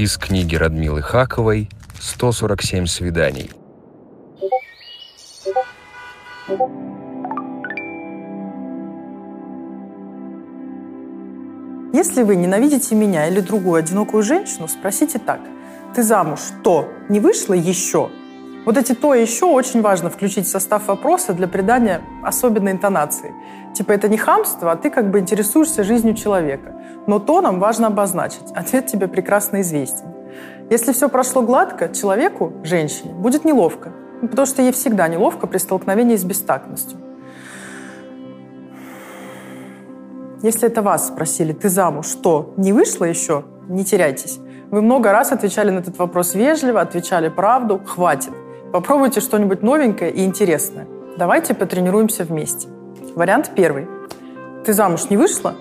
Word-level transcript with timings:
Из 0.00 0.16
книги 0.16 0.56
Радмилы 0.56 1.02
Хаковой 1.02 1.68
«147 2.00 2.86
свиданий». 2.86 3.50
Если 11.92 12.22
вы 12.22 12.36
ненавидите 12.36 12.94
меня 12.94 13.28
или 13.28 13.40
другую 13.40 13.74
одинокую 13.74 14.22
женщину, 14.22 14.68
спросите 14.68 15.18
так. 15.18 15.40
Ты 15.94 16.02
замуж 16.02 16.40
то 16.64 16.88
не 17.10 17.20
вышла 17.20 17.52
еще? 17.52 18.08
Вот 18.70 18.76
эти 18.76 18.94
то 18.94 19.14
и 19.14 19.20
еще 19.20 19.46
очень 19.46 19.82
важно 19.82 20.10
включить 20.10 20.46
в 20.46 20.48
состав 20.48 20.86
вопроса 20.86 21.32
для 21.32 21.48
придания 21.48 22.02
особенной 22.22 22.70
интонации. 22.70 23.34
Типа 23.74 23.90
это 23.90 24.08
не 24.08 24.16
хамство, 24.16 24.70
а 24.70 24.76
ты 24.76 24.90
как 24.90 25.10
бы 25.10 25.18
интересуешься 25.18 25.82
жизнью 25.82 26.14
человека. 26.14 26.72
Но 27.08 27.18
то 27.18 27.40
нам 27.40 27.58
важно 27.58 27.88
обозначить. 27.88 28.52
Ответ 28.54 28.86
тебе 28.86 29.08
прекрасно 29.08 29.62
известен. 29.62 30.14
Если 30.70 30.92
все 30.92 31.08
прошло 31.08 31.42
гладко, 31.42 31.88
человеку, 31.88 32.52
женщине, 32.62 33.12
будет 33.12 33.44
неловко. 33.44 33.90
Ну, 34.22 34.28
потому 34.28 34.46
что 34.46 34.62
ей 34.62 34.70
всегда 34.70 35.08
неловко 35.08 35.48
при 35.48 35.58
столкновении 35.58 36.14
с 36.14 36.22
бестактностью. 36.22 36.96
Если 40.44 40.68
это 40.68 40.80
вас 40.80 41.08
спросили, 41.08 41.52
ты 41.52 41.68
замуж, 41.68 42.06
что, 42.06 42.54
не 42.56 42.72
вышла 42.72 43.04
еще? 43.04 43.42
Не 43.68 43.84
теряйтесь. 43.84 44.38
Вы 44.70 44.80
много 44.80 45.10
раз 45.10 45.32
отвечали 45.32 45.70
на 45.70 45.80
этот 45.80 45.98
вопрос 45.98 46.36
вежливо, 46.36 46.80
отвечали 46.80 47.28
правду, 47.28 47.80
хватит. 47.84 48.30
Попробуйте 48.72 49.20
что-нибудь 49.20 49.62
новенькое 49.62 50.10
и 50.10 50.24
интересное. 50.24 50.86
Давайте 51.16 51.54
потренируемся 51.54 52.24
вместе. 52.24 52.68
Вариант 53.14 53.50
первый. 53.54 53.88
Ты 54.64 54.72
замуж 54.72 55.10
не 55.10 55.16
вышла? 55.16 55.54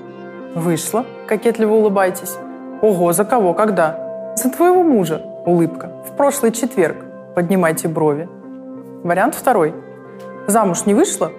Вышла. 0.55 1.05
Кокетливо 1.27 1.73
улыбайтесь. 1.73 2.35
Ого, 2.81 3.11
за 3.13 3.25
кого, 3.25 3.53
когда? 3.53 4.33
За 4.35 4.49
твоего 4.49 4.83
мужа. 4.83 5.21
Улыбка. 5.45 5.91
В 6.07 6.15
прошлый 6.15 6.51
четверг. 6.51 6.97
Поднимайте 7.35 7.87
брови. 7.87 8.29
Вариант 9.03 9.35
второй. 9.35 9.73
Замуж 10.47 10.85
не 10.85 10.93
вышла? 10.93 11.31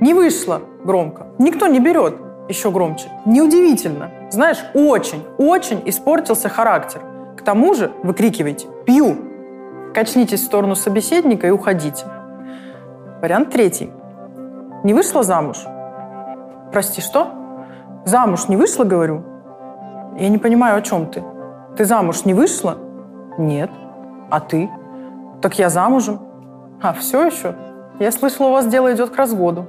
Не 0.00 0.14
вышла. 0.14 0.60
Громко. 0.84 1.26
Никто 1.38 1.66
не 1.66 1.80
берет 1.80 2.14
еще 2.48 2.70
громче. 2.70 3.08
Неудивительно. 3.24 4.10
Знаешь, 4.30 4.58
очень, 4.74 5.24
очень 5.38 5.82
испортился 5.86 6.48
характер. 6.48 7.00
К 7.36 7.42
тому 7.42 7.74
же 7.74 7.92
выкрикивайте 8.02 8.66
«Пью!». 8.84 9.16
Качнитесь 9.94 10.40
в 10.40 10.44
сторону 10.44 10.74
собеседника 10.74 11.46
и 11.46 11.50
уходите. 11.50 12.04
Вариант 13.22 13.50
третий. 13.50 13.92
Не 14.82 14.92
вышла 14.92 15.22
замуж? 15.22 15.58
Прости, 16.72 17.00
что? 17.00 17.30
Замуж 18.04 18.48
не 18.48 18.56
вышла, 18.56 18.82
говорю? 18.82 19.22
Я 20.18 20.28
не 20.30 20.38
понимаю, 20.38 20.76
о 20.78 20.82
чем 20.82 21.06
ты. 21.06 21.22
Ты 21.76 21.84
замуж 21.84 22.24
не 22.24 22.34
вышла? 22.34 22.76
Нет. 23.38 23.70
А 24.30 24.40
ты? 24.40 24.68
Так 25.40 25.58
я 25.60 25.70
замужем. 25.70 26.20
А, 26.82 26.92
все 26.92 27.26
еще? 27.26 27.54
Я 28.00 28.10
слышала, 28.10 28.48
у 28.48 28.52
вас 28.52 28.66
дело 28.66 28.92
идет 28.92 29.10
к 29.10 29.16
разводу. 29.16 29.64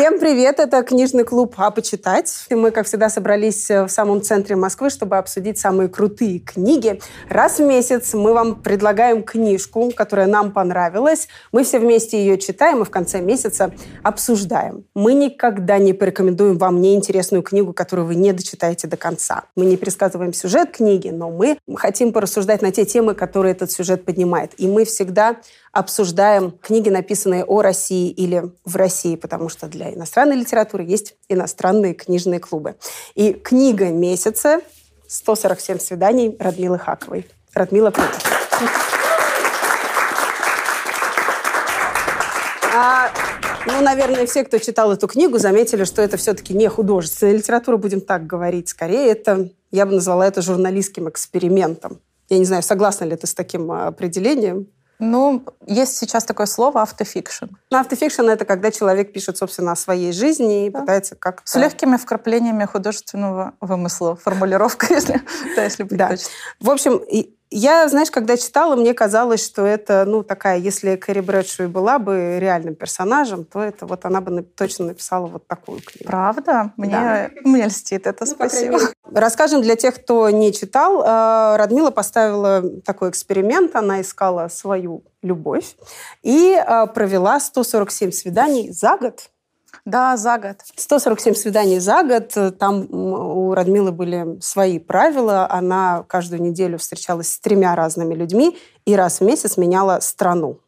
Всем 0.00 0.18
привет! 0.18 0.60
Это 0.60 0.82
книжный 0.82 1.24
клуб 1.24 1.56
«А 1.58 1.70
почитать». 1.70 2.46
И 2.48 2.54
мы, 2.54 2.70
как 2.70 2.86
всегда, 2.86 3.10
собрались 3.10 3.70
э, 3.70 3.84
в 3.84 3.90
самом 3.90 4.22
центре 4.22 4.56
Москвы, 4.56 4.88
чтобы 4.88 5.18
обсудить 5.18 5.58
самые 5.58 5.90
крутые 5.90 6.38
книги. 6.38 7.02
Раз 7.28 7.58
в 7.58 7.64
месяц 7.64 8.14
мы 8.14 8.32
вам 8.32 8.62
предлагаем 8.62 9.22
книжку, 9.22 9.92
которая 9.94 10.26
нам 10.26 10.52
понравилась. 10.52 11.28
Мы 11.52 11.64
все 11.64 11.78
вместе 11.78 12.18
ее 12.18 12.38
читаем 12.38 12.80
и 12.80 12.86
в 12.86 12.90
конце 12.90 13.20
месяца 13.20 13.74
обсуждаем. 14.02 14.84
Мы 14.94 15.12
никогда 15.12 15.76
не 15.76 15.92
порекомендуем 15.92 16.56
вам 16.56 16.80
неинтересную 16.80 17.42
книгу, 17.42 17.74
которую 17.74 18.06
вы 18.06 18.14
не 18.14 18.32
дочитаете 18.32 18.88
до 18.88 18.96
конца. 18.96 19.44
Мы 19.54 19.66
не 19.66 19.76
пересказываем 19.76 20.32
сюжет 20.32 20.70
книги, 20.70 21.10
но 21.10 21.28
мы 21.28 21.58
хотим 21.76 22.14
порассуждать 22.14 22.62
на 22.62 22.72
те 22.72 22.86
темы, 22.86 23.12
которые 23.12 23.52
этот 23.52 23.70
сюжет 23.70 24.06
поднимает. 24.06 24.52
И 24.56 24.66
мы 24.66 24.86
всегда 24.86 25.36
обсуждаем 25.72 26.50
книги, 26.50 26.88
написанные 26.88 27.44
о 27.44 27.62
России 27.62 28.10
или 28.10 28.50
в 28.64 28.76
России, 28.76 29.16
потому 29.16 29.48
что 29.48 29.66
для 29.66 29.92
иностранной 29.94 30.36
литературы 30.36 30.84
есть 30.84 31.14
иностранные 31.28 31.94
книжные 31.94 32.40
клубы. 32.40 32.76
И 33.14 33.32
книга 33.32 33.90
месяца 33.90 34.60
«147 35.08 35.78
свиданий» 35.78 36.36
Радмилы 36.38 36.78
Хаковой. 36.78 37.26
Радмила, 37.54 37.90
привет. 37.90 38.10
А, 42.72 43.10
ну, 43.66 43.80
наверное, 43.80 44.26
все, 44.26 44.44
кто 44.44 44.58
читал 44.58 44.92
эту 44.92 45.08
книгу, 45.08 45.38
заметили, 45.38 45.84
что 45.84 46.02
это 46.02 46.16
все-таки 46.16 46.54
не 46.54 46.68
художественная 46.68 47.34
литература, 47.34 47.76
будем 47.76 48.00
так 48.00 48.26
говорить. 48.26 48.68
Скорее, 48.68 49.10
это, 49.10 49.50
я 49.72 49.86
бы 49.86 49.94
назвала 49.94 50.26
это 50.26 50.42
журналистским 50.42 51.08
экспериментом. 51.08 52.00
Я 52.28 52.38
не 52.38 52.44
знаю, 52.44 52.62
согласна 52.62 53.04
ли 53.04 53.16
ты 53.16 53.26
с 53.26 53.34
таким 53.34 53.72
а, 53.72 53.88
определением? 53.88 54.68
Ну, 55.00 55.44
есть 55.66 55.96
сейчас 55.96 56.24
такое 56.24 56.46
слово 56.46 56.82
автофикшн. 56.82 57.46
Ну, 57.70 57.78
автофикшн— 57.78 58.22
это 58.28 58.44
когда 58.44 58.70
человек 58.70 59.12
пишет, 59.12 59.38
собственно, 59.38 59.72
о 59.72 59.76
своей 59.76 60.12
жизни 60.12 60.66
и 60.66 60.70
да. 60.70 60.80
пытается 60.80 61.16
как-то... 61.16 61.50
С 61.50 61.56
легкими 61.56 61.96
вкраплениями 61.96 62.64
художественного 62.64 63.54
вымысла. 63.60 64.16
Формулировка, 64.16 64.86
если, 64.90 65.22
да, 65.56 65.64
если 65.64 65.82
быть 65.82 65.98
да. 65.98 66.08
точно. 66.10 66.28
В 66.60 66.70
общем, 66.70 67.00
я, 67.50 67.88
знаешь, 67.88 68.10
когда 68.10 68.36
читала, 68.36 68.76
мне 68.76 68.94
казалось, 68.94 69.44
что 69.44 69.66
это, 69.66 70.04
ну, 70.06 70.22
такая, 70.22 70.58
если 70.58 70.94
Кэрри 70.96 71.20
Брэдшоу 71.20 71.68
была 71.68 71.98
бы 71.98 72.38
реальным 72.38 72.76
персонажем, 72.76 73.44
то 73.44 73.60
это 73.60 73.86
вот 73.86 74.04
она 74.04 74.20
бы 74.20 74.42
точно 74.42 74.86
написала 74.86 75.26
вот 75.26 75.46
такую 75.48 75.80
книгу. 75.80 76.06
Правда? 76.06 76.72
Мне, 76.76 76.90
да. 76.90 77.30
мне 77.44 77.66
льстит 77.66 78.06
это, 78.06 78.24
ну, 78.24 78.32
спасибо. 78.32 78.78
Расскажем 79.12 79.62
для 79.62 79.74
тех, 79.74 79.96
кто 79.96 80.30
не 80.30 80.52
читал. 80.52 81.02
Э, 81.02 81.56
Радмила 81.56 81.90
поставила 81.90 82.62
такой 82.84 83.10
эксперимент. 83.10 83.74
Она 83.74 84.00
искала 84.00 84.46
свою 84.48 85.02
любовь 85.22 85.74
и 86.22 86.54
э, 86.54 86.86
провела 86.86 87.40
147 87.40 88.12
свиданий 88.12 88.70
за 88.70 88.96
год. 88.96 89.30
Да, 89.84 90.16
за 90.16 90.38
год. 90.38 90.56
147 90.76 91.34
свиданий 91.34 91.78
за 91.78 92.02
год. 92.02 92.58
Там 92.58 92.86
у 92.90 93.54
Радмилы 93.54 93.92
были 93.92 94.40
свои 94.40 94.78
правила. 94.78 95.46
Она 95.50 96.04
каждую 96.06 96.42
неделю 96.42 96.78
встречалась 96.78 97.32
с 97.32 97.40
тремя 97.40 97.74
разными 97.74 98.14
людьми 98.14 98.58
и 98.84 98.94
раз 98.94 99.20
в 99.20 99.24
месяц 99.24 99.56
меняла 99.56 100.00
страну. 100.00 100.60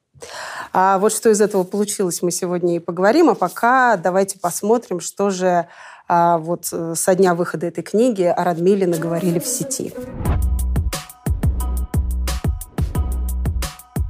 А 0.73 0.99
вот 0.99 1.13
что 1.13 1.31
из 1.31 1.41
этого 1.41 1.65
получилось, 1.65 2.23
мы 2.23 2.31
сегодня 2.31 2.77
и 2.77 2.79
поговорим. 2.79 3.31
А 3.31 3.35
пока 3.35 3.97
давайте 3.97 4.39
посмотрим, 4.39 5.01
что 5.01 5.31
же 5.31 5.67
а, 6.09 6.39
вот 6.39 6.69
э, 6.73 6.95
со 6.97 7.15
дня 7.15 7.35
выхода 7.35 7.67
этой 7.67 7.83
книги 7.83 8.23
о 8.23 8.45
Радмиле 8.45 8.87
наговорили 8.87 9.39
в 9.39 9.47
сети. 9.47 9.93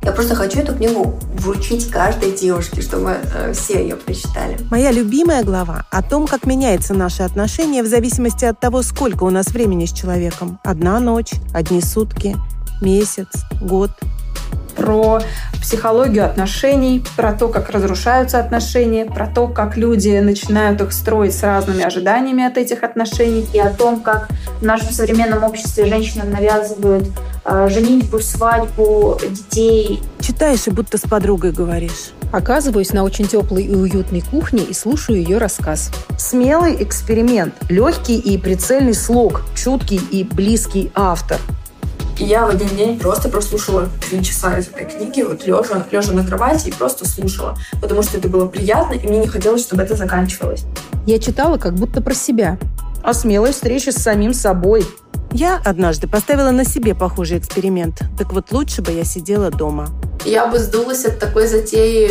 Я 0.04 0.10
просто 0.10 0.34
хочу 0.34 0.58
эту 0.58 0.74
книгу 0.74 1.14
вручить 1.34 1.88
каждой 1.88 2.32
девушке, 2.32 2.82
чтобы 2.82 3.18
э, 3.22 3.52
все 3.52 3.82
ее 3.82 3.94
прочитали. 3.94 4.58
Моя 4.68 4.90
любимая 4.90 5.44
глава 5.44 5.86
о 5.90 6.02
том, 6.02 6.26
как 6.26 6.44
меняется 6.44 6.92
наше 6.92 7.22
отношение 7.22 7.84
в 7.84 7.86
зависимости 7.86 8.44
от 8.44 8.58
того, 8.58 8.82
сколько 8.82 9.22
у 9.22 9.30
нас 9.30 9.46
времени 9.48 9.86
с 9.86 9.92
человеком. 9.92 10.58
Одна 10.64 10.98
ночь, 10.98 11.32
одни 11.54 11.80
сутки, 11.80 12.36
месяц, 12.80 13.28
год– 13.60 13.90
про 14.76 15.20
психологию 15.60 16.24
отношений, 16.24 17.04
про 17.16 17.32
то, 17.32 17.48
как 17.48 17.70
разрушаются 17.70 18.38
отношения, 18.38 19.04
про 19.04 19.26
то, 19.26 19.46
как 19.46 19.76
люди 19.76 20.18
начинают 20.18 20.80
их 20.80 20.92
строить 20.92 21.34
с 21.34 21.42
разными 21.42 21.82
ожиданиями 21.82 22.44
от 22.44 22.58
этих 22.58 22.82
отношений. 22.82 23.46
И 23.52 23.58
о 23.58 23.70
том, 23.70 24.00
как 24.00 24.28
в 24.60 24.64
нашем 24.64 24.90
современном 24.90 25.44
обществе 25.44 25.86
женщинам 25.86 26.30
навязывают 26.30 27.08
женитьбу, 27.44 28.20
свадьбу, 28.20 29.18
детей. 29.28 30.02
Читаешь 30.20 30.66
и 30.66 30.70
будто 30.70 30.98
с 30.98 31.02
подругой 31.02 31.52
говоришь. 31.52 32.12
Оказываюсь 32.32 32.92
на 32.92 33.04
очень 33.04 33.26
теплой 33.26 33.64
и 33.64 33.74
уютной 33.74 34.22
кухне 34.22 34.62
и 34.62 34.72
слушаю 34.72 35.18
ее 35.18 35.38
рассказ. 35.38 35.90
Смелый 36.16 36.82
эксперимент, 36.82 37.54
легкий 37.68 38.18
и 38.18 38.38
прицельный 38.38 38.94
слог, 38.94 39.42
чуткий 39.54 40.00
и 40.10 40.24
близкий 40.24 40.90
автор– 40.94 41.38
и 42.18 42.24
я 42.24 42.46
в 42.46 42.50
один 42.50 42.68
день 42.68 42.98
просто 42.98 43.28
прослушала 43.28 43.88
три 44.08 44.22
часа 44.22 44.58
из 44.58 44.68
этой 44.68 44.84
книги, 44.84 45.22
вот 45.22 45.46
лежа, 45.46 45.84
лежа 45.90 46.12
на 46.12 46.24
кровати 46.24 46.68
и 46.68 46.72
просто 46.72 47.08
слушала, 47.08 47.56
потому 47.80 48.02
что 48.02 48.18
это 48.18 48.28
было 48.28 48.46
приятно, 48.46 48.94
и 48.94 49.06
мне 49.06 49.18
не 49.18 49.26
хотелось, 49.26 49.62
чтобы 49.62 49.82
это 49.82 49.96
заканчивалось. 49.96 50.64
Я 51.06 51.18
читала 51.18 51.58
как 51.58 51.74
будто 51.74 52.00
про 52.00 52.14
себя. 52.14 52.58
О 53.02 53.14
смелой 53.14 53.52
встрече 53.52 53.90
с 53.90 53.96
самим 53.96 54.34
собой. 54.34 54.86
Я 55.34 55.60
однажды 55.64 56.06
поставила 56.08 56.50
на 56.50 56.64
себе 56.64 56.94
похожий 56.94 57.38
эксперимент. 57.38 58.02
Так 58.18 58.32
вот 58.32 58.52
лучше 58.52 58.82
бы 58.82 58.92
я 58.92 59.04
сидела 59.04 59.50
дома. 59.50 59.88
Я 60.26 60.46
бы 60.46 60.58
сдулась 60.58 61.06
от 61.06 61.18
такой 61.18 61.46
затеи 61.46 62.10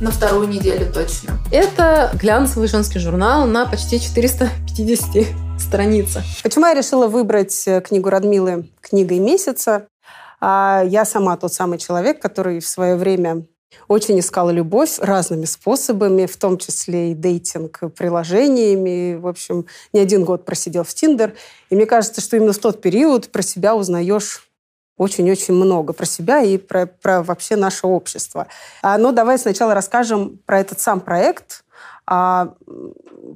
на 0.00 0.10
вторую 0.10 0.48
неделю 0.48 0.90
точно. 0.92 1.38
Это 1.52 2.10
глянцевый 2.14 2.68
женский 2.68 2.98
журнал 2.98 3.46
на 3.46 3.66
почти 3.66 4.00
450 4.00 5.26
страницах. 5.58 6.24
Почему 6.42 6.66
я 6.66 6.74
решила 6.74 7.06
выбрать 7.06 7.66
э, 7.66 7.80
книгу 7.82 8.08
Радмилы 8.08 8.70
книгой 8.80 9.18
месяца? 9.18 9.86
А, 10.40 10.82
я 10.86 11.04
сама 11.04 11.36
тот 11.36 11.52
самый 11.52 11.78
человек, 11.78 12.20
который 12.20 12.60
в 12.60 12.66
свое 12.66 12.96
время 12.96 13.46
Очень 13.88 14.20
искала 14.20 14.50
любовь 14.50 14.98
разными 14.98 15.44
способами, 15.44 16.26
в 16.26 16.36
том 16.36 16.58
числе 16.58 17.12
и 17.12 17.14
дейтинг-приложениями. 17.14 19.16
В 19.16 19.26
общем, 19.26 19.66
не 19.92 20.00
один 20.00 20.24
год 20.24 20.44
просидел 20.44 20.84
в 20.84 20.94
Тиндер. 20.94 21.34
И 21.70 21.76
мне 21.76 21.86
кажется, 21.86 22.20
что 22.20 22.36
именно 22.36 22.52
в 22.52 22.58
тот 22.58 22.80
период 22.80 23.30
про 23.30 23.42
себя 23.42 23.74
узнаешь 23.74 24.48
очень-очень 24.96 25.54
много 25.54 25.92
про 25.92 26.06
себя 26.06 26.42
и 26.42 26.56
про, 26.56 26.86
про 26.86 27.22
вообще 27.22 27.56
наше 27.56 27.86
общество. 27.86 28.46
А, 28.82 28.96
ну, 28.96 29.12
давай 29.12 29.38
сначала 29.38 29.74
расскажем 29.74 30.38
про 30.46 30.60
этот 30.60 30.80
сам 30.80 31.00
проект. 31.00 31.64
А 32.06 32.54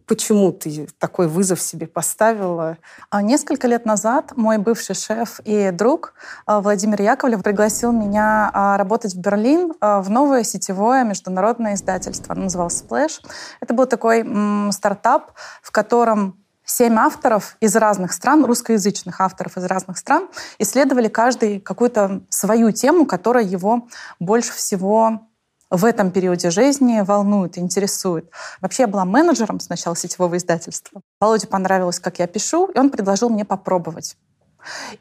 почему 0.06 0.52
ты 0.52 0.87
такой 0.99 1.26
вызов 1.26 1.61
себе 1.61 1.87
поставила? 1.87 2.76
А 3.11 3.22
несколько 3.22 3.67
лет 3.67 3.84
назад 3.84 4.37
мой 4.37 4.58
бывший 4.58 4.94
шеф 4.94 5.40
и 5.44 5.70
друг 5.72 6.14
а, 6.46 6.61
Владимир 6.61 7.02
Яковлев 7.02 7.43
пригласил 7.43 7.90
меня 7.90 8.50
а, 8.52 8.76
работать 8.76 9.14
в 9.14 9.20
Берлин 9.20 9.72
в 9.81 10.08
новое 10.08 10.44
сетевое 10.44 11.05
международное 11.05 11.75
издательство. 11.75 12.34
Оно 12.34 12.44
называлось 12.44 12.82
Splash. 12.82 13.20
Это 13.61 13.75
был 13.75 13.87
такой 13.87 14.25
стартап, 14.73 15.32
в 15.62 15.70
котором 15.73 16.40
семь 16.64 16.96
авторов 16.99 17.56
из 17.61 17.75
разных 17.76 18.12
стран, 18.12 18.44
русскоязычных 18.44 19.20
авторов 19.20 19.56
из 19.56 19.64
разных 19.64 19.99
стран, 19.99 20.28
исследовали 20.58 21.08
каждый 21.08 21.61
какую-то 21.61 22.23
свою 22.28 22.70
тему, 22.70 23.06
которая 23.06 23.44
его 23.44 23.88
больше 24.20 24.52
всего 24.52 25.26
в 25.70 25.84
этом 25.84 26.11
периоде 26.11 26.50
жизни 26.50 27.00
волнует, 27.00 27.56
интересует. 27.56 28.31
Вообще 28.61 28.82
я 28.82 28.88
была 28.88 29.05
менеджером 29.05 29.61
сначала 29.61 29.94
сетевого 29.96 30.37
издательства. 30.37 31.00
Володе 31.20 31.46
понравилось, 31.46 32.00
как 32.00 32.19
я 32.19 32.26
пишу, 32.26 32.67
и 32.67 32.78
он 32.78 32.90
предложил 32.90 33.31
мне 33.31 33.44
попробовать. 33.44 34.17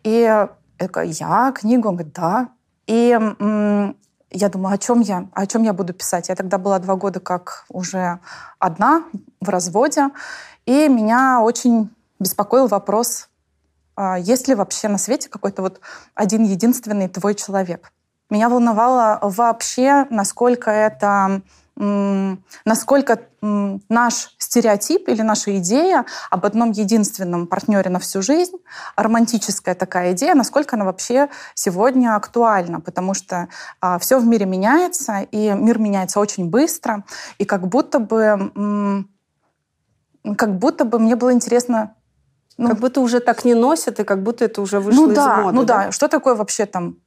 И 0.04 0.12
я 0.12 0.51
такая, 0.77 1.07
я 1.07 1.51
книгу? 1.51 1.89
Он 1.89 1.95
говорит, 1.95 2.13
да. 2.13 2.50
И 2.86 3.18
я 4.31 4.50
думаю, 4.50 4.75
о 4.75 4.77
чем 4.77 5.00
я, 5.01 5.27
о 5.33 5.48
чем 5.48 5.63
я 5.63 5.74
буду 5.74 5.94
писать. 5.94 6.30
Я 6.30 6.36
тогда 6.36 6.60
была 6.60 6.77
два 6.80 6.95
года 6.95 7.19
как 7.19 7.65
уже 7.69 8.19
одна 8.60 9.04
в 9.42 9.50
разводе, 9.50 10.10
и 10.65 10.88
меня 10.88 11.42
очень 11.42 11.89
беспокоил 12.19 12.68
вопрос, 12.68 13.30
а 13.95 14.19
есть 14.19 14.48
ли 14.48 14.54
вообще 14.54 14.88
на 14.88 15.00
свете 15.00 15.30
какой-то 15.30 15.63
вот 15.63 15.81
один 16.13 16.44
единственный 16.44 17.07
твой 17.10 17.33
человек. 17.33 17.92
Меня 18.29 18.49
волновало 18.49 19.19
вообще, 19.21 20.05
насколько 20.09 20.69
это 20.69 21.41
насколько 22.65 23.21
наш 23.41 24.35
стереотип 24.37 25.07
или 25.07 25.21
наша 25.21 25.57
идея 25.59 26.05
об 26.29 26.45
одном 26.45 26.71
единственном 26.71 27.47
партнере 27.47 27.89
на 27.89 27.99
всю 27.99 28.21
жизнь, 28.21 28.57
романтическая 28.97 29.75
такая 29.75 30.11
идея, 30.11 30.35
насколько 30.35 30.75
она 30.75 30.83
вообще 30.83 31.29
сегодня 31.53 32.17
актуальна, 32.17 32.81
потому 32.81 33.13
что 33.13 33.47
а, 33.79 33.97
все 33.97 34.19
в 34.19 34.25
мире 34.25 34.45
меняется, 34.45 35.21
и 35.31 35.51
мир 35.51 35.79
меняется 35.79 36.19
очень 36.19 36.49
быстро, 36.49 37.05
и 37.37 37.45
как 37.45 37.65
будто 37.69 37.99
бы, 37.99 39.05
как 40.35 40.57
будто 40.57 40.83
бы 40.83 40.99
мне 40.99 41.15
было 41.15 41.31
интересно 41.31 41.95
ну, 42.57 42.67
как 42.67 42.79
будто 42.79 42.99
уже 42.99 43.21
так 43.21 43.45
не 43.45 43.53
носят, 43.53 44.01
и 44.01 44.03
как 44.03 44.21
будто 44.21 44.43
это 44.43 44.61
уже 44.61 44.81
вышло 44.81 45.05
ну, 45.05 45.11
из 45.11 45.15
да, 45.15 45.37
моды. 45.37 45.55
Ну 45.55 45.63
да, 45.63 45.85
да, 45.85 45.91
что 45.93 46.09
такое 46.09 46.35
вообще 46.35 46.65
там 46.65 46.97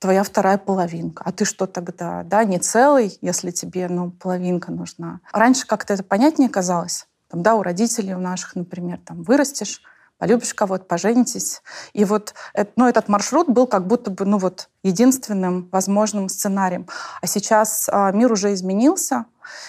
твоя 0.00 0.24
вторая 0.24 0.58
половинка. 0.58 1.22
А 1.24 1.30
ты 1.30 1.44
что 1.44 1.66
тогда? 1.66 2.24
Да, 2.24 2.42
не 2.42 2.58
целый, 2.58 3.16
если 3.20 3.52
тебе 3.52 3.86
ну, 3.88 4.10
половинка 4.10 4.72
нужна. 4.72 5.20
Раньше 5.32 5.66
как-то 5.66 5.94
это 5.94 6.02
понятнее 6.02 6.48
казалось. 6.48 7.06
Там, 7.28 7.42
да, 7.42 7.54
у 7.54 7.62
родителей 7.62 8.14
у 8.14 8.18
наших, 8.18 8.56
например, 8.56 8.98
там 9.04 9.22
вырастешь, 9.22 9.82
полюбишь 10.18 10.54
кого-то, 10.54 10.84
поженитесь. 10.84 11.62
И 11.92 12.04
вот 12.04 12.34
ну, 12.76 12.86
этот 12.86 13.08
маршрут 13.08 13.48
был 13.48 13.66
как 13.66 13.86
будто 13.86 14.10
бы 14.10 14.24
ну, 14.24 14.38
вот, 14.38 14.68
единственным 14.82 15.68
возможным 15.70 16.28
сценарием. 16.28 16.86
А 17.20 17.26
сейчас 17.26 17.88
а, 17.90 18.10
мир 18.12 18.32
уже 18.32 18.52
изменился, 18.52 19.26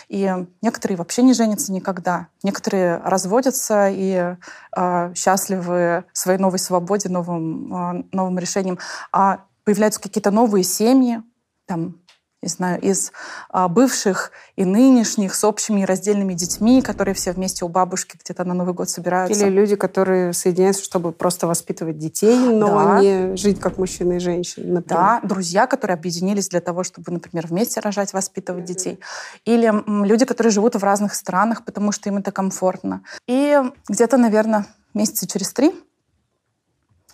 и 0.10 0.45
некоторые 0.62 0.98
вообще 0.98 1.24
не 1.24 1.33
женятся 1.33 1.72
никогда. 1.72 2.28
Некоторые 2.44 2.98
разводятся 2.98 3.89
и 3.89 4.36
а, 4.72 5.13
счастливы 5.13 6.06
своей 6.13 6.39
новой 6.39 6.60
свободе, 6.60 7.10
новым, 7.10 7.74
а, 7.74 8.04
новым 8.12 8.39
решением. 8.39 8.80
А 9.12 9.45
появляются 9.63 10.01
какие-то 10.01 10.31
новые 10.31 10.63
семьи, 10.63 11.21
там, 11.65 12.01
не 12.41 12.49
знаю, 12.49 12.81
из 12.81 13.11
а, 13.49 13.67
бывших 13.67 14.31
и 14.55 14.65
нынешних 14.65 15.35
с 15.35 15.43
общими 15.43 15.83
раздельными 15.83 16.33
детьми, 16.33 16.81
которые 16.81 17.13
все 17.13 17.33
вместе 17.33 17.65
у 17.65 17.67
бабушки 17.67 18.17
где-то 18.21 18.43
на 18.45 18.55
Новый 18.55 18.73
год 18.73 18.89
собираются. 18.89 19.45
Или 19.45 19.53
люди, 19.53 19.75
которые 19.75 20.33
соединяются, 20.33 20.83
чтобы 20.83 21.11
просто 21.11 21.45
воспитывать 21.45 21.99
детей, 21.99 22.37
но 22.37 22.67
да. 22.67 22.99
не 22.99 23.37
жить 23.37 23.59
как 23.59 23.77
мужчина 23.77 24.13
и 24.13 24.19
женщина. 24.19 24.73
Например. 24.73 25.03
Да, 25.03 25.19
друзья, 25.23 25.67
которые 25.67 25.93
объединились 25.93 26.49
для 26.49 26.61
того, 26.61 26.83
чтобы, 26.83 27.11
например, 27.11 27.45
вместе 27.45 27.79
рожать, 27.79 28.11
воспитывать 28.11 28.65
детей. 28.65 28.99
Или 29.45 29.67
м, 29.67 30.03
люди, 30.03 30.25
которые 30.25 30.51
живут 30.51 30.75
в 30.75 30.83
разных 30.83 31.13
странах, 31.13 31.63
потому 31.63 31.91
что 31.91 32.09
им 32.09 32.17
это 32.17 32.31
комфортно. 32.31 33.03
И 33.27 33.55
где-то, 33.87 34.17
наверное, 34.17 34.65
месяца 34.95 35.27
через 35.27 35.53
три 35.53 35.73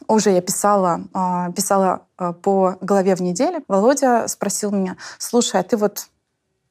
уже 0.07 0.31
я 0.31 0.41
писала, 0.41 1.01
а, 1.13 1.51
писала 1.51 2.07
а, 2.17 2.33
по 2.33 2.77
голове 2.81 3.15
в 3.15 3.21
неделю. 3.21 3.63
Володя 3.67 4.27
спросил 4.27 4.71
меня, 4.71 4.97
слушай, 5.17 5.59
а 5.59 5.63
ты 5.63 5.77
вот, 5.77 6.07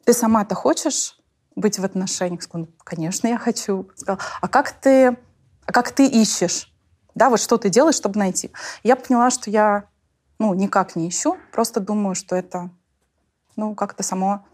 ты 0.04 0.12
сама-то 0.12 0.54
хочешь 0.54 1.18
быть 1.54 1.78
в 1.78 1.84
отношениях? 1.84 2.42
Сказала, 2.42 2.68
конечно, 2.84 3.28
я 3.28 3.38
хочу. 3.38 3.88
Сказал, 3.94 4.18
а 4.40 4.48
как 4.48 4.72
ты, 4.72 5.16
а 5.64 5.72
как 5.72 5.90
ты 5.90 6.06
ищешь? 6.06 6.72
Да, 7.14 7.30
вот 7.30 7.40
что 7.40 7.56
ты 7.56 7.70
делаешь, 7.70 7.96
чтобы 7.96 8.18
найти? 8.18 8.50
Я 8.82 8.96
поняла, 8.96 9.30
что 9.30 9.50
я 9.50 9.84
ну, 10.38 10.52
никак 10.54 10.96
не 10.96 11.08
ищу, 11.08 11.38
просто 11.52 11.80
думаю, 11.80 12.14
что 12.14 12.36
это 12.36 12.70
ну, 13.56 13.74
как-то 13.74 14.02
само 14.02 14.44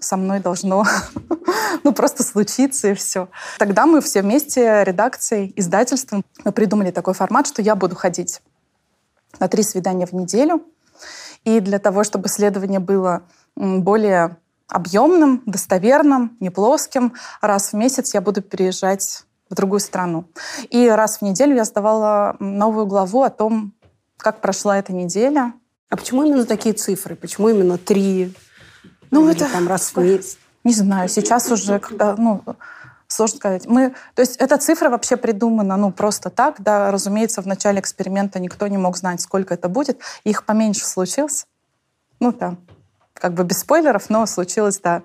со 0.00 0.16
мной 0.16 0.40
должно 0.40 0.84
ну, 1.84 1.92
просто 1.92 2.22
случиться, 2.22 2.88
и 2.88 2.94
все. 2.94 3.28
Тогда 3.58 3.86
мы 3.86 4.00
все 4.00 4.22
вместе, 4.22 4.84
редакцией, 4.84 5.52
издательством, 5.56 6.24
мы 6.44 6.52
придумали 6.52 6.90
такой 6.90 7.14
формат, 7.14 7.46
что 7.46 7.62
я 7.62 7.74
буду 7.74 7.96
ходить 7.96 8.40
на 9.38 9.48
три 9.48 9.62
свидания 9.62 10.06
в 10.06 10.12
неделю. 10.12 10.62
И 11.44 11.60
для 11.60 11.78
того, 11.78 12.04
чтобы 12.04 12.28
следование 12.28 12.78
было 12.78 13.22
более 13.56 14.36
объемным, 14.68 15.42
достоверным, 15.46 16.36
не 16.40 16.50
плоским, 16.50 17.14
раз 17.40 17.72
в 17.72 17.76
месяц 17.76 18.14
я 18.14 18.20
буду 18.20 18.42
переезжать 18.42 19.24
в 19.50 19.54
другую 19.54 19.80
страну. 19.80 20.24
И 20.70 20.88
раз 20.88 21.18
в 21.18 21.22
неделю 21.22 21.54
я 21.54 21.64
сдавала 21.64 22.36
новую 22.38 22.86
главу 22.86 23.22
о 23.22 23.30
том, 23.30 23.74
как 24.16 24.40
прошла 24.40 24.78
эта 24.78 24.92
неделя. 24.92 25.52
А 25.90 25.96
почему 25.96 26.22
именно 26.22 26.46
такие 26.46 26.74
цифры? 26.74 27.16
Почему 27.16 27.50
именно 27.50 27.76
три? 27.76 28.34
Ну, 29.10 29.24
Или 29.24 29.36
это 29.36 29.52
там 29.52 29.68
раз 29.68 29.90
в 29.90 29.98
месяц? 29.98 30.38
Не 30.64 30.72
знаю, 30.74 31.08
сейчас 31.08 31.50
уже, 31.50 31.78
когда, 31.78 32.14
ну, 32.16 32.42
сложно 33.08 33.36
сказать. 33.36 33.66
Мы, 33.66 33.94
то 34.14 34.22
есть 34.22 34.36
эта 34.36 34.56
цифра 34.58 34.88
вообще 34.88 35.16
придумана, 35.16 35.76
ну, 35.76 35.92
просто 35.92 36.30
так, 36.30 36.62
да, 36.62 36.90
разумеется, 36.90 37.42
в 37.42 37.46
начале 37.46 37.80
эксперимента 37.80 38.38
никто 38.38 38.66
не 38.66 38.78
мог 38.78 38.96
знать, 38.96 39.20
сколько 39.20 39.54
это 39.54 39.68
будет. 39.68 40.00
Их 40.24 40.44
поменьше 40.44 40.84
случилось. 40.84 41.46
Ну, 42.20 42.32
там, 42.32 42.58
как 43.14 43.34
бы 43.34 43.44
без 43.44 43.58
спойлеров, 43.58 44.08
но 44.08 44.26
случилось, 44.26 44.78
да. 44.78 45.02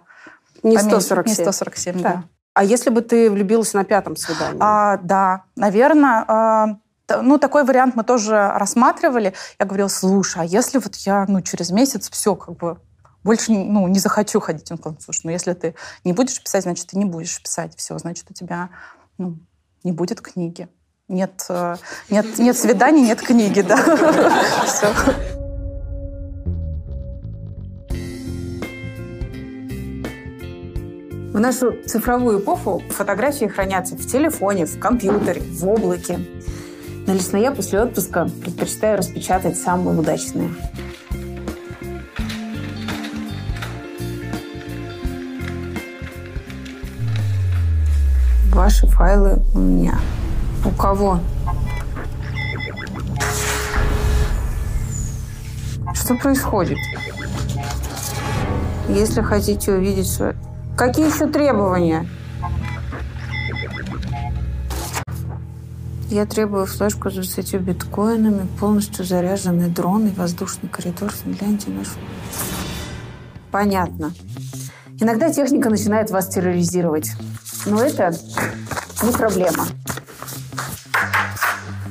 Не 0.64 0.78
поменьше, 0.78 1.02
147. 1.02 1.46
Не 1.46 1.52
147, 1.52 2.02
да. 2.02 2.10
да. 2.10 2.24
А 2.54 2.64
если 2.64 2.90
бы 2.90 3.02
ты 3.02 3.30
влюбилась 3.30 3.74
на 3.74 3.84
пятом 3.84 4.16
свидании? 4.16 4.58
А, 4.60 4.98
да, 4.98 5.44
наверное, 5.56 6.26
а, 6.28 6.78
ну, 7.22 7.38
такой 7.38 7.64
вариант 7.64 7.96
мы 7.96 8.04
тоже 8.04 8.52
рассматривали. 8.56 9.34
Я 9.60 9.66
говорила, 9.66 9.88
слушай, 9.88 10.42
а 10.42 10.46
если 10.46 10.80
вот 10.80 10.96
я, 10.96 11.26
ну, 11.28 11.42
через 11.42 11.70
месяц 11.70 12.10
все, 12.10 12.36
как 12.36 12.56
бы, 12.56 12.78
больше 13.24 13.52
ну, 13.52 13.88
не 13.88 14.00
захочу 14.00 14.40
ходить. 14.40 14.72
Он 14.72 14.78
сказал, 14.78 14.98
слушай, 15.00 15.22
ну 15.26 15.32
если 15.32 15.54
ты 15.54 15.76
не 16.04 16.14
будешь 16.14 16.42
писать, 16.42 16.64
значит, 16.64 16.88
ты 16.88 16.98
не 16.98 17.06
будешь 17.06 17.42
писать. 17.42 17.76
Все, 17.76 17.98
значит, 17.98 18.30
у 18.30 18.34
тебя 18.34 18.70
ну, 19.18 19.38
не 19.84 19.92
будет 19.92 20.22
книги. 20.22 20.68
Нет, 21.08 21.46
э, 21.50 21.76
нет, 22.10 22.38
нет 22.38 22.58
свиданий, 22.58 23.02
нет 23.02 23.22
книги, 23.22 23.62
да. 23.62 23.78
В 31.38 31.40
нашу 31.40 31.76
цифровую 31.86 32.40
эпоху 32.40 32.82
фотографии 32.90 33.46
хранятся 33.46 33.96
в 33.96 34.04
телефоне, 34.08 34.66
в 34.66 34.80
компьютере, 34.80 35.40
в 35.42 35.68
облаке. 35.70 36.20
Но 37.06 37.14
лично 37.14 37.38
я 37.38 37.52
после 37.52 37.80
отпуска 37.80 38.28
предпочитаю 38.42 38.98
распечатать 38.98 39.56
самые 39.56 40.00
удачные. 40.00 40.50
Ваши 48.58 48.88
файлы 48.88 49.40
у 49.54 49.60
меня. 49.60 50.00
У 50.66 50.72
кого? 50.72 51.20
Что 55.94 56.16
происходит? 56.16 56.80
Если 58.90 59.22
хотите 59.22 59.74
увидеть... 59.74 60.10
Свой... 60.10 60.34
Какие 60.76 61.14
еще 61.14 61.28
требования? 61.28 62.10
Я 66.10 66.26
требую 66.26 66.66
флешку 66.66 67.12
с 67.12 67.14
20 67.14 67.62
биткоинами, 67.62 68.48
полностью 68.60 69.06
заряженный 69.06 69.70
дрон 69.70 70.08
и 70.08 70.12
воздушный 70.16 70.68
коридор 70.68 71.12
Финляндии. 71.12 71.70
Наш... 71.70 71.90
Понятно. 73.52 74.14
Иногда 75.00 75.32
техника 75.32 75.70
начинает 75.70 76.10
вас 76.10 76.28
терроризировать. 76.28 77.12
Но 77.68 77.84
это 77.84 78.12
не 79.04 79.12
проблема. 79.12 79.66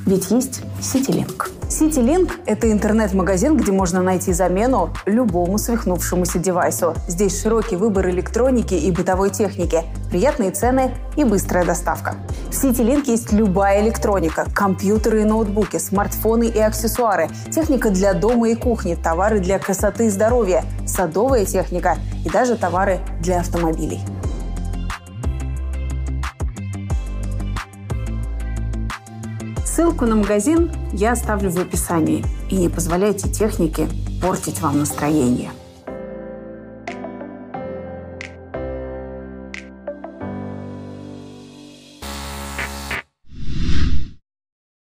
Ведь 0.07 0.31
есть 0.31 0.63
CityLink. 0.81 1.51
CityLink– 1.69 2.33
это 2.47 2.71
интернет-магазин, 2.71 3.57
где 3.57 3.73
можно 3.73 4.01
найти 4.01 4.33
замену 4.33 4.95
любому 5.05 5.59
свихнувшемуся 5.59 6.39
девайсу. 6.39 6.95
Здесь 7.09 7.43
широкий 7.43 7.77
выбор 7.77 8.09
электроники 8.09 8.73
и 8.73 8.91
бытовой 8.91 9.31
техники, 9.31 9.83
приятные 10.09 10.53
цены 10.53 10.95
и 11.17 11.25
быстрая 11.25 11.67
доставка. 11.67 12.15
В 12.51 12.53
CityLink 12.53 13.03
есть 13.07 13.33
любая 13.33 13.83
электроника– 13.83 14.47
компьютеры 14.55 15.23
и 15.23 15.25
ноутбуки, 15.25 15.77
смартфоны 15.77 16.45
и 16.45 16.59
аксессуары, 16.59 17.29
техника 17.51 17.91
для 17.91 18.15
дома 18.15 18.49
и 18.49 18.55
кухни, 18.55 18.95
товары 18.95 19.41
для 19.41 19.59
красоты 19.59 20.07
и 20.07 20.11
здоровья, 20.11 20.65
садовая 20.87 21.45
техника 21.45 21.99
и 22.25 22.31
даже 22.31 22.57
товары 22.57 23.01
для 23.21 23.41
автомобилей. 23.41 24.01
Ссылку 29.77 30.07
на 30.07 30.17
магазин 30.17 30.73
я 30.95 31.13
оставлю 31.13 31.51
в 31.51 31.59
описании. 31.59 32.25
И 32.51 32.57
не 32.57 32.71
позволяйте 32.71 33.29
технике 33.29 33.91
портить 34.23 34.63
вам 34.63 34.79
настроение. 34.79 35.51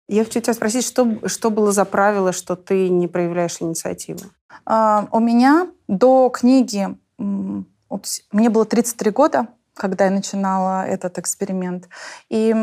Я 0.09 0.25
хочу 0.25 0.41
тебя 0.41 0.53
спросить, 0.53 0.83
что, 0.83 1.25
что 1.25 1.51
было 1.51 1.71
за 1.71 1.85
правило, 1.85 2.33
что 2.33 2.57
ты 2.57 2.89
не 2.89 3.07
проявляешь 3.07 3.61
инициативу? 3.61 4.25
А, 4.65 5.07
у 5.13 5.21
меня 5.21 5.69
до 5.87 6.27
книги, 6.27 6.89
вот, 7.17 8.07
мне 8.33 8.49
было 8.49 8.65
33 8.65 9.11
года, 9.11 9.47
когда 9.73 10.03
я 10.03 10.11
начинала 10.11 10.85
этот 10.85 11.17
эксперимент, 11.17 11.87
и 12.27 12.53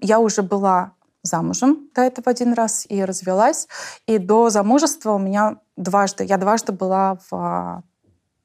я 0.00 0.20
уже 0.20 0.42
была 0.42 0.92
замужем 1.22 1.88
до 1.94 2.02
этого 2.02 2.30
один 2.30 2.52
раз 2.52 2.86
и 2.88 3.04
развелась. 3.04 3.68
И 4.06 4.18
до 4.18 4.50
замужества 4.50 5.12
у 5.12 5.18
меня 5.18 5.56
дважды, 5.76 6.24
я 6.24 6.36
дважды 6.36 6.72
была 6.72 7.18
в, 7.30 7.82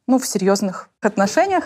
ну, 0.08 0.20
в 0.20 0.28
серьезных 0.28 0.90
отношениях. 1.02 1.66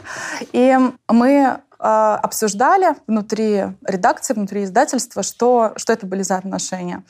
И 0.51 0.77
мы 1.07 1.61
а, 1.81 2.17
обсуждали 2.17 2.95
внутри 3.07 3.63
редакции, 3.85 4.33
внутри 4.33 4.65
издательства, 4.65 5.23
что, 5.23 5.73
что 5.77 5.93
это 5.93 6.05
были 6.05 6.23
за 6.23 6.35
отношения. 6.35 7.03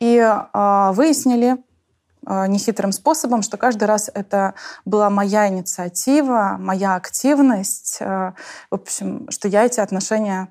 И 0.00 0.16
э, 0.16 0.90
выяснили 0.92 1.56
э, 2.26 2.46
нехитрым 2.48 2.90
способом, 2.90 3.42
что 3.42 3.56
каждый 3.56 3.84
раз 3.84 4.10
это 4.12 4.54
была 4.84 5.10
моя 5.10 5.46
инициатива, 5.48 6.56
моя 6.58 6.96
активность, 6.96 8.00
в 8.00 8.34
общем, 8.70 9.30
что 9.30 9.46
я 9.46 9.64
эти 9.64 9.78
отношения 9.78 10.48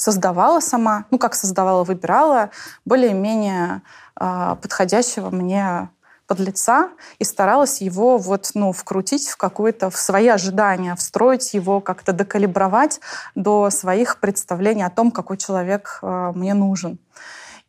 создавала 0.00 0.60
сама, 0.60 1.04
ну 1.10 1.18
как 1.18 1.34
создавала, 1.34 1.84
выбирала 1.84 2.50
более-менее 2.86 3.82
э, 4.18 4.56
подходящего 4.60 5.28
мне 5.30 5.90
подлеца 6.26 6.90
и 7.18 7.24
старалась 7.24 7.80
его 7.82 8.16
вот, 8.16 8.52
ну, 8.54 8.72
вкрутить 8.72 9.28
в 9.28 9.36
какое-то, 9.36 9.90
в 9.90 9.96
свои 9.96 10.28
ожидания, 10.28 10.94
встроить 10.94 11.52
его, 11.54 11.80
как-то 11.80 12.12
докалибровать 12.12 13.00
до 13.34 13.68
своих 13.70 14.20
представлений 14.20 14.84
о 14.84 14.90
том, 14.90 15.10
какой 15.10 15.36
человек 15.36 15.98
э, 16.02 16.32
мне 16.34 16.54
нужен. 16.54 16.98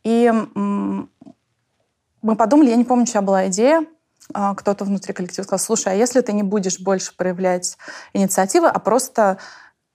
И 0.04 0.26
м- 0.26 1.10
мы 2.22 2.36
подумали, 2.36 2.70
я 2.70 2.76
не 2.76 2.84
помню, 2.84 3.04
чья 3.04 3.20
была 3.20 3.48
идея, 3.48 3.84
э, 4.34 4.54
кто-то 4.56 4.84
внутри 4.84 5.12
коллектива 5.12 5.44
сказал, 5.44 5.58
слушай, 5.58 5.92
а 5.92 5.96
если 5.96 6.22
ты 6.22 6.32
не 6.32 6.44
будешь 6.44 6.80
больше 6.80 7.14
проявлять 7.14 7.76
инициативы, 8.14 8.68
а 8.68 8.78
просто 8.78 9.38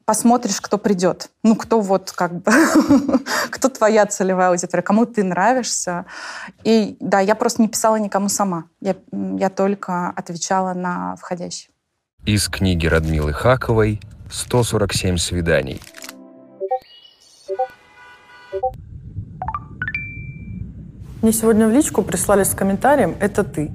посмотришь, 0.08 0.62
кто 0.62 0.78
придет. 0.78 1.30
Ну, 1.44 1.56
кто 1.56 1.82
вот 1.82 2.14
как 2.14 2.42
бы, 2.42 2.52
кто 3.52 3.68
твоя 3.68 4.06
целевая 4.06 4.50
аудитория, 4.50 4.82
кому 4.82 5.06
ты 5.06 5.22
нравишься. 5.22 6.06
И 6.64 6.96
да, 7.02 7.20
я 7.20 7.36
просто 7.36 7.62
не 7.62 7.68
писала 7.68 7.98
никому 7.98 8.30
сама. 8.30 8.64
Я, 8.80 8.96
я 9.12 9.50
только 9.50 10.10
отвечала 10.16 10.74
на 10.74 11.18
входящие. 11.18 11.72
Из 12.26 12.48
книги 12.48 12.88
Радмилы 12.88 13.34
Хаковой 13.34 14.00
«147 14.30 15.18
свиданий». 15.18 15.82
Мне 21.22 21.34
сегодня 21.34 21.68
в 21.68 21.72
личку 21.72 22.02
прислали 22.02 22.44
с 22.44 22.56
комментарием 22.56 23.18
«Это 23.20 23.44
ты». 23.44 23.72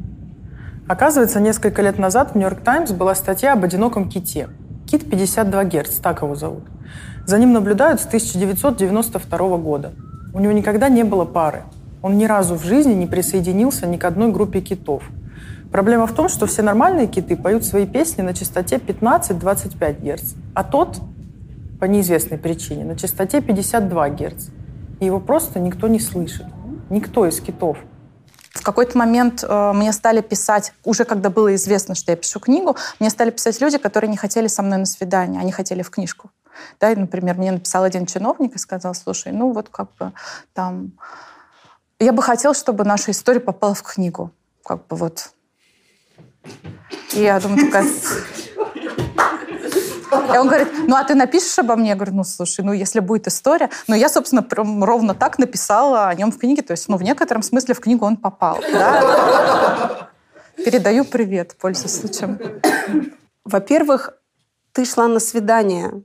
Оказывается, 0.88 1.40
несколько 1.40 1.82
лет 1.82 1.98
назад 1.98 2.32
в 2.32 2.34
«Нью-Йорк 2.36 2.62
Таймс» 2.62 2.90
была 2.92 3.14
статья 3.14 3.52
об 3.52 3.64
одиноком 3.64 4.08
ките– 4.08 4.48
Кит 4.92 5.08
52 5.08 5.64
Гц, 5.64 6.00
так 6.02 6.20
его 6.20 6.34
зовут. 6.34 6.64
За 7.24 7.38
ним 7.38 7.54
наблюдают 7.54 8.02
с 8.02 8.04
1992 8.04 9.56
года. 9.56 9.92
У 10.34 10.38
него 10.38 10.52
никогда 10.52 10.90
не 10.90 11.02
было 11.02 11.24
пары. 11.24 11.62
Он 12.02 12.18
ни 12.18 12.26
разу 12.26 12.56
в 12.56 12.62
жизни 12.62 12.92
не 12.92 13.06
присоединился 13.06 13.86
ни 13.86 13.96
к 13.96 14.04
одной 14.04 14.30
группе 14.30 14.60
китов. 14.60 15.02
Проблема 15.70 16.06
в 16.06 16.12
том, 16.12 16.28
что 16.28 16.44
все 16.44 16.60
нормальные 16.60 17.06
киты 17.06 17.38
поют 17.38 17.64
свои 17.64 17.86
песни 17.86 18.20
на 18.20 18.34
частоте 18.34 18.76
15-25 18.76 20.14
Гц, 20.14 20.34
а 20.52 20.62
тот, 20.62 21.00
по 21.80 21.86
неизвестной 21.86 22.36
причине, 22.36 22.84
на 22.84 22.94
частоте 22.94 23.40
52 23.40 24.10
Гц. 24.10 24.48
И 25.00 25.06
его 25.06 25.20
просто 25.20 25.58
никто 25.58 25.88
не 25.88 26.00
слышит. 26.00 26.44
Никто 26.90 27.26
из 27.26 27.40
китов– 27.40 27.78
в 28.54 28.62
какой-то 28.62 28.98
момент 28.98 29.42
э, 29.42 29.72
мне 29.72 29.92
стали 29.92 30.20
писать, 30.20 30.72
уже 30.84 31.04
когда 31.04 31.30
было 31.30 31.54
известно, 31.54 31.94
что 31.94 32.12
я 32.12 32.16
пишу 32.16 32.38
книгу, 32.38 32.76
мне 33.00 33.08
стали 33.10 33.30
писать 33.30 33.60
люди, 33.60 33.78
которые 33.78 34.10
не 34.10 34.16
хотели 34.16 34.46
со 34.46 34.62
мной 34.62 34.78
на 34.78 34.86
свидание, 34.86 35.40
они 35.40 35.52
хотели 35.52 35.82
в 35.82 35.90
книжку. 35.90 36.30
Да, 36.78 36.90
и, 36.90 36.96
например, 36.96 37.36
мне 37.36 37.50
написал 37.52 37.82
один 37.82 38.06
чиновник 38.06 38.54
и 38.54 38.58
сказал, 38.58 38.94
слушай, 38.94 39.32
ну 39.32 39.52
вот 39.52 39.68
как 39.68 39.88
бы 39.98 40.12
там... 40.52 40.92
Я 41.98 42.12
бы 42.12 42.22
хотел, 42.22 42.52
чтобы 42.52 42.84
наша 42.84 43.12
история 43.12 43.40
попала 43.40 43.74
в 43.74 43.82
книгу. 43.82 44.32
Как 44.64 44.86
бы 44.86 44.96
вот. 44.96 45.30
И 47.12 47.20
я 47.20 47.40
думаю, 47.40 47.66
такая... 47.66 47.86
И 50.12 50.38
он 50.38 50.46
говорит, 50.46 50.68
ну 50.86 50.96
а 50.96 51.04
ты 51.04 51.14
напишешь 51.14 51.58
обо 51.58 51.76
мне? 51.76 51.90
Я 51.90 51.94
говорю, 51.94 52.14
ну 52.14 52.24
слушай, 52.24 52.64
ну 52.64 52.72
если 52.72 53.00
будет 53.00 53.26
история. 53.26 53.70
Ну 53.88 53.94
я, 53.94 54.08
собственно, 54.08 54.42
прям 54.42 54.84
ровно 54.84 55.14
так 55.14 55.38
написала 55.38 56.08
о 56.08 56.14
нем 56.14 56.30
в 56.30 56.38
книге. 56.38 56.62
То 56.62 56.72
есть, 56.72 56.88
ну 56.88 56.96
в 56.96 57.02
некотором 57.02 57.42
смысле 57.42 57.74
в 57.74 57.80
книгу 57.80 58.04
он 58.04 58.16
попал. 58.16 58.58
Да? 58.72 60.08
Передаю 60.56 61.04
привет, 61.04 61.56
пользуясь 61.60 61.98
случаем. 61.98 62.38
Во-первых, 63.44 64.14
ты 64.72 64.84
шла 64.84 65.08
на 65.08 65.20
свидание 65.20 66.02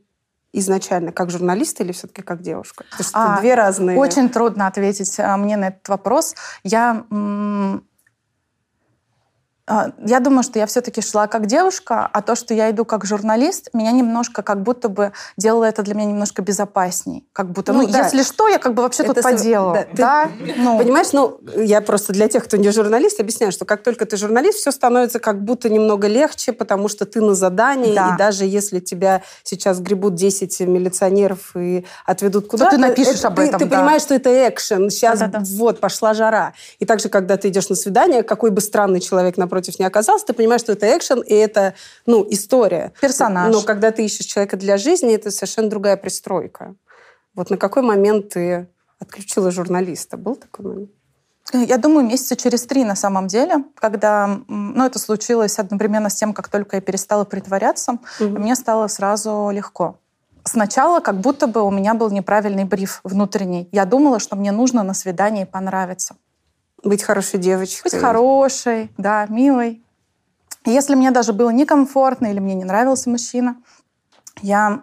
изначально 0.54 1.12
как 1.12 1.30
журналист 1.30 1.80
или 1.82 1.92
все-таки 1.92 2.22
как 2.22 2.42
девушка? 2.42 2.86
Потому 2.90 3.08
что 3.08 3.36
а, 3.36 3.40
две 3.40 3.54
разные... 3.54 3.98
Очень 3.98 4.30
трудно 4.30 4.68
ответить 4.68 5.20
а, 5.20 5.38
мне 5.38 5.58
на 5.58 5.70
этот 5.70 5.88
вопрос. 5.88 6.36
Я 6.64 7.06
я 9.68 10.20
думаю, 10.22 10.44
что 10.44 10.60
я 10.60 10.66
все-таки 10.66 11.02
шла 11.02 11.28
как 11.28 11.46
девушка, 11.46 12.10
а 12.12 12.22
то, 12.22 12.36
что 12.36 12.54
я 12.54 12.72
иду 12.72 12.86
как 12.86 13.04
журналист, 13.04 13.70
меня 13.74 13.92
немножко 13.92 14.42
как 14.42 14.64
будто 14.64 14.88
бы 14.88 15.12
делало 15.36 15.66
это 15.66 15.84
для 15.84 15.94
меня 15.94 16.08
немножко 16.08 16.42
безопасней. 16.42 17.28
Как 17.34 17.52
будто, 17.52 17.74
ну, 17.74 17.82
ну 17.82 17.90
да. 17.90 18.04
если 18.06 18.24
что, 18.24 18.48
я 18.48 18.60
как 18.60 18.74
бы 18.74 18.84
вообще 18.84 19.04
это 19.04 19.16
тут 19.16 19.24
по 19.24 19.34
делу. 19.34 19.74
Да, 19.74 19.88
да? 19.94 20.32
Ты, 20.40 20.54
ну. 20.58 20.78
Понимаешь, 20.78 21.12
ну, 21.12 21.42
я 21.58 21.82
просто 21.82 22.14
для 22.14 22.30
тех, 22.30 22.46
кто 22.46 22.56
не 22.56 22.72
журналист, 22.72 23.20
объясняю, 23.20 23.52
что 23.52 23.66
как 23.66 23.84
только 23.84 24.06
ты 24.06 24.16
журналист, 24.16 24.60
все 24.60 24.72
становится 24.72 25.20
как 25.20 25.44
будто 25.44 25.70
немного 25.70 26.08
легче, 26.08 26.54
потому 26.54 26.88
что 26.88 27.06
ты 27.06 27.20
на 27.20 27.36
задании, 27.36 27.94
да. 27.94 28.14
и 28.14 28.18
даже 28.18 28.46
если 28.46 28.80
тебя 28.80 29.24
сейчас 29.44 29.82
гребут 29.82 30.16
10 30.16 30.62
милиционеров 30.62 31.58
и 31.58 31.86
отведут 32.06 32.48
куда-то... 32.48 32.72
ты 32.72 32.78
напишешь 32.78 33.20
это, 33.20 33.28
об 33.28 33.40
этом, 33.40 33.60
Ты, 33.60 33.66
ты 33.66 33.72
да. 33.72 33.78
понимаешь, 33.80 34.02
что 34.02 34.14
это 34.14 34.48
экшен, 34.48 34.90
сейчас 34.90 35.20
да, 35.20 35.28
да, 35.28 35.40
да. 35.40 35.46
вот, 35.46 35.82
пошла 35.82 36.14
жара. 36.14 36.54
И 36.80 36.86
также, 36.86 37.10
когда 37.10 37.36
ты 37.36 37.50
идешь 37.50 37.68
на 37.68 37.76
свидание, 37.76 38.24
какой 38.24 38.52
бы 38.52 38.62
странный 38.62 39.02
человек 39.02 39.36
напротив 39.36 39.57
напротив 39.58 39.80
не 39.80 39.86
оказался, 39.86 40.26
ты 40.28 40.34
понимаешь, 40.34 40.62
что 40.62 40.74
это 40.74 40.86
экшен, 40.86 41.22
и 41.22 41.34
это, 41.34 41.74
ну, 42.06 42.26
история. 42.30 42.92
Персонаж. 43.02 43.54
Но 43.54 43.62
когда 43.62 43.92
ты 43.92 44.06
ищешь 44.06 44.26
человека 44.26 44.58
для 44.58 44.78
жизни, 44.78 45.16
это 45.16 45.32
совершенно 45.32 45.70
другая 45.70 45.98
пристройка. 45.98 46.76
Вот 47.36 47.50
на 47.50 47.58
какой 47.58 47.82
момент 47.82 48.30
ты 48.30 48.68
отключила 49.00 49.52
журналиста? 49.52 50.18
Был 50.18 50.36
такой 50.36 50.66
момент? 50.66 50.90
Я 51.54 51.78
думаю, 51.78 52.06
месяца 52.06 52.36
через 52.36 52.64
три 52.64 52.84
на 52.84 52.96
самом 52.96 53.28
деле, 53.28 53.64
когда, 53.76 54.40
ну, 54.48 54.86
это 54.86 55.00
случилось 55.00 55.60
одновременно 55.60 56.10
с 56.10 56.16
тем, 56.16 56.34
как 56.34 56.50
только 56.50 56.76
я 56.76 56.82
перестала 56.82 57.24
притворяться, 57.24 57.98
угу. 58.20 58.40
мне 58.40 58.56
стало 58.56 58.88
сразу 58.88 59.50
легко. 59.52 59.96
Сначала 60.44 61.00
как 61.00 61.16
будто 61.16 61.48
бы 61.48 61.62
у 61.62 61.72
меня 61.72 61.94
был 61.94 62.10
неправильный 62.12 62.66
бриф 62.66 63.00
внутренний. 63.04 63.68
Я 63.72 63.86
думала, 63.86 64.20
что 64.20 64.36
мне 64.36 64.52
нужно 64.52 64.84
на 64.84 64.94
свидании 64.94 65.46
понравиться. 65.46 66.16
Быть 66.84 67.04
хорошей 67.04 67.40
девочкой. 67.40 67.92
Быть 67.92 68.00
хорошей, 68.00 68.92
да, 68.98 69.26
милой. 69.28 69.84
если 70.66 70.96
мне 70.96 71.12
даже 71.12 71.34
было 71.34 71.50
некомфортно 71.50 72.28
или 72.28 72.40
мне 72.40 72.54
не 72.56 72.66
нравился 72.66 73.10
мужчина, 73.10 73.58
я 74.42 74.82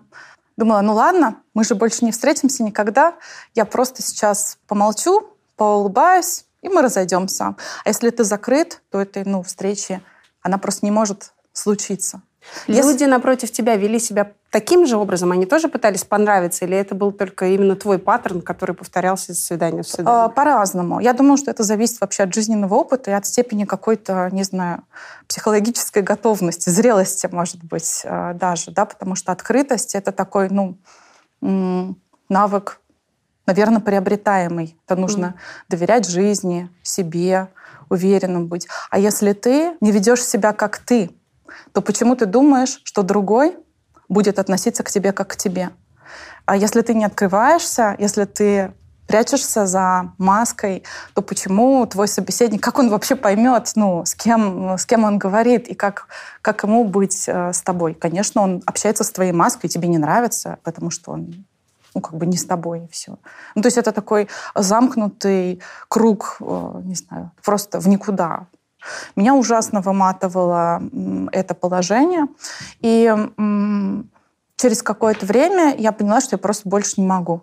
думала, 0.56 0.80
ну 0.80 0.94
ладно, 0.94 1.42
мы 1.54 1.64
же 1.64 1.74
больше 1.74 2.04
не 2.04 2.12
встретимся 2.12 2.62
никогда, 2.62 3.14
я 3.54 3.64
просто 3.64 4.02
сейчас 4.02 4.58
помолчу, 4.66 5.28
поулыбаюсь, 5.56 6.46
и 6.62 6.68
мы 6.68 6.82
разойдемся. 6.82 7.56
А 7.84 7.88
если 7.88 8.10
ты 8.10 8.24
закрыт, 8.24 8.82
то 8.90 9.00
этой 9.00 9.24
ну, 9.24 9.42
встречи, 9.42 10.02
она 10.42 10.58
просто 10.58 10.86
не 10.86 10.90
может 10.90 11.32
случиться. 11.52 12.22
Люди 12.66 13.04
напротив 13.04 13.50
тебя 13.50 13.76
вели 13.76 13.98
себя 13.98 14.32
таким 14.50 14.86
же 14.86 14.96
образом? 14.96 15.32
Они 15.32 15.46
тоже 15.46 15.68
пытались 15.68 16.04
понравиться? 16.04 16.64
Или 16.64 16.76
это 16.76 16.94
был 16.94 17.12
только 17.12 17.46
именно 17.46 17.76
твой 17.76 17.98
паттерн, 17.98 18.40
который 18.40 18.74
повторялся 18.74 19.32
из 19.32 19.44
свидания 19.44 19.82
в 19.82 19.88
свидание? 19.88 20.24
А, 20.24 20.28
По-разному. 20.28 21.00
Я 21.00 21.12
думаю, 21.12 21.36
что 21.36 21.50
это 21.50 21.62
зависит 21.62 22.00
вообще 22.00 22.24
от 22.24 22.34
жизненного 22.34 22.74
опыта 22.74 23.10
и 23.10 23.14
от 23.14 23.26
степени 23.26 23.64
какой-то, 23.64 24.28
не 24.32 24.44
знаю, 24.44 24.84
психологической 25.28 26.02
готовности, 26.02 26.70
зрелости, 26.70 27.28
может 27.30 27.62
быть, 27.64 28.02
а, 28.04 28.34
даже, 28.34 28.70
да, 28.70 28.84
потому 28.84 29.14
что 29.14 29.32
открытость— 29.32 29.94
это 29.96 30.12
такой, 30.12 30.48
ну, 30.50 30.78
навык, 32.28 32.80
наверное, 33.46 33.80
приобретаемый. 33.80 34.78
Это 34.86 34.96
нужно 34.96 35.28
Мгм. 35.28 35.36
доверять 35.68 36.08
жизни, 36.08 36.70
себе, 36.82 37.48
уверенным 37.90 38.46
быть. 38.46 38.66
А 38.90 38.98
если 38.98 39.32
ты 39.34 39.76
не 39.80 39.90
ведешь 39.90 40.24
себя 40.24 40.52
как 40.52 40.78
ты, 40.78 41.10
то 41.72 41.80
почему 41.80 42.16
ты 42.16 42.26
думаешь, 42.26 42.80
что 42.84 43.02
другой 43.02 43.56
будет 44.08 44.38
относиться 44.38 44.82
к 44.82 44.90
тебе 44.90 45.12
как 45.12 45.28
к 45.28 45.36
тебе? 45.36 45.70
А 46.46 46.56
если 46.56 46.82
ты 46.82 46.94
не 46.94 47.04
открываешься, 47.04 47.96
если 47.98 48.24
ты 48.24 48.72
прячешься 49.06 49.66
за 49.66 50.12
маской, 50.18 50.82
то 51.14 51.22
почему 51.22 51.86
твой 51.86 52.08
собеседник, 52.08 52.62
как 52.62 52.78
он 52.78 52.88
вообще 52.88 53.16
поймет, 53.16 53.72
ну, 53.76 54.04
с 54.04 54.14
кем, 54.14 54.76
с 54.78 54.86
кем 54.86 55.04
он 55.04 55.18
говорит 55.18 55.68
и 55.68 55.74
как, 55.74 56.08
как 56.42 56.62
ему 56.64 56.84
быть 56.84 57.24
э, 57.28 57.52
с 57.52 57.62
тобой? 57.62 57.94
Конечно, 57.94 58.42
он 58.42 58.62
общается 58.66 59.04
с 59.04 59.10
твоей 59.10 59.32
маской, 59.32 59.68
тебе 59.68 59.88
не 59.88 59.98
нравится, 59.98 60.58
потому 60.62 60.90
что 60.90 61.12
он 61.12 61.44
ну, 61.94 62.00
как 62.00 62.14
бы 62.14 62.26
не 62.26 62.36
с 62.36 62.44
тобой, 62.44 62.84
и 62.84 62.88
все. 62.88 63.18
Ну, 63.54 63.62
то 63.62 63.66
есть 63.66 63.78
это 63.78 63.92
такой 63.92 64.28
замкнутый 64.54 65.62
круг, 65.88 66.38
э, 66.40 66.80
не 66.84 66.94
знаю, 66.94 67.30
просто 67.44 67.80
в 67.80 67.88
никуда. 67.88 68.46
Меня 69.16 69.34
ужасно 69.34 69.80
выматывало 69.80 70.82
это 71.32 71.54
положение. 71.54 72.26
И 72.80 73.14
через 74.56 74.82
какое-то 74.82 75.26
время 75.26 75.74
я 75.76 75.92
поняла, 75.92 76.20
что 76.20 76.34
я 76.34 76.38
просто 76.38 76.68
больше 76.68 77.00
не 77.00 77.06
могу. 77.06 77.42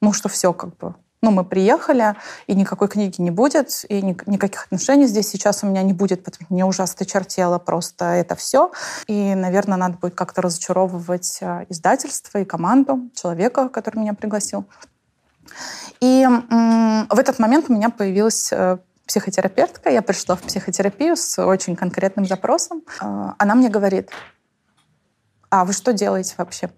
Ну, 0.00 0.12
что 0.12 0.28
все 0.28 0.52
как 0.52 0.76
бы. 0.76 0.94
Ну, 1.22 1.30
мы 1.30 1.42
приехали, 1.42 2.16
и 2.46 2.54
никакой 2.54 2.86
книги 2.86 3.18
не 3.18 3.30
будет, 3.30 3.86
и 3.88 4.02
ни- 4.02 4.30
никаких 4.30 4.66
отношений 4.66 5.06
здесь 5.06 5.26
сейчас 5.26 5.64
у 5.64 5.66
меня 5.66 5.82
не 5.82 5.94
будет, 5.94 6.22
потому 6.22 6.44
что 6.44 6.52
мне 6.52 6.66
ужасно 6.66 7.06
чертело 7.06 7.58
просто 7.58 8.04
это 8.04 8.34
все. 8.34 8.72
И, 9.06 9.34
наверное, 9.34 9.78
надо 9.78 9.96
будет 9.96 10.14
как-то 10.14 10.42
разочаровывать 10.42 11.38
э, 11.40 11.64
издательство 11.70 12.36
и 12.36 12.44
команду, 12.44 13.08
человека, 13.14 13.70
который 13.70 14.00
меня 14.00 14.12
пригласил. 14.12 14.66
И 16.00 16.26
в 16.28 17.18
этот 17.18 17.38
момент 17.38 17.70
у 17.70 17.72
меня 17.72 17.88
появилась 17.88 18.52
э, 18.52 18.76
психотерапевтка. 19.06 19.90
Я 19.90 20.02
пришла 20.02 20.36
в 20.36 20.42
психотерапию 20.42 21.16
с 21.16 21.42
очень 21.42 21.76
конкретным 21.76 22.26
запросом. 22.26 22.82
Э, 23.00 23.32
Она 23.38 23.54
мне 23.54 23.68
говорит, 23.68 24.10
а 25.50 25.64
вы 25.64 25.72
что 25.72 25.92
делаете 25.92 26.34
вообще? 26.36 26.70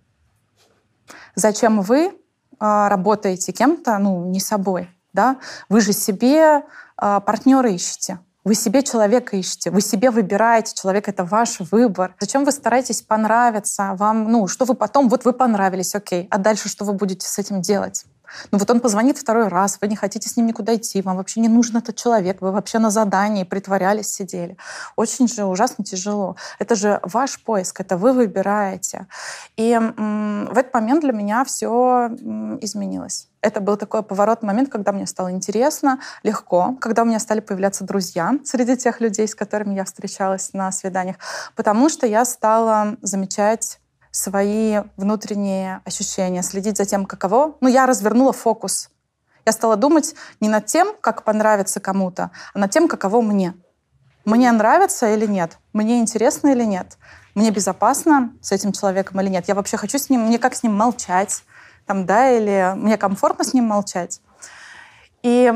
Зачем 1.34 1.80
вы 1.80 2.12
а, 2.58 2.88
работаете 2.88 3.52
кем-то, 3.52 3.98
ну, 3.98 4.24
не 4.26 4.40
собой, 4.40 4.90
да? 5.12 5.38
Вы 5.68 5.80
же 5.80 5.92
себе 5.92 6.62
а, 6.96 7.20
партнера 7.20 7.70
ищете. 7.70 8.18
Вы 8.44 8.54
себе 8.54 8.84
человека 8.84 9.36
ищете, 9.36 9.72
вы 9.72 9.80
себе 9.80 10.10
выбираете, 10.12 10.72
человек— 10.74 11.08
это 11.08 11.24
ваш 11.24 11.58
выбор. 11.58 12.14
Зачем 12.20 12.44
вы 12.44 12.52
стараетесь 12.52 13.02
понравиться? 13.02 13.94
Вам, 13.94 14.30
ну, 14.30 14.46
что 14.46 14.64
вы 14.64 14.74
потом, 14.74 15.08
вот 15.08 15.24
вы 15.24 15.32
понравились, 15.32 15.96
окей, 15.96 16.28
а 16.30 16.38
дальше 16.38 16.68
что 16.68 16.84
вы 16.84 16.92
будете 16.92 17.26
с 17.26 17.38
этим 17.40 17.60
делать? 17.60 18.04
Ну 18.50 18.58
вот 18.58 18.70
он 18.70 18.80
позвонит 18.80 19.18
второй 19.18 19.48
раз, 19.48 19.78
вы 19.80 19.88
не 19.88 19.96
хотите 19.96 20.28
с 20.28 20.36
ним 20.36 20.46
никуда 20.46 20.74
идти, 20.74 21.02
вам 21.02 21.16
вообще 21.16 21.40
не 21.40 21.48
нужен 21.48 21.76
этот 21.76 21.96
человек, 21.96 22.40
вы 22.40 22.52
вообще 22.52 22.78
на 22.78 22.90
задании 22.90 23.44
притворялись, 23.44 24.12
сидели. 24.12 24.56
Очень 24.96 25.28
же 25.28 25.44
ужасно 25.44 25.84
тяжело. 25.84 26.36
Это 26.58 26.74
же 26.74 27.00
ваш 27.02 27.42
поиск, 27.42 27.80
это 27.80 27.96
вы 27.96 28.12
выбираете. 28.12 29.06
И 29.56 29.72
м, 29.72 30.48
в 30.52 30.58
этот 30.58 30.74
момент 30.74 31.00
для 31.02 31.12
меня 31.12 31.44
все 31.44 32.08
изменилось. 32.60 33.28
Это 33.40 33.60
был 33.60 33.76
такой 33.76 34.02
поворотный 34.02 34.48
момент, 34.48 34.70
когда 34.70 34.90
мне 34.90 35.06
стало 35.06 35.30
интересно, 35.30 36.00
легко, 36.24 36.76
когда 36.80 37.02
у 37.02 37.04
меня 37.04 37.20
стали 37.20 37.40
появляться 37.40 37.84
друзья 37.84 38.32
среди 38.44 38.76
тех 38.76 39.00
людей, 39.00 39.28
с 39.28 39.34
которыми 39.34 39.74
я 39.74 39.84
встречалась 39.84 40.52
на 40.52 40.72
свиданиях, 40.72 41.16
потому 41.54 41.88
что 41.88 42.06
я 42.06 42.24
стала 42.24 42.96
замечать 43.02 43.78
свои 44.16 44.78
внутренние 44.96 45.82
ощущения, 45.84 46.42
следить 46.42 46.78
за 46.78 46.86
тем, 46.86 47.04
каково. 47.04 47.56
Ну, 47.60 47.68
я 47.68 47.84
развернула 47.84 48.32
фокус. 48.32 48.88
Я 49.44 49.52
стала 49.52 49.76
думать 49.76 50.14
не 50.40 50.48
над 50.48 50.64
тем, 50.64 50.94
как 51.02 51.22
понравится 51.22 51.80
кому-то, 51.80 52.30
а 52.54 52.58
над 52.58 52.70
тем, 52.70 52.88
каково 52.88 53.20
мне. 53.20 53.54
Мне 54.24 54.50
нравится 54.52 55.12
или 55.12 55.26
нет? 55.26 55.58
Мне 55.74 56.00
интересно 56.00 56.48
или 56.48 56.64
нет? 56.64 56.96
Мне 57.34 57.50
безопасно 57.50 58.32
с 58.40 58.52
этим 58.52 58.72
человеком 58.72 59.20
или 59.20 59.28
нет? 59.28 59.48
Я 59.48 59.54
вообще 59.54 59.76
хочу 59.76 59.98
с 59.98 60.08
ним, 60.08 60.22
мне 60.22 60.38
как 60.38 60.54
с 60.54 60.62
ним 60.62 60.74
молчать? 60.74 61.44
Там, 61.84 62.06
да, 62.06 62.30
или 62.30 62.72
мне 62.74 62.96
комфортно 62.96 63.44
с 63.44 63.52
ним 63.52 63.64
молчать? 63.64 64.22
И 65.26 65.52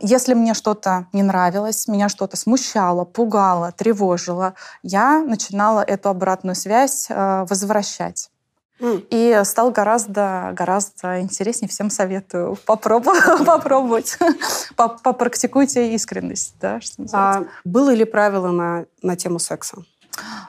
если 0.00 0.34
мне 0.34 0.54
что-то 0.54 1.06
не 1.12 1.24
нравилось, 1.24 1.88
меня 1.88 2.08
что-то 2.08 2.36
смущало, 2.36 3.04
пугало, 3.04 3.72
тревожило, 3.72 4.54
я 4.84 5.18
начинала 5.18 5.80
эту 5.80 6.08
обратную 6.08 6.54
связь 6.54 7.06
э, 7.10 7.46
возвращать. 7.50 8.30
И 8.78 9.40
стал 9.44 9.72
гораздо, 9.72 10.52
гораздо 10.52 11.20
интереснее. 11.20 11.68
Всем 11.68 11.90
советую 11.90 12.54
попробовать. 12.66 13.44
попробовать. 13.44 14.18
Поп- 14.76 15.02
Попрактикуйте 15.02 15.92
искренность. 15.92 16.54
Да, 16.60 16.78
А 17.12 17.42
было 17.64 17.90
ли 17.92 18.04
правило 18.04 18.52
на, 18.52 18.84
на 19.02 19.16
тему 19.16 19.40
секса? 19.40 19.78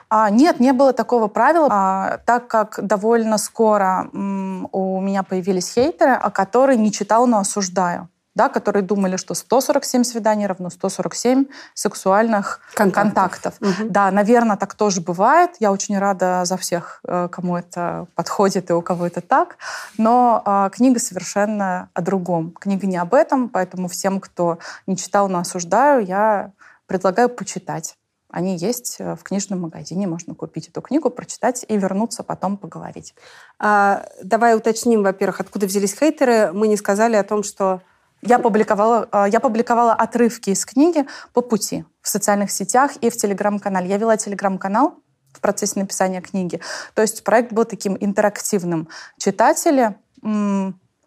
А, 0.08 0.30
нет, 0.30 0.60
не 0.60 0.72
было 0.72 0.92
такого 0.92 1.26
правила, 1.26 1.66
а, 1.72 2.18
так 2.24 2.46
как 2.46 2.78
довольно 2.86 3.36
скоро 3.36 4.08
м, 4.14 4.68
у 4.70 5.00
меня 5.00 5.24
появились 5.24 5.72
хейтеры, 5.72 6.12
о 6.12 6.30
которые 6.30 6.78
не 6.78 6.92
читал, 6.92 7.26
но 7.26 7.38
осуждаю. 7.38 8.08
Да, 8.38 8.48
которые 8.48 8.84
думали, 8.84 9.16
что 9.16 9.34
147 9.34 10.04
свиданий 10.04 10.46
равно 10.46 10.70
147 10.70 11.46
сексуальных 11.74 12.60
контактов. 12.72 13.54
Да, 13.80 14.12
наверное, 14.12 14.56
так 14.56 14.74
тоже 14.74 15.00
бывает. 15.00 15.56
Я 15.58 15.72
очень 15.72 15.98
рада 15.98 16.44
за 16.44 16.56
всех, 16.56 17.00
э, 17.02 17.26
кому 17.32 17.56
это 17.56 18.06
подходит 18.14 18.70
и 18.70 18.74
у 18.74 18.80
кого 18.80 19.08
это 19.08 19.22
так. 19.22 19.56
Но 19.96 20.40
а, 20.44 20.70
книга 20.70 21.00
совершенно 21.00 21.90
о 21.94 22.00
другом. 22.00 22.52
Книга 22.52 22.86
не 22.86 22.96
об 22.96 23.12
этом, 23.12 23.48
поэтому 23.48 23.88
всем, 23.88 24.20
кто 24.20 24.58
не 24.86 24.96
читал, 24.96 25.28
но 25.28 25.40
осуждаю, 25.40 26.06
я 26.06 26.52
предлагаю 26.86 27.28
почитать. 27.28 27.96
Они 28.30 28.56
есть 28.56 28.98
э, 29.00 29.16
в 29.16 29.24
книжном 29.24 29.62
магазине, 29.62 30.06
можно 30.06 30.36
купить 30.36 30.68
эту 30.68 30.80
книгу, 30.80 31.10
прочитать 31.10 31.64
и 31.66 31.76
вернуться 31.76 32.22
потом 32.22 32.56
поговорить. 32.56 33.16
А, 33.58 34.06
давай 34.22 34.56
уточним, 34.56 35.02
во-первых, 35.02 35.40
откуда 35.40 35.66
взялись 35.66 35.98
хейтеры. 35.98 36.52
Мы 36.52 36.68
не 36.68 36.76
сказали 36.76 37.16
о 37.16 37.24
том, 37.24 37.42
что... 37.42 37.82
Я 38.22 38.38
публиковала, 38.38 39.08
э, 39.12 39.26
я 39.30 39.40
публиковала 39.40 39.94
отрывки 39.94 40.50
из 40.50 40.64
книги 40.64 41.06
по 41.32 41.40
пути 41.40 41.84
в 42.02 42.08
социальных 42.08 42.50
сетях 42.50 42.96
и 43.00 43.10
в 43.10 43.16
телеграм-канале. 43.16 43.88
Я 43.88 43.96
вела 43.96 44.16
телеграм-канал 44.16 44.94
в 45.32 45.40
процессе 45.40 45.78
написания 45.78 46.20
книги. 46.20 46.60
То 46.94 47.02
есть 47.02 47.22
проект 47.22 47.52
был 47.52 47.64
таким 47.64 47.96
интерактивным. 47.98 48.88
Читатели, 49.18 49.94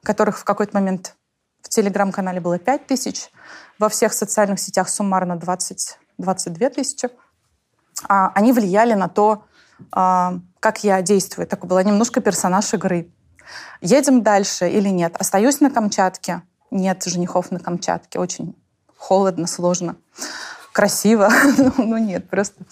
которых 0.04 0.40
в 0.40 0.44
какой-то 0.44 0.76
момент 0.76 1.16
в 1.62 1.70
телеграм-канале 1.70 2.40
было 2.40 2.58
5 2.58 2.88
тысяч, 2.88 3.30
во 3.78 3.90
всех 3.90 4.14
социальных 4.14 4.60
сетях 4.60 4.90
суммарно 4.90 5.36
20, 5.36 5.98
22 6.18 6.70
тысячи, 6.70 7.10
а, 8.08 8.32
они 8.36 8.54
влияли 8.54 8.94
на 8.94 9.10
то, 9.10 9.46
а, 9.92 10.36
как 10.60 10.84
я 10.84 11.02
действую. 11.02 11.48
Такой 11.48 11.70
была 11.70 11.84
немножко 11.84 12.22
персонаж 12.22 12.74
игры. 12.74 13.12
Едем 13.82 14.22
дальше 14.22 14.70
или 14.70 14.90
нет? 14.90 15.16
Остаюсь 15.18 15.60
на 15.60 15.70
Камчатке? 15.70 16.44
Нет 16.72 17.04
женихов 17.06 17.52
на 17.52 17.60
Камчатке. 17.60 18.18
Очень 18.20 18.56
холодно, 18.98 19.48
сложно. 19.48 19.96
Красиво. 20.72 21.30
ну 21.78 21.98
нет, 21.98 22.30
просто. 22.30 22.64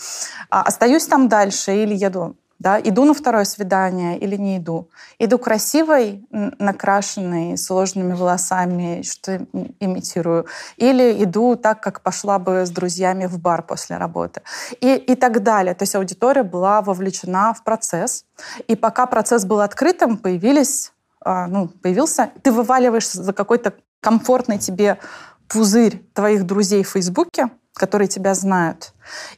А, 0.49 0.61
остаюсь 0.61 1.05
там 1.05 1.27
дальше 1.27 1.83
или 1.83 1.93
еду? 1.93 2.37
Да, 2.59 2.77
иду 2.77 3.05
на 3.05 3.13
второе 3.13 3.45
свидание 3.45 4.19
или 4.19 4.35
не 4.35 4.57
иду? 4.57 4.89
Иду 5.17 5.37
красивой, 5.37 6.27
накрашенной, 6.29 7.57
сложными 7.57 8.13
волосами, 8.13 9.01
что 9.01 9.35
им- 9.35 9.75
имитирую, 9.79 10.45
или 10.75 11.23
иду 11.23 11.55
так, 11.55 11.81
как 11.81 12.01
пошла 12.01 12.37
бы 12.37 12.65
с 12.65 12.69
друзьями 12.69 13.27
в 13.27 13.39
бар 13.39 13.63
после 13.63 13.95
работы. 13.95 14.41
И, 14.81 14.93
и 14.95 15.15
так 15.15 15.41
далее. 15.41 15.73
То 15.73 15.83
есть 15.83 15.95
аудитория 15.95 16.43
была 16.43 16.81
вовлечена 16.81 17.53
в 17.53 17.63
процесс. 17.63 18.25
И 18.67 18.75
пока 18.75 19.05
процесс 19.05 19.45
был 19.45 19.61
открытым, 19.61 20.17
появились, 20.17 20.91
а, 21.21 21.47
ну, 21.47 21.69
появился, 21.69 22.31
ты 22.43 22.51
вываливаешься 22.51 23.23
за 23.23 23.31
какой-то 23.31 23.73
комфортный 24.01 24.57
тебе 24.57 24.99
пузырь 25.47 26.03
твоих 26.13 26.45
друзей 26.45 26.83
в 26.83 26.89
Фейсбуке, 26.89 27.49
которые 27.73 28.07
тебя 28.07 28.33
знают. 28.33 28.93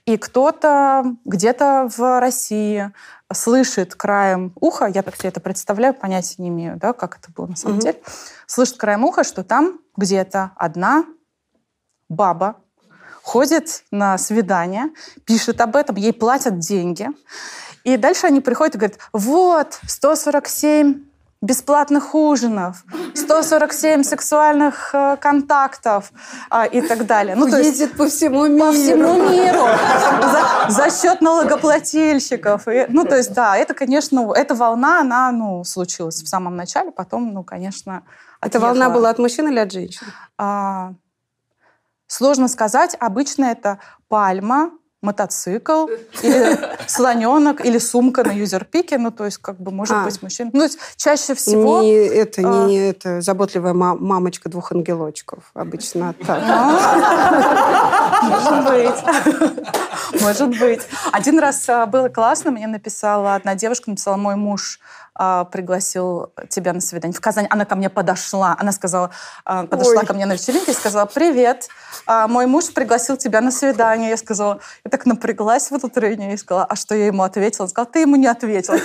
И 0.06 0.18
кто-то 0.18 1.16
где-то 1.26 1.90
в 1.96 2.20
России 2.20 2.92
слышит 3.32 3.96
краем 3.96 4.52
уха, 4.60 4.88
я 4.88 5.04
так 5.04 5.16
себе 5.16 5.30
это 5.30 5.40
представляю, 5.40 5.94
понятия 5.94 6.36
не 6.40 6.50
имею, 6.50 6.78
да, 6.78 6.94
как 6.94 7.18
это 7.20 7.32
было 7.32 7.48
на 7.48 7.56
самом 7.56 7.76
Мгм. 7.76 7.82
деле, 7.82 8.02
слышит 8.48 8.78
краем 8.78 9.06
уха, 9.06 9.24
что 9.24 9.44
там 9.44 9.80
где-то 9.96 10.52
одна 10.56 11.06
баба 12.10 12.58
ходит 13.24 13.84
на 13.92 14.18
свидание, 14.18 14.90
пишет 15.26 15.62
об 15.62 15.76
этом, 15.76 15.96
ей 15.96 16.12
платят 16.12 16.60
деньги. 16.60 17.08
И 17.84 17.96
дальше 17.98 18.28
они 18.28 18.42
приходят 18.42 18.76
и 18.76 18.78
говорят, 18.78 19.00
вот, 19.14 19.80
147 19.88 21.06
бесплатных 21.42 22.14
ужинов, 22.14 22.86
147 23.16 24.04
сексуальных 24.04 24.92
э, 24.94 25.18
контактов 25.20 26.12
э, 26.52 26.68
и 26.70 26.82
так 26.82 27.08
далее. 27.08 27.36
Ну, 27.36 27.48
Ездит 27.48 27.80
есть, 27.80 27.98
по 27.98 28.08
всему 28.08 28.46
миру. 28.48 28.68
По 28.68 28.72
всему 28.72 29.30
миру. 29.30 29.66
За, 30.22 30.70
за 30.70 30.92
счет 30.92 31.22
налогоплательщиков. 31.22 32.68
И, 32.68 32.86
ну, 32.90 33.06
то 33.06 33.18
есть, 33.18 33.34
да, 33.34 33.58
это, 33.58 33.74
конечно, 33.74 34.32
эта 34.36 34.54
волна, 34.54 35.02
она, 35.02 35.32
ну, 35.32 35.64
случилась 35.64 36.22
в 36.22 36.28
самом 36.28 36.56
начале, 36.56 36.92
потом, 36.92 37.34
ну, 37.34 37.44
конечно, 37.44 38.04
Эта 38.40 38.60
волна 38.60 38.90
была 38.90 39.10
от 39.10 39.18
мужчин 39.18 39.48
или 39.48 39.60
от 39.60 39.72
женщин? 39.72 40.06
А, 40.38 40.94
сложно 42.06 42.50
сказать. 42.50 42.96
Обычно 43.00 43.46
это 43.46 43.80
пальма, 44.10 44.72
мотоцикл, 45.02 45.88
или 46.22 46.58
слоненок, 46.88 47.66
или 47.66 47.80
сумка 47.80 48.24
на 48.24 48.32
юзерпике. 48.32 48.98
Ну, 48.98 49.12
то 49.12 49.26
есть, 49.26 49.38
как 49.38 49.60
бы, 49.60 49.72
может 49.72 49.96
а. 49.96 50.04
быть, 50.04 50.22
мужчина. 50.22 50.50
Ну, 50.54 50.60
то 50.60 50.66
есть, 50.66 50.80
чаще 50.98 51.34
всего... 51.34 51.82
Не 51.82 51.94
это, 51.94 52.42
а... 52.44 52.68
не 52.68 52.78
это 52.78 53.22
заботливая 53.22 53.74
мамочка 53.74 54.50
двух 54.50 54.72
ангелочков. 54.72 55.44
Обычно 55.54 56.14
так. 56.26 56.42
Может 58.22 58.64
быть. 58.66 60.22
Может 60.22 60.60
быть. 60.60 60.82
Один 61.12 61.40
раз 61.40 61.68
а, 61.70 61.86
было 61.86 62.10
классно. 62.10 62.52
Мне 62.52 62.68
написала 62.68 63.36
одна 63.36 63.56
девушка, 63.56 63.90
написала 63.90 64.18
мой 64.18 64.36
муж 64.36 64.80
а, 65.14 65.46
пригласил 65.46 66.32
тебя 66.50 66.74
на 66.74 66.82
свидание 66.82 67.16
в 67.16 67.22
Казань. 67.22 67.48
Она 67.50 67.66
ко 67.66 67.76
мне 67.76 67.90
подошла. 67.90 68.56
Она 68.60 68.72
сказала, 68.72 69.12
а, 69.46 69.66
подошла 69.66 70.02
Ой. 70.02 70.06
ко 70.06 70.14
мне 70.14 70.26
на 70.26 70.34
вечеринке 70.34 70.72
и 70.72 70.76
сказала, 70.76 71.06
привет, 71.06 71.68
мой 72.08 72.46
муж 72.46 72.74
пригласил 72.74 73.18
тебя 73.18 73.42
на 73.42 73.52
свидание. 73.52 74.10
Я 74.10 74.18
сказала, 74.18 74.60
я 74.84 74.92
так 74.92 75.06
напряглась 75.06 75.70
в 75.72 75.74
этот 75.74 75.94
тренинг 75.94 76.34
и 76.34 76.38
сказала, 76.38 76.66
а 76.66 76.76
что 76.76 76.96
я 76.96 77.08
ему 77.08 77.24
ответила? 77.24 77.66
Он 77.66 77.70
сказал, 77.70 77.92
ты 77.92 78.00
ему 78.02 78.16
не 78.16 78.28
ответил. 78.28 78.74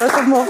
Поэтому 0.00 0.46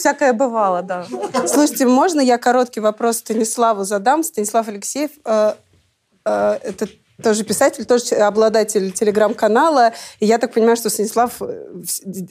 всякое 0.00 0.32
бывало, 0.32 0.82
да. 0.82 1.06
Слушайте, 1.46 1.86
можно 1.86 2.20
я 2.20 2.38
короткий 2.38 2.80
вопрос 2.80 3.18
Станиславу 3.18 3.84
задам? 3.84 4.24
Станислав 4.24 4.68
Алексеев, 4.68 5.10
э, 5.24 5.54
э, 6.24 6.58
это 6.62 6.88
тоже 7.22 7.44
писатель, 7.44 7.84
тоже 7.84 8.14
обладатель 8.16 8.92
телеграм-канала. 8.92 9.92
И 10.20 10.26
я 10.26 10.38
так 10.38 10.52
понимаю, 10.52 10.76
что 10.76 10.90
Станислав 10.90 11.40
э, 11.40 11.66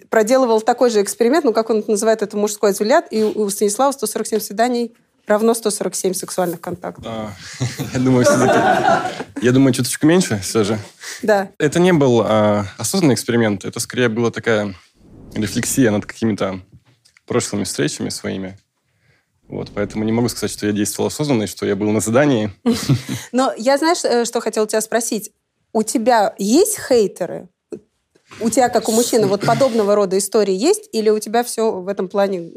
проделывал 0.09 0.61
такой 0.61 0.89
же 0.89 1.01
эксперимент, 1.01 1.45
ну, 1.45 1.53
как 1.53 1.69
он 1.69 1.83
называет 1.87 2.21
это, 2.21 2.35
мужской 2.35 2.71
взгляд, 2.71 3.07
и 3.11 3.23
у 3.23 3.49
Станислава 3.49 3.91
147 3.91 4.39
свиданий 4.39 4.93
равно 5.27 5.53
147 5.53 6.13
сексуальных 6.13 6.59
контактов. 6.59 7.05
А, 7.07 7.31
я 7.93 7.99
думаю. 7.99 8.25
Я 9.41 9.51
думаю, 9.51 9.73
чуточку 9.73 10.07
меньше 10.07 10.39
все 10.41 10.63
же. 10.63 10.79
Да. 11.21 11.49
Это 11.59 11.79
не 11.79 11.93
был 11.93 12.23
а, 12.25 12.65
осознанный 12.77 13.13
эксперимент, 13.13 13.63
это 13.63 13.79
скорее 13.79 14.09
была 14.09 14.31
такая 14.31 14.75
рефлексия 15.35 15.91
над 15.91 16.05
какими-то 16.05 16.61
прошлыми 17.29 17.63
встречами 17.63 18.09
своими. 18.09 18.57
Вот, 19.47 19.71
поэтому 19.73 20.03
не 20.03 20.11
могу 20.11 20.29
сказать, 20.29 20.51
что 20.51 20.67
я 20.67 20.73
действовал 20.73 21.07
осознанно, 21.07 21.43
и 21.43 21.47
что 21.47 21.65
я 21.65 21.75
был 21.75 21.91
на 21.91 22.01
задании. 22.01 22.51
Но 23.31 23.53
я, 23.57 23.77
знаешь, 23.77 24.03
э, 24.03 24.25
что 24.25 24.41
хотела 24.41 24.67
тебя 24.67 24.81
спросить? 24.81 25.31
У 25.71 25.83
тебя 25.83 26.35
есть 26.37 26.79
хейтеры? 26.79 27.47
У 28.39 28.49
тебя, 28.49 28.69
как 28.69 28.89
у 28.89 28.91
мужчины, 28.91 29.27
вот 29.27 29.41
подобного 29.41 29.95
рода 29.95 30.17
истории 30.17 30.53
есть? 30.53 30.89
Или 30.91 31.09
у 31.09 31.19
тебя 31.19 31.43
все 31.43 31.71
в 31.71 31.87
этом 31.87 32.09
плане 32.09 32.51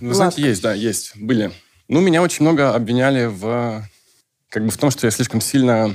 Вы 0.00 0.14
знаете, 0.14 0.42
есть, 0.42 0.62
да, 0.62 0.74
есть. 0.74 1.12
Были. 1.16 1.52
Ну, 1.88 2.00
меня 2.00 2.22
очень 2.22 2.42
много 2.42 2.74
обвиняли 2.74 3.26
в... 3.26 3.82
Как 4.48 4.64
бы 4.64 4.70
в 4.70 4.76
том, 4.76 4.90
что 4.90 5.06
я 5.06 5.10
слишком 5.10 5.40
сильно 5.40 5.94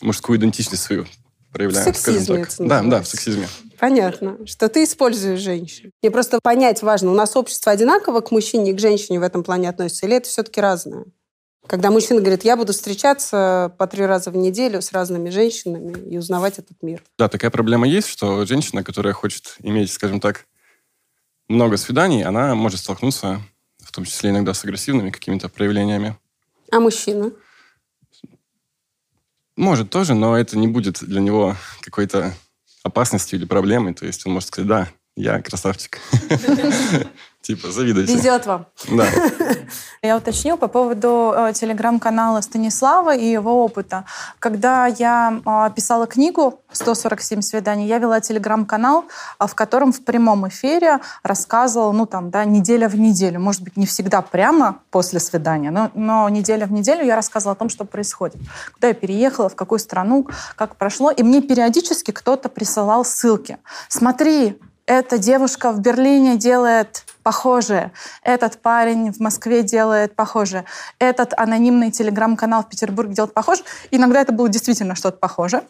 мужскую 0.00 0.38
идентичность 0.38 0.82
свою 0.82 1.06
проявляю, 1.52 1.84
в 1.84 1.96
сексизме 1.96 2.44
скажем 2.44 2.68
так. 2.68 2.68
Да, 2.68 2.82
да, 2.82 3.02
в 3.02 3.06
сексизме. 3.06 3.48
Понятно, 3.80 4.46
что 4.46 4.68
ты 4.68 4.84
используешь 4.84 5.40
женщин. 5.40 5.90
Мне 6.02 6.10
просто 6.10 6.38
понять 6.42 6.82
важно, 6.82 7.10
у 7.10 7.14
нас 7.14 7.34
общество 7.34 7.72
одинаково 7.72 8.20
к 8.20 8.30
мужчине 8.30 8.72
и 8.72 8.74
к 8.74 8.78
женщине 8.78 9.18
в 9.18 9.22
этом 9.22 9.42
плане 9.42 9.70
относится, 9.70 10.04
или 10.04 10.16
это 10.16 10.28
все-таки 10.28 10.60
разное? 10.60 11.06
Когда 11.66 11.90
мужчина 11.90 12.20
говорит, 12.20 12.44
я 12.44 12.56
буду 12.56 12.74
встречаться 12.74 13.74
по 13.78 13.86
три 13.86 14.04
раза 14.04 14.30
в 14.30 14.36
неделю 14.36 14.82
с 14.82 14.92
разными 14.92 15.30
женщинами 15.30 15.96
и 16.10 16.18
узнавать 16.18 16.58
этот 16.58 16.82
мир. 16.82 17.02
Да, 17.16 17.28
такая 17.28 17.50
проблема 17.50 17.88
есть, 17.88 18.08
что 18.08 18.44
женщина, 18.44 18.84
которая 18.84 19.14
хочет 19.14 19.56
иметь, 19.60 19.90
скажем 19.90 20.20
так, 20.20 20.46
много 21.48 21.78
свиданий, 21.78 22.22
она 22.22 22.54
может 22.54 22.80
столкнуться, 22.80 23.40
в 23.82 23.92
том 23.92 24.04
числе 24.04 24.28
иногда 24.28 24.52
с 24.52 24.62
агрессивными 24.62 25.10
какими-то 25.10 25.48
проявлениями. 25.48 26.18
А 26.70 26.80
мужчина? 26.80 27.32
Может 29.56 29.88
тоже, 29.88 30.14
но 30.14 30.36
это 30.36 30.58
не 30.58 30.68
будет 30.68 31.02
для 31.02 31.20
него 31.20 31.56
какой-то 31.80 32.34
опасностью 32.82 33.38
или 33.38 33.46
проблемой. 33.46 33.94
То 33.94 34.06
есть 34.06 34.26
он 34.26 34.32
может 34.34 34.48
сказать, 34.48 34.68
да, 34.68 34.88
я 35.16 35.40
красавчик. 35.42 35.98
Типа, 37.42 37.72
завидуйте. 37.72 38.14
Везет 38.14 38.44
вам. 38.44 38.66
Да. 38.90 39.06
Я 40.02 40.18
уточню 40.18 40.58
по 40.58 40.68
поводу 40.68 41.32
э, 41.34 41.52
телеграм-канала 41.54 42.42
Станислава 42.42 43.16
и 43.16 43.24
его 43.24 43.64
опыта. 43.64 44.04
Когда 44.38 44.86
я 44.86 45.40
э, 45.44 45.70
писала 45.74 46.06
книгу 46.06 46.60
«147 46.72 47.40
свиданий», 47.40 47.86
я 47.86 47.98
вела 47.98 48.20
телеграм-канал, 48.20 49.06
э, 49.38 49.46
в 49.46 49.54
котором 49.54 49.92
в 49.92 50.04
прямом 50.04 50.48
эфире 50.48 51.00
рассказывала, 51.22 51.92
ну 51.92 52.04
там, 52.04 52.30
да, 52.30 52.44
неделя 52.44 52.88
в 52.88 52.98
неделю. 52.98 53.40
Может 53.40 53.62
быть, 53.62 53.76
не 53.76 53.86
всегда 53.86 54.20
прямо 54.20 54.80
после 54.90 55.18
свидания, 55.18 55.70
но, 55.70 55.90
но 55.94 56.28
неделя 56.28 56.66
в 56.66 56.72
неделю 56.72 57.04
я 57.04 57.16
рассказывала 57.16 57.54
о 57.54 57.58
том, 57.58 57.70
что 57.70 57.84
происходит. 57.84 58.40
Куда 58.74 58.88
я 58.88 58.94
переехала, 58.94 59.48
в 59.48 59.56
какую 59.56 59.78
страну, 59.78 60.28
как 60.56 60.76
прошло. 60.76 61.10
И 61.10 61.22
мне 61.22 61.40
периодически 61.40 62.10
кто-то 62.10 62.48
присылал 62.50 63.04
ссылки. 63.04 63.58
Смотри, 63.88 64.58
эта 64.90 65.18
девушка 65.18 65.70
в 65.70 65.78
Берлине 65.78 66.36
делает 66.36 67.04
похожее, 67.22 67.92
этот 68.24 68.60
парень 68.60 69.12
в 69.12 69.20
Москве 69.20 69.62
делает 69.62 70.16
похожее, 70.16 70.64
этот 70.98 71.32
анонимный 71.36 71.92
телеграм-канал 71.92 72.64
в 72.64 72.68
Петербурге 72.68 73.14
делает 73.14 73.32
похоже. 73.32 73.62
Иногда 73.92 74.20
это 74.20 74.32
было 74.32 74.48
действительно 74.48 74.96
что-то 74.96 75.18
похожее. 75.18 75.62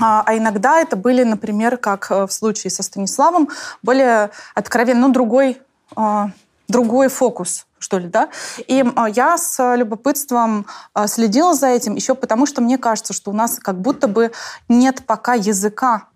А, 0.00 0.24
а 0.26 0.36
иногда 0.36 0.80
это 0.80 0.96
были, 0.96 1.22
например, 1.22 1.76
как 1.76 2.10
э, 2.10 2.26
в 2.26 2.32
случае 2.32 2.72
со 2.72 2.82
Станиславом, 2.82 3.48
более 3.80 4.30
откровенно, 4.56 5.06
ну, 5.06 5.12
другой, 5.12 5.62
а, 5.94 6.30
другой 6.66 7.08
фокус 7.08 7.66
что 7.78 7.98
ли, 7.98 8.06
да? 8.08 8.28
И 8.68 8.84
а, 8.94 9.08
я 9.08 9.36
с 9.36 9.74
любопытством 9.76 10.66
следила 11.06 11.52
за 11.52 11.66
этим 11.66 11.96
еще 11.96 12.14
потому, 12.14 12.46
что 12.46 12.62
мне 12.62 12.78
кажется, 12.78 13.12
что 13.12 13.32
у 13.32 13.34
нас 13.34 13.58
как 13.58 13.80
будто 13.80 14.06
бы 14.06 14.30
нет 14.68 15.04
пока 15.04 15.34
языка 15.34 16.06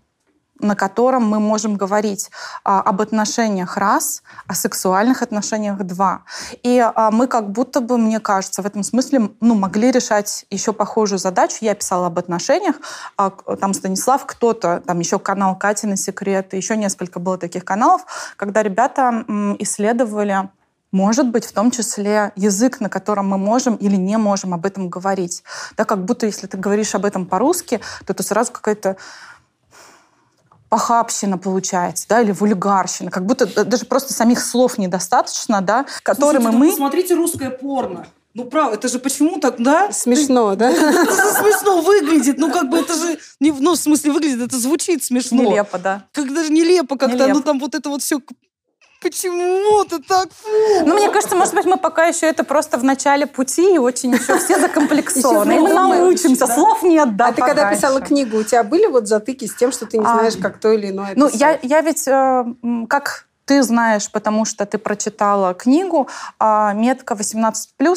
на 0.60 0.74
котором 0.74 1.26
мы 1.26 1.40
можем 1.40 1.76
говорить 1.76 2.30
а, 2.64 2.80
об 2.80 3.00
отношениях 3.00 3.76
раз, 3.76 4.22
о 4.46 4.54
сексуальных 4.54 5.22
отношениях 5.22 5.78
два. 5.78 6.22
И 6.62 6.78
а, 6.78 7.10
мы 7.10 7.26
как 7.26 7.50
будто 7.50 7.80
бы, 7.80 7.98
мне 7.98 8.20
кажется, 8.20 8.62
в 8.62 8.66
этом 8.66 8.82
смысле 8.82 9.30
ну, 9.40 9.54
могли 9.54 9.90
решать 9.90 10.46
еще 10.50 10.72
похожую 10.72 11.18
задачу. 11.18 11.58
Я 11.60 11.74
писала 11.74 12.06
об 12.06 12.18
отношениях, 12.18 12.76
а, 13.16 13.30
там 13.30 13.74
Станислав, 13.74 14.26
кто-то, 14.26 14.82
там 14.86 14.98
еще 14.98 15.18
канал 15.18 15.56
Кати 15.56 15.86
на 15.86 15.96
секреты, 15.96 16.56
еще 16.56 16.76
несколько 16.76 17.20
было 17.20 17.38
таких 17.38 17.64
каналов, 17.64 18.04
когда 18.36 18.62
ребята 18.62 19.24
м, 19.28 19.56
исследовали 19.58 20.48
может 20.92 21.28
быть, 21.30 21.44
в 21.44 21.52
том 21.52 21.70
числе 21.70 22.32
язык, 22.36 22.80
на 22.80 22.88
котором 22.88 23.28
мы 23.28 23.38
можем 23.38 23.74
или 23.74 23.96
не 23.96 24.16
можем 24.16 24.54
об 24.54 24.64
этом 24.64 24.88
говорить. 24.88 25.42
Да, 25.76 25.84
как 25.84 26.04
будто 26.04 26.26
если 26.26 26.46
ты 26.46 26.56
говоришь 26.56 26.94
об 26.94 27.04
этом 27.04 27.26
по-русски, 27.26 27.80
то 28.06 28.12
это 28.12 28.22
сразу 28.22 28.52
какая-то 28.52 28.96
похабщина 30.68 31.38
получается, 31.38 32.06
да, 32.08 32.20
или 32.20 32.32
вульгарщина, 32.32 33.10
как 33.10 33.24
будто 33.24 33.64
даже 33.64 33.84
просто 33.84 34.12
самих 34.12 34.40
слов 34.40 34.78
недостаточно, 34.78 35.60
да, 35.60 35.86
которыми 36.02 36.42
Слушайте, 36.42 36.58
мы... 36.58 36.70
Посмотрите 36.70 37.14
русское 37.14 37.50
порно. 37.50 38.06
Ну, 38.34 38.44
правда, 38.44 38.76
это 38.76 38.88
же 38.88 38.98
почему 38.98 39.40
так, 39.40 39.54
да? 39.58 39.90
Смешно, 39.90 40.54
да? 40.56 40.70
Это 40.70 41.34
смешно 41.40 41.80
выглядит. 41.80 42.36
Ну, 42.36 42.52
как 42.52 42.68
бы 42.68 42.80
это 42.80 42.92
же... 42.92 43.18
Не, 43.40 43.50
ну, 43.50 43.72
в 43.72 43.76
смысле, 43.76 44.12
выглядит, 44.12 44.42
это 44.42 44.58
звучит 44.58 45.02
смешно. 45.02 45.42
Нелепо, 45.42 45.78
да. 45.78 46.04
Как 46.12 46.34
даже 46.34 46.52
нелепо 46.52 46.98
как-то. 46.98 47.28
Ну, 47.28 47.40
там 47.40 47.58
вот 47.58 47.74
это 47.74 47.88
вот 47.88 48.02
все 48.02 48.20
Почему 49.02 49.84
ты 49.84 49.98
так? 50.00 50.28
Ну, 50.84 50.94
мне 50.94 51.10
кажется, 51.10 51.36
может 51.36 51.54
быть, 51.54 51.64
мы 51.66 51.76
пока 51.76 52.06
еще 52.06 52.26
это 52.26 52.44
просто 52.44 52.78
в 52.78 52.84
начале 52.84 53.26
пути 53.26 53.74
и 53.74 53.78
очень 53.78 54.12
еще 54.12 54.38
все 54.38 54.58
закомплексованы. 54.60 55.56
И 55.56 55.58
мы 55.58 55.72
научимся, 55.72 56.46
слов 56.46 56.82
нет, 56.82 57.16
да, 57.16 57.28
А 57.28 57.32
ты 57.32 57.42
когда 57.42 57.70
писала 57.70 58.00
книгу, 58.00 58.38
у 58.38 58.42
тебя 58.42 58.64
были 58.64 58.86
вот 58.86 59.06
затыки 59.06 59.46
с 59.46 59.54
тем, 59.54 59.72
что 59.72 59.86
ты 59.86 59.98
не 59.98 60.04
а, 60.04 60.14
знаешь, 60.14 60.36
как 60.36 60.58
то 60.58 60.72
или 60.72 60.90
иное 60.90 61.12
Ну, 61.14 61.28
я, 61.32 61.58
я 61.62 61.82
ведь 61.82 62.08
э, 62.08 62.44
как 62.88 63.25
ты 63.46 63.62
знаешь, 63.62 64.10
потому 64.10 64.44
что 64.44 64.66
ты 64.66 64.76
прочитала 64.76 65.54
книгу, 65.54 66.08
а 66.38 66.72
метка 66.72 67.14
18+, 67.14 67.54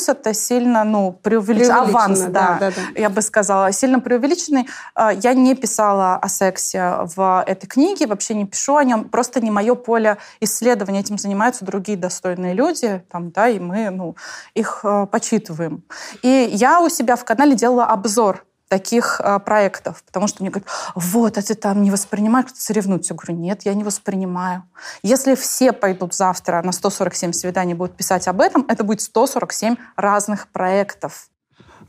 это 0.08 0.34
сильно, 0.34 0.84
ну, 0.84 1.12
преувеличенный 1.12 1.90
аванс, 1.90 2.20
да, 2.20 2.28
да, 2.30 2.58
да, 2.60 2.70
да. 2.70 3.02
я 3.02 3.10
бы 3.10 3.22
сказала, 3.22 3.72
сильно 3.72 4.00
преувеличенный. 4.00 4.68
А, 4.94 5.12
Я 5.12 5.34
не 5.34 5.56
писала 5.56 6.18
о 6.18 6.30
сексе 6.30 7.00
в 7.16 7.44
этой 7.48 7.66
книге, 7.66 8.06
вообще 8.06 8.36
не 8.36 8.46
пишу 8.46 8.76
о 8.76 8.84
нем, 8.84 9.10
просто 9.10 9.42
не 9.42 9.50
мое 9.50 9.74
поле 9.74 10.18
исследования, 10.40 11.00
этим 11.00 11.18
занимаются 11.18 11.66
другие 11.66 11.98
достойные 11.98 12.54
люди, 12.54 13.04
там, 13.12 13.32
да, 13.32 13.50
и 13.50 13.60
мы, 13.60 13.90
ну, 13.90 14.16
их 14.54 14.82
э, 14.84 15.08
почитываем. 15.12 15.84
И 16.22 16.50
я 16.54 16.80
у 16.80 16.90
себя 16.90 17.16
в 17.16 17.26
канале 17.26 17.56
делала 17.56 17.86
обзор 17.86 18.46
таких 18.70 19.20
э, 19.22 19.40
проектов, 19.40 20.04
потому 20.06 20.28
что 20.28 20.42
мне 20.42 20.52
говорят, 20.52 20.70
вот, 20.96 21.38
а 21.38 21.42
ты 21.42 21.56
там 21.56 21.82
не 21.82 21.92
воспринимаешь, 21.92 22.46
кто-то 22.46 22.62
соревнуется. 22.62 23.14
Я 23.14 23.18
говорю, 23.18 23.42
нет, 23.42 23.62
я 23.66 23.74
не 23.74 23.84
воспринимаю. 23.84 24.64
Если 25.04 25.36
все 25.36 25.74
пойдут 25.74 26.14
завтра 26.14 26.62
на 26.62 26.72
147 26.72 27.34
свиданий 27.34 27.74
будут 27.74 27.98
писать 27.98 28.28
об 28.28 28.40
этом, 28.40 28.66
это 28.70 28.84
будет 28.84 29.02
147 29.02 29.76
разных 29.98 30.48
проектов. 30.50 31.30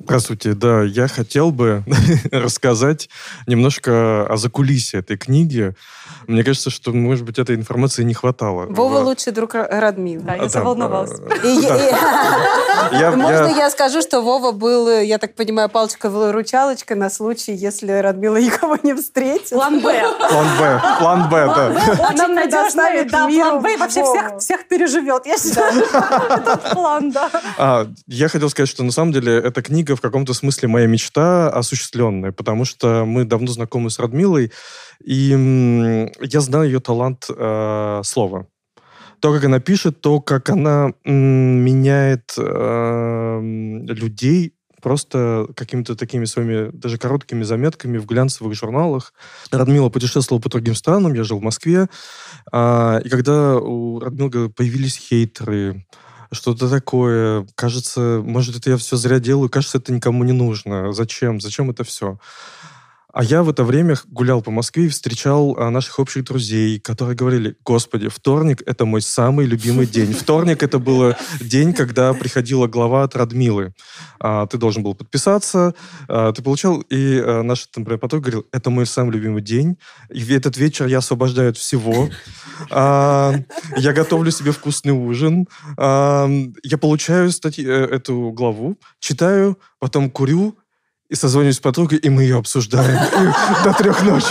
Здравствуйте. 0.02 0.54
Да, 0.54 0.82
я 0.82 1.08
хотел 1.08 1.50
бы 1.50 1.84
рассказать 2.32 3.10
немножко 3.46 4.26
о 4.26 4.36
закулисе 4.38 4.98
этой 4.98 5.18
книги. 5.18 5.74
Мне 6.30 6.44
кажется, 6.44 6.70
что, 6.70 6.92
может 6.92 7.24
быть, 7.24 7.38
этой 7.40 7.56
информации 7.56 8.04
не 8.04 8.14
хватало. 8.14 8.66
Вова 8.66 8.98
лучший 8.98 9.32
друг 9.32 9.54
Ра- 9.56 9.66
Радмила. 9.68 10.22
Да, 10.22 10.34
я 10.36 10.48
заволновалась. 10.48 11.18
И- 11.42 11.46
и- 11.58 11.62
Я- 13.00 13.10
Можно 13.16 13.48
я- 13.56 13.68
скажу, 13.70 14.00
что 14.00 14.20
Вова 14.20 14.52
был, 14.52 14.88
э, 14.88 15.04
я 15.04 15.18
так 15.18 15.34
понимаю, 15.34 15.68
палочкой-выручалочкой 15.68 16.96
на 16.96 17.10
случай, 17.10 17.52
если 17.52 17.90
Радмила 17.90 18.36
никого 18.36 18.76
не 18.84 18.94
встретит. 18.94 19.50
План 19.50 19.80
Б. 19.80 20.02
План 20.28 20.46
Б. 20.58 20.82
План 21.00 21.28
Б, 21.28 21.46
да. 21.46 21.68
Очень 22.10 22.34
надежный, 22.34 23.04
да, 23.10 23.26
план 23.28 23.60
Б, 23.62 23.74
и 23.74 23.76
вообще 23.76 24.04
всех 24.38 24.68
переживет. 24.68 25.26
Я 25.26 25.36
считаю, 25.36 25.82
этот 25.82 26.70
план, 26.72 27.10
да. 27.10 27.28
А, 27.58 27.86
я 28.06 28.28
хотел 28.28 28.48
сказать, 28.50 28.68
что 28.68 28.84
на 28.84 28.92
самом 28.92 29.12
деле 29.12 29.36
эта 29.36 29.62
книга 29.62 29.96
в 29.96 30.00
каком-то 30.00 30.32
смысле 30.32 30.68
моя 30.68 30.86
мечта 30.86 31.48
осуществленная, 31.50 32.30
потому 32.30 32.64
что 32.64 33.04
мы 33.04 33.24
давно 33.24 33.48
знакомы 33.48 33.90
с 33.90 33.98
Радмилой, 33.98 34.52
и 35.04 36.10
я 36.20 36.40
знаю 36.40 36.66
ее 36.66 36.80
талант 36.80 37.26
э, 37.28 38.00
слова. 38.04 38.46
То, 39.20 39.34
как 39.34 39.44
она 39.44 39.60
пишет, 39.60 40.00
то, 40.00 40.20
как 40.20 40.48
она 40.48 40.92
меняет 41.04 42.32
э, 42.38 43.40
людей 43.88 44.54
просто 44.80 45.46
какими-то 45.54 45.94
такими 45.94 46.24
своими 46.24 46.70
даже 46.72 46.98
короткими 46.98 47.42
заметками 47.42 47.98
в 47.98 48.06
глянцевых 48.06 48.54
журналах. 48.54 49.12
Радмила 49.50 49.90
путешествовала 49.90 50.40
по 50.40 50.48
другим 50.48 50.74
странам, 50.74 51.14
я 51.14 51.22
жил 51.22 51.38
в 51.38 51.42
Москве, 51.42 51.88
а, 52.50 52.98
и 53.04 53.08
когда 53.08 53.56
у 53.56 54.00
Радмилы 54.00 54.48
появились 54.48 54.96
хейтеры, 54.96 55.84
что-то 56.32 56.70
такое. 56.70 57.46
Кажется, 57.54 58.22
может, 58.24 58.56
это 58.56 58.70
я 58.70 58.76
все 58.76 58.96
зря 58.96 59.18
делаю. 59.18 59.50
Кажется, 59.50 59.78
это 59.78 59.92
никому 59.92 60.24
не 60.24 60.32
нужно. 60.32 60.92
Зачем? 60.92 61.40
Зачем 61.40 61.70
это 61.70 61.82
все? 61.82 62.18
А 63.12 63.24
я 63.24 63.42
в 63.42 63.50
это 63.50 63.64
время 63.64 63.96
гулял 64.06 64.42
по 64.42 64.50
Москве 64.50 64.86
и 64.86 64.88
встречал 64.88 65.56
а, 65.58 65.70
наших 65.70 65.98
общих 65.98 66.24
друзей, 66.24 66.78
которые 66.78 67.16
говорили, 67.16 67.56
господи, 67.64 68.08
вторник— 68.08 68.62
это 68.66 68.84
мой 68.84 69.02
самый 69.02 69.46
любимый 69.46 69.86
день. 69.86 70.12
Вторник— 70.12 70.62
это 70.64 70.78
был 70.78 71.14
день, 71.40 71.72
когда 71.72 72.12
приходила 72.14 72.66
глава 72.66 73.02
от 73.02 73.16
Радмилы. 73.16 73.74
А, 74.20 74.46
ты 74.46 74.58
должен 74.58 74.82
был 74.82 74.94
подписаться, 74.94 75.74
а, 76.08 76.32
ты 76.32 76.42
получал, 76.42 76.80
и 76.82 77.20
а, 77.20 77.42
наш, 77.42 77.68
например, 77.74 77.98
поток 77.98 78.20
говорил, 78.20 78.46
это 78.52 78.70
мой 78.70 78.86
самый 78.86 79.12
любимый 79.12 79.42
день, 79.42 79.76
и 80.10 80.32
этот 80.32 80.56
вечер 80.56 80.86
я 80.86 80.98
освобождаю 80.98 81.50
от 81.50 81.56
всего. 81.56 82.08
Я 82.70 83.92
готовлю 83.94 84.30
себе 84.30 84.52
вкусный 84.52 84.92
ужин, 84.92 85.48
я 85.78 86.78
получаю 86.78 87.30
статьи, 87.32 87.64
э, 87.66 87.86
эту 87.86 88.32
главу, 88.32 88.78
читаю, 88.98 89.58
потом 89.78 90.10
курю, 90.10 90.56
и 91.10 91.16
созвонюсь 91.16 91.56
с 91.56 91.60
подругой, 91.60 91.98
и 91.98 92.08
мы 92.08 92.22
ее 92.22 92.38
обсуждаем 92.38 92.98
до 93.64 93.72
трех 93.74 94.02
ночи. 94.02 94.26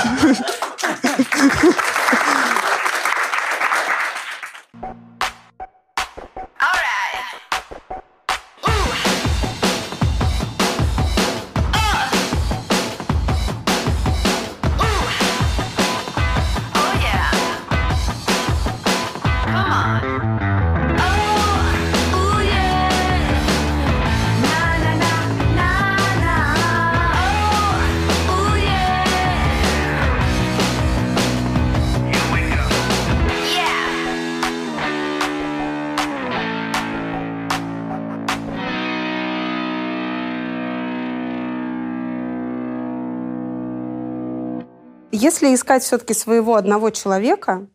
Если 45.22 45.54
искать 45.54 45.84
все-таки 45.84 46.14
своего 46.14 46.56
одного 46.56 46.92
человека, 46.92 47.68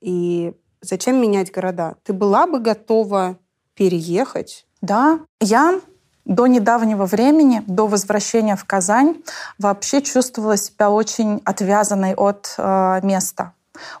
и 0.00 0.52
зачем 0.80 1.20
менять 1.20 1.50
города? 1.50 1.96
Ты 2.04 2.12
была 2.12 2.46
бы 2.46 2.60
готова 2.60 3.40
переехать? 3.74 4.68
Да, 4.82 5.18
я 5.40 5.80
до 6.24 6.46
недавнего 6.46 7.06
времени, 7.06 7.64
до 7.66 7.88
возвращения 7.88 8.54
в 8.54 8.64
Казань, 8.64 9.24
вообще 9.58 10.00
чувствовала 10.00 10.56
себя 10.56 10.92
очень 10.92 11.42
отвязанной 11.44 12.14
от 12.14 12.54
э, 12.56 13.00
места 13.02 13.52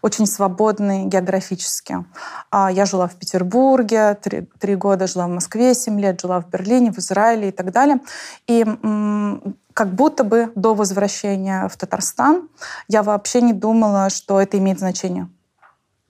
очень 0.02 0.26
свободной 0.26 1.04
географически. 1.04 2.04
А 2.50 2.70
Я 2.70 2.86
жила 2.86 3.08
в 3.08 3.16
Петербурге, 3.16 4.14
три, 4.14 4.48
три 4.60 4.76
года 4.76 5.06
жила 5.06 5.26
в 5.26 5.30
Москве, 5.30 5.74
семь 5.74 6.00
лет 6.00 6.20
жила 6.20 6.40
в 6.40 6.48
Берлине, 6.48 6.92
в 6.92 6.98
Израиле 6.98 7.48
и 7.48 7.50
так 7.50 7.72
далее. 7.72 7.98
И 8.46 8.62
м, 8.62 9.56
как 9.74 9.92
будто 9.92 10.22
бы 10.22 10.52
до 10.54 10.74
возвращения 10.74 11.68
в 11.68 11.76
Татарстан 11.76 12.48
я 12.88 13.02
вообще 13.02 13.40
не 13.40 13.52
думала, 13.52 14.08
что 14.08 14.40
это 14.40 14.56
имеет 14.58 14.78
значение. 14.78 15.28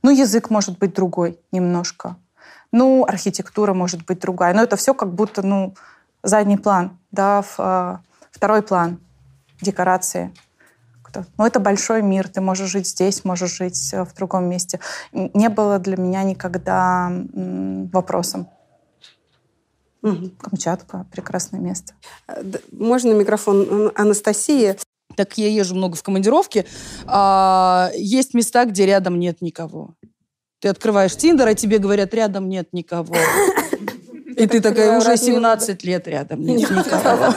Ну, 0.02 0.10
язык 0.10 0.50
может 0.50 0.78
быть 0.78 0.94
другой 0.94 1.40
немножко. 1.50 2.16
Ну, 2.72 3.06
архитектура 3.06 3.72
может 3.72 4.04
быть 4.04 4.20
другая. 4.20 4.52
Но 4.52 4.62
это 4.62 4.76
все 4.76 4.92
как 4.92 5.14
будто, 5.14 5.42
ну, 5.42 5.74
задний 6.22 6.58
план, 6.58 6.98
да, 7.10 7.42
э, 7.58 7.96
второй 8.30 8.62
план, 8.62 9.00
декорации. 9.62 10.34
Но 11.38 11.46
это 11.46 11.60
большой 11.60 12.02
мир, 12.02 12.28
ты 12.28 12.40
можешь 12.40 12.68
жить 12.70 12.88
здесь, 12.88 13.24
можешь 13.24 13.56
жить 13.56 13.94
э, 13.94 14.04
в 14.04 14.14
другом 14.14 14.48
месте. 14.48 14.80
Не 15.12 15.48
было 15.48 15.78
для 15.78 15.96
меня 15.96 16.22
никогда 16.24 17.06
м, 17.08 17.86
вопросом. 20.04 20.36
Камчатка— 20.38 21.06
прекрасное 21.12 21.60
место. 21.60 21.94
Можно 22.72 23.12
микрофон 23.12 23.92
Анастасии? 23.94 24.76
Так 25.16 25.38
я 25.38 25.48
езжу 25.48 25.74
много 25.74 25.96
в 25.96 26.02
командировке. 26.02 26.66
А, 27.06 27.90
есть 27.94 28.34
места, 28.34 28.64
где 28.64 28.86
рядом 28.86 29.18
нет 29.18 29.40
никого. 29.42 29.94
Ты 30.60 30.68
открываешь 30.68 31.16
Тиндер, 31.16 31.48
а 31.48 31.54
тебе 31.54 31.78
говорят, 31.78 32.14
рядом 32.14 32.48
нет 32.48 32.68
никого. 32.72 33.14
И 34.36 34.46
ты 34.46 34.60
такая, 34.60 34.98
уже 34.98 35.10
Радмилу, 35.10 35.36
17 35.36 35.84
лет 35.84 36.08
рядом 36.08 36.42
нет 36.42 36.70
никого. 36.70 37.34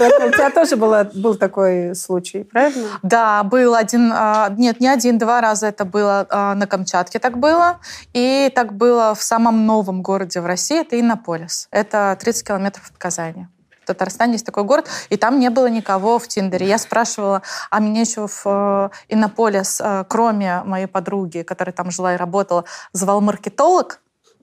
Радмила, 0.00 0.28
У 0.28 0.32
тебя 0.32 0.50
тоже 0.50 0.76
было, 0.76 1.10
был 1.14 1.34
такой 1.34 1.94
случай, 1.94 2.44
правильно? 2.44 2.88
Да, 3.02 3.42
был 3.42 3.74
один, 3.74 4.10
а, 4.12 4.48
нет, 4.56 4.80
не 4.80 4.88
один, 4.88 5.18
два 5.18 5.40
раза 5.40 5.66
это 5.66 5.84
было 5.84 6.26
а, 6.30 6.54
на 6.54 6.66
Камчатке 6.66 7.18
так 7.18 7.38
было, 7.38 7.78
и 8.12 8.50
так 8.54 8.72
было 8.72 9.14
в 9.14 9.22
самом 9.22 9.66
новом 9.66 10.02
городе 10.02 10.40
в 10.40 10.46
России, 10.46 10.80
это 10.80 10.98
Иннополис. 10.98 11.68
Это 11.70 12.16
30 12.20 12.46
километров 12.46 12.90
от 12.90 12.98
Казани. 12.98 13.46
В 13.82 13.86
Татарстане 13.86 14.34
есть 14.34 14.46
такой 14.46 14.64
город, 14.64 14.88
и 15.08 15.16
там 15.16 15.38
не 15.38 15.50
было 15.50 15.68
никого 15.68 16.18
в 16.18 16.28
Тиндере. 16.28 16.66
Я 16.66 16.78
спрашивала, 16.78 17.42
а 17.70 17.80
меня 17.80 18.02
еще 18.02 18.26
в 18.26 18.42
э, 18.44 18.90
Иннополис, 19.08 19.80
э, 19.80 20.04
кроме 20.08 20.62
моей 20.64 20.86
подруги, 20.86 21.42
которая 21.42 21.72
там 21.72 21.90
жила 21.90 22.14
и 22.14 22.16
работала, 22.16 22.64
звал 22.92 23.20
маркетолог 23.20 24.00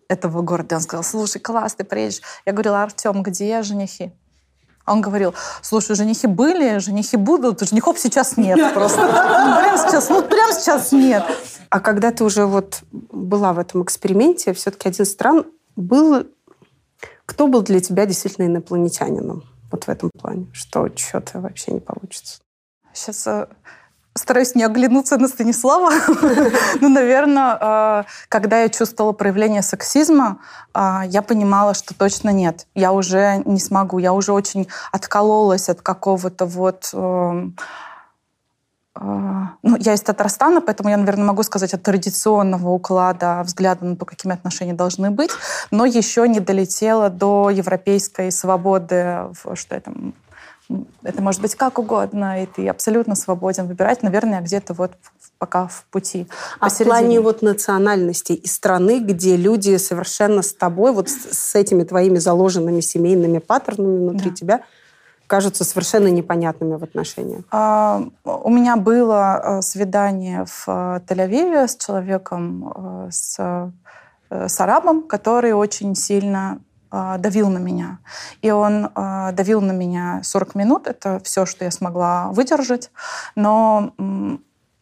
этого 0.09 0.41
города. 0.41 0.75
Он 0.75 0.81
сказал, 0.81 1.03
слушай, 1.03 1.39
класс, 1.39 1.75
ты 1.75 1.83
приедешь. 1.83 2.21
Я 2.45 2.53
говорила, 2.53 2.83
Артем, 2.83 3.23
где 3.23 3.61
женихи? 3.61 4.11
А 4.87 4.93
Он 4.93 5.01
говорил, 5.01 5.35
слушай, 5.61 5.97
женихи 5.97 6.27
были, 6.27 6.77
женихи 6.77 7.17
будут, 7.17 7.59
женихов 7.59 7.99
сейчас 7.99 8.37
нет 8.37 8.73
просто. 8.73 9.05
Прямо 9.05 9.77
сейчас, 9.77 10.07
ну 10.07 10.21
прямо 10.23 10.53
сейчас 10.53 10.93
нет. 10.93 11.25
А 11.69 11.81
когда 11.81 12.11
ты 12.11 12.23
уже 12.23 12.45
вот 12.45 12.83
была 12.91 13.51
в 13.51 13.59
этом 13.59 13.83
эксперименте, 13.83 14.53
все-таки 14.53 14.87
один 14.87 15.05
стран 15.05 15.45
был... 15.75 16.25
Кто 17.25 17.47
был 17.47 17.63
для 17.63 17.81
тебя 17.81 18.05
действительно 18.05 18.45
инопланетянином? 18.45 19.43
Вот 19.69 19.83
в 19.83 19.89
этом 19.89 20.09
плане. 20.09 20.47
Что 20.53 20.87
что-то 20.95 21.41
вообще 21.41 21.73
не 21.73 21.81
получится. 21.81 22.39
Сейчас 22.93 23.27
э, 23.27 23.47
стараюсь 24.17 24.55
не 24.55 24.63
оглянуться 24.63 25.17
на 25.17 25.27
Станислава. 25.27 25.91
ну, 26.81 26.89
наверное, 26.89 27.57
э, 27.59 28.03
когда 28.29 28.61
я 28.61 28.69
чувствовала 28.69 29.13
проявление 29.13 29.61
сексизма, 29.61 30.39
э, 30.73 31.01
я 31.07 31.21
понимала, 31.21 31.73
что 31.73 31.93
точно 31.93 32.29
нет. 32.29 32.67
Я 32.75 32.91
уже 32.91 33.41
не 33.45 33.59
смогу. 33.59 33.99
Я 33.99 34.13
уже 34.13 34.33
очень 34.33 34.67
откололась 34.91 35.69
от 35.69 35.81
какого-то 35.81 36.45
вот... 36.45 36.89
Э, 36.93 37.49
ну, 38.99 39.77
я 39.79 39.93
из 39.93 40.01
Татарстана, 40.01 40.59
поэтому 40.59 40.89
я, 40.89 40.97
наверное, 40.97 41.25
могу 41.25 41.43
сказать 41.43 41.71
от 41.75 41.83
традиционного 41.83 42.69
уклада 42.69 43.43
взгляда 43.43 43.85
на 43.85 43.95
то, 43.95 44.05
какими 44.05 44.33
отношения 44.33 44.73
должны 44.73 45.11
быть, 45.11 45.29
но 45.69 45.85
еще 45.85 46.27
не 46.27 46.39
долетела 46.39 47.11
до 47.11 47.51
европейской 47.51 48.31
свободы, 48.31 49.25
что 49.53 49.75
это 49.75 49.91
это 51.03 51.21
может 51.21 51.41
быть 51.41 51.55
как 51.55 51.79
угодно, 51.79 52.43
и 52.43 52.45
ты 52.45 52.67
абсолютно 52.67 53.15
свободен 53.15 53.67
выбирать, 53.67 54.03
наверное, 54.03 54.41
где-то 54.41 54.73
вот 54.73 54.91
пока 55.37 55.67
в 55.67 55.85
пути. 55.91 56.27
А 56.59 56.69
в 56.69 56.77
плане 56.77 57.21
вот 57.21 57.41
национальности 57.41 58.33
и 58.33 58.47
страны, 58.47 58.99
где 58.99 59.35
люди 59.35 59.77
совершенно 59.77 60.41
с 60.41 60.53
тобой, 60.53 60.91
вот 60.91 61.09
с, 61.09 61.31
с 61.31 61.55
этими 61.55 61.83
твоими 61.83 62.17
заложенными 62.17 62.81
семейными 62.81 63.39
паттернами 63.39 64.09
внутри 64.09 64.31
да. 64.31 64.35
тебя, 64.35 64.61
кажутся 65.27 65.63
совершенно 65.63 66.07
непонятными 66.07 66.75
в 66.75 66.83
отношениях? 66.83 67.43
А, 67.51 68.03
у 68.23 68.49
меня 68.49 68.77
было 68.77 69.41
э, 69.59 69.61
свидание 69.61 70.45
в 70.45 70.63
э, 70.67 70.99
Тель-Авиве 71.07 71.67
с 71.67 71.75
человеком, 71.77 72.73
э, 72.75 73.09
с, 73.11 73.71
с 74.29 74.59
арабом, 74.59 75.03
который 75.03 75.53
очень 75.53 75.95
сильно 75.95 76.59
давил 76.91 77.49
на 77.49 77.57
меня. 77.57 77.99
И 78.41 78.51
он 78.51 78.89
э, 78.95 79.31
давил 79.33 79.61
на 79.61 79.71
меня 79.71 80.21
40 80.23 80.55
минут. 80.55 80.87
Это 80.87 81.19
все, 81.23 81.45
что 81.45 81.65
я 81.65 81.71
смогла 81.71 82.29
выдержать. 82.31 82.91
Но 83.35 83.93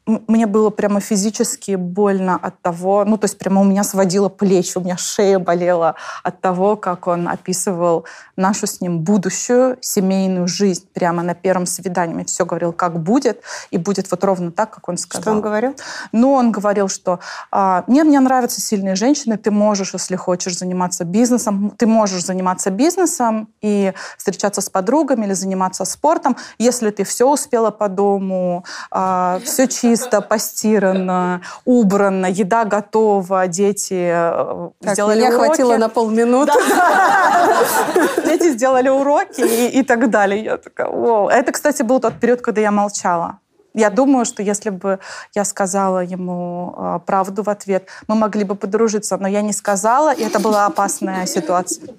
мне 0.05 0.45
было 0.45 0.69
прямо 0.69 0.99
физически 0.99 1.75
больно 1.75 2.35
от 2.35 2.61
того, 2.61 3.05
ну, 3.05 3.17
то 3.17 3.25
есть 3.25 3.37
прямо 3.37 3.61
у 3.61 3.63
меня 3.63 3.83
сводило 3.83 4.29
плечи, 4.29 4.77
у 4.77 4.81
меня 4.81 4.97
шея 4.97 5.39
болела 5.39 5.95
от 6.23 6.41
того, 6.41 6.75
как 6.75 7.07
он 7.07 7.27
описывал 7.27 8.05
нашу 8.35 8.67
с 8.67 8.81
ним 8.81 8.99
будущую 8.99 9.77
семейную 9.81 10.47
жизнь 10.47 10.87
прямо 10.93 11.23
на 11.23 11.33
первом 11.33 11.65
свидании. 11.65 12.13
Мне 12.13 12.25
все 12.25 12.45
говорил, 12.45 12.73
как 12.73 12.99
будет, 12.99 13.41
и 13.71 13.77
будет 13.77 14.09
вот 14.11 14.23
ровно 14.23 14.51
так, 14.51 14.71
как 14.71 14.89
он 14.89 14.97
сказал. 14.97 15.21
Что 15.21 15.31
он 15.31 15.41
говорил? 15.41 15.75
Ну, 16.11 16.33
он 16.33 16.51
говорил, 16.51 16.87
что 16.87 17.19
а, 17.51 17.83
мне, 17.87 18.03
мне 18.03 18.19
нравятся 18.19 18.61
сильные 18.61 18.95
женщины, 18.95 19.37
ты 19.37 19.51
можешь, 19.51 19.93
если 19.93 20.15
хочешь, 20.15 20.57
заниматься 20.57 21.05
бизнесом, 21.05 21.73
ты 21.77 21.87
можешь 21.87 22.25
заниматься 22.25 22.69
бизнесом 22.71 23.49
и 23.61 23.93
встречаться 24.17 24.61
с 24.61 24.69
подругами 24.69 25.25
или 25.25 25.33
заниматься 25.33 25.85
спортом, 25.85 26.37
если 26.57 26.91
ты 26.91 27.03
все 27.03 27.29
успела 27.29 27.71
по 27.71 27.87
дому, 27.89 28.65
а, 28.91 29.39
все 29.43 29.67
чисто, 29.67 30.21
постирано, 30.21 31.41
убрано, 31.65 32.25
еда 32.25 32.65
готова, 32.65 33.47
дети 33.47 34.09
э, 34.11 34.69
так, 34.81 34.93
сделали 34.93 35.19
меня 35.19 35.29
уроки. 35.29 35.45
хватило 35.45 35.77
на 35.77 35.89
полминуты. 35.89 36.53
Дети 38.25 38.51
сделали 38.51 38.89
уроки 38.89 39.41
и, 39.41 39.79
и 39.79 39.83
так 39.83 40.09
далее. 40.09 40.43
Я 40.43 40.57
такая, 40.57 40.87
Воу. 40.87 41.29
Это, 41.29 41.51
кстати, 41.51 41.83
был 41.83 41.99
тот 41.99 42.19
период, 42.19 42.41
когда 42.41 42.61
я 42.61 42.71
молчала. 42.71 43.39
Я 43.75 43.89
думаю, 43.89 44.23
что 44.23 44.41
если 44.41 44.69
бы 44.69 44.99
я 45.33 45.43
сказала 45.43 45.99
ему 45.99 46.73
э, 46.77 46.99
правду 47.05 47.43
в 47.43 47.49
ответ, 47.49 47.89
мы 48.07 48.15
могли 48.15 48.45
бы 48.45 48.55
подружиться, 48.55 49.17
но 49.17 49.27
я 49.27 49.41
не 49.41 49.51
сказала, 49.51 50.13
и 50.13 50.23
это 50.23 50.39
была 50.39 50.65
опасная 50.65 51.25
ситуация. 51.25 51.89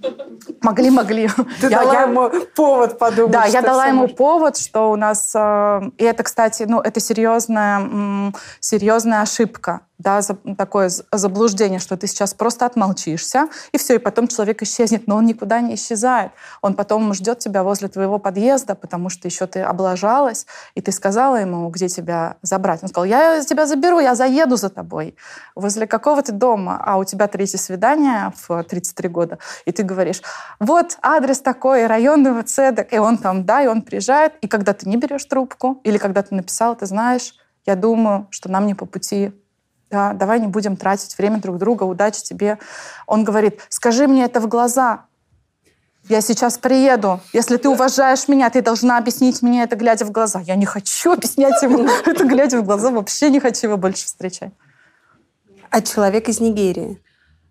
Могли, 0.63 0.91
могли. 0.91 1.29
Ты 1.61 1.69
я, 1.69 1.81
дала 1.81 1.95
я, 1.95 2.03
ему 2.03 2.31
повод 2.57 2.99
подумать. 2.99 3.31
Да, 3.31 3.45
я 3.45 3.61
дала 3.61 3.87
ему 3.87 4.03
может... 4.03 4.17
повод, 4.17 4.57
что 4.57 4.91
у 4.91 4.97
нас... 4.97 5.33
Э, 5.35 5.83
и 5.99 6.05
это, 6.05 6.23
кстати, 6.23 6.63
ну, 6.63 6.81
это 6.81 6.99
серьезная, 6.99 8.33
серьезная 8.61 9.21
ошибка 9.21 9.83
да, 9.99 10.21
такое 10.59 10.91
заблуждение, 11.13 11.79
что 11.79 11.97
ты 11.97 12.07
сейчас 12.07 12.35
просто 12.35 12.67
отмолчишься, 12.67 13.49
и 13.73 13.79
все, 13.79 13.95
и 13.95 13.99
потом 13.99 14.29
человек 14.29 14.63
исчезнет, 14.63 15.07
но 15.07 15.17
он 15.17 15.25
никуда 15.25 15.61
не 15.61 15.75
исчезает. 15.75 16.33
Он 16.61 16.75
потом 16.75 17.15
ждет 17.15 17.39
тебя 17.39 17.63
возле 17.63 17.89
твоего 17.89 18.19
подъезда, 18.19 18.75
потому 18.75 19.09
что 19.09 19.27
еще 19.27 19.47
ты 19.47 19.61
облажалась, 19.61 20.47
и 20.75 20.83
ты 20.83 20.93
сказала 20.93 21.37
ему, 21.37 21.69
где 21.71 21.89
тебя 21.89 22.37
забрать. 22.43 22.83
Он 22.83 22.89
сказал, 22.89 23.07
я 23.07 23.43
тебя 23.43 23.67
заберу, 23.67 23.99
я 24.01 24.15
заеду 24.15 24.57
за 24.57 24.69
тобой. 24.69 25.17
Возле 25.55 25.87
какого 25.87 26.23
ты 26.23 26.33
дома? 26.33 26.81
А 26.85 26.99
у 26.99 27.05
тебя 27.05 27.27
третье 27.27 27.59
свидание 27.59 28.33
в 28.47 28.63
33 28.65 29.09
года, 29.09 29.39
и 29.65 29.73
ты 29.73 29.83
говоришь, 29.83 30.21
вот 30.61 30.99
адрес 31.01 31.41
такой, 31.41 31.87
районного 31.87 32.43
цедок, 32.43 32.93
и 32.93 32.99
он 32.99 33.17
там, 33.17 33.47
да, 33.47 33.63
и 33.63 33.67
он 33.67 33.81
приезжает, 33.83 34.35
и 34.43 34.49
когда 34.49 34.75
ты 34.75 34.89
не 34.89 34.97
берешь 34.97 35.25
трубку, 35.25 35.81
или 35.85 35.97
когда 35.97 36.23
ты 36.23 36.35
написал, 36.35 36.77
ты 36.77 36.85
знаешь, 36.85 37.35
я 37.65 37.75
думаю, 37.75 38.29
что 38.31 38.51
нам 38.51 38.67
не 38.67 38.75
по 38.75 38.87
пути 38.87 39.33
да, 39.91 40.13
давай 40.13 40.41
не 40.41 40.47
будем 40.47 40.77
тратить 40.77 41.17
время 41.19 41.39
друг 41.41 41.59
друга, 41.59 41.85
удачи 41.85 42.23
тебе. 42.23 42.59
Он 43.07 43.25
говорит, 43.25 43.61
скажи 43.69 44.07
мне 44.07 44.25
это 44.25 44.41
в 44.41 44.49
глаза, 44.49 45.05
я 46.09 46.21
сейчас 46.21 46.57
приеду. 46.57 47.21
Если 47.33 47.57
ты 47.57 47.69
уважаешь 47.69 48.29
меня, 48.29 48.49
ты 48.49 48.63
должна 48.63 48.99
объяснить 48.99 49.43
мне 49.43 49.65
это, 49.65 49.75
глядя 49.75 50.05
в 50.05 50.13
глаза. 50.13 50.41
Я 50.41 50.55
не 50.55 50.65
хочу 50.65 51.13
объяснять 51.13 51.61
ему 51.63 51.89
это, 52.07 52.25
глядя 52.25 52.59
в 52.61 52.65
глаза. 52.65 52.91
Вообще 52.91 53.29
не 53.29 53.41
хочу 53.41 53.67
его 53.67 53.77
больше 53.77 54.07
встречать. 54.07 54.53
А 55.71 55.81
человек 55.83 56.29
из 56.29 56.41
Нигерии? 56.41 57.03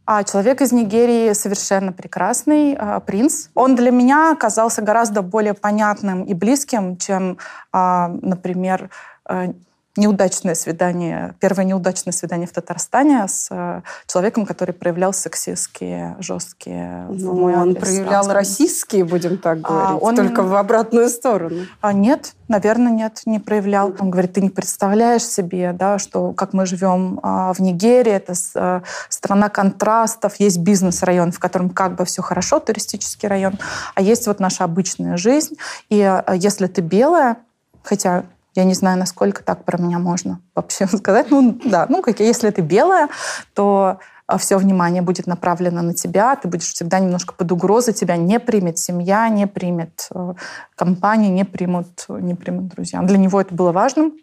А 0.06 0.24
человек 0.24 0.62
из 0.62 0.72
Нигерии 0.72 1.34
совершенно 1.34 1.92
прекрасный 1.92 2.78
э, 2.80 3.02
принц. 3.06 3.48
Он 3.56 3.76
для 3.76 3.92
меня 3.92 4.32
оказался 4.32 4.82
гораздо 4.82 5.22
более 5.22 5.54
понятным 5.54 6.24
и 6.24 6.34
близким, 6.34 6.96
чем, 6.96 7.38
э, 7.74 8.08
например, 8.22 8.90
э, 9.28 9.54
неудачное 9.98 10.56
свидание, 10.56 11.36
первое 11.40 11.66
неудачное 11.66 12.12
свидание 12.12 12.48
в 12.48 12.52
Татарстане 12.52 13.28
с 13.28 13.48
э, 13.50 13.82
человеком, 14.08 14.46
который 14.46 14.74
проявлял 14.74 15.14
сексистские, 15.14 16.18
жесткие 16.20 17.06
ну, 17.10 17.34
мой 17.34 17.56
Он 17.56 17.70
адрес, 17.70 17.80
проявлял 17.80 18.28
расистские, 18.32 19.06
будем 19.06 19.38
так 19.38 19.60
а, 19.64 19.70
говорить, 19.70 20.02
а, 20.02 20.06
он... 20.06 20.16
только 20.16 20.44
в 20.44 20.56
обратную 20.56 21.10
сторону. 21.10 21.66
А 21.82 21.94
нет, 21.94 22.34
наверное, 22.48 22.92
нет, 22.92 23.22
не 23.26 23.40
проявлял. 23.40 23.94
Он 24.00 24.10
говорит, 24.10 24.34
ты 24.34 24.42
не 24.42 24.50
представляешь 24.50 25.24
себе, 25.24 25.72
да, 25.74 25.98
что 25.98 26.34
как 26.34 26.54
мы 26.54 26.66
живем 26.66 27.20
а, 27.24 27.54
в 27.54 27.60
Нигерии, 27.60 28.12
это 28.12 28.34
а, 28.56 28.84
страна 29.10 29.50
контрастов, 29.50 30.40
есть 30.40 30.58
бизнес-район, 30.60 31.32
в 31.32 31.40
котором 31.40 31.70
как 31.70 31.96
бы 31.96 32.06
все 32.06 32.22
хорошо, 32.22 32.60
туристический 32.60 33.30
район, 33.30 33.58
а 33.96 34.02
есть 34.02 34.28
вот 34.28 34.40
наша 34.40 34.64
обычная 34.66 35.16
жизнь. 35.16 35.56
И 35.90 36.02
а, 36.02 36.24
если 36.36 36.68
ты 36.68 36.82
белая, 36.82 37.38
хотя 37.84 38.26
я 38.56 38.64
не 38.64 38.74
знаю, 38.74 38.98
насколько 38.98 39.44
так 39.44 39.64
про 39.64 39.78
меня 39.78 40.00
можно 40.00 40.40
вообще 40.56 40.88
сказать. 40.98 41.30
Ну, 41.30 41.60
да, 41.66 41.86
ну, 41.90 42.02
как, 42.02 42.20
если 42.20 42.50
ты 42.50 42.62
белая, 42.62 43.10
то 43.54 44.00
а, 44.28 44.38
все 44.38 44.58
внимание 44.58 45.02
будет 45.02 45.28
направлено 45.28 45.82
на 45.82 45.94
тебя, 45.94 46.36
ты 46.36 46.48
будешь 46.48 46.74
всегда 46.74 47.00
немножко 47.00 47.34
под 47.34 47.52
угрозой, 47.52 47.94
тебя 47.94 48.18
не 48.18 48.40
примет 48.40 48.80
семья, 48.80 49.30
не 49.30 49.46
примет 49.46 50.08
э, 50.14 50.34
компания, 50.76 51.30
не 51.30 51.44
примут, 51.44 52.06
не 52.10 52.34
примут 52.34 52.68
друзья. 52.70 53.02
Для 53.04 53.18
него 53.18 53.40
это 53.40 53.54
было 53.54 53.72
важным, 53.72 54.14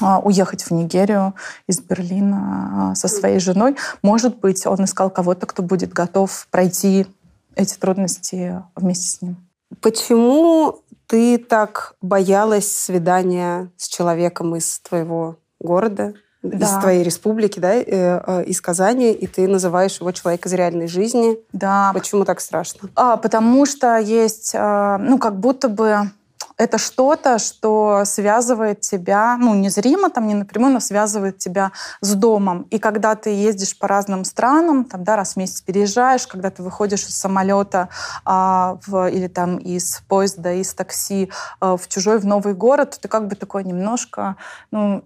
а, 0.00 0.18
уехать 0.20 0.64
в 0.64 0.70
Нигерию 0.72 1.34
из 1.68 1.80
Берлина 1.80 2.92
а, 2.92 2.94
со 2.94 3.08
своей 3.08 3.38
женой. 3.38 3.76
Может 4.02 4.38
быть, 4.40 4.66
он 4.66 4.84
искал 4.84 5.10
кого-то, 5.10 5.46
кто 5.46 5.62
будет 5.62 5.92
готов 5.92 6.48
пройти 6.50 7.06
эти 7.54 7.76
трудности 7.76 8.62
вместе 8.74 9.06
с 9.06 9.22
ним. 9.22 9.36
Почему 9.80 10.82
ты 11.12 11.36
так 11.36 11.94
боялась 12.00 12.74
свидания 12.74 13.70
с 13.76 13.86
человеком 13.86 14.56
из 14.56 14.78
твоего 14.78 15.36
города, 15.60 16.14
да. 16.42 16.56
из 16.56 16.70
твоей 16.80 17.02
республики, 17.02 17.60
да, 17.60 17.74
э, 17.74 17.84
э, 17.86 18.44
из 18.44 18.62
Казани, 18.62 19.12
и 19.12 19.26
ты 19.26 19.46
называешь 19.46 20.00
его 20.00 20.10
человек 20.12 20.46
из 20.46 20.54
реальной 20.54 20.86
жизни. 20.86 21.36
Да. 21.52 21.90
Почему 21.92 22.24
так 22.24 22.40
страшно? 22.40 22.88
А, 22.96 23.18
потому 23.18 23.66
что 23.66 23.98
есть, 23.98 24.52
э, 24.54 24.96
ну, 25.00 25.18
как 25.18 25.38
будто 25.38 25.68
бы 25.68 26.10
это 26.56 26.78
что-то, 26.78 27.38
что 27.38 28.02
связывает 28.04 28.80
тебя, 28.80 29.36
ну, 29.38 29.54
незримо, 29.54 30.10
там, 30.10 30.26
не 30.26 30.34
напрямую, 30.34 30.72
но 30.74 30.80
связывает 30.80 31.38
тебя 31.38 31.72
с 32.00 32.14
домом. 32.14 32.66
И 32.70 32.78
когда 32.78 33.14
ты 33.14 33.30
ездишь 33.30 33.78
по 33.78 33.88
разным 33.88 34.24
странам, 34.24 34.84
там, 34.84 35.04
да, 35.04 35.16
раз 35.16 35.34
в 35.34 35.36
месяц 35.36 35.60
переезжаешь, 35.60 36.26
когда 36.26 36.50
ты 36.50 36.62
выходишь 36.62 37.06
из 37.06 37.16
самолета 37.16 37.88
а, 38.24 38.78
в, 38.86 39.08
или 39.08 39.28
там 39.28 39.56
из 39.56 40.02
поезда, 40.08 40.52
из 40.52 40.74
такси 40.74 41.30
а, 41.60 41.76
в 41.76 41.88
чужой, 41.88 42.18
в 42.18 42.26
новый 42.26 42.54
город, 42.54 42.98
ты 43.00 43.08
как 43.08 43.28
бы 43.28 43.36
такой 43.36 43.64
немножко, 43.64 44.36
ну, 44.70 45.04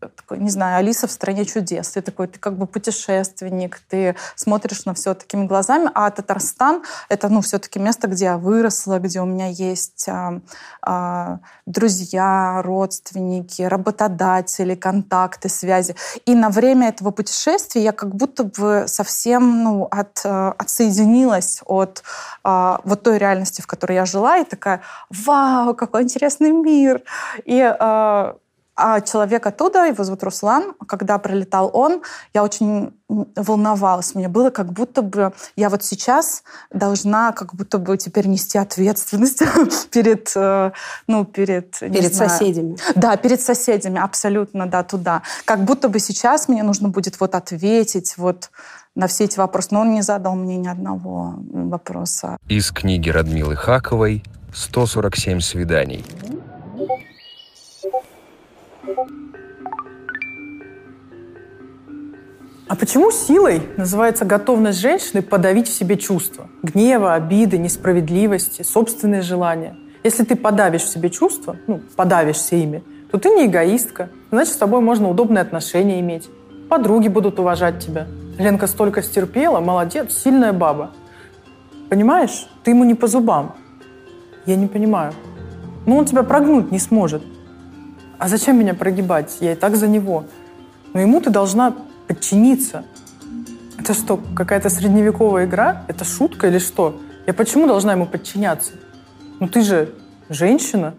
такой, 0.00 0.38
не 0.38 0.50
знаю, 0.50 0.78
Алиса 0.78 1.06
в 1.06 1.12
стране 1.12 1.44
чудес. 1.44 1.90
Ты 1.90 2.02
такой, 2.02 2.28
ты 2.28 2.38
как 2.38 2.56
бы 2.56 2.66
путешественник, 2.66 3.80
ты 3.88 4.14
смотришь 4.36 4.84
на 4.84 4.94
все 4.94 5.14
такими 5.14 5.46
глазами. 5.46 5.90
А 5.94 6.10
Татарстан— 6.10 6.82
это, 7.08 7.28
ну, 7.28 7.40
все-таки 7.40 7.78
место, 7.78 8.08
где 8.08 8.26
я 8.26 8.38
выросла, 8.38 8.98
где 8.98 9.20
у 9.20 9.26
меня 9.26 9.48
есть 9.48 10.08
а, 10.08 10.40
а, 10.82 11.40
друзья, 11.66 12.62
родственники, 12.62 13.62
работодатели, 13.62 14.74
контакты, 14.74 15.48
связи. 15.48 15.96
И 16.26 16.34
на 16.34 16.50
время 16.50 16.88
этого 16.88 17.10
путешествия 17.10 17.82
я 17.82 17.92
как 17.92 18.14
будто 18.14 18.44
бы 18.44 18.84
совсем, 18.86 19.62
ну, 19.64 19.88
от, 19.90 20.20
а, 20.24 20.54
отсоединилась 20.58 21.60
от 21.64 22.02
а, 22.44 22.80
вот 22.84 23.02
той 23.02 23.18
реальности, 23.18 23.60
в 23.60 23.66
которой 23.66 23.94
я 23.94 24.06
жила, 24.06 24.38
и 24.38 24.44
такая, 24.44 24.82
вау, 25.10 25.74
какой 25.74 26.02
интересный 26.02 26.52
мир! 26.52 27.02
И 27.44 27.60
а, 27.60 28.36
А 28.80 29.00
человек 29.00 29.44
оттуда, 29.44 29.86
его 29.86 30.04
зовут 30.04 30.22
Руслан, 30.22 30.72
когда 30.86 31.18
прилетал 31.18 31.68
он, 31.72 32.00
я 32.32 32.44
очень 32.44 32.92
волновалась. 33.08 34.14
Мне 34.14 34.28
было 34.28 34.50
как 34.50 34.72
будто 34.72 35.02
бы 35.02 35.32
я 35.56 35.68
вот 35.68 35.82
сейчас 35.82 36.44
должна 36.70 37.32
как 37.32 37.56
будто 37.56 37.78
бы 37.78 37.96
теперь 37.96 38.28
нести 38.28 38.56
ответственность 38.56 39.42
перед, 39.90 40.30
э, 40.36 40.70
ну, 41.08 41.24
перед... 41.24 41.76
Перед 41.80 42.14
знаю. 42.14 42.30
соседями. 42.30 42.76
Да, 42.94 43.16
перед 43.16 43.40
соседями, 43.40 43.98
абсолютно, 43.98 44.68
да, 44.68 44.84
туда. 44.84 45.22
Как 45.44 45.64
будто 45.64 45.88
бы 45.88 45.98
сейчас 45.98 46.46
мне 46.46 46.62
нужно 46.62 46.88
будет 46.88 47.18
вот 47.18 47.34
ответить 47.34 48.14
вот 48.16 48.50
на 48.94 49.08
все 49.08 49.24
эти 49.24 49.38
вопросы. 49.38 49.70
Но 49.72 49.80
он 49.80 49.92
не 49.92 50.02
задал 50.02 50.36
мне 50.36 50.56
ни 50.56 50.68
одного 50.68 51.34
вопроса. 51.50 52.36
Из 52.48 52.70
книги 52.70 53.10
Радмилы 53.10 53.56
Хаковой 53.56 54.22
«147 54.52 55.40
свиданий». 55.40 56.04
А 62.68 62.76
почему 62.76 63.10
силой 63.10 63.62
называется 63.78 64.26
готовность 64.26 64.78
женщины 64.78 65.22
подавить 65.22 65.68
в 65.68 65.72
себе 65.72 65.96
чувства? 65.96 66.48
Гнева, 66.62 67.14
обиды, 67.14 67.56
несправедливости, 67.56 68.62
собственные 68.62 69.22
желания. 69.22 69.74
Если 70.04 70.24
ты 70.24 70.36
подавишь 70.36 70.82
в 70.82 70.88
себе 70.88 71.08
чувства, 71.08 71.56
ну, 71.66 71.80
подавишься 71.96 72.56
ими, 72.56 72.84
то 73.10 73.18
ты 73.18 73.30
не 73.30 73.46
эгоистка. 73.46 74.10
Значит, 74.30 74.52
с 74.52 74.56
тобой 74.58 74.82
можно 74.82 75.08
удобные 75.08 75.40
отношения 75.40 75.98
иметь. 76.00 76.28
Подруги 76.68 77.08
будут 77.08 77.38
уважать 77.38 77.78
тебя. 77.78 78.06
Ленка 78.38 78.66
столько 78.66 79.02
стерпела, 79.02 79.60
молодец, 79.60 80.12
сильная 80.12 80.52
баба. 80.52 80.90
Понимаешь? 81.88 82.48
Ты 82.64 82.72
ему 82.72 82.84
не 82.84 82.94
по 82.94 83.06
зубам. 83.06 83.56
Я 84.44 84.56
не 84.56 84.66
понимаю. 84.66 85.14
Ну, 85.86 85.96
он 85.96 86.04
тебя 86.04 86.22
прогнуть 86.22 86.70
не 86.70 86.78
сможет. 86.78 87.22
А 88.18 88.28
зачем 88.28 88.58
меня 88.58 88.74
прогибать? 88.74 89.36
Я 89.40 89.52
и 89.52 89.56
так 89.56 89.76
за 89.76 89.86
него. 89.86 90.24
Но 90.92 91.00
ему 91.00 91.20
ты 91.20 91.30
должна 91.30 91.74
подчиниться. 92.08 92.84
Это 93.78 93.94
что, 93.94 94.20
какая-то 94.34 94.70
средневековая 94.70 95.46
игра? 95.46 95.84
Это 95.86 96.04
шутка 96.04 96.48
или 96.48 96.58
что? 96.58 97.00
Я 97.26 97.34
почему 97.34 97.66
должна 97.66 97.92
ему 97.92 98.06
подчиняться? 98.06 98.72
Ну 99.38 99.46
ты 99.46 99.62
же 99.62 99.94
женщина. 100.28 100.94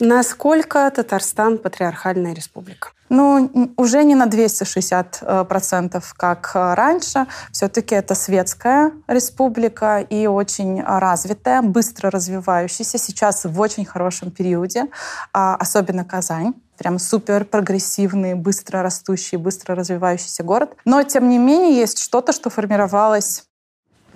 Насколько 0.00 0.90
Татарстан 0.90 1.58
патриархальная 1.58 2.34
республика? 2.34 2.90
Ну, 3.08 3.72
уже 3.76 4.02
не 4.04 4.14
на 4.14 4.26
260 4.26 5.18
э, 5.20 5.44
процентов, 5.44 6.14
как 6.16 6.52
э, 6.54 6.74
раньше. 6.74 7.26
Все-таки 7.52 7.94
это 7.94 8.14
светская 8.14 8.92
республика 9.06 10.00
и 10.00 10.26
очень 10.26 10.82
развитая, 10.82 11.62
быстро 11.62 12.10
развивающаяся. 12.10 12.98
Сейчас 12.98 13.44
в 13.44 13.60
очень 13.60 13.84
хорошем 13.84 14.30
периоде, 14.30 14.86
а, 15.32 15.54
особенно 15.56 16.04
Казань 16.04 16.54
прям 16.76 16.98
супер 16.98 17.44
прогрессивный, 17.44 18.34
быстро 18.34 18.82
растущий, 18.82 19.38
быстро 19.38 19.74
развивающийся 19.74 20.42
город. 20.42 20.76
Но, 20.84 21.02
тем 21.02 21.28
не 21.28 21.38
менее, 21.38 21.74
есть 21.74 21.98
что-то, 21.98 22.32
что 22.32 22.50
формировалось 22.50 23.44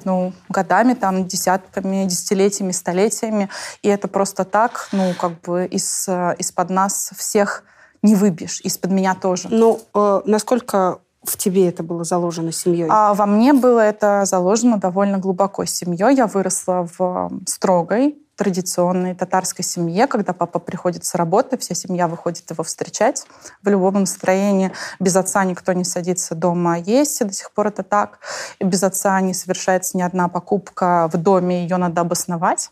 ну, 0.05 0.33
годами, 0.49 0.95
там, 0.95 1.27
десятками, 1.27 2.05
десятилетиями, 2.07 2.73
столетиями. 2.73 3.49
И 3.83 3.89
это 3.89 4.09
просто 4.09 4.45
так, 4.45 4.89
ну, 4.93 5.15
как 5.15 5.41
бы 5.41 5.67
из, 5.67 6.07
э, 6.09 6.37
из-под 6.39 6.71
нас 6.71 7.13
всех 7.17 7.65
не 8.03 8.15
выбьешь, 8.15 8.61
из-под 8.63 8.91
меня 8.91 9.15
тоже. 9.15 9.49
Ну, 9.51 9.81
э, 9.95 10.23
насколько 10.25 11.01
в 11.23 11.37
тебе 11.37 11.69
это 11.69 11.83
было 11.83 12.05
заложено 12.05 12.53
семьей? 12.53 12.89
А 12.91 13.15
во 13.15 13.27
мне 13.27 13.53
было 13.53 13.81
это 13.81 14.25
заложено 14.25 14.79
довольно 14.79 15.19
глубоко 15.19 15.65
семьей. 15.65 16.17
Я 16.17 16.27
выросла 16.27 16.89
в 16.99 17.31
строгой, 17.47 18.17
традиционной 18.41 19.15
татарской 19.15 19.63
семье, 19.63 20.07
когда 20.07 20.33
папа 20.33 20.61
приходит 20.61 21.05
с 21.05 21.15
работы, 21.15 21.59
вся 21.59 21.75
семья 21.75 22.09
выходит 22.09 22.51
его 22.51 22.65
встречать 22.65 23.27
в 23.63 23.69
любом 23.69 24.01
настроении. 24.01 24.73
Без 24.99 25.15
отца 25.15 25.45
никто 25.45 25.75
не 25.75 25.85
садится 25.85 26.35
дома 26.35 26.79
есть, 26.79 27.21
и 27.21 27.25
до 27.25 27.35
сих 27.35 27.53
пор 27.53 27.67
это 27.67 27.83
так. 27.83 28.21
И 28.59 28.65
без 28.65 28.83
отца 28.83 29.21
не 29.21 29.35
совершается 29.35 29.99
ни 29.99 30.01
одна 30.01 30.29
покупка 30.29 31.11
в 31.13 31.19
доме, 31.19 31.65
ее 31.65 31.77
надо 31.77 32.01
обосновать. 32.01 32.71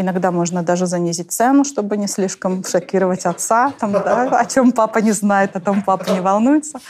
Иногда 0.00 0.30
можно 0.30 0.62
даже 0.62 0.86
занизить 0.86 1.32
цену, 1.32 1.64
чтобы 1.64 1.96
не 1.96 2.08
слишком 2.08 2.64
шокировать 2.64 3.26
отца, 3.26 3.72
там, 3.78 3.92
да, 3.92 4.22
о 4.22 4.44
чем 4.46 4.72
папа 4.72 4.98
не 4.98 5.12
знает, 5.12 5.56
о 5.56 5.60
том 5.60 5.82
папа 5.82 6.10
не 6.10 6.20
волнуется. 6.20 6.80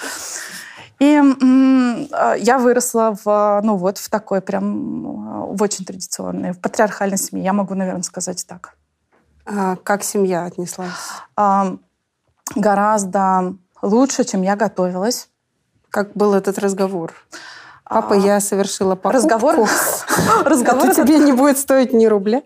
И 1.01 1.19
э, 1.19 2.35
я 2.39 2.59
выросла 2.59 3.17
в, 3.25 3.61
ну 3.65 3.77
вот, 3.77 3.99
в 3.99 4.11
такой 4.11 4.43
прям, 4.43 5.55
в 5.55 5.63
очень 5.63 5.85
традиционной, 5.85 6.53
в 6.53 6.61
патриархальной 6.61 7.17
семье, 7.17 7.45
я 7.45 7.53
могу, 7.53 7.75
наверное, 7.75 8.03
сказать 8.03 8.45
так. 8.47 8.77
А 9.47 9.77
как 9.77 10.05
семья 10.05 10.45
отнеслась? 10.45 10.91
А, 11.37 11.77
гораздо 12.55 13.55
лучше, 13.83 14.25
чем 14.25 14.43
я 14.43 14.57
готовилась. 14.57 15.29
Как 15.89 16.13
был 16.13 16.35
этот 16.35 16.59
разговор? 16.59 17.15
Папа, 17.85 18.15
а, 18.15 18.19
я 18.19 18.41
совершила 18.41 18.95
покупку. 18.95 19.17
Разговор? 19.17 19.69
Разговор 20.45 20.95
тебе 20.95 21.19
не 21.19 21.33
будет 21.33 21.59
стоить 21.59 21.93
ни 21.93 22.07
рубля. 22.07 22.43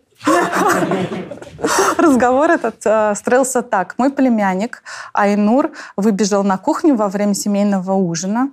Разговор 1.98 2.50
этот 2.50 2.76
э, 2.84 3.14
строился 3.14 3.62
так. 3.62 3.94
Мой 3.98 4.10
племянник 4.10 4.82
Айнур 5.12 5.70
выбежал 5.96 6.44
на 6.44 6.58
кухню 6.58 6.94
во 6.96 7.08
время 7.08 7.34
семейного 7.34 7.92
ужина, 7.92 8.50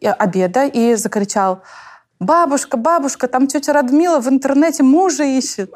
обеда 0.00 0.66
и 0.66 0.94
закричал 0.94 1.62
бабушка, 2.24 2.76
бабушка, 2.76 3.28
там 3.28 3.46
тетя 3.46 3.72
Радмила 3.72 4.20
в 4.20 4.28
интернете 4.28 4.82
мужа 4.82 5.24
ищет. 5.24 5.72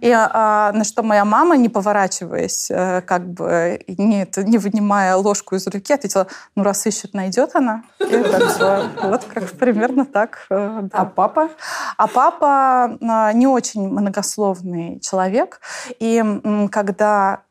И 0.00 0.12
а, 0.12 0.70
на 0.72 0.84
что 0.84 1.02
моя 1.02 1.24
мама, 1.24 1.56
не 1.56 1.68
поворачиваясь, 1.68 2.70
э, 2.70 3.00
как 3.02 3.28
бы 3.28 3.82
не, 3.88 4.28
не 4.36 4.58
вынимая 4.58 5.16
ложку 5.16 5.56
из 5.56 5.66
руки, 5.66 5.92
ответила, 5.92 6.28
ну 6.54 6.62
раз 6.62 6.86
ищет, 6.86 7.14
найдет 7.14 7.56
она. 7.56 7.82
И 7.98 8.22
так, 8.22 8.90
вот 9.02 9.24
как 9.24 9.50
примерно 9.52 10.06
так. 10.06 10.46
Э, 10.50 10.80
да. 10.82 10.98
А 10.98 11.04
папа? 11.04 11.50
А 11.96 12.06
папа 12.06 12.96
а, 13.00 13.32
не 13.32 13.48
очень 13.48 13.88
многословный 13.88 15.00
человек. 15.00 15.60
И 15.98 16.22
когда 16.70 17.42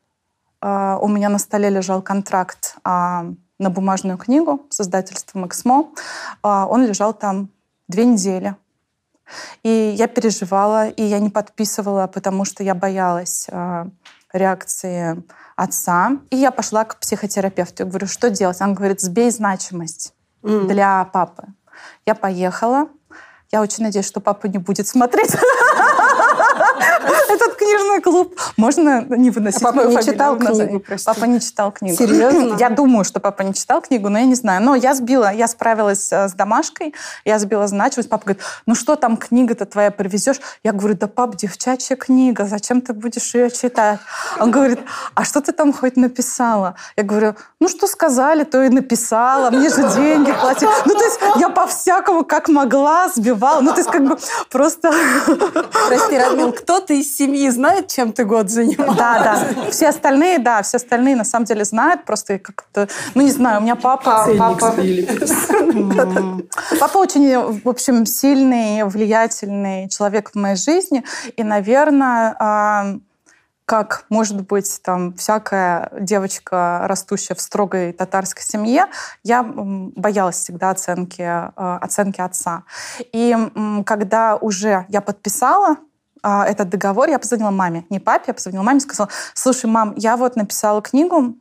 у 0.60 1.06
меня 1.06 1.28
на 1.28 1.38
столе 1.38 1.70
лежал 1.70 2.02
контракт 2.02 2.78
а, 2.82 3.26
на 3.58 3.70
бумажную 3.70 4.18
книгу 4.18 4.66
с 4.70 4.80
издательством 4.80 5.46
«Эксмо». 5.46 5.88
А, 6.42 6.66
он 6.66 6.84
лежал 6.86 7.12
там 7.12 7.50
две 7.88 8.04
недели. 8.04 8.54
И 9.62 9.94
я 9.96 10.06
переживала, 10.08 10.88
и 10.88 11.02
я 11.02 11.18
не 11.18 11.30
подписывала, 11.30 12.06
потому 12.06 12.44
что 12.44 12.62
я 12.62 12.74
боялась 12.74 13.46
э, 13.50 13.86
реакции 14.32 15.22
отца. 15.56 16.12
И 16.30 16.36
я 16.36 16.50
пошла 16.50 16.84
к 16.84 16.98
психотерапевту. 16.98 17.82
Я 17.82 17.88
говорю, 17.88 18.06
что 18.06 18.30
делать? 18.30 18.60
Он 18.60 18.74
говорит, 18.74 19.00
сбей 19.00 19.30
значимость 19.30 20.14
mm. 20.42 20.66
для 20.66 21.04
папы. 21.04 21.44
Я 22.06 22.14
поехала. 22.14 22.88
Я 23.50 23.62
очень 23.62 23.84
надеюсь, 23.84 24.06
что 24.06 24.20
папа 24.20 24.46
не 24.46 24.58
будет 24.58 24.86
смотреть 24.86 25.34
этот 26.78 27.54
книжный 27.56 28.00
клуб. 28.00 28.38
Можно 28.56 29.04
не 29.08 29.30
выносить 29.30 29.62
а 29.62 29.72
папа 29.72 29.86
не 29.86 30.02
читал 30.02 30.36
книгу, 30.36 30.82
Папа 31.04 31.24
не 31.24 31.40
читал 31.40 31.72
книгу. 31.72 31.96
Серьезно? 31.96 32.56
Я 32.58 32.70
думаю, 32.70 33.04
что 33.04 33.20
папа 33.20 33.42
не 33.42 33.54
читал 33.54 33.80
книгу, 33.80 34.08
но 34.08 34.18
я 34.18 34.24
не 34.24 34.34
знаю. 34.34 34.62
Но 34.62 34.74
я 34.74 34.94
сбила, 34.94 35.32
я 35.32 35.48
справилась 35.48 36.12
э, 36.12 36.28
с 36.28 36.32
домашкой, 36.32 36.94
я 37.24 37.38
сбила 37.38 37.66
значимость. 37.66 38.08
Папа 38.08 38.24
говорит, 38.24 38.42
ну 38.66 38.74
что 38.74 38.96
там 38.96 39.16
книга-то 39.16 39.66
твоя 39.66 39.90
привезешь? 39.90 40.40
Я 40.64 40.72
говорю, 40.72 40.96
да 40.96 41.06
пап, 41.06 41.36
девчачья 41.36 41.96
книга, 41.96 42.44
зачем 42.46 42.80
ты 42.80 42.92
будешь 42.92 43.34
ее 43.34 43.50
читать? 43.50 44.00
Он 44.40 44.50
говорит, 44.50 44.80
а 45.14 45.24
что 45.24 45.40
ты 45.40 45.52
там 45.52 45.72
хоть 45.72 45.96
написала? 45.96 46.74
Я 46.96 47.02
говорю, 47.02 47.34
ну 47.60 47.68
что 47.68 47.86
сказали, 47.86 48.44
то 48.44 48.62
и 48.62 48.68
написала, 48.68 49.50
мне 49.50 49.68
же 49.68 49.88
деньги 49.94 50.32
платили. 50.32 50.70
Ну 50.84 50.94
то 50.94 51.04
есть 51.04 51.20
я 51.36 51.48
по-всякому 51.48 52.24
как 52.24 52.48
могла 52.48 53.08
сбивала. 53.08 53.60
Ну 53.60 53.72
то 53.72 53.78
есть 53.78 53.90
как 53.90 54.04
бы 54.04 54.18
просто... 54.50 54.92
Прости, 55.88 56.18
Радмил, 56.18 56.52
кто-то 56.68 56.92
из 56.92 57.16
семьи 57.16 57.48
знает, 57.48 57.88
чем 57.88 58.12
ты 58.12 58.26
год 58.26 58.50
занималась? 58.50 58.98
Да, 58.98 59.22
да. 59.24 59.70
Все 59.70 59.88
остальные, 59.88 60.38
да, 60.38 60.60
все 60.60 60.76
остальные 60.76 61.16
на 61.16 61.24
самом 61.24 61.46
деле 61.46 61.64
знают. 61.64 62.04
Просто 62.04 62.38
как-то, 62.38 62.88
ну 63.14 63.22
не 63.22 63.30
знаю, 63.30 63.60
у 63.60 63.62
меня 63.62 63.74
папа... 63.74 64.28
Папа, 64.38 64.74
папа 66.78 66.98
очень, 66.98 67.60
в 67.62 67.66
общем, 67.66 68.04
сильный, 68.04 68.84
влиятельный 68.84 69.88
человек 69.88 70.32
в 70.32 70.34
моей 70.34 70.56
жизни. 70.56 71.04
И, 71.38 71.42
наверное, 71.42 72.36
а, 72.38 72.96
как, 73.64 74.04
может 74.10 74.46
быть, 74.46 74.80
там 74.82 75.14
всякая 75.14 75.90
девочка, 75.98 76.82
растущая 76.84 77.34
в 77.34 77.40
строгой 77.40 77.94
татарской 77.94 78.42
семье, 78.42 78.88
я 79.24 79.42
боялась 79.42 80.36
всегда 80.36 80.68
оценки, 80.68 81.22
а, 81.22 81.78
оценки 81.80 82.20
отца. 82.20 82.64
И 83.00 83.34
когда 83.86 84.36
уже 84.36 84.84
я 84.90 85.00
подписала 85.00 85.78
а, 86.22 86.46
этот 86.46 86.68
договор, 86.68 87.08
я 87.08 87.18
позвонила 87.18 87.50
маме, 87.50 87.84
не 87.90 88.00
папе, 88.00 88.24
я 88.28 88.34
позвонила 88.34 88.62
маме 88.62 88.78
и 88.78 88.80
сказала, 88.80 89.08
слушай, 89.34 89.66
мам, 89.66 89.94
я 89.96 90.16
вот 90.16 90.36
написала 90.36 90.82
книгу, 90.82 91.36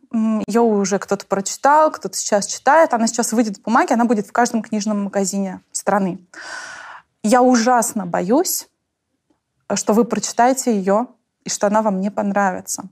ее 0.47 0.61
уже 0.61 0.99
кто-то 0.99 1.25
прочитал, 1.25 1.91
кто-то 1.91 2.15
сейчас 2.15 2.47
читает, 2.47 2.93
она 2.93 3.07
сейчас 3.07 3.34
выйдет 3.34 3.57
в 3.57 3.61
бумаге, 3.61 3.93
она 3.93 4.05
будет 4.05 4.28
в 4.28 4.32
каждом 4.32 4.61
книжном 4.61 5.05
магазине 5.05 5.61
страны. 5.71 6.19
Я 7.23 7.41
ужасно 7.41 8.05
боюсь, 8.05 8.67
что 9.73 9.93
вы 9.93 10.05
прочитаете 10.05 10.75
ее 10.75 11.07
и 11.43 11.49
что 11.49 11.67
она 11.67 11.82
вам 11.82 11.99
не 11.99 12.11
понравится. 12.11 12.84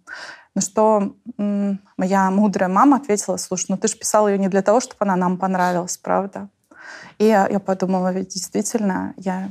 На 0.56 0.62
что 0.62 1.14
моя 1.38 2.32
мудрая 2.32 2.70
мама 2.70 2.98
ответила, 2.98 3.38
слушай, 3.38 3.66
ну 3.70 3.78
ты 3.78 3.88
же 3.88 3.98
писала 3.98 4.30
ее 4.30 4.38
не 4.38 4.48
для 4.48 4.62
того, 4.62 4.80
чтобы 4.80 4.98
она 5.00 5.16
нам 5.16 5.38
понравилась, 5.38 5.98
правда? 5.98 6.50
И 7.18 7.26
я 7.26 7.60
подумала, 7.60 8.12
ведь 8.12 8.30
действительно, 8.30 9.14
я 9.18 9.50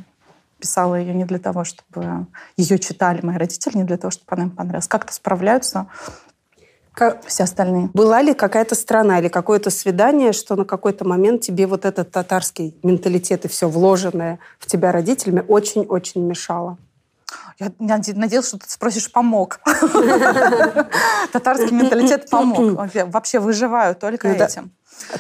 писала 0.65 0.95
ее 0.95 1.13
не 1.13 1.27
для 1.27 1.39
того, 1.39 1.63
чтобы 1.65 2.27
ее 2.57 2.79
читали 2.79 3.21
мои 3.23 3.37
родители, 3.37 3.77
не 3.77 3.85
для 3.85 3.99
того, 3.99 4.11
чтобы 4.11 4.29
она 4.31 4.45
им 4.45 4.51
понравилась. 4.51 4.89
Как-то 4.89 5.13
справляются 5.13 5.89
Как... 6.95 7.23
все 7.27 7.45
остальные. 7.45 7.91
Была 7.93 8.23
ли 8.23 8.33
какая-то 8.33 8.75
страна 8.75 9.21
или 9.21 9.29
какое-то 9.29 9.69
свидание, 9.69 10.33
что 10.33 10.57
на 10.57 10.65
какой-то 10.65 11.07
момент 11.07 11.43
тебе 11.43 11.67
вот 11.67 11.85
этот 11.85 12.11
татарский 12.11 12.75
менталитет 12.83 13.45
и 13.45 13.49
все 13.49 13.69
вложенное 13.69 14.39
в 14.59 14.65
тебя 14.65 14.91
родителями 14.91 15.45
очень-очень 15.47 16.23
мешало? 16.23 16.79
Я 17.59 17.71
надеялась, 17.79 18.49
что 18.49 18.59
ты 18.59 18.71
спросишь 18.71 19.13
«помог». 19.13 19.61
Татарский 21.33 21.73
менталитет 21.73 22.31
помог. 22.31 22.91
Вообще 23.13 23.39
выживаю 23.39 23.95
только 23.95 24.29
Ну 24.29 24.35
этим. 24.35 24.73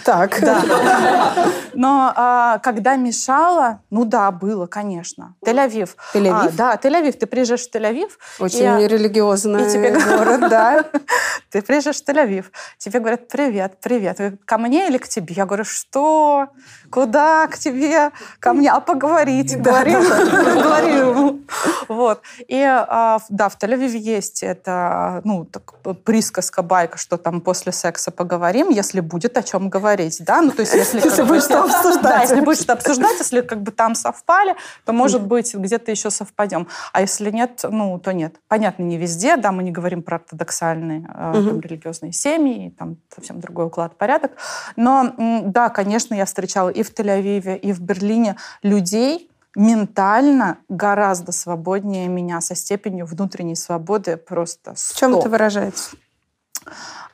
Так. 0.05 0.41
Да. 0.41 0.62
Но 1.75 2.12
а, 2.14 2.59
когда 2.59 2.97
мешало, 2.97 3.81
ну 3.91 4.05
да, 4.05 4.31
было, 4.31 4.66
конечно. 4.66 5.35
Тель-Авив. 5.45 5.91
Тель-Авив? 6.14 6.49
А, 6.49 6.51
да, 6.53 6.75
Тель-Авив. 6.77 7.12
Ты 7.12 7.27
приезжаешь 7.27 7.66
в 7.66 7.75
Тель-Авив. 7.75 8.11
Очень 8.39 8.81
и- 8.81 8.89
религиозный 8.89 9.66
и 9.66 9.70
тебе 9.70 9.93
город, 9.93 10.41
да. 10.49 10.85
Ты 11.51 11.62
приезжаешь 11.62 12.01
в 12.03 12.09
Тель-Авив, 12.09 12.47
тебе 12.79 13.01
говорят, 13.01 13.29
привет, 13.29 13.79
привет. 13.81 14.18
Ко 14.45 14.59
мне 14.59 14.89
или 14.89 14.99
к 14.99 15.09
тебе? 15.09 15.35
Я 15.35 15.47
говорю, 15.47 15.64
что? 15.64 16.49
Куда 16.95 17.49
к 17.49 17.59
тебе? 17.59 18.12
Ко 18.38 18.53
мне? 18.53 18.70
А 18.70 18.78
поговорить? 18.78 19.61
Говорим? 19.61 19.99
Говорим. 20.62 21.45
Вот. 21.88 22.22
И 22.47 22.62
а, 22.62 23.18
да, 23.30 23.49
в 23.49 23.59
Тель-Авиве 23.59 23.99
есть 23.99 24.45
это, 24.45 25.20
ну, 25.24 25.45
так, 25.45 25.74
присказка, 26.05 26.62
байка, 26.62 26.97
что 26.97 27.16
там 27.16 27.40
после 27.40 27.72
секса 27.72 28.12
поговорим, 28.12 28.68
если 28.68 29.01
будет 29.01 29.36
о 29.36 29.42
чем 29.42 29.70
говорить, 29.70 30.22
да? 30.24 30.40
Ну, 30.40 30.53
то 30.53 30.61
есть 30.61 30.72
если... 30.72 31.01
Если 31.05 31.22
будет 31.22 31.42
что 31.42 31.64
обсуждать. 31.64 32.03
Да, 32.05 32.20
если 32.20 32.40
будет 32.42 32.61
что 32.61 32.74
обсуждать, 32.74 33.18
если 33.18 33.40
как 33.40 33.62
бы 33.62 33.72
там 33.72 33.97
совпали, 33.97 34.55
то, 34.84 34.92
может 34.92 35.22
быть, 35.22 35.53
где-то 35.53 35.90
еще 35.90 36.11
совпадем. 36.11 36.68
А 36.92 37.01
если 37.01 37.30
нет, 37.30 37.64
ну, 37.68 37.99
то 37.99 38.12
нет. 38.12 38.36
Понятно, 38.47 38.84
не 38.84 38.99
везде, 38.99 39.36
да, 39.36 39.51
мы 39.51 39.64
не 39.64 39.72
говорим 39.72 40.03
про 40.03 40.16
ортодоксальные 40.16 41.01
Мгм. 41.01 41.09
там, 41.49 41.61
религиозные 41.61 42.12
семьи, 42.12 42.68
и 42.68 42.70
там 42.70 42.99
совсем 43.12 43.40
другой 43.40 43.66
уклад, 43.66 43.97
порядок. 43.97 44.32
Но, 44.76 45.12
да, 45.45 45.70
конечно, 45.70 46.14
я 46.14 46.24
встречала 46.24 46.68
и 46.68 46.84
в 46.85 46.93
Тель-Авиве, 46.93 47.59
и 47.59 47.72
в 47.72 47.80
Берлине 47.80 48.37
людей, 48.62 49.30
ментально 49.57 50.59
гораздо 50.68 51.32
свободнее 51.32 52.09
меня, 52.09 52.41
со 52.41 52.55
степенью 52.55 53.07
внутренней 53.07 53.57
свободы 53.57 54.16
просто 54.16 54.74
В 54.76 54.95
чем 54.95 55.16
это 55.16 55.28
выражается? 55.28 55.97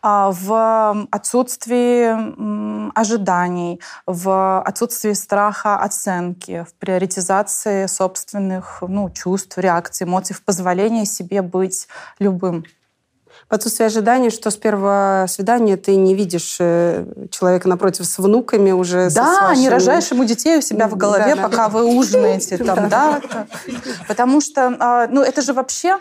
а, 0.02 0.30
в 0.32 1.06
отсутствии 1.10 2.98
ожиданий, 2.98 3.80
в 4.06 4.60
отсутствии 4.62 5.12
страха 5.12 5.78
оценки, 5.78 6.64
в 6.68 6.74
приоритизации 6.74 7.86
собственных 7.86 8.82
ну, 8.86 9.10
чувств, 9.10 9.58
реакций, 9.58 10.06
эмоций, 10.06 10.34
в 10.34 10.42
позволении 10.42 11.04
себе 11.04 11.42
быть 11.42 11.86
любым. 12.18 12.64
В 13.50 13.54
отсутствии 13.54 13.84
ожиданий, 13.84 14.30
что 14.30 14.50
с 14.50 14.56
первого 14.56 15.26
свидания 15.28 15.76
ты 15.76 15.96
не 15.96 16.14
видишь 16.14 16.58
э, 16.60 17.04
человека 17.32 17.68
напротив 17.68 18.06
с 18.06 18.18
внуками 18.18 18.70
уже. 18.70 19.10
Да, 19.10 19.34
с 19.34 19.40
вашими- 19.40 19.62
не 19.62 19.68
рожаешь 19.68 20.08
ему 20.12 20.24
детей 20.24 20.58
у 20.58 20.60
себя 20.60 20.86
в 20.86 20.96
голове, 20.96 21.34
Да, 21.34 21.42
да. 21.42 21.48
пока 21.48 21.68
вы 21.68 21.84
ужинаете 21.84 22.58
там, 22.64 22.88
да. 22.88 23.20
Потому 24.06 24.40
что, 24.40 24.76
а, 24.78 25.08
ну, 25.08 25.22
это 25.22 25.42
же 25.42 25.52
вообще 25.52 25.98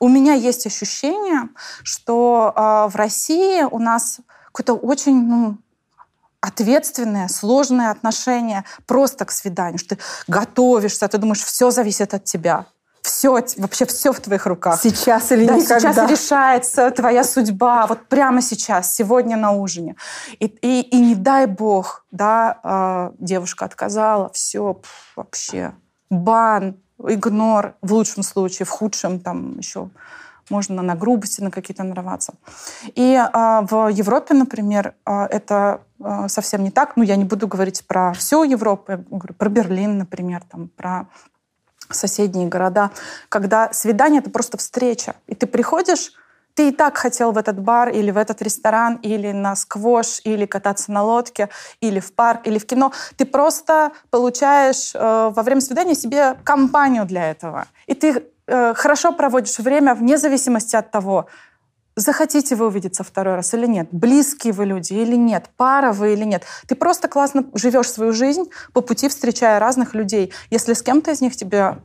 у 0.00 0.08
меня 0.08 0.34
есть 0.34 0.66
ощущение, 0.66 1.48
что 1.82 2.52
а, 2.54 2.88
в 2.88 2.96
России 2.96 3.62
у 3.62 3.78
нас 3.78 4.18
какое-то 4.52 4.74
очень, 4.74 5.26
ну, 5.26 5.56
ответственное, 6.42 7.28
сложное 7.28 7.90
отношение 7.90 8.64
просто 8.86 9.24
к 9.24 9.30
свиданию, 9.32 9.78
что 9.78 9.96
ты 9.96 10.02
готовишься, 10.28 11.08
ты 11.08 11.16
думаешь, 11.16 11.42
все 11.42 11.70
зависит 11.70 12.12
от 12.12 12.24
тебя. 12.24 12.66
Все, 13.06 13.40
вообще 13.58 13.86
все 13.86 14.12
в 14.12 14.18
твоих 14.18 14.46
руках. 14.46 14.80
Сейчас 14.82 15.30
или 15.30 15.46
да, 15.46 15.54
никогда. 15.54 15.92
сейчас 15.92 16.10
решается 16.10 16.90
твоя 16.90 17.22
судьба, 17.22 17.86
вот 17.86 18.08
прямо 18.08 18.42
сейчас, 18.42 18.92
сегодня 18.92 19.36
на 19.36 19.52
ужине. 19.52 19.94
И, 20.40 20.46
и, 20.46 20.80
и 20.80 20.98
не 20.98 21.14
дай 21.14 21.46
бог, 21.46 22.04
да, 22.10 22.58
а, 22.64 23.12
девушка 23.20 23.64
отказала, 23.64 24.28
все, 24.30 24.80
вообще, 25.14 25.72
бан, 26.10 26.80
игнор 26.98 27.76
в 27.80 27.92
лучшем 27.92 28.24
случае, 28.24 28.66
в 28.66 28.70
худшем 28.70 29.20
там 29.20 29.58
еще 29.58 29.88
можно 30.50 30.82
на 30.82 30.96
грубости, 30.96 31.40
на 31.40 31.52
какие-то 31.52 31.84
нарваться. 31.84 32.34
И 32.96 33.14
а, 33.14 33.62
в 33.62 33.86
Европе, 33.86 34.34
например, 34.34 34.94
а, 35.04 35.26
это 35.26 35.82
а, 36.02 36.28
совсем 36.28 36.64
не 36.64 36.72
так. 36.72 36.96
Ну, 36.96 37.04
я 37.04 37.14
не 37.14 37.24
буду 37.24 37.46
говорить 37.46 37.86
про 37.86 38.12
всю 38.14 38.42
Европу, 38.42 38.90
я 38.92 38.98
говорю 38.98 39.34
про 39.34 39.48
Берлин, 39.48 39.96
например, 39.96 40.42
там, 40.50 40.68
про 40.68 41.06
соседние 41.90 42.48
города, 42.48 42.90
когда 43.28 43.72
свидание— 43.72 44.20
это 44.22 44.30
просто 44.30 44.56
встреча. 44.56 45.14
И 45.26 45.34
ты 45.34 45.46
приходишь, 45.46 46.12
ты 46.56 46.70
и 46.70 46.72
так 46.72 46.96
хотел 46.96 47.32
в 47.32 47.38
этот 47.38 47.58
бар 47.60 47.90
или 47.90 48.10
в 48.10 48.16
этот 48.16 48.40
ресторан, 48.40 48.98
или 49.02 49.30
на 49.32 49.54
сквош, 49.54 50.20
или 50.24 50.46
кататься 50.46 50.90
на 50.90 51.02
лодке, 51.02 51.50
или 51.82 52.00
в 52.00 52.14
парк, 52.14 52.40
или 52.46 52.58
в 52.58 52.66
кино. 52.66 52.92
Ты 53.16 53.26
просто 53.26 53.92
получаешь 54.10 54.92
э, 54.94 55.32
во 55.34 55.42
время 55.42 55.60
свидания 55.60 55.94
себе 55.94 56.34
компанию 56.44 57.04
для 57.04 57.30
этого. 57.30 57.66
И 57.86 57.94
ты 57.94 58.24
э, 58.46 58.74
хорошо 58.74 59.12
проводишь 59.12 59.58
время 59.58 59.94
вне 59.94 60.16
зависимости 60.16 60.76
от 60.76 60.90
того, 60.90 61.26
захотите 61.96 62.54
вы 62.54 62.66
увидеться 62.66 63.02
второй 63.02 63.34
раз 63.34 63.52
или 63.54 63.66
нет, 63.66 63.88
близкие 63.90 64.52
вы 64.52 64.66
люди 64.66 64.92
или 64.92 65.16
нет, 65.16 65.50
пара 65.56 65.92
вы 65.92 66.12
или 66.12 66.24
нет. 66.24 66.44
Ты 66.66 66.74
просто 66.74 67.08
классно 67.08 67.46
живешь 67.54 67.90
свою 67.90 68.12
жизнь 68.12 68.44
по 68.72 68.82
пути, 68.82 69.08
встречая 69.08 69.58
разных 69.58 69.94
людей. 69.94 70.32
Если 70.50 70.74
с 70.74 70.82
кем-то 70.82 71.10
из 71.10 71.20
них 71.20 71.34
тебе 71.36 71.78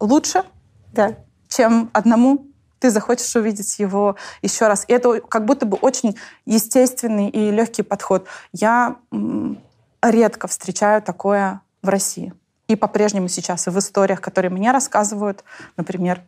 лучше, 0.00 0.44
да. 0.92 1.16
чем 1.48 1.90
одному, 1.92 2.46
ты 2.80 2.90
захочешь 2.90 3.34
увидеть 3.36 3.78
его 3.78 4.16
еще 4.42 4.66
раз. 4.66 4.84
И 4.88 4.92
это 4.92 5.20
как 5.20 5.44
будто 5.44 5.64
бы 5.64 5.76
очень 5.76 6.16
естественный 6.44 7.28
и 7.28 7.52
легкий 7.52 7.82
подход. 7.82 8.26
Я 8.52 8.96
редко 10.02 10.48
встречаю 10.48 11.00
такое 11.00 11.60
в 11.80 11.88
России. 11.88 12.34
И 12.66 12.74
по-прежнему 12.74 13.28
сейчас, 13.28 13.68
и 13.68 13.70
в 13.70 13.78
историях, 13.78 14.20
которые 14.20 14.50
мне 14.50 14.72
рассказывают, 14.72 15.44
например, 15.76 16.24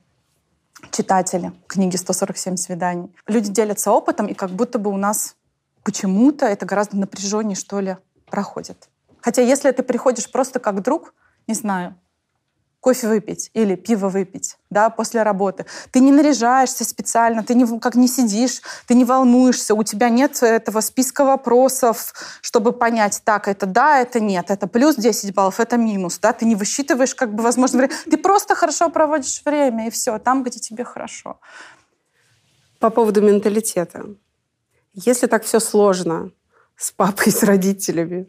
читатели 0.90 1.52
книги 1.66 1.96
«147 1.96 2.56
свиданий». 2.56 3.14
Люди 3.26 3.50
делятся 3.50 3.90
опытом, 3.92 4.26
и 4.26 4.34
как 4.34 4.50
будто 4.50 4.78
бы 4.78 4.90
у 4.90 4.96
нас 4.96 5.36
почему-то 5.82 6.46
это 6.46 6.66
гораздо 6.66 6.96
напряженнее, 6.96 7.56
что 7.56 7.80
ли, 7.80 7.96
проходит. 8.26 8.88
Хотя 9.20 9.42
если 9.42 9.70
ты 9.70 9.82
приходишь 9.82 10.30
просто 10.30 10.58
как 10.58 10.82
друг, 10.82 11.14
не 11.46 11.54
знаю, 11.54 11.94
кофе 12.84 13.08
выпить 13.08 13.50
или 13.54 13.76
пиво 13.76 14.10
выпить, 14.10 14.58
да, 14.68 14.90
после 14.90 15.22
работы. 15.22 15.64
Ты 15.90 16.00
не 16.00 16.12
наряжаешься 16.12 16.84
специально, 16.84 17.42
ты 17.42 17.54
не, 17.54 17.80
как 17.80 17.94
не 17.94 18.06
сидишь, 18.08 18.60
ты 18.86 18.94
не 18.94 19.06
волнуешься, 19.06 19.74
у 19.74 19.82
тебя 19.82 20.10
нет 20.10 20.42
этого 20.42 20.82
списка 20.82 21.24
вопросов, 21.24 22.12
чтобы 22.42 22.72
понять, 22.72 23.22
так, 23.24 23.48
это 23.48 23.64
да, 23.64 24.00
это 24.00 24.20
нет, 24.20 24.50
это 24.50 24.66
плюс 24.66 24.96
10 24.96 25.34
баллов, 25.34 25.60
это 25.60 25.78
минус, 25.78 26.18
да, 26.18 26.34
ты 26.34 26.44
не 26.44 26.56
высчитываешь, 26.56 27.14
как 27.14 27.34
бы, 27.34 27.42
возможно, 27.42 27.78
время. 27.78 27.94
Ты 28.04 28.18
просто 28.18 28.54
хорошо 28.54 28.90
проводишь 28.90 29.40
время, 29.46 29.86
и 29.86 29.90
все, 29.90 30.18
там, 30.18 30.42
где 30.42 30.58
тебе 30.60 30.84
хорошо. 30.84 31.40
По 32.80 32.90
поводу 32.90 33.22
менталитета. 33.22 34.04
Если 34.92 35.26
так 35.26 35.44
все 35.44 35.58
сложно 35.58 36.32
с 36.76 36.90
папой, 36.92 37.32
с 37.32 37.42
родителями, 37.42 38.28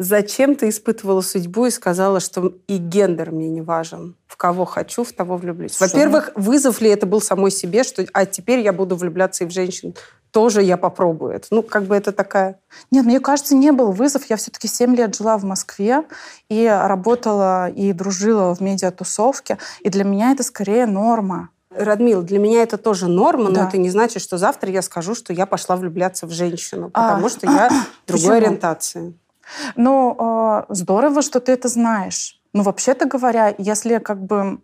зачем 0.00 0.56
ты 0.56 0.68
испытывала 0.70 1.20
судьбу 1.20 1.66
и 1.66 1.70
сказала, 1.70 2.20
что 2.20 2.54
и 2.66 2.78
гендер 2.78 3.30
мне 3.30 3.48
не 3.48 3.60
важен? 3.60 4.16
В 4.26 4.36
кого 4.36 4.64
хочу, 4.64 5.04
в 5.04 5.12
того 5.12 5.36
влюблюсь. 5.36 5.78
Во-первых, 5.78 6.30
вызов 6.34 6.80
ли 6.80 6.88
это 6.88 7.06
был 7.06 7.20
самой 7.20 7.50
себе, 7.50 7.84
что 7.84 8.04
а 8.12 8.24
теперь 8.26 8.60
я 8.60 8.72
буду 8.72 8.96
влюбляться 8.96 9.44
и 9.44 9.46
в 9.46 9.50
женщин? 9.50 9.94
Тоже 10.30 10.62
я 10.62 10.76
попробую 10.76 11.32
это. 11.32 11.48
Ну, 11.50 11.62
как 11.62 11.84
бы 11.84 11.94
это 11.96 12.12
такая... 12.12 12.58
Нет, 12.90 13.04
мне 13.04 13.20
кажется, 13.20 13.54
не 13.54 13.72
был 13.72 13.90
вызов. 13.92 14.30
Я 14.30 14.36
все-таки 14.36 14.68
7 14.68 14.94
лет 14.96 15.14
жила 15.16 15.36
в 15.36 15.44
Москве 15.44 16.04
и 16.48 16.66
работала 16.66 17.68
и 17.68 17.92
дружила 17.92 18.54
в 18.54 18.60
медиатусовке. 18.60 19.58
И 19.80 19.90
для 19.90 20.04
меня 20.04 20.32
это 20.32 20.42
скорее 20.44 20.86
норма. 20.86 21.50
Радмил, 21.74 22.22
для 22.22 22.38
меня 22.38 22.62
это 22.62 22.78
тоже 22.78 23.06
норма, 23.08 23.50
Да. 23.50 23.62
но 23.62 23.68
это 23.68 23.78
не 23.78 23.90
значит, 23.90 24.22
что 24.22 24.38
завтра 24.38 24.70
я 24.70 24.82
скажу, 24.82 25.14
что 25.14 25.32
я 25.32 25.46
пошла 25.46 25.76
влюбляться 25.76 26.26
в 26.26 26.30
женщину, 26.30 26.90
А, 26.94 27.10
потому 27.14 27.28
что 27.28 27.46
я 27.46 27.68
другой 28.06 28.28
почему? 28.28 28.32
ориентации. 28.32 29.14
Ну, 29.76 30.16
э, 30.18 30.64
здорово, 30.68 31.22
что 31.22 31.40
ты 31.40 31.52
это 31.52 31.68
знаешь. 31.68 32.40
Ну, 32.52 32.62
вообще-то 32.62 33.06
говоря, 33.06 33.54
если 33.58 33.98
как 33.98 34.22
бы 34.22 34.58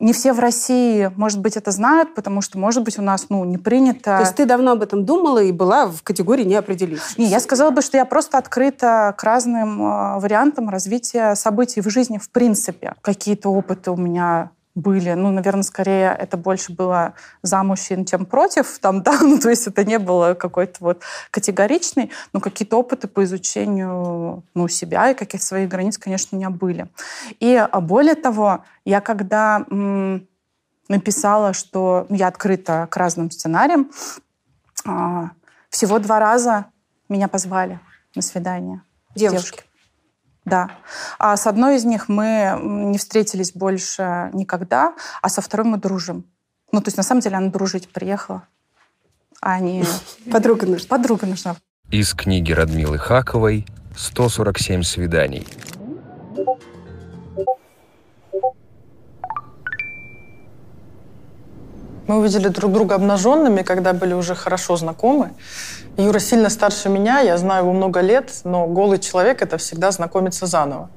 не 0.00 0.12
все 0.12 0.32
в 0.32 0.38
России, 0.38 1.10
может 1.16 1.40
быть, 1.40 1.56
это 1.56 1.70
знают, 1.70 2.14
потому 2.14 2.40
что, 2.42 2.58
может 2.58 2.82
быть, 2.82 2.98
у 2.98 3.02
нас, 3.02 3.26
ну, 3.30 3.44
не 3.44 3.58
принято... 3.58 4.16
То 4.16 4.20
есть 4.20 4.34
ты 4.34 4.44
давно 4.44 4.72
об 4.72 4.82
этом 4.82 5.06
думала 5.06 5.42
и 5.42 5.52
была 5.52 5.86
в 5.86 6.02
категории 6.02 6.44
не 6.44 6.56
определившись? 6.56 7.16
Не, 7.16 7.26
я 7.26 7.40
сказала 7.40 7.70
бы, 7.70 7.80
что 7.80 7.96
я 7.96 8.04
просто 8.04 8.36
открыта 8.36 9.14
к 9.16 9.24
разным 9.24 9.80
э, 9.80 10.18
вариантам 10.18 10.68
развития 10.68 11.34
событий 11.34 11.80
в 11.80 11.88
жизни 11.88 12.18
в 12.18 12.28
принципе. 12.30 12.94
Какие-то 13.00 13.48
опыты 13.48 13.92
у 13.92 13.96
меня 13.96 14.50
были. 14.74 15.12
Ну, 15.12 15.30
наверное, 15.30 15.62
скорее 15.62 16.16
это 16.18 16.36
больше 16.36 16.72
было 16.72 17.14
за 17.42 17.62
мужчин, 17.62 18.04
чем 18.04 18.26
против. 18.26 18.78
Там, 18.78 19.02
да, 19.04 19.18
ну, 19.20 19.38
то 19.38 19.50
есть 19.50 19.66
это 19.66 19.84
не 19.84 19.98
было 19.98 20.34
какой-то 20.34 20.76
вот 20.80 21.02
категоричный, 21.30 22.10
но 22.32 22.40
какие-то 22.40 22.76
опыты 22.76 23.08
по 23.08 23.24
изучению 23.24 24.42
ну, 24.54 24.68
себя 24.68 25.10
и 25.10 25.14
каких-то 25.14 25.46
своих 25.46 25.68
границ, 25.68 25.98
конечно, 25.98 26.36
у 26.36 26.38
меня 26.38 26.50
были. 26.50 26.88
И 27.40 27.54
а, 27.54 27.80
более 27.80 28.14
того, 28.14 28.64
я 28.84 29.00
когда 29.00 29.64
м, 29.70 30.26
написала, 30.88 31.52
что 31.52 32.06
ну, 32.08 32.16
я 32.16 32.28
открыта 32.28 32.88
к 32.90 32.96
разным 32.96 33.30
сценариям, 33.30 33.90
а, 34.84 35.30
всего 35.70 35.98
два 35.98 36.18
раза 36.18 36.66
меня 37.08 37.28
позвали 37.28 37.78
на 38.14 38.22
свидание. 38.22 38.82
Девушки. 39.14 39.36
Девушки. 39.36 39.73
Да. 40.44 40.70
А 41.18 41.36
с 41.36 41.46
одной 41.46 41.76
из 41.76 41.84
них 41.84 42.08
мы 42.08 42.58
не 42.62 42.98
встретились 42.98 43.52
больше 43.52 44.30
никогда, 44.32 44.94
а 45.22 45.28
со 45.28 45.40
второй 45.40 45.66
мы 45.66 45.78
дружим. 45.78 46.24
Ну, 46.72 46.80
то 46.80 46.88
есть, 46.88 46.96
на 46.96 47.02
самом 47.02 47.20
деле, 47.20 47.36
она 47.36 47.48
дружить 47.48 47.88
приехала. 47.88 48.46
А 49.40 49.60
не... 49.60 49.84
Подруга 50.30 50.66
нужна. 50.66 50.86
Подруга 50.88 51.26
нужна. 51.26 51.56
Из 51.90 52.14
книги 52.14 52.52
Радмилы 52.52 52.98
Хаковой 52.98 53.66
«147 53.96 54.82
свиданий». 54.82 55.46
Мы 62.06 62.18
увидели 62.18 62.48
друг 62.48 62.70
друга 62.70 62.96
обнаженными, 62.96 63.62
когда 63.62 63.94
были 63.94 64.12
уже 64.12 64.34
хорошо 64.34 64.76
знакомы. 64.76 65.32
Юра 65.96 66.18
сильно 66.18 66.50
старше 66.50 66.90
меня, 66.90 67.20
я 67.20 67.38
знаю 67.38 67.62
его 67.64 67.72
много 67.72 68.00
лет, 68.00 68.30
но 68.44 68.66
голый 68.66 68.98
человек— 68.98 69.40
это 69.42 69.56
всегда 69.56 69.90
знакомиться 69.90 70.44
заново. 70.44 70.90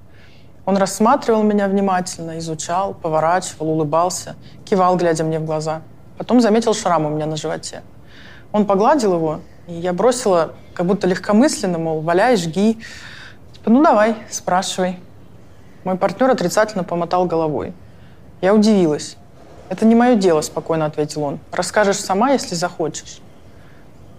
Он 0.66 0.76
рассматривал 0.76 1.44
меня 1.44 1.70
внимательно, 1.70 2.38
изучал, 2.40 2.94
поворачивал, 2.94 3.70
улыбался, 3.70 4.36
кивал, 4.66 4.98
глядя 4.98 5.24
мне 5.24 5.40
в 5.40 5.46
глаза. 5.46 5.82
Потом 6.18 6.42
заметил 6.42 6.74
шрам 6.74 7.06
у 7.06 7.10
меня 7.10 7.26
на 7.26 7.38
животе. 7.38 7.84
Он 8.52 8.66
погладил 8.66 9.14
его, 9.14 9.40
и 9.68 9.74
я 9.74 9.94
бросила, 9.94 10.56
как 10.74 10.88
будто 10.88 11.08
легкомысленно, 11.08 11.78
мол, 11.78 12.02
валяй, 12.02 12.36
жги. 12.36 12.80
Типа, 13.54 13.70
ну 13.70 13.82
давай, 13.82 14.18
спрашивай. 14.30 15.00
Мой 15.86 15.96
партнер 15.96 16.30
отрицательно 16.30 16.84
помотал 16.84 17.26
головой. 17.26 17.74
Я 18.42 18.54
удивилась. 18.54 19.16
«Это 19.70 19.86
не 19.86 19.96
мое 19.96 20.16
дело»,— 20.16 20.42
спокойно 20.42 20.86
ответил 20.86 21.24
он. 21.24 21.40
«Расскажешь 21.52 22.00
сама, 22.00 22.32
если 22.32 22.56
захочешь». 22.56 23.20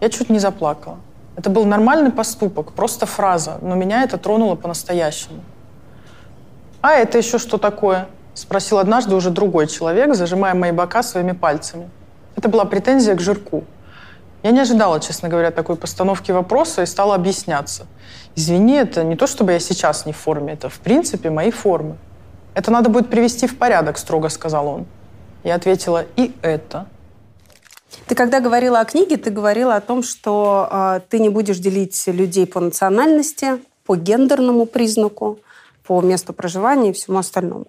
Я 0.01 0.11
чуть 0.11 0.31
не 0.31 0.39
заплакала. 0.39 0.99
Это 1.37 1.51
был 1.51 1.65
нормальный 1.65 2.11
поступок, 2.11 2.73
просто 2.73 3.07
фраза, 3.07 3.59
но 3.63 3.75
меня 3.75 4.03
это 4.03 4.19
тронуло 4.19 4.57
по-настоящему. 4.57 5.41
«А 6.81 6.93
это 6.93 7.19
еще 7.19 7.39
что 7.39 7.59
такое?»— 7.59 8.09
спросил 8.35 8.79
однажды 8.79 9.15
уже 9.15 9.31
другой 9.31 9.67
человек, 9.67 10.15
зажимая 10.15 10.55
мои 10.55 10.73
бока 10.73 11.03
своими 11.03 11.33
пальцами. 11.33 11.91
Это 12.37 12.49
была 12.49 12.65
претензия 12.65 13.15
к 13.15 13.21
жирку. 13.21 13.65
Я 14.43 14.53
не 14.53 14.61
ожидала, 14.61 15.01
честно 15.01 15.29
говоря, 15.29 15.51
такой 15.51 15.77
постановки 15.77 16.31
вопроса 16.31 16.83
и 16.83 16.87
стала 16.87 17.15
объясняться. 17.15 17.87
«Извини, 18.37 18.75
это 18.75 19.03
не 19.03 19.17
то, 19.17 19.27
чтобы 19.27 19.53
я 19.53 19.59
сейчас 19.59 20.07
не 20.07 20.13
в 20.13 20.17
форме, 20.17 20.53
это, 20.53 20.69
в 20.69 20.79
принципе, 20.79 21.31
мои 21.31 21.51
формы. 21.51 21.97
Это 22.55 22.71
надо 22.71 22.91
будет 22.91 23.11
привести 23.11 23.47
в 23.47 23.59
порядок»,— 23.59 23.99
строго 23.99 24.29
сказал 24.29 24.69
он. 24.69 24.87
Я 25.45 25.55
ответила, 25.55 26.05
и 26.17 26.33
это. 26.43 26.87
Ты 28.07 28.15
когда 28.15 28.41
говорила 28.41 28.81
о 28.81 28.85
книге, 28.85 29.17
ты 29.17 29.31
говорила 29.31 29.77
о 29.77 29.81
том, 29.81 30.03
что 30.03 30.69
э, 30.71 31.01
ты 31.09 31.19
не 31.19 31.29
будешь 31.29 31.59
делить 31.59 32.07
людей 32.07 32.47
по 32.47 32.61
национальности, 32.61 33.63
по 33.85 33.97
гендерному 33.97 34.67
признаку, 34.67 35.39
по 35.87 36.01
месту 36.03 36.33
проживания 36.33 36.91
и 36.91 36.93
всему 36.93 37.19
остальному. 37.19 37.67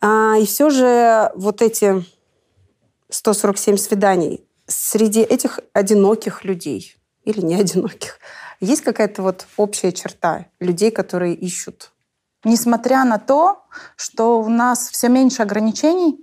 А, 0.00 0.36
и 0.38 0.46
все 0.46 0.70
же 0.70 1.30
вот 1.36 1.62
эти 1.62 2.04
147 3.10 3.76
свиданий 3.76 4.44
среди 4.66 5.20
этих 5.20 5.60
одиноких 5.72 6.44
людей 6.44 6.96
или 7.24 7.40
не 7.40 7.54
одиноких 7.54 8.18
есть 8.60 8.82
какая-то 8.82 9.22
вот 9.22 9.46
общая 9.56 9.92
черта 9.92 10.46
людей, 10.60 10.90
которые 10.90 11.34
ищут? 11.34 11.92
Несмотря 12.44 13.04
на 13.04 13.18
то, 13.18 13.64
что 13.96 14.40
у 14.40 14.48
нас 14.48 14.88
все 14.90 15.08
меньше 15.08 15.42
ограничений, 15.42 16.18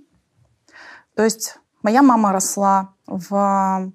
то 1.14 1.22
есть 1.22 1.58
моя 1.82 2.02
мама 2.02 2.32
росла 2.32 2.94
в 3.06 3.92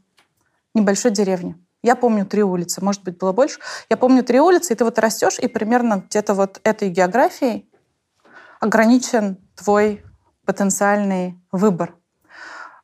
небольшой 0.73 1.11
деревне. 1.11 1.57
Я 1.81 1.95
помню 1.95 2.25
три 2.25 2.43
улицы, 2.43 2.83
может 2.83 3.03
быть, 3.03 3.17
было 3.17 3.31
больше. 3.31 3.59
Я 3.89 3.97
помню 3.97 4.23
три 4.23 4.39
улицы, 4.39 4.73
и 4.73 4.75
ты 4.75 4.83
вот 4.83 4.99
растешь, 4.99 5.39
и 5.39 5.47
примерно 5.47 6.03
где-то 6.07 6.33
вот 6.33 6.59
этой 6.63 6.89
географией 6.89 7.69
ограничен 8.59 9.37
твой 9.55 10.03
потенциальный 10.45 11.39
выбор. 11.51 11.95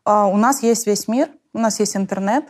А 0.06 0.28
у 0.28 0.38
нас 0.38 0.64
есть 0.64 0.88
весь 0.88 1.08
мир, 1.08 1.30
у 1.54 1.60
нас 1.60 1.80
есть 1.80 1.98
интернет, 1.98 2.46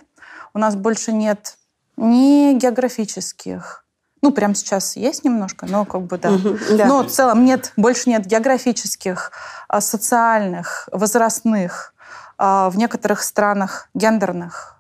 у 0.53 0.59
нас 0.59 0.75
больше 0.75 1.13
нет 1.13 1.57
ни 1.97 2.53
географических, 2.53 3.84
ну, 4.25 4.31
прямо 4.31 4.55
сейчас 4.55 4.95
есть 4.95 5.23
немножко, 5.23 5.67
но 5.67 5.85
как 5.85 6.01
бы 6.01 6.17
да. 6.17 6.31
да. 6.71 6.87
Но 6.87 7.03
в 7.03 7.11
целом 7.11 7.45
нет, 7.45 7.73
больше 7.77 8.09
нет 8.09 8.25
географических, 8.25 9.31
а, 9.67 9.81
социальных, 9.81 10.89
возрастных, 10.91 11.93
а, 12.39 12.71
в 12.71 12.77
некоторых 12.77 13.21
странах 13.21 13.87
гендерных, 13.93 14.77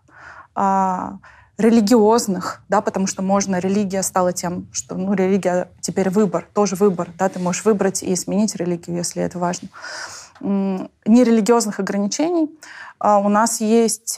а, 0.55 1.19
религиозных, 1.59 2.63
да, 2.69 2.81
потому 2.81 3.05
что 3.05 3.21
можно, 3.21 3.59
религия 3.59 4.01
стала 4.01 4.33
тем, 4.33 4.67
что, 4.71 4.95
ну, 4.95 5.13
религия 5.13 5.69
теперь 5.79 6.09
выбор, 6.09 6.47
тоже 6.55 6.75
выбор, 6.75 7.09
да, 7.15 7.29
ты 7.29 7.37
можешь 7.37 7.65
выбрать 7.65 8.01
и 8.01 8.15
сменить 8.15 8.55
религию, 8.55 8.97
если 8.97 9.21
это 9.21 9.37
важно. 9.37 9.67
Нерелигиозных 10.41 11.79
ограничений. 11.79 12.49
У 12.99 13.29
нас 13.29 13.61
есть 13.61 14.17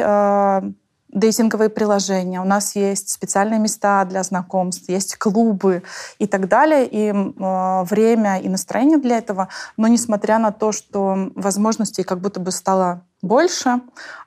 дейтинговые 1.18 1.70
приложения, 1.70 2.40
у 2.42 2.46
нас 2.46 2.76
есть 2.76 3.10
специальные 3.10 3.60
места 3.60 4.06
для 4.06 4.24
знакомств, 4.24 4.88
есть 4.90 5.18
клубы 5.18 5.84
и 6.20 6.28
так 6.28 6.48
далее, 6.48 6.88
и 6.88 7.10
э, 7.10 7.84
время 7.84 8.40
и 8.40 8.50
настроение 8.50 8.98
для 8.98 9.18
этого. 9.18 9.50
Но 9.78 9.88
несмотря 9.88 10.38
на 10.40 10.52
то, 10.52 10.72
что 10.72 11.32
возможностей 11.36 12.04
как 12.04 12.20
будто 12.20 12.40
бы 12.40 12.52
стало 12.52 13.02
больше, 13.22 13.82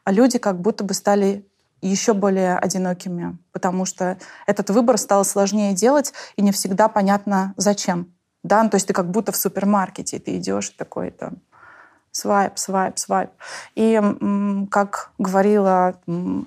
а 0.05 0.13
люди 0.13 0.39
как 0.39 0.61
будто 0.61 0.85
бы 0.85 0.95
стали 0.95 1.47
еще 1.81 2.13
более 2.13 2.59
одинокими, 2.59 3.39
потому 3.53 3.87
что 3.87 4.19
этот 4.47 4.71
выбор 4.71 4.99
стал 4.99 5.25
сложнее 5.25 5.73
делать, 5.73 6.13
и 6.37 6.43
не 6.43 6.53
всегда 6.53 6.89
понятно, 6.89 7.55
зачем. 7.57 8.13
Да? 8.43 8.63
Ну, 8.63 8.71
то 8.71 8.77
есть 8.77 8.87
ты 8.87 8.93
как 8.93 9.11
будто 9.11 9.33
в 9.33 9.37
супермаркете, 9.37 10.19
ты 10.19 10.37
идешь 10.37 10.71
такой 10.71 11.11
там, 11.11 11.39
свайп, 12.13 12.59
свайп, 12.59 12.99
свайп. 12.99 13.31
И, 13.75 14.01
как 14.71 15.11
говорила 15.19 15.95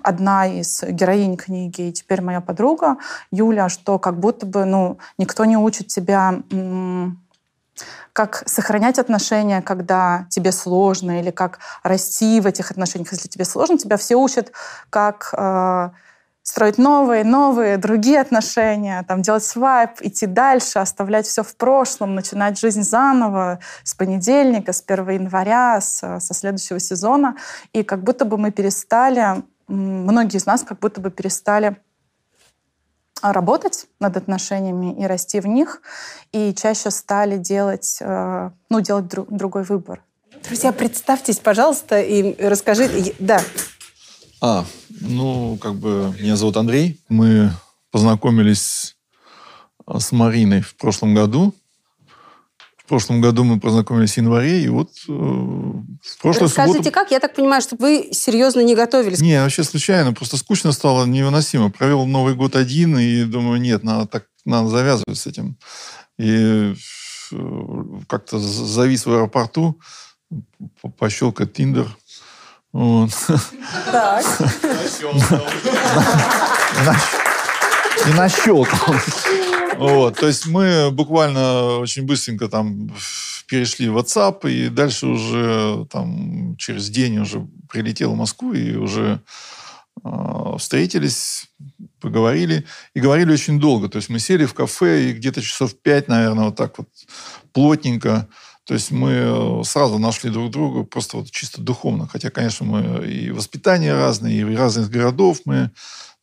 одна 0.04 0.48
из 0.48 0.84
героинь 0.84 1.38
книги, 1.38 1.90
и 1.90 1.94
теперь 1.94 2.22
моя 2.22 2.42
подруга 2.42 2.98
Юля, 3.32 3.70
что 3.70 4.00
как 4.00 4.20
будто 4.20 4.46
бы 4.46 4.66
ну, 4.66 4.98
никто 5.18 5.46
не 5.46 5.58
учит 5.58 5.88
тебя 5.88 6.42
как 8.14 8.44
сохранять 8.46 9.00
отношения, 9.00 9.62
когда 9.64 10.28
тебе 10.30 10.52
сложно, 10.52 11.20
или 11.20 11.32
как 11.32 11.60
расти 11.82 12.40
в 12.40 12.46
этих 12.46 12.70
отношениях, 12.70 13.12
если 13.12 13.28
тебе 13.28 13.46
сложно. 13.46 13.80
Тебя 13.80 13.98
все 13.98 14.16
учат, 14.16 14.52
как 14.92 15.34
э, 15.36 15.90
строить 16.44 16.78
новые, 16.78 17.24
новые, 17.24 17.78
другие 17.78 18.20
отношения, 18.20 19.04
там, 19.08 19.22
делать 19.22 19.46
свайп, 19.46 19.92
идти 20.02 20.26
дальше, 20.26 20.80
оставлять 20.80 21.26
все 21.26 21.42
в 21.42 21.56
прошлом, 21.56 22.16
начинать 22.16 22.60
жизнь 22.60 22.84
заново 22.84 23.60
с 23.84 23.96
понедельника, 23.96 24.74
с 24.74 24.84
1 24.86 25.10
января, 25.10 25.80
с, 25.80 26.20
со 26.20 26.34
следующего 26.34 26.80
сезона. 26.80 27.38
И 27.72 27.84
как 27.84 28.04
будто 28.04 28.26
бы 28.26 28.38
мы 28.38 28.52
перестали, 28.52 29.44
многие 29.68 30.38
из 30.38 30.46
нас 30.46 30.64
как 30.64 30.80
будто 30.80 31.00
бы 31.00 31.10
перестали 31.10 31.78
работать 33.22 33.88
над 34.02 34.18
отношениями 34.18 35.02
и 35.02 35.06
расти 35.06 35.40
в 35.40 35.48
них, 35.48 35.82
и 36.34 36.54
чаще 36.54 36.92
стали 36.92 37.38
делать, 37.38 38.00
э, 38.02 38.50
ну, 38.70 38.82
делать 38.82 39.08
друг, 39.08 39.32
другой 39.32 39.64
выбор. 39.64 40.04
Друзья, 40.44 40.74
представьтесь, 40.74 41.40
пожалуйста, 41.40 42.02
и 42.02 42.36
расскажите. 42.46 43.16
Да. 43.20 43.40
А, 44.42 44.66
ну, 45.04 45.58
как 45.62 45.76
бы, 45.76 46.16
меня 46.20 46.36
зовут 46.36 46.58
Андрей. 46.58 47.00
Мы 47.10 47.52
познакомились 47.92 48.96
а, 49.86 50.00
с 50.00 50.12
Мариной 50.12 50.62
в 50.62 50.76
прошлом 50.76 51.14
году. 51.14 51.54
В 52.78 52.86
прошлом 52.86 53.22
году 53.22 53.44
мы 53.44 53.60
познакомились 53.60 54.14
в 54.14 54.18
январе, 54.18 54.62
и 54.62 54.68
вот 54.68 54.90
э, 55.08 55.12
в 55.12 56.22
прошлую 56.22 56.48
Расскажите, 56.50 56.78
субботу... 56.80 56.92
как? 56.92 57.12
Я 57.12 57.20
так 57.20 57.34
понимаю, 57.34 57.62
что 57.62 57.78
вы 57.78 58.10
серьезно 58.12 58.60
не 58.60 58.76
готовились. 58.76 59.22
Не, 59.22 59.42
вообще 59.42 59.64
случайно. 59.64 60.14
Просто 60.14 60.36
скучно 60.38 60.74
стало, 60.74 61.06
невыносимо. 61.06 61.72
Провел 61.72 62.06
Новый 62.06 62.36
год 62.36 62.58
один, 62.58 62.98
и 63.00 63.24
думаю, 63.24 63.62
нет, 63.62 63.84
надо 63.84 64.06
так 64.08 64.28
надо 64.46 64.68
завязывать 64.68 65.18
с 65.18 65.28
этим. 65.28 65.58
И 66.18 66.74
э, 67.32 68.00
как-то 68.08 68.38
завис 68.40 69.06
в 69.06 69.14
аэропорту, 69.14 69.80
пощелкать 70.98 71.54
Тиндер– 71.54 71.88
вот. 72.74 73.12
Так. 73.92 74.26
не 78.08 78.14
нащелкал. 78.14 78.96
Вот, 79.78 80.20
то 80.20 80.28
есть 80.28 80.48
мы 80.48 80.92
буквально 80.92 81.78
очень 81.78 82.04
быстренько 82.04 82.48
там 82.48 82.92
перешли 83.48 83.90
в 83.90 83.98
WhatsApp, 83.98 84.50
и 84.50 84.70
дальше 84.70 85.08
уже 85.08 85.86
там 85.92 86.56
через 86.58 86.90
день 86.90 87.20
уже 87.20 87.48
прилетел 87.70 88.14
в 88.14 88.18
Москву, 88.18 88.54
и 88.54 88.76
уже 88.76 89.22
э, 90.04 90.56
встретились, 90.58 91.46
поговорили. 92.00 92.66
И 92.96 93.00
говорили 93.00 93.32
очень 93.32 93.60
долго. 93.60 93.90
То 93.90 93.98
есть 93.98 94.10
мы 94.10 94.20
сели 94.20 94.46
в 94.46 94.54
кафе, 94.54 95.10
и 95.10 95.14
где-то 95.14 95.42
часов 95.42 95.76
пять, 95.80 96.08
наверное, 96.08 96.46
вот 96.46 96.56
так 96.56 96.78
вот 96.78 96.88
плотненько. 97.52 98.28
То 98.66 98.74
есть 98.74 98.92
мы 98.92 99.62
сразу 99.66 100.00
нашли 100.00 100.30
друг 100.30 100.50
друга 100.52 100.84
просто 100.84 101.18
вот 101.18 101.32
чисто 101.32 101.62
духовно. 101.62 102.08
Хотя, 102.08 102.30
конечно, 102.30 102.66
мы 102.66 103.06
и 103.06 103.32
воспитание 103.32 103.94
разное, 103.94 104.32
и 104.32 104.44
из 104.44 104.58
разных 104.58 104.90
городов 104.90 105.40
мы. 105.46 105.72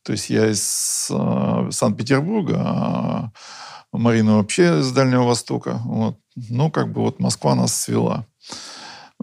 То 0.03 0.13
есть 0.13 0.29
я 0.31 0.49
из 0.49 1.07
э, 1.11 1.69
Санкт-Петербурга, 1.71 2.55
а 2.63 3.31
Марина 3.91 4.37
вообще 4.37 4.81
с 4.81 4.91
Дальнего 4.91 5.23
Востока. 5.23 5.79
Вот. 5.85 6.17
Ну, 6.35 6.71
как 6.71 6.91
бы 6.91 7.01
вот 7.01 7.19
Москва 7.19 7.53
нас 7.53 7.75
свела. 7.75 8.25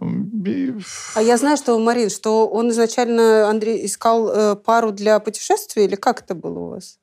И... 0.00 0.74
А 1.14 1.22
я 1.22 1.36
знаю, 1.36 1.56
что, 1.56 1.76
Марин, 1.78 2.10
что 2.10 2.46
он 2.48 2.70
изначально, 2.70 3.48
Андрей, 3.48 3.84
искал 3.84 4.28
э, 4.28 4.54
пару 4.54 4.92
для 4.92 5.18
путешествия, 5.18 5.84
или 5.84 5.96
как 5.96 6.22
это 6.22 6.34
было 6.36 6.58
у 6.58 6.68
вас? 6.68 6.98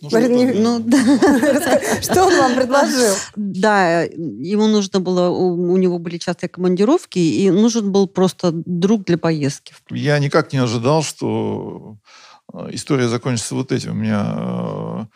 Ну, 0.00 0.08
Марин, 0.12 0.32
не... 0.32 0.46
ну, 0.52 0.78
да. 0.78 0.98
Что 2.02 2.24
он 2.26 2.36
вам 2.36 2.54
предложил? 2.54 3.14
Да, 3.34 4.02
ему 4.02 4.68
нужно 4.68 5.00
было, 5.00 5.28
у, 5.28 5.72
у 5.72 5.76
него 5.76 5.98
были 5.98 6.18
частые 6.18 6.48
командировки, 6.48 7.18
и 7.18 7.50
нужен 7.50 7.90
был 7.90 8.06
просто 8.06 8.52
друг 8.52 9.04
для 9.04 9.18
поездки. 9.18 9.74
Я 9.90 10.18
никак 10.18 10.52
не 10.52 10.60
ожидал, 10.60 11.02
что 11.02 11.96
э, 12.52 12.68
история 12.72 13.08
закончится 13.08 13.54
вот 13.54 13.72
этим. 13.72 13.92
У 13.92 13.94
меня 13.94 15.08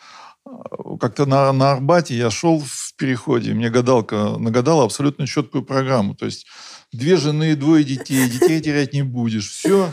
э, 0.45 0.97
как-то 0.99 1.25
на, 1.25 1.51
на 1.53 1.71
Арбате 1.71 2.17
я 2.17 2.29
шел 2.29 2.59
в 2.59 2.93
переходе, 2.97 3.53
мне 3.53 3.69
гадалка 3.69 4.35
нагадала 4.37 4.83
абсолютно 4.83 5.27
четкую 5.27 5.63
программу. 5.63 6.15
То 6.15 6.25
есть 6.25 6.45
две 6.91 7.17
жены, 7.17 7.55
двое 7.55 7.83
детей, 7.83 8.29
детей 8.29 8.59
терять 8.61 8.93
не 8.93 9.01
будешь. 9.01 9.49
Все, 9.49 9.91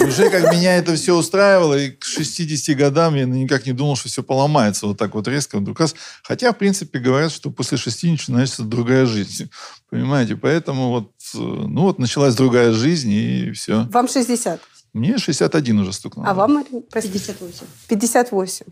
и 0.00 0.04
уже 0.04 0.30
как 0.30 0.52
меня 0.52 0.76
это 0.76 0.94
все 0.94 1.14
устраивало, 1.14 1.74
и 1.74 1.90
к 1.90 2.04
60 2.04 2.76
годам 2.76 3.14
я 3.14 3.24
никак 3.24 3.66
не 3.66 3.72
думал, 3.72 3.96
что 3.96 4.08
все 4.08 4.22
поломается 4.22 4.86
вот 4.86 4.98
так 4.98 5.14
вот 5.14 5.28
резко 5.28 5.58
вдруг 5.58 5.80
раз. 5.80 5.94
Хотя, 6.22 6.52
в 6.52 6.58
принципе, 6.58 6.98
говорят, 6.98 7.32
что 7.32 7.50
после 7.50 7.78
60 7.78 8.10
начинается 8.10 8.62
другая 8.62 9.06
жизнь. 9.06 9.50
Понимаете? 9.90 10.36
Поэтому 10.36 10.88
вот, 10.90 11.12
э, 11.34 11.38
ну 11.38 11.82
вот 11.82 11.98
началась 11.98 12.34
другая 12.34 12.72
жизнь, 12.72 13.10
и 13.10 13.52
все. 13.52 13.86
Вам 13.90 14.08
60? 14.08 14.60
Мне 14.92 15.18
61 15.18 15.80
уже 15.80 15.92
стукнуло. 15.92 16.28
А 16.28 16.34
вам, 16.34 16.54
Марин? 16.54 16.82
58. 16.82 17.66
58. 17.88 18.66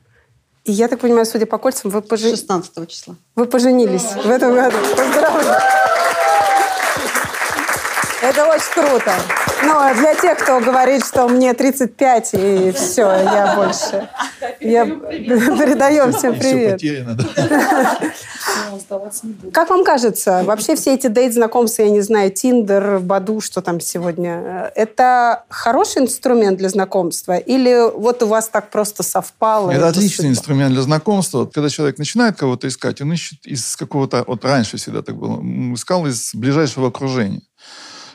И 0.64 0.72
я 0.72 0.86
так 0.86 1.00
понимаю, 1.00 1.26
судя 1.26 1.46
по 1.46 1.58
кольцам, 1.58 1.90
вы 1.90 2.02
поженились... 2.02 2.38
16 2.38 2.88
числа. 2.88 3.16
Вы 3.34 3.46
поженились 3.46 4.14
в 4.24 4.30
этом 4.30 4.54
году. 4.54 4.76
Поздравляю. 4.96 5.60
Это 8.22 8.46
очень 8.46 8.72
круто. 8.72 9.41
Но 9.64 9.94
для 9.94 10.14
тех, 10.14 10.38
кто 10.38 10.60
говорит, 10.60 11.04
что 11.04 11.28
мне 11.28 11.54
35, 11.54 12.30
и 12.34 12.72
все, 12.72 13.02
я 13.02 13.54
больше... 13.56 14.08
Я 14.60 14.84
передаем 14.86 16.12
всем 16.16 16.34
привет. 16.38 16.80
Как 19.52 19.70
вам 19.70 19.84
кажется, 19.84 20.42
вообще 20.44 20.76
все 20.76 20.94
эти 20.94 21.06
дейт-знакомства, 21.06 21.82
я 21.82 21.90
не 21.90 22.00
знаю, 22.00 22.30
Тиндер, 22.30 22.98
Баду, 23.00 23.40
что 23.40 23.60
там 23.60 23.80
сегодня, 23.80 24.70
это 24.74 25.44
хороший 25.48 26.02
инструмент 26.02 26.58
для 26.58 26.68
знакомства? 26.68 27.36
Или 27.36 27.90
вот 27.92 28.22
у 28.22 28.26
вас 28.26 28.48
так 28.48 28.70
просто 28.70 29.02
совпало? 29.02 29.70
Это 29.70 29.88
отличный 29.88 30.28
инструмент 30.28 30.72
для 30.72 30.82
знакомства. 30.82 31.46
Когда 31.46 31.68
человек 31.68 31.98
начинает 31.98 32.36
кого-то 32.36 32.68
искать, 32.68 33.00
он 33.00 33.12
ищет 33.12 33.46
из 33.46 33.76
какого-то... 33.76 34.24
Вот 34.26 34.44
раньше 34.44 34.76
всегда 34.76 35.02
так 35.02 35.16
было. 35.16 35.40
Искал 35.74 36.06
из 36.06 36.34
ближайшего 36.34 36.88
окружения. 36.88 37.42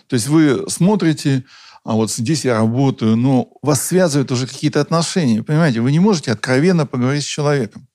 То 0.08 0.16
есть 0.16 0.28
вы 0.28 0.66
смотрите, 0.70 1.44
а 1.84 1.94
вот 1.94 2.12
здесь 2.12 2.46
я 2.46 2.56
работаю, 2.58 3.16
но 3.16 3.50
вас 3.62 3.86
связывают 3.86 4.32
уже 4.32 4.48
какие-то 4.48 4.82
отношения. 4.82 5.44
Понимаете, 5.44 5.82
вы 5.82 5.92
не 5.92 6.00
можете 6.00 6.32
откровенно 6.32 6.86
поговорить 6.86 7.24
с 7.24 7.28
человеком. 7.28 7.88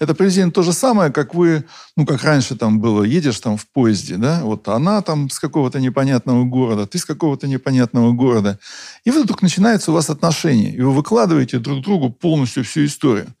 Это 0.00 0.14
приблизительно 0.14 0.50
то 0.50 0.62
же 0.62 0.72
самое, 0.72 1.12
как 1.12 1.34
вы, 1.34 1.64
ну, 1.94 2.06
как 2.06 2.24
раньше 2.24 2.56
там 2.56 2.80
было, 2.80 3.02
едешь 3.02 3.38
там 3.38 3.58
в 3.58 3.68
поезде, 3.68 4.16
да, 4.16 4.40
вот 4.42 4.66
она 4.66 5.02
там 5.02 5.28
с 5.28 5.38
какого-то 5.38 5.78
непонятного 5.78 6.44
города, 6.44 6.86
ты 6.86 6.98
с 6.98 7.04
какого-то 7.04 7.46
непонятного 7.46 8.12
города. 8.12 8.58
И 9.04 9.10
вдруг 9.10 9.42
начинаются 9.42 9.90
у 9.90 9.94
вас 9.94 10.08
отношения, 10.08 10.74
и 10.74 10.80
вы 10.80 10.92
выкладываете 10.92 11.58
друг 11.58 11.82
другу 11.82 12.08
полностью 12.08 12.64
всю 12.64 12.86
историю. 12.86 13.34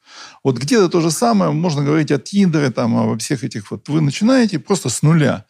Вот 0.44 0.58
где-то 0.58 0.90
то 0.90 1.00
же 1.00 1.10
самое, 1.10 1.50
можно 1.50 1.82
говорить 1.82 2.12
о 2.12 2.18
Тиндере, 2.18 2.70
там, 2.70 2.94
о 2.94 3.18
всех 3.18 3.42
этих 3.42 3.70
вот. 3.70 3.88
Вы 3.88 4.02
начинаете 4.02 4.58
просто 4.58 4.90
с 4.90 5.02
нуля. 5.02 5.46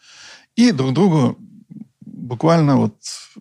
И 0.54 0.70
друг 0.70 0.92
другу 0.94 1.36
буквально 2.30 2.76
вот 2.76 2.94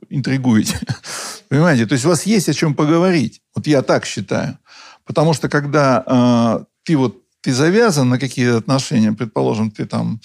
интригуете. 0.09 0.79
Понимаете? 1.49 1.85
То 1.85 1.93
есть 1.93 2.05
у 2.05 2.09
вас 2.09 2.25
есть 2.25 2.49
о 2.49 2.53
чем 2.53 2.73
поговорить. 2.73 3.41
Вот 3.55 3.67
я 3.67 3.81
так 3.83 4.05
считаю. 4.05 4.57
Потому 5.05 5.33
что 5.33 5.47
когда 5.47 6.03
э, 6.05 6.65
ты 6.83 6.97
вот 6.97 7.23
ты 7.41 7.53
завязан 7.53 8.09
на 8.09 8.19
какие-то 8.19 8.57
отношения, 8.57 9.13
предположим, 9.13 9.71
ты 9.71 9.85
там, 9.85 10.19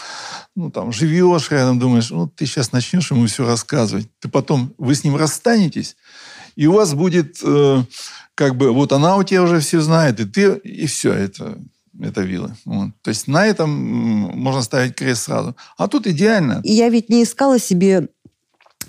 ну, 0.57 0.71
там, 0.71 0.93
живешь 0.93 1.51
рядом, 1.51 1.79
думаешь, 1.79 2.11
ну, 2.11 2.27
ты 2.27 2.45
сейчас 2.47 2.73
начнешь 2.73 3.11
ему 3.13 3.27
все 3.27 3.47
рассказывать. 3.47 4.09
Ты 4.19 4.29
потом, 4.29 4.75
вы 4.79 4.95
с 4.95 5.05
ним 5.05 5.15
расстанетесь, 5.15 5.97
и 6.57 6.67
у 6.67 6.73
вас 6.73 6.93
будет, 6.95 7.39
э, 7.45 7.85
как 8.35 8.57
бы, 8.57 8.73
вот 8.73 8.93
она 8.93 9.17
у 9.17 9.23
тебя 9.23 9.43
уже 9.43 9.61
все 9.61 9.81
знает, 9.81 10.19
и 10.19 10.25
ты, 10.25 10.57
и 10.65 10.87
все, 10.87 11.13
это, 11.13 11.57
это 12.01 12.23
вилы. 12.23 12.57
Вот. 12.65 12.89
То 13.03 13.11
есть 13.11 13.29
на 13.29 13.47
этом 13.47 13.71
можно 13.71 14.63
ставить 14.63 14.97
крест 14.97 15.23
сразу. 15.23 15.55
А 15.77 15.87
тут 15.87 16.09
идеально. 16.09 16.61
Я 16.65 16.89
ведь 16.89 17.11
не 17.11 17.23
искала 17.23 17.61
себе 17.61 18.09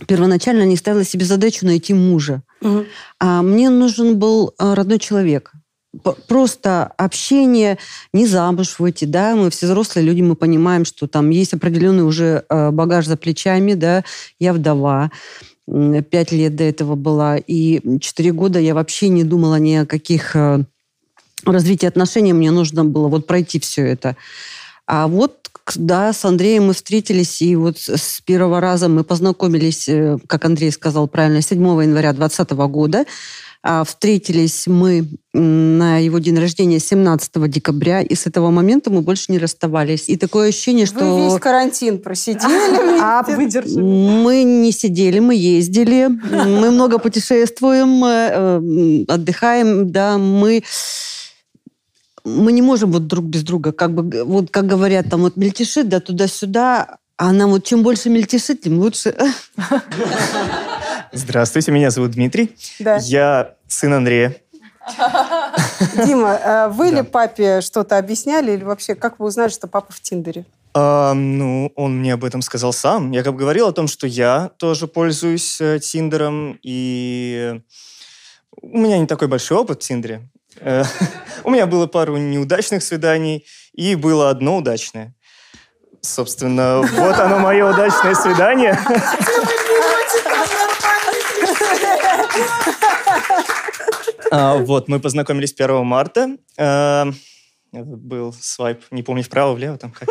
первоначально 0.08 0.64
не 0.64 0.76
ставила 0.76 1.04
себе 1.04 1.26
задачу 1.26 1.66
найти 1.66 1.94
мужа. 1.94 2.42
Угу. 2.62 2.86
А 3.20 3.42
мне 3.42 3.70
нужен 3.70 4.18
был 4.18 4.54
а, 4.58 4.76
родной 4.76 5.00
человек. 5.00 5.52
Просто 6.28 6.92
общение, 6.98 7.78
не 8.12 8.28
замуж 8.28 8.80
выйти, 8.80 9.06
да, 9.06 9.36
мы 9.36 9.50
все 9.50 9.66
взрослые 9.66 10.06
люди, 10.06 10.22
мы 10.22 10.36
понимаем, 10.36 10.84
что 10.84 11.08
там 11.08 11.30
есть 11.30 11.54
определенный 11.54 12.04
уже 12.04 12.44
а, 12.50 12.72
багаж 12.72 13.06
за 13.06 13.16
плечами, 13.16 13.74
да, 13.74 14.04
я 14.38 14.52
вдова, 14.54 15.12
пять 16.12 16.32
лет 16.32 16.56
до 16.56 16.64
этого 16.64 16.96
была, 16.96 17.38
и 17.38 18.00
четыре 18.00 18.34
года 18.34 18.60
я 18.60 18.76
вообще 18.76 19.08
не 19.08 19.24
думала 19.24 19.56
ни 19.56 19.74
о 19.76 19.86
каких 19.86 20.36
а, 20.36 20.66
развитии 21.46 21.86
отношений, 21.86 22.34
мне 22.34 22.52
нужно 22.52 22.84
было 22.84 23.08
вот 23.08 23.26
пройти 23.26 23.60
все 23.60 23.84
это. 23.84 24.18
А 24.88 25.08
вот 25.08 25.45
да, 25.76 26.14
с 26.14 26.24
Андреем 26.26 26.68
мы 26.68 26.74
встретились, 26.74 27.42
и 27.42 27.56
вот 27.56 27.78
с 27.80 28.22
первого 28.22 28.60
раза 28.60 28.88
мы 28.88 29.04
познакомились, 29.04 29.90
э, 29.90 30.18
как 30.28 30.46
Андрей 30.46 30.72
сказал 30.72 31.08
правильно, 31.08 31.42
7 31.42 31.60
января 31.60 32.14
2020 32.14 32.52
года. 32.68 33.06
А 33.68 33.84
встретились 33.84 34.68
мы 34.68 35.08
на 35.34 35.98
его 35.98 36.20
день 36.20 36.38
рождения 36.38 36.78
17 36.80 37.48
декабря, 37.48 38.02
и 38.02 38.14
с 38.14 38.28
этого 38.28 38.52
момента 38.52 38.92
мы 38.92 39.02
больше 39.02 39.32
не 39.32 39.40
расставались. 39.40 40.08
И 40.08 40.18
такое 40.18 40.50
ощущение, 40.50 40.86
что... 40.86 41.00
Вы 41.00 41.32
весь 41.32 41.40
карантин 41.40 41.98
просидели, 41.98 43.00
а 43.02 43.24
выдержали? 43.24 43.82
Мы 43.82 44.44
не 44.44 44.72
сидели, 44.72 45.18
мы 45.18 45.34
ездили, 45.34 46.10
мы 46.30 46.70
много 46.70 47.00
путешествуем, 47.00 48.06
э, 48.06 49.06
отдыхаем, 49.12 49.92
да, 49.92 50.20
мы 50.20 50.62
мы 52.26 52.52
не 52.52 52.62
можем 52.62 52.92
вот 52.92 53.08
друг 53.08 53.26
без 53.26 53.44
друга, 53.44 53.72
как 53.72 53.94
бы, 53.94 54.24
вот 54.24 54.50
как 54.50 54.66
говорят, 54.66 55.10
там 55.10 55.22
вот 55.22 55.38
мельтешит, 55.38 55.88
да, 55.88 56.00
туда-сюда, 56.00 56.98
а 57.18 57.32
нам 57.32 57.52
вот 57.52 57.64
чем 57.64 57.84
больше 57.84 58.10
мельтешит, 58.10 58.62
тем 58.62 58.80
лучше. 58.80 59.16
Здравствуйте, 61.14 61.72
меня 61.72 61.92
зовут 61.92 62.12
Дмитрий. 62.12 62.56
Да. 62.80 62.98
Я 62.98 63.56
сын 63.68 63.94
Андрея. 63.94 64.36
Дима, 66.06 66.38
а 66.44 66.70
вы 66.70 66.90
ли 66.90 67.04
папе 67.04 67.62
что-то 67.62 67.98
объясняли 67.98 68.52
или 68.52 68.64
вообще 68.64 68.96
как 68.96 69.20
вы 69.20 69.28
узнали, 69.28 69.50
что 69.50 69.68
папа 69.68 69.94
в 69.94 70.02
Тиндере? 70.02 70.46
А, 70.74 71.14
ну, 71.14 71.72
он 71.76 72.00
мне 72.00 72.14
об 72.14 72.26
этом 72.26 72.42
сказал 72.42 72.74
сам. 72.74 73.12
Я 73.12 73.24
как 73.24 73.34
бы 73.34 73.40
говорил 73.40 73.68
о 73.68 73.72
том, 73.72 73.88
что 73.88 74.08
я 74.08 74.52
тоже 74.58 74.88
пользуюсь 74.88 75.60
э, 75.62 75.80
Тиндером, 75.80 76.60
и 76.62 77.62
у 78.62 78.78
меня 78.78 78.98
не 79.00 79.08
такой 79.08 79.28
большой 79.28 79.58
опыт 79.58 79.82
в 79.82 79.88
Тиндере. 79.88 80.28
Э, 80.60 80.84
у 81.44 81.50
меня 81.50 81.66
было 81.66 81.88
пару 81.88 82.18
неудачных 82.18 82.84
свиданий, 82.84 83.46
и 83.74 83.96
было 83.96 84.30
одно 84.30 84.58
удачное. 84.58 85.14
Собственно, 86.02 86.82
вот 86.82 87.20
оно 87.20 87.40
мое 87.40 87.72
удачное 87.72 88.14
свидание. 88.14 88.78
А, 94.32 94.58
вот, 94.58 94.88
мы 94.88 95.00
познакомились 95.00 95.54
1 95.54 95.86
марта. 95.86 96.38
А, 96.58 97.08
был 97.72 98.34
свайп, 98.40 98.84
не 98.92 99.04
помню, 99.04 99.24
вправо-влево 99.24 99.78
там 99.78 99.92
как. 99.92 100.10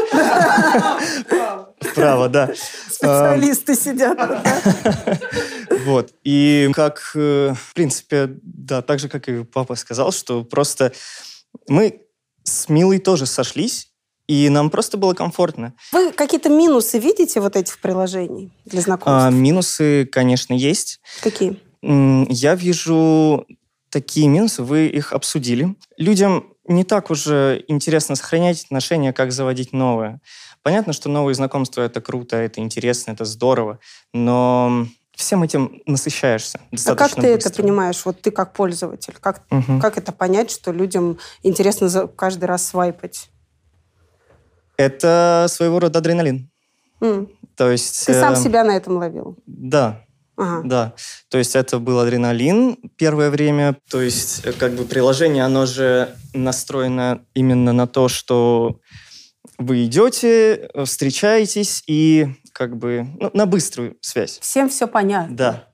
Вправо, 1.91 2.29
да. 2.29 2.51
Специалисты 2.91 3.75
сидят. 3.75 4.19
Вот. 5.85 6.13
И 6.23 6.71
как, 6.73 7.13
э, 7.15 7.53
в 7.55 7.75
принципе, 7.75 8.31
да, 8.43 8.81
так 8.81 9.01
же, 9.01 9.09
как 9.09 9.29
и 9.29 9.45
папа 9.45 9.75
сказал, 9.75 10.13
что 10.13 10.43
просто 10.43 10.93
мы 11.69 12.01
с 12.43 12.71
Милой 12.71 13.01
тоже 13.01 13.27
сошлись, 13.27 13.91
и 14.27 14.49
нам 14.49 14.71
просто 14.71 14.97
было 14.97 15.13
комфортно. 15.13 15.75
Вы 15.93 16.13
какие-то 16.13 16.49
минусы 16.49 16.99
видите 16.99 17.41
вот 17.41 17.57
этих 17.57 17.79
приложений 17.81 18.53
для 18.65 18.81
знакомств? 18.81 19.27
А, 19.27 19.31
минусы, 19.31 20.07
конечно, 20.07 20.55
есть. 20.55 21.01
Какие? 21.21 21.61
Я 21.83 22.55
вижу 22.55 23.47
такие 23.91 24.29
минусы, 24.29 24.63
вы 24.63 24.87
их 24.87 25.13
обсудили. 25.13 25.77
Людям 25.99 26.55
не 26.67 26.85
так 26.85 27.11
уже 27.11 27.63
интересно 27.69 28.17
сохранять 28.17 28.65
отношения, 28.65 29.13
как 29.13 29.33
заводить 29.33 29.73
новые. 29.73 30.21
Понятно, 30.65 30.95
что 30.95 31.11
новые 31.11 31.35
знакомства– 31.35 31.83
это 31.83 32.01
круто, 32.01 32.37
это 32.37 32.59
интересно, 32.61 33.13
это 33.13 33.27
здорово, 33.27 33.81
но 34.15 34.87
всем 35.15 35.43
этим 35.43 35.83
насыщаешься 35.85 36.59
А 36.87 36.95
как 36.95 37.11
ты 37.15 37.35
быстро. 37.35 37.51
это 37.51 37.63
понимаешь, 37.63 38.01
вот 38.07 38.23
ты 38.23 38.31
как 38.31 38.55
пользователь? 38.55 39.15
Как, 39.21 39.43
Мгм. 39.51 39.79
как 39.79 39.99
это 39.99 40.11
понять, 40.11 40.51
что 40.51 40.73
людям 40.73 41.19
интересно 41.43 42.09
каждый 42.17 42.47
раз 42.47 42.67
свайпать? 42.67 43.29
Это 44.79 45.47
своего 45.51 45.79
рода 45.81 45.99
адреналин. 45.99 46.51
М. 47.03 47.29
То 47.57 47.71
есть... 47.71 48.07
Ты 48.07 48.15
сам 48.15 48.33
э, 48.33 48.37
себя 48.37 48.65
на 48.65 48.75
этом 48.75 48.97
ловил? 48.97 49.37
Да. 49.47 50.01
Ага. 50.37 50.63
Да. 50.65 50.93
То 51.29 51.37
есть 51.37 51.55
это 51.55 51.79
был 51.79 51.99
адреналин 52.01 52.79
первое 52.97 53.29
время. 53.29 53.77
То 53.91 54.01
есть 54.01 54.41
э, 54.47 54.53
как 54.53 54.73
бы 54.73 54.85
приложение, 54.87 55.45
оно 55.45 55.67
же 55.67 56.17
настроено 56.33 57.21
именно 57.35 57.73
на 57.75 57.87
то, 57.87 58.09
что 58.09 58.81
вы 59.59 59.85
идете, 59.85 60.69
э, 60.75 60.85
встречаетесь 60.85 61.83
и 61.87 62.29
как 62.53 62.77
бы 62.77 63.07
ну, 63.21 63.31
на 63.35 63.47
быструю 63.47 63.97
связь. 64.01 64.39
Всем 64.41 64.69
все 64.69 64.87
понятно. 64.87 65.37
Да. 65.37 65.69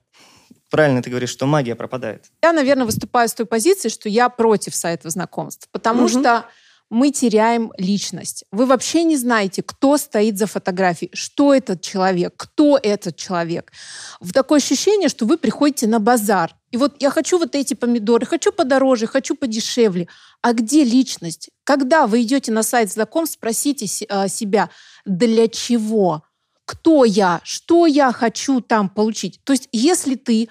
Правильно 0.69 1.01
ты 1.01 1.09
говоришь, 1.09 1.29
что 1.31 1.45
магия 1.45 1.75
пропадает. 1.75 2.25
Я, 2.41 2.53
наверное, 2.53 2.85
выступаю 2.85 3.27
с 3.27 3.33
той 3.33 3.45
позиции, 3.45 3.89
что 3.89 4.07
я 4.07 4.29
против 4.29 4.73
сайтов 4.73 5.11
знакомств, 5.11 5.67
потому 5.71 6.03
Мгм. 6.03 6.09
что 6.09 6.45
мы 6.89 7.11
теряем 7.11 7.71
личность. 7.77 8.43
Вы 8.51 8.65
вообще 8.65 9.03
не 9.03 9.15
знаете, 9.17 9.63
кто 9.63 9.97
стоит 9.97 10.37
за 10.37 10.45
фотографией, 10.45 11.09
что 11.13 11.53
этот 11.53 11.81
человек, 11.81 12.33
кто 12.35 12.77
этот 12.81 13.15
человек. 13.15 13.71
В 14.19 14.33
такое 14.33 14.59
ощущение, 14.59 15.07
что 15.07 15.25
вы 15.25 15.37
приходите 15.37 15.87
на 15.87 15.99
базар. 15.99 16.53
И 16.69 16.77
вот 16.77 16.95
я 17.01 17.09
хочу 17.09 17.37
вот 17.37 17.55
эти 17.55 17.73
помидоры, 17.75 18.25
хочу 18.25 18.51
подороже, 18.51 19.07
хочу 19.07 19.35
подешевле. 19.35 20.07
А 20.41 20.53
где 20.53 20.83
личность? 20.83 21.49
Когда 21.63 22.07
вы 22.07 22.23
идете 22.23 22.51
на 22.51 22.63
сайт 22.63 22.91
знакомств, 22.91 23.35
спросите 23.35 23.87
а, 24.09 24.27
себя, 24.27 24.69
для 25.05 25.47
чего? 25.47 26.23
Кто 26.65 27.05
я? 27.05 27.41
Что 27.43 27.85
я 27.85 28.11
хочу 28.11 28.61
там 28.61 28.89
получить? 28.89 29.39
То 29.43 29.53
есть 29.53 29.69
если 29.71 30.15
ты 30.15 30.49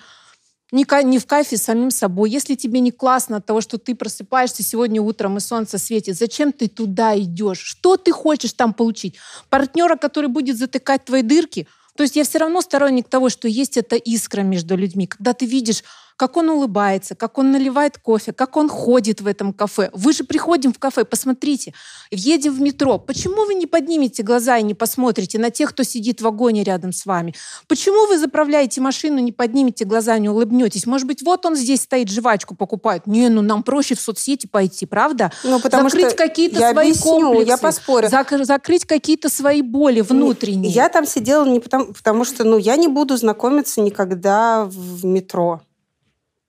не 0.72 1.18
в 1.18 1.26
кайфе 1.26 1.56
с 1.56 1.62
самим 1.62 1.90
собой, 1.90 2.30
если 2.30 2.54
тебе 2.54 2.78
не 2.78 2.92
классно 2.92 3.38
от 3.38 3.46
того, 3.46 3.60
что 3.60 3.78
ты 3.78 3.96
просыпаешься 3.96 4.62
сегодня 4.62 5.02
утром 5.02 5.36
и 5.36 5.40
солнце 5.40 5.78
светит, 5.78 6.16
зачем 6.16 6.52
ты 6.52 6.68
туда 6.68 7.18
идешь? 7.18 7.58
Что 7.58 7.96
ты 7.96 8.12
хочешь 8.12 8.52
там 8.52 8.72
получить? 8.72 9.16
Партнера, 9.48 9.96
который 9.96 10.28
будет 10.28 10.56
затыкать 10.56 11.04
твои 11.04 11.22
дырки? 11.22 11.66
То 11.96 12.04
есть 12.04 12.14
я 12.16 12.24
все 12.24 12.38
равно 12.38 12.60
сторонник 12.60 13.08
того, 13.08 13.28
что 13.28 13.48
есть 13.48 13.76
эта 13.76 13.96
искра 13.96 14.42
между 14.42 14.76
людьми. 14.76 15.06
Когда 15.06 15.32
ты 15.32 15.44
видишь, 15.44 15.82
как 16.20 16.36
он 16.36 16.50
улыбается, 16.50 17.14
как 17.14 17.38
он 17.38 17.50
наливает 17.50 17.96
кофе, 17.96 18.34
как 18.34 18.58
он 18.58 18.68
ходит 18.68 19.22
в 19.22 19.26
этом 19.26 19.54
кафе. 19.54 19.88
Вы 19.94 20.12
же 20.12 20.22
приходим 20.22 20.70
в 20.70 20.78
кафе, 20.78 21.06
посмотрите, 21.06 21.72
едем 22.10 22.52
в 22.52 22.60
метро. 22.60 22.98
Почему 22.98 23.46
вы 23.46 23.54
не 23.54 23.64
поднимете 23.66 24.22
глаза 24.22 24.58
и 24.58 24.62
не 24.62 24.74
посмотрите 24.74 25.38
на 25.38 25.50
тех, 25.50 25.70
кто 25.70 25.82
сидит 25.82 26.20
в 26.20 26.24
вагоне 26.24 26.62
рядом 26.62 26.92
с 26.92 27.06
вами? 27.06 27.34
Почему 27.68 28.06
вы 28.06 28.18
заправляете 28.18 28.82
машину, 28.82 29.18
не 29.20 29.32
поднимете 29.32 29.86
глаза, 29.86 30.18
не 30.18 30.28
улыбнетесь? 30.28 30.84
Может 30.84 31.06
быть, 31.06 31.22
вот 31.22 31.46
он 31.46 31.56
здесь 31.56 31.80
стоит, 31.80 32.10
жвачку 32.10 32.54
покупает. 32.54 33.06
Не, 33.06 33.30
ну 33.30 33.40
нам 33.40 33.62
проще 33.62 33.94
в 33.94 34.00
соцсети 34.02 34.46
пойти, 34.46 34.84
правда? 34.84 35.32
Ну, 35.42 35.58
потому 35.58 35.88
Закрыть 35.88 36.08
что 36.08 36.16
какие-то 36.18 36.60
я 36.60 36.72
свои 36.72 36.90
объясню, 36.90 37.12
комплексы. 37.12 37.48
я 37.48 37.56
поспорю. 37.56 38.08
зак- 38.08 38.44
закрыть 38.44 38.84
какие-то 38.84 39.30
свои 39.30 39.62
боли 39.62 40.02
внутренние. 40.02 40.70
Я 40.70 40.90
там 40.90 41.06
сидела 41.06 41.46
не 41.46 41.60
потому, 41.60 41.94
потому 41.94 42.26
что, 42.26 42.44
ну, 42.44 42.58
я 42.58 42.76
не 42.76 42.88
буду 42.88 43.16
знакомиться 43.16 43.80
никогда 43.80 44.66
в 44.66 45.06
метро. 45.06 45.62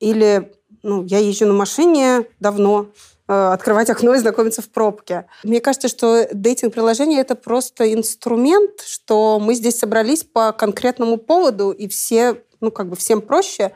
Или, 0.01 0.51
ну, 0.83 1.05
я 1.05 1.19
езжу 1.19 1.45
на 1.45 1.53
машине 1.53 2.25
давно, 2.39 2.87
э, 3.27 3.33
открывать 3.53 3.89
окно 3.89 4.15
и 4.15 4.19
знакомиться 4.19 4.61
в 4.61 4.69
пробке. 4.69 5.27
Мне 5.43 5.61
кажется, 5.61 5.87
что 5.87 6.27
дейтинг-приложение– 6.33 7.21
это 7.21 7.35
просто 7.35 7.93
инструмент, 7.93 8.81
что 8.81 9.39
мы 9.39 9.53
здесь 9.53 9.79
собрались 9.79 10.23
по 10.23 10.51
конкретному 10.51 11.17
поводу, 11.17 11.71
и 11.71 11.87
все, 11.87 12.41
ну, 12.59 12.71
как 12.71 12.89
бы 12.89 12.95
всем 12.95 13.21
проще 13.21 13.71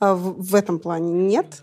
э, 0.00 0.12
в, 0.12 0.42
в 0.42 0.54
этом 0.54 0.80
плане. 0.80 1.12
Нет? 1.12 1.62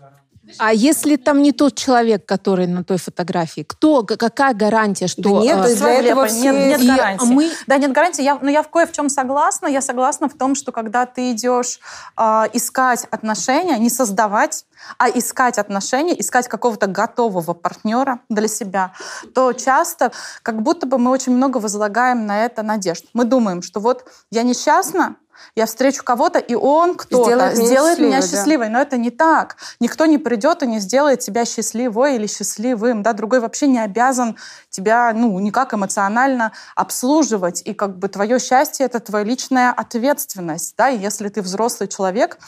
А 0.58 0.72
если 0.72 1.16
там 1.16 1.42
не 1.42 1.52
тот 1.52 1.74
человек, 1.74 2.26
который 2.26 2.66
на 2.66 2.84
той 2.84 2.98
фотографии, 2.98 3.62
кто, 3.62 4.02
какая 4.02 4.54
гарантия, 4.54 5.06
что... 5.06 5.22
Да 5.22 5.30
нет, 5.30 5.58
э, 5.66 5.74
для 5.76 6.00
Глеб, 6.00 6.10
этого 6.12 6.24
нет, 6.24 6.30
все- 6.30 6.68
нет 6.68 6.80
И 6.80 6.86
гарантии. 6.86 7.24
мы- 7.26 7.50
Да, 7.66 7.78
нет 7.78 7.92
гарантии. 7.92 8.22
Я, 8.22 8.38
но 8.40 8.50
я 8.50 8.62
в 8.62 8.68
кое 8.68 8.86
в 8.86 8.92
чем 8.92 9.08
согласна. 9.08 9.66
Я 9.66 9.80
согласна 9.80 10.28
в 10.28 10.34
том, 10.34 10.54
что 10.54 10.72
когда 10.72 11.06
ты 11.06 11.32
идешь 11.32 11.80
а, 12.16 12.48
искать 12.52 13.06
отношения, 13.10 13.78
не 13.78 13.90
создавать, 13.90 14.66
а 14.98 15.08
искать 15.08 15.58
отношения, 15.58 16.18
искать 16.20 16.48
какого-то 16.48 16.86
готового 16.86 17.54
партнера 17.54 18.20
для 18.28 18.48
себя, 18.48 18.92
то 19.34 19.52
часто 19.52 20.12
как 20.42 20.62
будто 20.62 20.86
бы 20.86 20.98
мы 20.98 21.10
очень 21.10 21.32
много 21.34 21.58
возлагаем 21.58 22.26
на 22.26 22.44
это 22.44 22.62
надежд. 22.62 23.04
Мы 23.14 23.24
думаем, 23.24 23.62
что 23.62 23.80
вот 23.80 24.04
я 24.30 24.42
несчастна, 24.42 25.16
я 25.54 25.66
встречу 25.66 26.02
кого-то, 26.02 26.38
и 26.38 26.54
он 26.54 26.94
кто-то 26.96 27.24
Сделает 27.24 27.56
сделает, 27.56 27.98
меня 27.98 28.14
меня 28.14 28.22
счастливой, 28.22 28.30
да. 28.30 28.36
счастливой. 28.36 28.68
Но 28.68 28.80
это 28.80 28.96
не 28.96 29.10
так. 29.10 29.56
Никто 29.80 30.06
не 30.06 30.18
придет 30.18 30.62
и 30.62 30.66
не 30.66 30.80
сделает 30.80 31.20
тебя 31.20 31.44
счастливой 31.44 32.16
или 32.16 32.26
счастливым. 32.26 33.02
Да? 33.02 33.12
Другой 33.12 33.40
вообще 33.40 33.66
не 33.66 33.78
обязан 33.78 34.36
тебя 34.74 35.12
ну, 35.14 35.38
никак 35.38 35.72
эмоционально 35.72 36.52
обслуживать. 36.74 37.62
И 37.64 37.74
как 37.74 37.96
бы 37.98 38.08
твое 38.08 38.38
счастье— 38.40 38.86
это 38.86 38.98
твоя 38.98 39.24
личная 39.24 39.70
ответственность. 39.70 40.74
Да? 40.76 40.90
И 40.90 40.98
если 40.98 41.28
ты 41.28 41.42
взрослый 41.42 41.88
человек, 41.88 42.38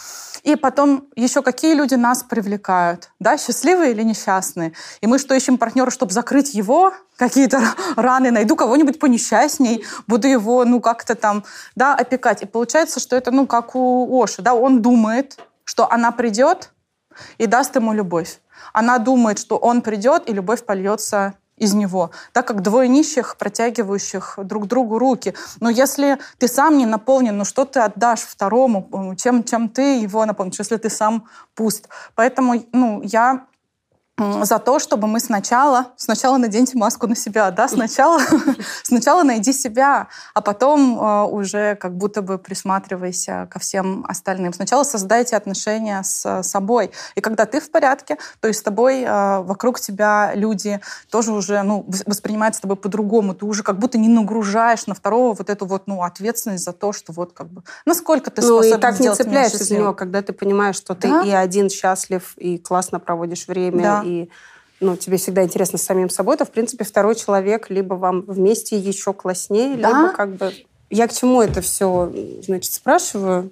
и 0.43 0.57
потом 0.57 1.09
еще 1.14 1.43
какие 1.43 1.74
люди 1.74 1.95
нас 1.95 2.22
привлекают, 2.22 3.11
да, 3.20 3.39
счастливые 3.39 3.93
или 3.93 4.03
несчастные. 4.03 4.72
И 5.01 5.07
мы 5.07 5.18
что, 5.18 5.35
ищем 5.35 5.59
партнера, 5.59 5.91
чтобы 5.91 6.12
закрыть 6.12 6.55
его 6.55 6.93
какие-то 7.16 7.62
раны, 7.97 8.31
найду 8.31 8.57
кого-нибудь 8.57 8.99
понесчастней, 8.99 9.85
буду 10.07 10.27
его, 10.27 10.64
ну, 10.64 10.81
как-то 10.81 11.14
там, 11.14 11.45
да, 11.77 11.95
опекать. 11.95 12.43
И 12.43 12.47
получается, 12.47 13.01
что 13.01 13.16
это, 13.16 13.31
ну, 13.31 13.47
как 13.47 13.74
у 13.74 14.22
Оши, 14.22 14.43
да, 14.43 14.55
он 14.55 14.83
думает, 14.83 15.39
что 15.64 15.91
она 15.91 16.11
придет 16.11 16.72
и 17.39 17.47
даст 17.47 17.74
ему 17.77 17.93
любовь. 17.93 18.41
Она 18.72 18.99
думает, 18.99 19.39
что 19.39 19.57
он 19.57 19.81
придет, 19.83 20.29
и 20.29 20.33
любовь 20.33 20.64
польется 20.64 21.35
из 21.57 21.75
него, 21.75 22.11
так 22.33 22.47
как 22.47 22.63
двое 22.63 22.89
нищих, 22.89 23.37
протягивающих 23.37 24.39
друг 24.43 24.67
другу 24.67 24.99
руки. 24.99 25.35
Но 25.61 25.71
если 25.71 26.19
ты 26.39 26.49
сам 26.49 26.79
не 26.79 26.87
наполнен, 26.87 27.37
ну 27.37 27.45
что 27.45 27.65
ты 27.65 27.81
отдашь 27.81 28.21
второму, 28.21 28.89
ну, 28.91 29.15
чем, 29.15 29.45
чем 29.45 29.69
ты 29.69 30.01
его 30.01 30.25
наполнишь, 30.27 30.59
если 30.59 30.77
ты 30.77 30.91
сам 30.91 31.25
пуст? 31.55 31.89
Поэтому 32.15 32.65
ну, 32.73 33.01
я 33.03 33.47
за 34.19 34.59
то, 34.59 34.79
чтобы 34.79 35.07
мы 35.09 35.21
сначала, 35.21 35.89
сначала 35.97 36.39
наденьте 36.39 36.79
маску 36.79 37.07
на 37.07 37.14
себя, 37.14 37.51
да, 37.51 37.69
сначала, 37.77 38.21
сначала 38.83 39.23
найди 39.23 39.53
себя, 39.53 40.09
а 40.33 40.41
потом 40.41 40.99
э, 40.99 41.25
уже 41.25 41.75
как 41.77 41.97
будто 41.97 42.23
бы 42.23 42.39
присматривайся 42.39 43.47
ко 43.51 43.59
всем 43.59 44.05
остальным. 44.09 44.55
Сначала 44.55 44.85
создайте 44.85 45.37
отношения 45.37 46.03
с 46.03 46.43
собой, 46.43 46.93
и 47.14 47.21
когда 47.21 47.45
ты 47.45 47.61
в 47.61 47.71
порядке, 47.71 48.17
то 48.41 48.49
и 48.49 48.53
с 48.55 48.62
тобой 48.62 49.03
э, 49.03 49.41
вокруг 49.41 49.81
тебя 49.81 50.33
люди 50.35 50.81
тоже 51.11 51.33
уже 51.33 51.62
ну, 51.62 51.85
вос- 51.87 52.05
воспринимают 52.07 52.55
с 52.57 52.61
тобой 52.61 52.77
по-другому, 52.77 53.35
ты 53.35 53.45
уже 53.45 53.62
как 53.62 53.79
будто 53.79 53.99
не 53.99 54.09
нагружаешь 54.09 54.87
на 54.87 54.95
второго 54.95 55.35
вот 55.35 55.51
эту 55.51 55.67
вот 55.67 55.83
ну 55.87 56.03
ответственность 56.03 56.64
за 56.64 56.73
то, 56.73 56.93
что 56.93 57.12
вот 57.12 57.35
как 57.35 57.49
бы 57.49 57.62
насколько 57.85 58.31
ты 58.31 58.41
Ну 58.41 58.49
способен 58.49 58.79
и 58.79 58.81
так 58.81 58.99
не 58.99 59.14
цепляешься 59.14 59.62
за 59.64 59.75
него, 59.75 59.93
когда 59.93 60.23
ты 60.23 60.33
понимаешь, 60.33 60.77
что 60.77 60.95
ты 60.95 61.09
Да. 61.09 61.23
и 61.23 61.31
один 61.31 61.69
счастлив, 61.69 62.33
и 62.39 62.57
классно 62.59 62.99
проводишь 62.99 63.47
время, 63.47 63.83
Да. 63.83 64.03
И 64.07 64.29
ну, 64.81 64.97
тебе 64.97 65.17
всегда 65.17 65.43
интересно 65.43 65.79
с 65.79 65.83
самим 65.83 66.11
собой, 66.11 66.37
то, 66.37 66.45
в 66.45 66.51
принципе, 66.51 66.85
второй 66.85 67.15
человек 67.15 67.71
либо 67.71 67.95
вам 67.95 68.23
вместе 68.23 68.77
еще 68.79 69.13
класснее, 69.13 69.77
Да. 69.77 69.89
либо 69.89 70.13
как 70.13 70.35
бы... 70.37 70.53
Я 70.91 71.09
к 71.09 71.13
чему 71.13 71.43
это 71.43 71.61
все, 71.63 72.13
значит, 72.43 72.73
спрашиваю? 72.73 73.51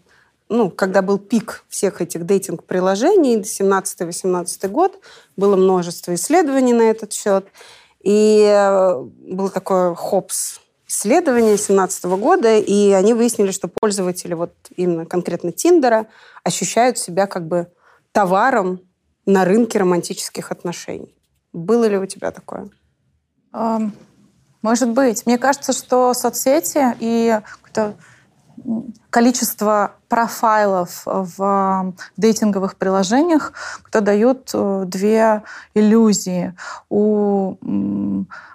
Ну, 0.48 0.70
когда 0.70 1.02
был 1.02 1.18
пик 1.18 1.64
всех 1.68 2.00
этих 2.00 2.26
дейтинг-приложений, 2.26 3.42
17-18 3.42 4.68
год, 4.68 5.00
было 5.36 5.56
множество 5.56 6.14
исследований 6.14 6.74
на 6.74 6.82
этот 6.82 7.12
счет. 7.12 7.46
И 8.02 8.46
э, 8.46 9.02
было 9.02 9.48
такое 9.48 9.94
ХОПС 9.94 10.60
исследование 10.86 11.56
2017 11.56 12.04
года, 12.04 12.56
и 12.56 12.90
они 12.92 13.14
выяснили, 13.14 13.50
что 13.50 13.68
пользователи 13.68 14.34
вот 14.34 14.52
именно 14.76 15.06
конкретно 15.06 15.50
Тиндера 15.50 16.06
ощущают 16.44 16.98
себя 16.98 17.26
как 17.26 17.48
бы 17.48 17.68
товаром 18.12 18.80
на 19.26 19.44
рынке 19.44 19.78
романтических 19.78 20.52
отношений. 20.52 21.14
Было 21.52 21.84
ли 21.86 21.96
у 21.98 22.06
тебя 22.06 22.30
такое? 22.30 22.68
Может 24.62 24.90
быть. 24.90 25.26
Мне 25.26 25.38
кажется, 25.38 25.72
что 25.72 26.14
соцсети 26.14 26.96
и 26.98 27.38
количество 29.10 29.92
профайлов 30.08 31.02
в 31.04 31.94
дейтинговых 32.16 32.76
приложениях, 32.76 33.52
кто 33.82 34.00
дают 34.00 34.50
э, 34.54 34.84
две 34.86 35.42
иллюзии. 35.74 36.54
У 36.88 37.56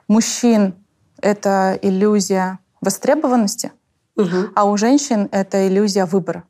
мужчин 0.07 0.73
это 1.21 1.77
иллюзия 1.81 2.59
востребованности, 2.81 3.71
угу. 4.15 4.51
а 4.55 4.65
у 4.65 4.77
женщин 4.77 5.29
это 5.31 5.67
иллюзия 5.67 6.05
выбора. 6.05 6.43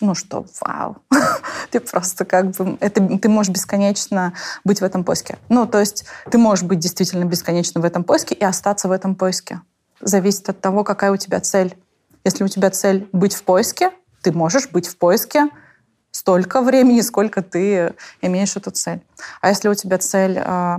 Ну 0.00 0.14
что, 0.14 0.46
вау. 0.60 0.96
ты 1.70 1.80
просто 1.80 2.24
как 2.24 2.50
бы... 2.50 2.76
Это, 2.80 3.18
ты 3.18 3.28
можешь 3.28 3.52
бесконечно 3.52 4.32
быть 4.64 4.80
в 4.80 4.84
этом 4.84 5.04
поиске. 5.04 5.38
Ну, 5.48 5.66
то 5.66 5.78
есть 5.78 6.04
ты 6.30 6.38
можешь 6.38 6.64
быть 6.64 6.78
действительно 6.78 7.24
бесконечно 7.24 7.80
в 7.80 7.84
этом 7.84 8.04
поиске 8.04 8.34
и 8.34 8.44
остаться 8.44 8.88
в 8.88 8.92
этом 8.92 9.14
поиске. 9.14 9.60
Зависит 10.00 10.48
от 10.48 10.60
того, 10.60 10.84
какая 10.84 11.12
у 11.12 11.16
тебя 11.16 11.40
цель. 11.40 11.76
Если 12.24 12.44
у 12.44 12.48
тебя 12.48 12.70
цель 12.70 13.08
быть 13.12 13.34
в 13.34 13.42
поиске, 13.42 13.90
ты 14.22 14.32
можешь 14.32 14.68
быть 14.68 14.86
в 14.86 14.96
поиске 14.96 15.48
столько 16.10 16.62
времени, 16.62 17.00
сколько 17.00 17.42
ты 17.42 17.94
имеешь 18.22 18.56
эту 18.56 18.70
цель. 18.70 19.00
А 19.40 19.48
если 19.48 19.68
у 19.68 19.74
тебя 19.74 19.98
цель 19.98 20.38
э, 20.38 20.78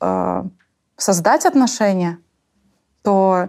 э, 0.00 0.44
создать 0.96 1.46
отношения, 1.46 2.18
то 3.02 3.48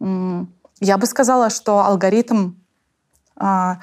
э, 0.00 0.44
я 0.80 0.98
бы 0.98 1.06
сказала, 1.06 1.50
что 1.50 1.84
алгоритм 1.84 2.52
э, 3.40 3.74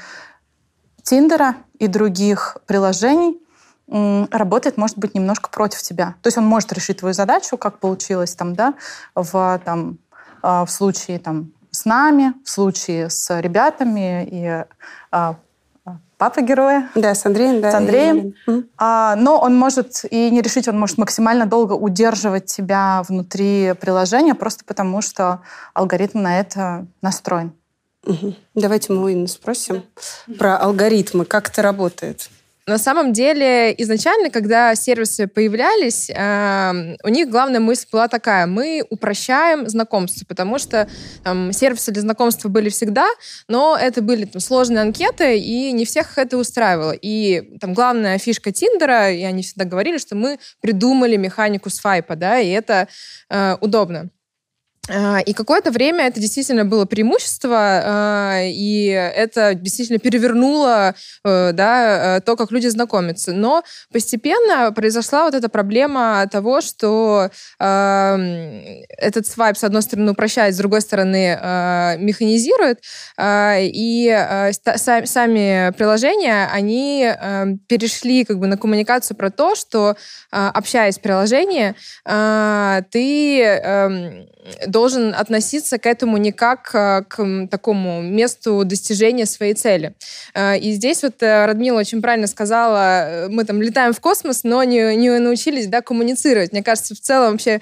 Тиндера 1.03 1.55
и 1.79 1.87
других 1.87 2.57
приложений 2.65 3.39
работает, 3.87 4.77
может 4.77 4.97
быть, 4.97 5.13
немножко 5.13 5.49
против 5.49 5.81
тебя. 5.81 6.15
То 6.21 6.27
есть 6.27 6.37
он 6.37 6.45
может 6.45 6.71
решить 6.71 6.97
твою 6.97 7.13
задачу, 7.13 7.57
как 7.57 7.79
получилось 7.79 8.33
там, 8.33 8.55
да, 8.55 8.73
в, 9.13 9.61
там, 9.65 9.99
а, 10.41 10.65
в 10.65 10.71
случае 10.71 11.19
там, 11.19 11.51
с 11.69 11.85
нами, 11.85 12.33
в 12.45 12.49
случае 12.49 13.09
с 13.09 13.39
ребятами 13.39 14.25
и 14.25 14.65
а, 15.11 15.35
папа 16.17 16.41
героя. 16.41 16.89
Да, 16.95 17.13
с 17.13 17.25
Андреем. 17.25 17.61
Да, 17.61 17.71
с 17.71 17.75
Андреем. 17.75 18.33
А, 18.77 19.15
но 19.17 19.37
он 19.39 19.57
может 19.57 20.05
и 20.09 20.29
не 20.31 20.41
решить, 20.41 20.67
он 20.69 20.79
может 20.79 20.97
максимально 20.97 21.45
долго 21.45 21.73
удерживать 21.73 22.45
тебя 22.45 23.03
внутри 23.07 23.73
приложения, 23.79 24.33
просто 24.33 24.63
потому 24.63 25.01
что 25.01 25.41
алгоритм 25.73 26.21
на 26.21 26.39
это 26.39 26.87
настроен. 27.01 27.51
Угу. 28.05 28.35
Давайте 28.55 28.93
мы 28.93 29.03
у 29.03 29.11
Инны 29.11 29.27
спросим 29.27 29.83
да. 30.27 30.35
про 30.37 30.57
алгоритмы, 30.57 31.25
как 31.25 31.49
это 31.49 31.61
работает. 31.61 32.29
На 32.65 32.77
самом 32.77 33.11
деле, 33.11 33.75
изначально, 33.77 34.29
когда 34.29 34.73
сервисы 34.75 35.27
появлялись, 35.27 36.09
э, 36.09 36.95
у 37.03 37.09
них 37.09 37.29
главная 37.29 37.59
мысль 37.59 37.87
была 37.91 38.07
такая: 38.07 38.47
мы 38.47 38.85
упрощаем 38.89 39.67
знакомство, 39.67 40.25
потому 40.25 40.57
что 40.59 40.87
там, 41.23 41.51
сервисы 41.51 41.91
для 41.91 42.01
знакомства 42.01 42.47
были 42.47 42.69
всегда, 42.69 43.07
но 43.49 43.77
это 43.77 44.01
были 44.01 44.23
там, 44.23 44.39
сложные 44.39 44.81
анкеты, 44.81 45.37
и 45.37 45.73
не 45.73 45.83
всех 45.83 46.17
это 46.17 46.37
устраивало. 46.37 46.93
И 46.93 47.57
там 47.59 47.73
главная 47.73 48.17
фишка 48.17 48.53
Тиндера, 48.53 49.11
и 49.11 49.23
они 49.23 49.43
всегда 49.43 49.65
говорили, 49.65 49.97
что 49.97 50.15
мы 50.15 50.39
придумали 50.61 51.17
механику 51.17 51.69
свайпа, 51.69 52.15
да, 52.15 52.39
и 52.39 52.49
это 52.49 52.87
э, 53.29 53.57
удобно. 53.59 54.09
А, 54.89 55.19
и 55.19 55.31
какое-то 55.31 55.71
время 55.71 56.07
это 56.07 56.19
действительно 56.19 56.65
было 56.65 56.83
преимущество, 56.83 57.55
а, 57.57 58.41
и 58.43 58.87
это 58.87 59.53
действительно 59.53 59.97
перевернуло 59.97 60.93
э, 61.23 61.51
да, 61.53 62.17
э, 62.17 62.21
то, 62.21 62.35
как 62.35 62.51
люди 62.51 62.67
знакомятся. 62.67 63.31
Но 63.31 63.63
постепенно 63.93 64.73
произошла 64.73 65.23
вот 65.23 65.35
эта 65.35 65.47
проблема 65.47 66.27
того, 66.29 66.59
что 66.59 67.29
этот 67.59 69.27
свайп, 69.27 69.57
с 69.57 69.63
одной 69.63 69.81
стороны, 69.81 70.11
упрощает, 70.11 70.53
с 70.53 70.57
другой 70.57 70.81
стороны, 70.81 71.37
а, 71.39 71.95
механизирует, 71.97 72.79
и 73.19 74.51
сами 74.75 75.71
приложения, 75.73 76.49
они 76.51 77.09
перешли 77.67 78.25
как 78.25 78.39
бы 78.39 78.47
на 78.47 78.57
коммуникацию 78.57 79.15
про 79.15 79.29
то, 79.29 79.55
что, 79.55 79.95
общаясь 80.31 80.97
в 80.97 81.01
приложении, 81.01 81.75
ты 82.91 83.41
эм, 83.41 84.27
должен 84.73 85.13
относиться 85.13 85.77
к 85.77 85.85
этому 85.85 86.17
не 86.17 86.33
как 86.33 86.71
э, 86.73 87.03
к 87.07 87.47
такому 87.49 88.01
месту 88.01 88.65
достижения 88.65 89.25
своей 89.25 89.53
цели. 89.53 89.93
Э, 90.33 90.57
и 90.57 90.73
здесь 90.73 91.03
вот 91.03 91.21
э, 91.21 91.45
Радмила 91.45 91.79
очень 91.79 92.01
правильно 92.01 92.27
сказала, 92.27 93.27
мы 93.29 93.45
там 93.45 93.61
летаем 93.61 93.93
в 93.93 94.01
космос, 94.01 94.43
но 94.43 94.63
не, 94.63 94.95
не 94.97 95.17
научились 95.19 95.67
да, 95.67 95.81
коммуницировать. 95.81 96.51
Мне 96.51 96.63
кажется, 96.63 96.95
в 96.95 96.99
целом 96.99 97.33
вообще 97.33 97.61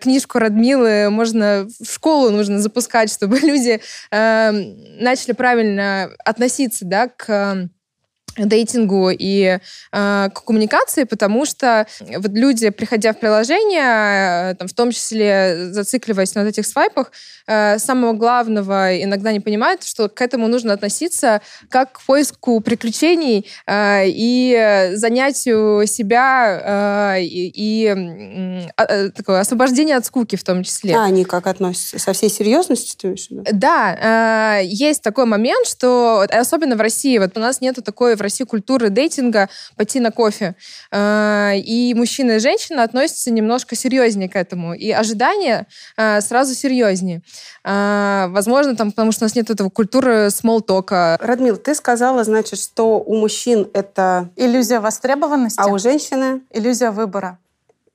книжку 0.00 0.38
Радмилы 0.38 1.10
можно 1.10 1.68
в 1.80 1.92
школу 1.92 2.30
нужно 2.30 2.60
запускать, 2.60 3.12
чтобы 3.16 3.40
люди 3.40 3.80
начали 4.10 5.32
правильно 5.32 6.10
относиться 6.24 6.84
да, 6.84 7.08
к 7.08 7.68
дейтингу 8.36 9.10
и 9.10 9.58
э, 9.92 10.28
к 10.32 10.44
коммуникации, 10.44 11.04
потому 11.04 11.46
что 11.46 11.86
вот 12.00 12.30
люди, 12.32 12.70
приходя 12.70 13.12
в 13.12 13.18
приложение, 13.18 14.52
э, 14.52 14.54
там, 14.56 14.68
в 14.68 14.74
том 14.74 14.90
числе 14.90 15.72
зацикливаясь 15.72 16.34
на 16.34 16.42
вот 16.42 16.48
этих 16.48 16.66
свайпах, 16.66 17.12
э, 17.46 17.78
самого 17.78 18.12
главного 18.12 19.02
иногда 19.02 19.32
не 19.32 19.40
понимают, 19.40 19.84
что 19.84 20.08
к 20.08 20.20
этому 20.20 20.48
нужно 20.48 20.72
относиться 20.72 21.40
как 21.70 21.92
к 21.92 22.02
поиску 22.06 22.60
приключений 22.60 23.46
э, 23.66 24.04
и 24.06 24.92
занятию 24.94 25.86
себя 25.86 27.14
э, 27.16 27.22
и, 27.22 27.52
и 27.54 28.68
э, 28.76 29.10
такое 29.10 29.40
освобождение 29.40 29.96
от 29.96 30.04
скуки 30.04 30.36
в 30.36 30.44
том 30.44 30.62
числе. 30.62 30.94
А 30.96 31.04
они 31.04 31.24
как 31.24 31.46
относятся? 31.46 31.98
Со 31.98 32.12
всей 32.12 32.30
серьезностью 32.30 32.96
ты 32.98 33.06
имеешь 33.08 33.28
Да, 33.52 34.58
э, 34.60 34.64
есть 34.64 35.02
такой 35.02 35.26
момент, 35.26 35.66
что 35.66 36.26
особенно 36.30 36.76
в 36.76 36.80
России, 36.80 37.18
вот 37.18 37.36
у 37.36 37.40
нас 37.40 37.60
нету 37.60 37.82
такой 37.82 38.16
в 38.16 38.20
России 38.26 38.44
культуры 38.44 38.90
дейтинга 38.90 39.48
пойти 39.76 40.00
на 40.00 40.10
кофе. 40.10 40.54
Э, 40.92 41.52
и 41.56 41.94
мужчина 41.94 42.32
и 42.32 42.38
женщина 42.38 42.82
относятся 42.82 43.30
немножко 43.30 43.74
серьезнее 43.76 44.28
к 44.28 44.36
этому. 44.36 44.74
И 44.74 44.90
ожидания 44.90 45.66
э, 45.96 46.20
сразу 46.20 46.54
серьезнее. 46.54 47.22
Э, 47.64 48.26
возможно, 48.28 48.76
там, 48.76 48.90
потому 48.90 49.12
что 49.12 49.24
у 49.24 49.26
нас 49.26 49.34
нет 49.34 49.50
этого 49.50 49.70
культуры 49.70 50.30
смолтока. 50.30 51.18
Радмил, 51.20 51.56
ты 51.56 51.74
сказала, 51.74 52.24
значит, 52.24 52.58
что 52.60 53.00
у 53.00 53.16
мужчин 53.16 53.68
это... 53.72 54.30
Иллюзия 54.36 54.80
востребованности. 54.80 55.60
А 55.60 55.68
у 55.68 55.78
женщины? 55.78 56.42
Иллюзия 56.50 56.90
выбора. 56.90 57.38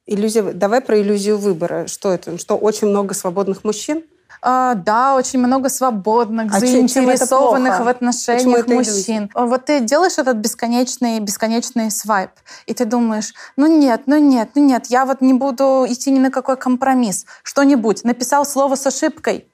Иллюзия... 0.06 0.44
Давай 0.54 0.82
про 0.82 1.00
иллюзию 1.00 1.38
выбора. 1.38 1.88
Что 1.88 2.14
это? 2.14 2.38
Что 2.38 2.58
очень 2.58 2.88
много 2.88 3.14
свободных 3.14 3.64
мужчин? 3.64 4.04
А, 4.44 4.74
да, 4.74 5.16
очень 5.16 5.40
много 5.40 5.70
свободных, 5.70 6.54
а 6.56 6.60
заинтересованных 6.60 7.80
в 7.80 7.88
отношениях 7.88 8.68
мужчин. 8.68 9.24
Люди? 9.24 9.32
Вот 9.36 9.66
ты 9.66 9.82
делаешь 9.82 10.18
этот 10.18 10.38
бесконечный, 10.38 11.20
бесконечный 11.20 11.92
свайп, 11.92 12.32
и 12.66 12.74
ты 12.74 12.86
думаешь, 12.86 13.34
ну 13.56 13.68
нет, 13.68 14.04
ну 14.08 14.18
нет, 14.18 14.50
ну 14.56 14.64
нет, 14.66 14.88
я 14.88 15.06
вот 15.06 15.22
не 15.22 15.36
буду 15.36 15.86
идти 15.88 16.10
ни 16.10 16.18
на 16.18 16.32
какой 16.32 16.58
компромисс. 16.58 17.28
Что-нибудь. 17.44 18.04
Написал 18.04 18.44
слово 18.44 18.74
с 18.76 18.88
ошибкой, 18.88 19.48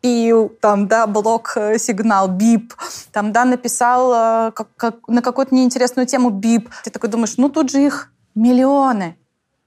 пил, 0.00 0.50
там, 0.60 0.88
да, 0.88 1.06
блок 1.06 1.52
э, 1.56 1.78
сигнал, 1.78 2.26
бип, 2.28 2.72
там, 3.12 3.32
да, 3.32 3.44
написал 3.44 4.12
э, 4.48 4.52
как, 4.52 4.68
как, 4.76 5.08
на 5.08 5.20
какую-то 5.20 5.54
неинтересную 5.54 6.06
тему 6.06 6.30
бип. 6.30 6.70
Ты 6.84 6.90
такой 6.90 7.10
думаешь, 7.10 7.36
ну 7.36 7.50
тут 7.50 7.70
же 7.70 7.84
их 7.84 8.10
миллионы. 8.34 9.18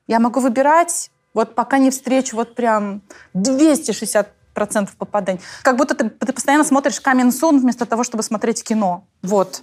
Я 0.07 0.19
могу 0.19 0.39
выбирать, 0.39 1.11
вот 1.35 1.53
пока 1.53 1.77
не 1.77 1.91
встречу 1.91 2.35
вот 2.35 2.55
прям 2.55 3.03
260 3.35 4.27
процентов 4.55 4.95
попаданий. 4.95 5.39
Как 5.61 5.77
будто 5.77 5.93
ты, 5.93 6.09
ты 6.09 6.33
постоянно 6.33 6.63
смотришь 6.63 6.99
камин 6.99 7.31
сун 7.31 7.59
вместо 7.59 7.85
того, 7.85 8.03
чтобы 8.03 8.23
смотреть 8.23 8.63
кино. 8.63 9.05
Вот. 9.21 9.61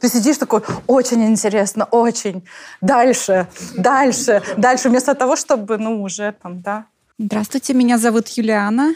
Ты 0.00 0.10
сидишь 0.10 0.36
такой, 0.36 0.60
очень 0.86 1.24
интересно, 1.24 1.84
очень. 1.84 2.44
Дальше, 2.82 3.48
дальше, 3.74 4.42
дальше, 4.58 4.90
вместо 4.90 5.14
того, 5.14 5.36
чтобы, 5.36 5.78
ну, 5.78 6.02
уже 6.02 6.34
там, 6.42 6.60
да. 6.60 6.84
Здравствуйте, 7.18 7.72
меня 7.72 7.96
зовут 7.96 8.28
Юлиана. 8.28 8.94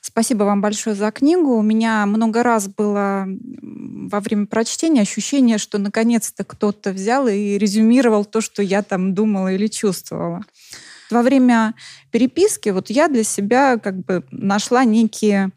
Спасибо 0.00 0.44
вам 0.44 0.60
большое 0.60 0.94
за 0.94 1.10
книгу. 1.10 1.56
У 1.56 1.62
меня 1.62 2.06
много 2.06 2.42
раз 2.42 2.68
было 2.68 3.26
во 3.60 4.20
время 4.20 4.46
прочтения 4.46 5.00
ощущение, 5.00 5.58
что 5.58 5.78
наконец-то 5.78 6.44
кто-то 6.44 6.92
взял 6.92 7.26
и 7.26 7.58
резюмировал 7.58 8.24
то, 8.24 8.40
что 8.40 8.62
я 8.62 8.82
там 8.82 9.14
думала 9.14 9.52
или 9.52 9.66
чувствовала. 9.66 10.44
Во 11.10 11.22
время 11.22 11.74
переписки 12.10 12.68
вот 12.70 12.90
я 12.90 13.08
для 13.08 13.24
себя 13.24 13.78
как 13.78 14.04
бы 14.04 14.24
нашла 14.30 14.84
некие 14.84 15.50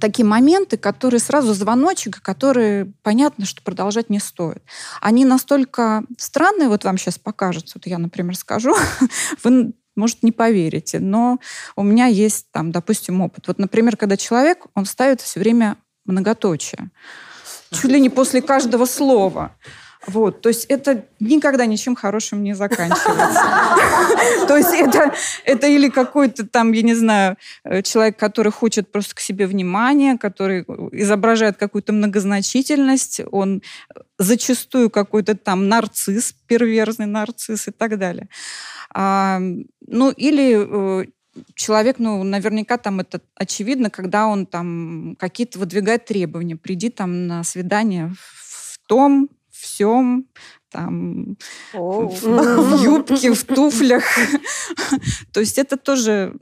такие 0.00 0.24
моменты, 0.24 0.76
которые 0.76 1.20
сразу 1.20 1.52
звоночек, 1.52 2.20
которые 2.22 2.92
понятно, 3.02 3.44
что 3.44 3.62
продолжать 3.62 4.10
не 4.10 4.18
стоит. 4.18 4.62
Они 5.00 5.24
настолько 5.24 6.04
странные, 6.18 6.68
вот 6.68 6.84
вам 6.84 6.98
сейчас 6.98 7.18
покажется, 7.18 7.78
вот 7.78 7.86
я, 7.86 7.98
например, 7.98 8.36
скажу, 8.36 8.74
вы 9.42 9.72
может, 9.96 10.22
не 10.22 10.32
поверите, 10.32 10.98
но 10.98 11.38
у 11.76 11.82
меня 11.82 12.06
есть 12.06 12.48
там, 12.50 12.72
допустим, 12.72 13.20
опыт. 13.20 13.46
Вот, 13.46 13.58
например, 13.58 13.96
когда 13.96 14.16
человек, 14.16 14.66
он 14.74 14.86
ставит 14.86 15.20
все 15.20 15.38
время 15.38 15.76
многоточие, 16.04 16.90
чуть 17.70 17.84
ли 17.84 18.00
не 18.00 18.10
после 18.10 18.42
каждого 18.42 18.86
слова. 18.86 19.56
Вот, 20.06 20.42
то 20.42 20.48
есть 20.48 20.66
это 20.66 21.06
никогда 21.20 21.66
ничем 21.66 21.94
хорошим 21.94 22.42
не 22.42 22.54
заканчивается. 22.54 23.40
То 24.46 24.56
есть 24.56 24.74
это, 24.74 25.14
это 25.44 25.66
или 25.66 25.88
какой-то 25.88 26.46
там, 26.46 26.72
я 26.72 26.82
не 26.82 26.94
знаю, 26.94 27.36
э, 27.64 27.82
человек, 27.82 28.18
который 28.18 28.52
хочет 28.52 28.92
просто 28.92 29.14
к 29.14 29.20
себе 29.20 29.46
внимания, 29.46 30.18
который 30.18 30.62
изображает 30.92 31.56
какую-то 31.56 31.92
многозначительность, 31.92 33.20
он 33.30 33.62
зачастую 34.18 34.90
какой-то 34.90 35.34
там 35.34 35.68
нарцисс, 35.68 36.34
перверзный 36.46 37.06
нарцисс 37.06 37.68
и 37.68 37.70
так 37.70 37.98
далее. 37.98 38.28
А, 38.92 39.40
ну, 39.86 40.10
или 40.10 41.02
э, 41.02 41.06
человек, 41.54 41.98
ну, 41.98 42.22
наверняка 42.22 42.76
там 42.78 43.00
это 43.00 43.20
очевидно, 43.34 43.90
когда 43.90 44.26
он 44.26 44.46
там 44.46 45.16
какие-то 45.18 45.58
выдвигает 45.58 46.04
требования. 46.04 46.56
Приди 46.56 46.90
там 46.90 47.26
на 47.26 47.44
свидание 47.44 48.12
в 48.18 48.78
том, 48.86 49.28
всем, 49.64 50.26
там, 50.70 51.36
в, 51.72 52.08
в 52.10 52.82
юбке, 52.82 53.32
в 53.32 53.44
туфлях. 53.54 54.04
То 55.32 55.40
есть 55.40 55.58
это 55.58 55.76
тоже 55.76 56.34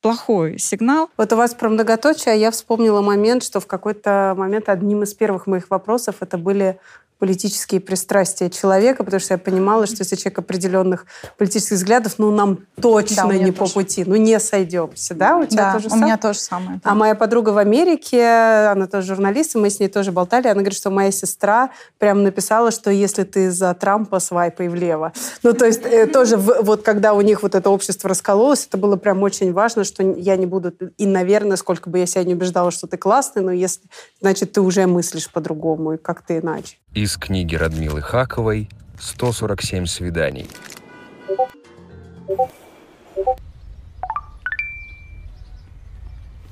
плохой 0.00 0.58
сигнал. 0.58 1.10
Вот 1.16 1.32
у 1.32 1.36
вас 1.36 1.54
про 1.54 1.68
многоточие, 1.68 2.32
а 2.32 2.36
я 2.36 2.50
вспомнила 2.50 3.02
момент, 3.02 3.44
что 3.44 3.60
в 3.60 3.66
какой-то 3.66 4.34
момент 4.36 4.68
одним 4.68 5.02
из 5.02 5.12
первых 5.12 5.46
моих 5.46 5.68
вопросов 5.70 6.16
это 6.20 6.38
были 6.38 6.78
политические 7.20 7.80
пристрастия 7.80 8.48
человека, 8.50 9.04
потому 9.04 9.20
что 9.20 9.34
я 9.34 9.38
понимала, 9.38 9.86
что 9.86 9.96
если 10.00 10.16
человек 10.16 10.38
определенных 10.40 11.06
политических 11.38 11.76
взглядов, 11.76 12.14
ну, 12.18 12.30
нам 12.32 12.58
точно 12.80 13.28
Да, 13.28 13.34
не 13.36 13.52
тоже. 13.52 13.52
по 13.52 13.66
пути, 13.68 14.04
ну, 14.04 14.16
не 14.16 14.40
сойдемся, 14.40 15.14
да? 15.14 15.36
У 15.36 15.44
тебя 15.44 15.64
Да, 15.66 15.72
тоже 15.74 15.86
у 15.86 15.90
самое? 15.90 16.06
меня 16.06 16.16
тоже 16.16 16.38
самое. 16.40 16.80
А 16.82 16.94
моя 16.94 17.14
подруга 17.14 17.50
в 17.50 17.58
Америке, 17.58 18.24
она 18.72 18.86
тоже 18.86 19.08
журналист, 19.14 19.54
и 19.54 19.58
мы 19.58 19.68
с 19.70 19.78
ней 19.78 19.88
тоже 19.88 20.12
болтали, 20.12 20.46
она 20.48 20.54
говорит, 20.62 20.74
что 20.76 20.90
моя 20.90 21.10
сестра 21.12 21.70
прям 21.98 22.22
написала, 22.22 22.70
что 22.70 22.90
если 22.90 23.24
ты 23.24 23.50
за 23.50 23.74
Трампа, 23.74 24.18
свайпай 24.18 24.68
влево. 24.68 25.12
Ну, 25.42 25.52
то 25.52 25.66
есть 25.66 25.82
э, 25.84 26.06
тоже 26.06 26.36
в- 26.38 26.62
вот 26.62 26.82
когда 26.82 27.12
у 27.12 27.20
них 27.20 27.42
вот 27.42 27.54
это 27.54 27.68
общество 27.70 28.08
раскололось, 28.08 28.66
это 28.66 28.78
было 28.78 28.96
прям 28.96 29.22
очень 29.22 29.52
важно, 29.52 29.84
что 29.84 30.02
я 30.02 30.36
не 30.36 30.46
буду, 30.46 30.72
и, 30.96 31.06
наверное, 31.06 31.56
сколько 31.58 31.90
бы 31.90 31.98
я 31.98 32.06
себя 32.06 32.24
не 32.24 32.32
убеждала, 32.34 32.70
что 32.70 32.86
ты 32.86 32.96
классный, 32.96 33.42
но 33.42 33.52
если, 33.52 33.82
значит, 34.22 34.52
ты 34.52 34.62
уже 34.62 34.86
мыслишь 34.86 35.30
по-другому 35.30 35.92
и 35.94 35.96
как-то 35.98 36.38
иначе. 36.38 36.78
Из 37.10 37.16
книги 37.16 37.56
Радмилы 37.56 38.02
Хаковой 38.02 38.70
«147 38.96 39.86
свиданий». 39.86 40.48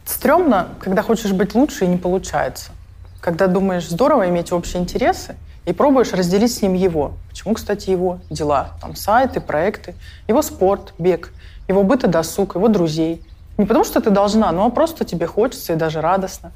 Стремно, 0.05 0.71
когда 0.81 1.03
хочешь 1.03 1.31
быть 1.31 1.55
лучше 1.55 1.85
и 1.85 1.87
не 1.87 1.97
получается. 1.97 2.73
Когда 3.21 3.47
думаешь, 3.47 3.89
здорово 3.89 4.29
иметь 4.31 4.51
общие 4.51 4.83
интересы, 4.83 5.37
и 5.65 5.73
пробуешь 5.73 6.13
разделить 6.13 6.53
с 6.53 6.61
ним 6.61 6.75
его. 6.75 7.13
Почему, 7.29 7.55
кстати, 7.55 7.91
его 7.91 8.19
дела? 8.29 8.73
Там 8.81 8.97
сайты, 8.97 9.41
проекты, 9.41 9.95
его 10.27 10.43
спорт, 10.43 10.93
бег, 10.99 11.31
его 11.69 11.85
быт 11.85 12.03
и 12.03 12.09
досуг, 12.09 12.57
его 12.57 12.67
друзей. 12.67 13.25
Не 13.59 13.65
потому, 13.65 13.85
что 13.85 14.01
ты 14.01 14.11
должна, 14.11 14.51
но 14.51 14.69
просто 14.73 15.05
тебе 15.05 15.29
хочется 15.29 15.75
и 15.75 15.77
даже 15.77 16.01
радостно. 16.01 16.51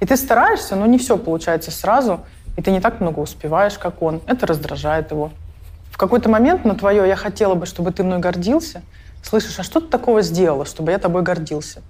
И 0.00 0.06
ты 0.06 0.18
стараешься, 0.18 0.76
но 0.76 0.84
не 0.84 0.98
все 0.98 1.16
получается 1.16 1.70
сразу, 1.70 2.20
и 2.58 2.60
ты 2.60 2.72
не 2.72 2.80
так 2.80 3.00
много 3.00 3.20
успеваешь, 3.20 3.78
как 3.78 4.02
он. 4.02 4.20
Это 4.26 4.44
раздражает 4.44 5.12
его. 5.12 5.30
В 5.92 5.96
какой-то 5.96 6.28
момент 6.28 6.64
на 6.64 6.74
твое 6.74 7.06
«я 7.06 7.14
хотела 7.14 7.54
бы, 7.54 7.66
чтобы 7.66 7.92
ты 7.92 8.02
мной 8.02 8.18
гордился» 8.18 8.82
слышишь, 9.22 9.60
а 9.60 9.62
что 9.62 9.80
ты 9.80 9.86
такого 9.86 10.22
сделала, 10.22 10.64
чтобы 10.64 10.90
я 10.90 10.98
тобой 10.98 11.22
гордился? 11.22 11.82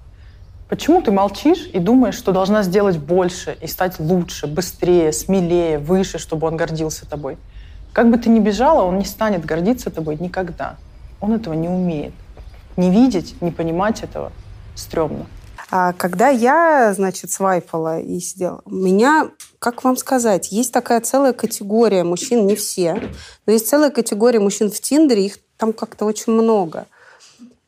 Почему 0.68 1.00
ты 1.00 1.10
молчишь 1.10 1.70
и 1.72 1.78
думаешь, 1.78 2.16
что 2.16 2.32
должна 2.32 2.62
сделать 2.62 2.98
больше 2.98 3.56
и 3.62 3.66
стать 3.66 3.98
лучше, 3.98 4.46
быстрее, 4.46 5.12
смелее, 5.14 5.78
выше, 5.78 6.18
чтобы 6.18 6.46
он 6.46 6.58
гордился 6.58 7.08
тобой? 7.08 7.38
Как 7.94 8.10
бы 8.10 8.18
ты 8.18 8.28
ни 8.28 8.38
бежала, 8.38 8.82
он 8.82 8.98
не 8.98 9.06
станет 9.06 9.46
гордиться 9.46 9.90
тобой 9.90 10.18
никогда. 10.20 10.76
Он 11.22 11.32
этого 11.32 11.54
не 11.54 11.70
умеет. 11.70 12.12
Не 12.76 12.90
видеть, 12.90 13.40
не 13.40 13.52
понимать 13.52 14.02
этого 14.02 14.32
стрёмно. 14.74 15.24
А 15.70 15.92
когда 15.92 16.28
я, 16.28 16.94
значит, 16.94 17.30
свайпала 17.30 18.00
и 18.00 18.20
сидела, 18.20 18.62
у 18.64 18.74
меня, 18.74 19.30
как 19.58 19.84
вам 19.84 19.96
сказать, 19.96 20.50
есть 20.50 20.72
такая 20.72 21.00
целая 21.00 21.34
категория 21.34 22.04
мужчин, 22.04 22.46
не 22.46 22.56
все, 22.56 23.10
но 23.44 23.52
есть 23.52 23.68
целая 23.68 23.90
категория 23.90 24.40
мужчин 24.40 24.70
в 24.70 24.80
Тиндере, 24.80 25.26
их 25.26 25.36
там 25.58 25.74
как-то 25.74 26.06
очень 26.06 26.32
много, 26.32 26.86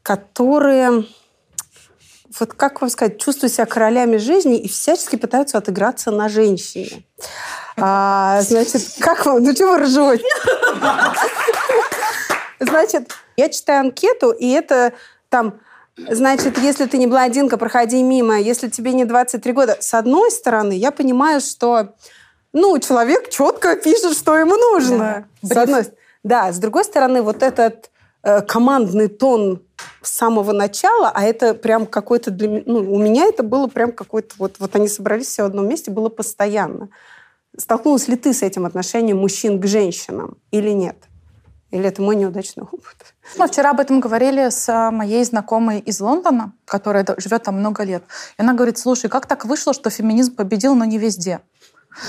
которые, 0.03 1.05
вот 2.39 2.55
как 2.55 2.81
вам 2.81 2.89
сказать, 2.89 3.19
чувствуют 3.19 3.53
себя 3.53 3.67
королями 3.67 4.17
жизни 4.17 4.59
и 4.59 4.69
всячески 4.69 5.17
пытаются 5.17 5.59
отыграться 5.59 6.11
на 6.11 6.31
женщине. 6.31 7.05
А, 7.77 8.41
значит, 8.43 8.83
как 9.01 9.27
вам, 9.27 9.43
ну 9.43 9.53
чего 9.53 9.73
вы 9.73 9.79
ржете? 9.81 10.25
Значит, 12.61 13.11
я 13.37 13.49
читаю 13.49 13.81
анкету, 13.81 14.31
и 14.31 14.49
это 14.49 14.93
там, 15.29 15.61
значит, 16.09 16.59
если 16.59 16.87
ты 16.87 16.99
не 16.99 17.07
блондинка, 17.07 17.57
проходи 17.57 18.03
мимо, 18.03 18.39
если 18.39 18.69
тебе 18.69 18.93
не 18.93 19.05
23 19.05 19.53
года. 19.53 19.77
С 19.81 19.95
одной 19.95 20.31
стороны, 20.31 20.73
я 20.73 20.91
понимаю, 20.91 21.41
что, 21.41 21.95
ну, 22.53 22.79
человек 22.79 23.31
четко 23.31 23.77
пишет, 23.77 24.17
что 24.17 24.37
ему 24.37 24.57
нужно. 24.57 25.27
С 25.43 25.57
одной 25.57 25.85
Да, 26.23 26.53
с 26.53 26.59
другой 26.59 26.85
стороны, 26.85 27.23
вот 27.23 27.43
этот 27.43 27.91
э, 28.23 28.43
командный 28.43 29.09
тон 29.09 29.63
с 30.03 30.11
самого 30.11 30.53
начала, 30.53 31.11
а 31.15 31.25
это 31.25 31.55
прям 31.55 31.87
какой-то 31.87 32.31
для 32.31 32.63
ну, 32.67 32.93
у 32.93 32.99
меня 32.99 33.27
это 33.27 33.43
было 33.43 33.67
прям 33.67 33.93
какой-то, 33.93 34.35
вот, 34.39 34.57
вот 34.59 34.77
они 34.77 34.89
собрались 34.89 35.27
все 35.27 35.43
в 35.43 35.47
одном 35.47 35.69
месте, 35.69 35.91
было 35.91 36.09
постоянно. 36.09 36.89
Столкнулась 37.57 38.09
ли 38.09 38.17
ты 38.17 38.33
с 38.33 38.43
этим 38.43 38.67
отношением 38.67 39.19
мужчин 39.19 39.61
к 39.61 39.67
женщинам 39.67 40.37
или 40.51 40.71
нет? 40.71 40.97
Или 41.71 41.87
это 41.87 42.03
мой 42.03 42.17
неудачный 42.17 42.65
опыт? 42.65 43.15
Мы 43.37 43.47
вчера 43.47 43.71
об 43.71 43.81
этом 43.81 44.01
говорили 44.01 44.51
с 44.51 44.69
а, 44.69 44.91
моей 44.91 45.25
знакомой 45.25 45.79
из 45.79 46.01
Лондона, 46.01 46.53
которая 46.65 47.07
живет 47.19 47.45
там 47.45 47.59
много 47.59 47.85
лет. 47.85 48.03
И 48.39 48.43
она 48.43 48.55
говорит, 48.55 48.79
слушай, 48.79 49.09
как 49.09 49.27
так 49.27 49.45
вышло, 49.45 49.73
что 49.73 49.91
феминизм 49.91 50.35
победил, 50.35 50.75
но 50.75 50.85
не 50.85 50.99
везде? 50.99 51.41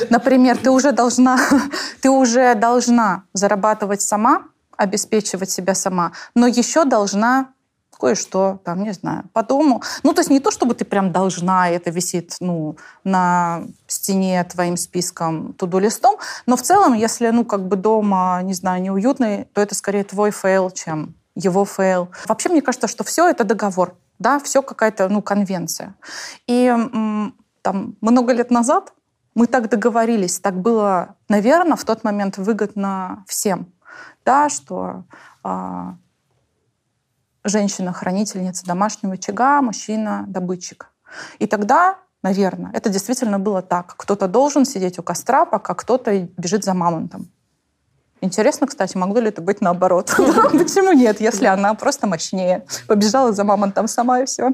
Например, 0.10 0.58
ты 0.58 0.72
уже 0.72 0.92
должна, 0.92 1.40
ты 2.02 2.10
уже 2.10 2.56
должна 2.56 3.24
зарабатывать 3.34 4.02
сама, 4.02 4.44
обеспечивать 4.78 5.52
себя 5.52 5.76
сама, 5.76 6.14
но 6.34 6.48
еще 6.48 6.86
должна 6.86 7.54
кое-что, 8.02 8.60
там, 8.64 8.84
не 8.84 8.94
знаю, 8.94 9.24
по 9.32 9.44
дому. 9.44 9.84
Ну, 10.04 10.14
то 10.14 10.22
есть 10.22 10.32
не 10.32 10.40
то, 10.40 10.50
чтобы 10.50 10.74
ты 10.74 10.86
прям 10.86 11.12
должна, 11.12 11.70
это 11.70 11.92
висит, 11.92 12.36
ну, 12.40 12.76
на 13.04 13.64
стене 13.88 14.44
твоим 14.44 14.76
списком 14.76 15.54
to-do 15.54 15.80
листом, 15.80 16.18
но 16.48 16.56
в 16.56 16.64
целом, 16.64 16.94
если, 16.94 17.30
ну, 17.30 17.46
как 17.46 17.68
бы 17.68 17.76
дома, 17.76 18.42
не 18.44 18.56
знаю, 18.56 18.82
неуютный, 18.82 19.46
то 19.54 19.62
это 19.62 19.76
скорее 19.76 20.04
твой 20.04 20.32
fail, 20.32 20.72
чем 20.72 21.14
его 21.36 21.64
fail. 21.64 22.10
Вообще, 22.28 22.50
мне 22.50 22.62
кажется, 22.62 22.88
что 22.88 23.04
все 23.04 23.30
это 23.30 23.44
договор, 23.44 23.96
да, 24.18 24.40
все 24.40 24.64
какая-то, 24.64 25.08
ну, 25.10 25.22
конвенция. 25.22 25.94
И 26.48 26.76
там 27.62 27.96
много 28.02 28.34
лет 28.34 28.52
назад 28.52 28.94
мы 29.36 29.46
так 29.46 29.70
договорились, 29.70 30.40
так 30.40 30.56
было, 30.56 31.16
наверное, 31.30 31.78
в 31.78 31.86
тот 31.86 32.04
момент 32.04 32.38
выгодно 32.38 33.24
всем, 33.28 33.68
да, 34.26 34.50
что 34.50 35.04
а, 35.44 35.96
женщина 37.44 37.94
хранительница 37.94 38.66
домашнего 38.66 39.14
очага, 39.14 39.62
мужчина 39.62 40.26
добытчик. 40.28 40.90
И 41.40 41.48
тогда, 41.48 41.98
наверное, 42.24 42.72
это 42.74 42.90
действительно 42.90 43.40
было 43.40 43.62
так. 43.62 43.96
Кто-то 43.98 44.28
должен 44.28 44.66
сидеть 44.66 45.00
у 45.00 45.04
костра, 45.04 45.46
пока 45.46 45.74
кто-то 45.74 46.28
бежит 46.38 46.64
за 46.64 46.74
мамонтом. 46.74 47.30
Интересно, 48.24 48.68
кстати, 48.68 48.96
могло 48.96 49.20
ли 49.20 49.30
это 49.30 49.42
быть 49.42 49.62
наоборот? 49.62 50.14
Почему 50.52 50.94
нет, 50.94 51.20
если 51.20 51.48
она 51.48 51.74
просто 51.74 52.06
мощнее? 52.06 52.66
Побежала 52.88 53.34
за 53.34 53.44
мамонтом 53.44 53.88
сама 53.88 54.22
и 54.22 54.26
все. 54.26 54.52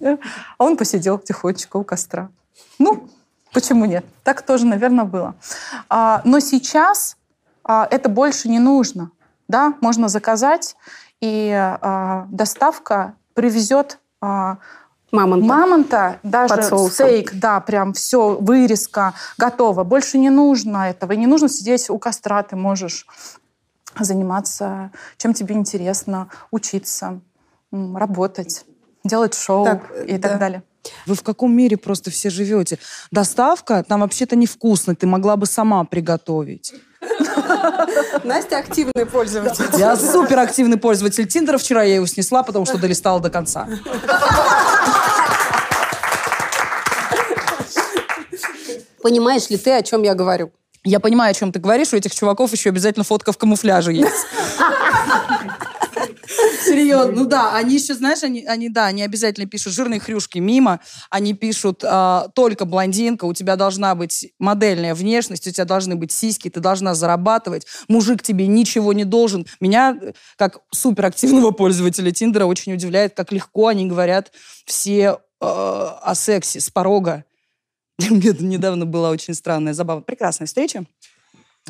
А 0.00 0.18
он 0.58 0.76
посидел 0.76 1.18
тихонечко 1.18 1.76
у 1.76 1.84
костра. 1.84 2.28
Ну, 2.80 3.08
почему 3.52 3.84
нет? 3.84 4.04
Так 4.24 4.42
тоже, 4.42 4.66
наверное, 4.66 5.04
было. 5.04 5.36
А, 5.88 6.22
Но 6.24 6.40
сейчас 6.40 7.16
а, 7.62 7.86
это 7.88 8.08
больше 8.08 8.48
не 8.48 8.58
нужно. 8.58 9.12
Да, 9.46 9.74
можно 9.80 10.08
заказать, 10.08 10.74
и 11.20 11.50
а, 11.52 12.26
доставка 12.30 13.14
привезет 13.34 13.98
а, 14.20 14.58
мамонта. 15.10 15.46
мамонта, 15.46 16.18
даже 16.22 16.62
стейк, 16.90 17.34
да, 17.34 17.60
прям 17.60 17.92
все, 17.92 18.36
вырезка 18.40 19.14
готова. 19.38 19.84
Больше 19.84 20.18
не 20.18 20.30
нужно 20.30 20.88
этого. 20.90 21.12
И 21.12 21.16
не 21.16 21.26
нужно 21.26 21.48
сидеть 21.48 21.88
у 21.90 21.98
костра, 21.98 22.42
ты 22.42 22.56
можешь 22.56 23.06
заниматься, 23.98 24.90
чем 25.16 25.34
тебе 25.34 25.54
интересно, 25.54 26.28
учиться, 26.50 27.20
работать, 27.70 28.64
делать 29.04 29.34
шоу 29.34 29.64
Так, 29.64 29.90
и 30.06 30.18
да. 30.18 30.28
так 30.28 30.38
далее. 30.38 30.62
Вы 31.06 31.14
в 31.14 31.22
каком 31.22 31.54
мире 31.54 31.76
просто 31.76 32.10
все 32.10 32.30
живете? 32.30 32.78
Доставка 33.10 33.82
там 33.84 34.00
вообще-то 34.00 34.36
невкусно, 34.36 34.94
ты 34.94 35.06
могла 35.06 35.36
бы 35.36 35.46
сама 35.46 35.84
приготовить. 35.84 36.74
Настя 38.24 38.58
активный 38.58 39.06
пользователь. 39.06 39.64
Я 39.76 39.96
супер 39.96 40.38
активный 40.38 40.76
пользователь 40.76 41.26
Тиндера. 41.26 41.58
Вчера 41.58 41.82
я 41.82 41.96
его 41.96 42.06
снесла, 42.06 42.42
потому 42.42 42.66
что 42.66 42.78
долистала 42.78 43.20
до 43.20 43.30
конца. 43.30 43.68
Понимаешь 49.02 49.50
ли 49.50 49.58
ты, 49.58 49.72
о 49.72 49.82
чем 49.82 50.02
я 50.02 50.14
говорю? 50.14 50.50
Я 50.82 51.00
понимаю, 51.00 51.30
о 51.30 51.34
чем 51.34 51.52
ты 51.52 51.58
говоришь, 51.58 51.92
у 51.92 51.96
этих 51.96 52.14
чуваков 52.14 52.52
еще 52.52 52.70
обязательно 52.70 53.04
фотка 53.04 53.32
в 53.32 53.38
камуфляже 53.38 53.92
есть. 53.92 54.26
Серьезно, 56.74 57.12
ну 57.12 57.26
да, 57.26 57.56
они 57.56 57.76
еще, 57.76 57.94
знаешь, 57.94 58.22
они, 58.22 58.44
они, 58.44 58.68
да, 58.68 58.86
они 58.86 59.02
обязательно 59.02 59.46
пишут 59.46 59.72
жирные 59.72 60.00
хрюшки 60.00 60.38
мимо, 60.38 60.80
они 61.10 61.34
пишут 61.34 61.82
а, 61.84 62.28
только 62.34 62.64
блондинка, 62.64 63.24
у 63.24 63.32
тебя 63.32 63.56
должна 63.56 63.94
быть 63.94 64.32
модельная 64.38 64.94
внешность, 64.94 65.46
у 65.46 65.50
тебя 65.50 65.64
должны 65.64 65.96
быть 65.96 66.12
сиськи, 66.12 66.50
ты 66.50 66.60
должна 66.60 66.94
зарабатывать, 66.94 67.66
мужик 67.88 68.22
тебе 68.22 68.46
ничего 68.46 68.92
не 68.92 69.04
должен. 69.04 69.46
Меня, 69.60 69.98
как 70.36 70.60
суперактивного 70.70 71.52
пользователя 71.52 72.10
Тиндера, 72.10 72.46
очень 72.46 72.72
удивляет, 72.74 73.14
как 73.14 73.32
легко 73.32 73.68
они 73.68 73.86
говорят 73.86 74.32
все 74.64 75.18
э, 75.40 75.46
о 75.46 76.14
сексе 76.14 76.60
с 76.60 76.70
порога. 76.70 77.24
Мне 77.98 78.34
недавно 78.38 78.86
была 78.86 79.10
очень 79.10 79.34
странная, 79.34 79.74
забавная, 79.74 80.04
прекрасная 80.04 80.46
встреча 80.46 80.84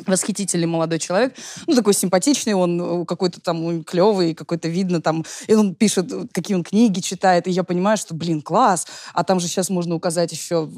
восхитительный 0.05 0.67
молодой 0.67 0.99
человек, 0.99 1.35
ну, 1.67 1.75
такой 1.75 1.93
симпатичный, 1.93 2.53
он 2.53 3.01
э, 3.01 3.05
какой-то 3.05 3.39
там 3.39 3.83
клевый, 3.83 4.33
какой-то 4.33 4.67
видно 4.67 5.01
там, 5.01 5.23
и 5.47 5.53
он 5.53 5.75
пишет, 5.75 6.11
какие 6.33 6.55
он 6.55 6.63
книги 6.63 6.99
читает, 6.99 7.47
и 7.47 7.51
я 7.51 7.63
понимаю, 7.63 7.97
что, 7.97 8.13
блин, 8.13 8.41
класс, 8.41 8.87
а 9.13 9.23
там 9.23 9.39
же 9.39 9.47
сейчас 9.47 9.69
можно 9.69 9.95
указать 9.95 10.31
еще 10.31 10.69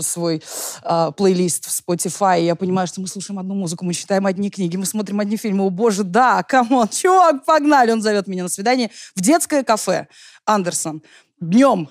свой 0.00 0.42
э, 0.82 1.10
плейлист 1.16 1.66
в 1.66 1.82
Spotify, 1.82 2.40
и 2.40 2.44
я 2.46 2.54
понимаю, 2.54 2.86
что 2.86 3.00
мы 3.00 3.08
слушаем 3.08 3.38
одну 3.38 3.54
музыку, 3.54 3.84
мы 3.84 3.94
читаем 3.94 4.26
одни 4.26 4.50
книги, 4.50 4.76
мы 4.76 4.86
смотрим 4.86 5.20
одни 5.20 5.36
фильмы, 5.36 5.64
о 5.64 5.70
боже, 5.70 6.04
да, 6.04 6.42
come 6.42 6.68
on, 6.68 6.88
чувак, 6.88 7.44
погнали, 7.44 7.92
он 7.92 8.00
зовет 8.00 8.26
меня 8.26 8.44
на 8.44 8.48
свидание 8.48 8.90
в 9.14 9.20
детское 9.20 9.62
кафе, 9.64 10.08
Андерсон, 10.46 11.02
днем, 11.40 11.88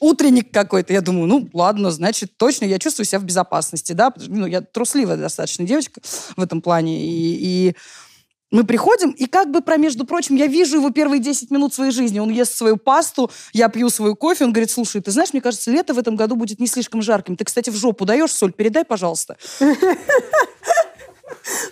утренник 0.00 0.52
какой-то. 0.52 0.92
Я 0.92 1.00
думаю, 1.00 1.26
ну, 1.26 1.48
ладно, 1.52 1.90
значит, 1.90 2.36
точно 2.36 2.64
я 2.64 2.78
чувствую 2.78 3.06
себя 3.06 3.20
в 3.20 3.24
безопасности, 3.24 3.92
да, 3.92 4.12
ну, 4.26 4.46
я 4.46 4.60
трусливая 4.60 5.16
достаточно 5.16 5.64
девочка 5.64 6.00
в 6.36 6.42
этом 6.42 6.60
плане, 6.60 7.04
и, 7.06 7.68
и 7.68 7.76
мы 8.52 8.64
приходим, 8.64 9.10
и 9.10 9.26
как 9.26 9.50
бы, 9.50 9.60
про, 9.60 9.76
между 9.76 10.06
прочим, 10.06 10.36
я 10.36 10.46
вижу 10.46 10.76
его 10.76 10.90
первые 10.90 11.20
10 11.20 11.50
минут 11.50 11.74
своей 11.74 11.90
жизни. 11.90 12.20
Он 12.20 12.30
ест 12.30 12.56
свою 12.56 12.76
пасту, 12.76 13.30
я 13.52 13.68
пью 13.68 13.90
свою 13.90 14.14
кофе, 14.14 14.44
он 14.44 14.52
говорит, 14.52 14.70
слушай, 14.70 15.00
ты 15.00 15.10
знаешь, 15.10 15.32
мне 15.32 15.42
кажется, 15.42 15.70
лето 15.70 15.94
в 15.94 15.98
этом 15.98 16.14
году 16.14 16.36
будет 16.36 16.60
не 16.60 16.68
слишком 16.68 17.02
жарким. 17.02 17.36
Ты, 17.36 17.44
кстати, 17.44 17.70
в 17.70 17.76
жопу 17.76 18.04
даешь 18.04 18.30
соль? 18.30 18.52
Передай, 18.52 18.84
пожалуйста. 18.84 19.36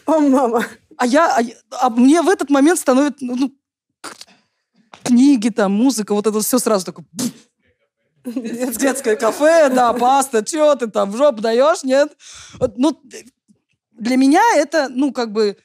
О, 0.06 0.18
мама. 0.18 0.66
А 0.96 1.06
я, 1.06 1.38
а, 1.38 1.42
а 1.80 1.90
мне 1.90 2.22
в 2.22 2.28
этот 2.28 2.50
момент 2.50 2.80
становится, 2.80 3.24
ну, 3.24 3.52
книги 5.04 5.50
там, 5.50 5.72
музыка, 5.72 6.12
вот 6.12 6.26
это 6.26 6.40
все 6.40 6.58
сразу 6.58 6.86
такое 6.86 7.06
Детское 8.24 9.16
кафе, 9.16 9.68
да, 9.68 9.92
паста, 9.92 10.44
что 10.46 10.74
ты 10.76 10.86
там 10.86 11.10
в 11.10 11.16
жопу 11.16 11.42
даешь, 11.42 11.82
нет? 11.84 12.12
Ну, 12.76 13.00
для 13.92 14.16
меня 14.16 14.42
это, 14.56 14.88
ну, 14.88 15.12
как 15.12 15.32
бы, 15.32 15.56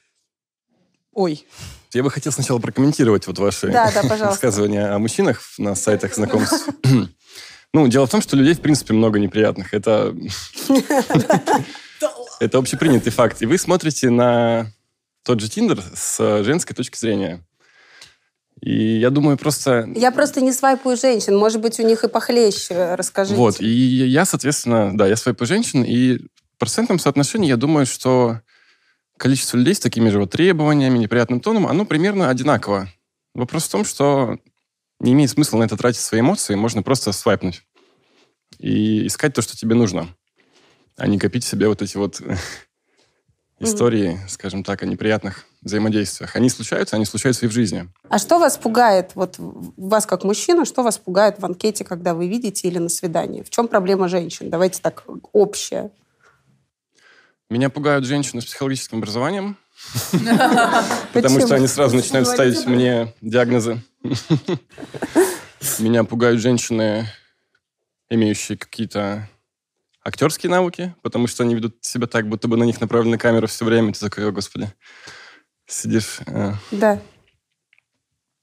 ой. 1.12 1.46
Я 1.92 2.02
бы 2.04 2.10
хотел 2.10 2.32
сначала 2.32 2.58
прокомментировать 2.58 3.26
вот 3.26 3.38
ваши 3.38 3.68
да, 3.68 3.90
да, 3.90 4.30
высказывания 4.30 4.94
о 4.94 4.98
мужчинах 4.98 5.42
на 5.58 5.74
сайтах 5.74 6.14
знакомств. 6.14 6.68
Ну, 7.72 7.86
дело 7.86 8.04
в 8.08 8.10
том, 8.10 8.20
что 8.20 8.36
людей, 8.36 8.54
в 8.54 8.60
принципе, 8.60 8.94
много 8.94 9.20
неприятных. 9.20 9.74
Это, 9.74 10.12
это 12.40 12.58
общепринятый 12.58 13.12
факт. 13.12 13.40
И 13.42 13.46
вы 13.46 13.58
смотрите 13.58 14.10
на 14.10 14.72
тот 15.22 15.38
же 15.38 15.48
Тиндер 15.48 15.80
с 15.94 16.42
женской 16.42 16.74
точки 16.74 16.98
зрения. 16.98 17.44
И 18.60 18.98
я 18.98 19.10
думаю, 19.10 19.38
просто... 19.38 19.88
Я 19.94 20.10
просто 20.10 20.40
не 20.40 20.52
свайпую 20.52 20.96
женщин. 20.96 21.36
Может 21.36 21.60
быть, 21.60 21.80
у 21.80 21.82
них 21.82 22.04
и 22.04 22.08
похлеще. 22.08 22.94
Расскажите. 22.94 23.36
Вот. 23.36 23.60
И 23.60 23.66
я, 23.66 24.24
соответственно, 24.24 24.96
да, 24.96 25.06
я 25.06 25.16
свайпаю 25.16 25.48
женщин. 25.48 25.82
И 25.82 26.18
в 26.18 26.58
процентном 26.58 26.98
соотношении 26.98 27.48
я 27.48 27.56
думаю, 27.56 27.86
что 27.86 28.40
количество 29.16 29.56
людей 29.56 29.74
с 29.74 29.80
такими 29.80 30.10
же 30.10 30.18
вот 30.18 30.30
требованиями, 30.30 30.98
неприятным 30.98 31.40
тоном, 31.40 31.66
оно 31.66 31.86
примерно 31.86 32.28
одинаково. 32.28 32.88
Вопрос 33.34 33.64
в 33.64 33.70
том, 33.70 33.84
что 33.84 34.38
не 34.98 35.12
имеет 35.12 35.30
смысла 35.30 35.58
на 35.58 35.64
это 35.64 35.76
тратить 35.76 36.00
свои 36.00 36.20
эмоции, 36.20 36.54
можно 36.54 36.82
просто 36.82 37.12
свайпнуть 37.12 37.62
и 38.58 39.06
искать 39.06 39.34
то, 39.34 39.42
что 39.42 39.56
тебе 39.56 39.74
нужно, 39.74 40.08
а 40.96 41.06
не 41.06 41.18
копить 41.18 41.44
себе 41.44 41.68
вот 41.68 41.80
эти 41.80 41.96
вот 41.96 42.20
истории, 43.58 44.18
скажем 44.28 44.64
так, 44.64 44.82
о 44.82 44.86
неприятных 44.86 45.46
взаимодействиях. 45.62 46.36
Они 46.36 46.48
случаются, 46.48 46.96
они 46.96 47.04
случаются 47.04 47.46
и 47.46 47.48
в 47.48 47.52
жизни. 47.52 47.88
А 48.08 48.18
что 48.18 48.38
вас 48.38 48.56
пугает, 48.56 49.12
вот 49.14 49.36
вас 49.38 50.06
как 50.06 50.24
мужчина, 50.24 50.64
что 50.64 50.82
вас 50.82 50.98
пугает 50.98 51.38
в 51.38 51.44
анкете, 51.44 51.84
когда 51.84 52.14
вы 52.14 52.28
видите 52.28 52.68
или 52.68 52.78
на 52.78 52.88
свидании? 52.88 53.42
В 53.42 53.50
чем 53.50 53.68
проблема 53.68 54.08
женщин? 54.08 54.50
Давайте 54.50 54.80
так 54.80 55.04
общее. 55.32 55.90
Меня 57.50 57.68
пугают 57.68 58.04
женщины 58.04 58.40
с 58.40 58.46
психологическим 58.46 58.98
образованием, 58.98 59.56
потому 61.12 61.40
что 61.40 61.56
они 61.56 61.66
сразу 61.66 61.96
начинают 61.96 62.28
ставить 62.28 62.64
мне 62.66 63.12
диагнозы. 63.20 63.82
Меня 65.78 66.04
пугают 66.04 66.40
женщины, 66.40 67.06
имеющие 68.08 68.56
какие-то 68.56 69.28
актерские 70.02 70.50
навыки, 70.50 70.94
потому 71.02 71.26
что 71.26 71.42
они 71.42 71.54
ведут 71.54 71.76
себя 71.80 72.06
так, 72.06 72.28
будто 72.28 72.48
бы 72.48 72.56
на 72.56 72.64
них 72.64 72.80
направлена 72.80 73.18
камера 73.18 73.46
все 73.46 73.64
время. 73.64 73.92
Ты 73.92 74.00
такой, 74.00 74.28
о, 74.28 74.32
господи, 74.32 74.72
сидишь. 75.70 76.20
Э. 76.26 76.54
Да. 76.70 77.00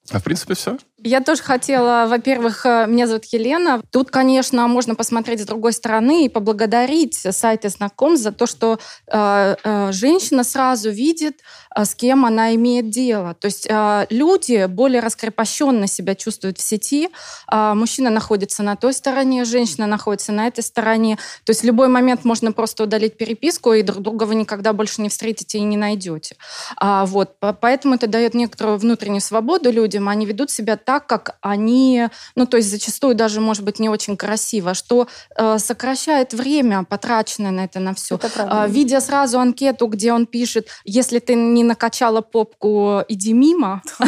А 0.10 0.20
в 0.20 0.24
принципе 0.24 0.54
все. 0.54 0.78
Я 1.08 1.22
тоже 1.22 1.42
хотела, 1.42 2.06
во-первых, 2.08 2.66
э, 2.66 2.86
меня 2.88 3.08
зовут 3.08 3.26
Елена. 3.26 3.82
Тут, 3.92 4.12
конечно, 4.12 4.68
можно 4.68 4.96
посмотреть 4.96 5.42
с 5.42 5.46
другой 5.46 5.74
стороны 5.74 6.26
и 6.26 6.30
поблагодарить 6.30 7.16
сайты 7.16 7.70
знакомств 7.70 8.24
за 8.24 8.32
то, 8.32 8.46
что 8.46 8.80
э, 9.08 9.56
э, 9.64 9.92
женщина 9.92 10.44
сразу 10.44 10.90
видит, 10.90 11.42
э, 11.76 11.86
с 11.86 11.96
кем 11.96 12.26
она 12.26 12.56
имеет 12.56 12.90
дело. 12.90 13.34
То 13.34 13.46
есть 13.46 13.68
э, 13.70 14.08
люди 14.10 14.66
более 14.66 15.02
раскрепощенно 15.02 15.88
себя 15.88 16.16
чувствуют 16.16 16.58
в 16.58 16.62
сети. 16.62 17.10
Э, 17.52 17.74
мужчина 17.74 18.10
находится 18.10 18.64
на 18.64 18.76
той 18.76 18.94
стороне, 18.94 19.46
женщина 19.46 19.88
находится 19.88 20.32
на 20.32 20.48
этой 20.48 20.64
стороне. 20.64 21.18
То 21.44 21.52
есть 21.52 21.62
в 21.62 21.66
любой 21.66 21.88
момент 21.88 22.26
можно 22.26 22.52
просто 22.52 22.84
удалить 22.84 23.18
переписку, 23.18 23.74
и 23.74 23.82
друг 23.82 24.02
друга 24.02 24.24
вы 24.24 24.36
никогда 24.36 24.74
больше 24.74 25.02
не 25.02 25.10
встретите 25.10 25.58
и 25.58 25.62
не 25.62 25.78
найдете. 25.78 26.36
А, 26.78 27.06
вот, 27.06 27.36
поэтому 27.62 27.96
это 27.96 28.08
дает 28.08 28.34
некоторую 28.34 28.78
внутреннюю 28.78 29.22
свободу 29.22 29.72
людям 29.72 29.88
людям, 29.88 30.10
они 30.10 30.26
ведут 30.26 30.52
себя 30.52 30.78
так, 30.78 30.97
как 31.00 31.38
они, 31.42 32.08
ну, 32.36 32.46
то 32.46 32.58
есть 32.58 32.70
зачастую 32.70 33.16
даже, 33.16 33.42
может 33.42 33.64
быть, 33.64 33.80
не 33.80 33.90
очень 33.90 34.18
красиво, 34.18 34.74
что 34.74 35.08
э, 35.36 35.58
сокращает 35.60 36.34
время, 36.34 36.84
потраченное 36.84 37.52
на 37.52 37.66
это, 37.66 37.80
на 37.80 37.94
все. 37.94 38.16
Это 38.16 38.66
э, 38.66 38.70
видя 38.70 39.02
сразу 39.02 39.40
анкету, 39.40 39.88
где 39.88 40.14
он 40.14 40.26
пишет, 40.26 40.68
если 40.86 41.20
ты 41.20 41.36
не 41.36 41.64
накачала 41.64 42.22
попку, 42.22 43.04
иди 43.08 43.34
мимо. 43.34 43.82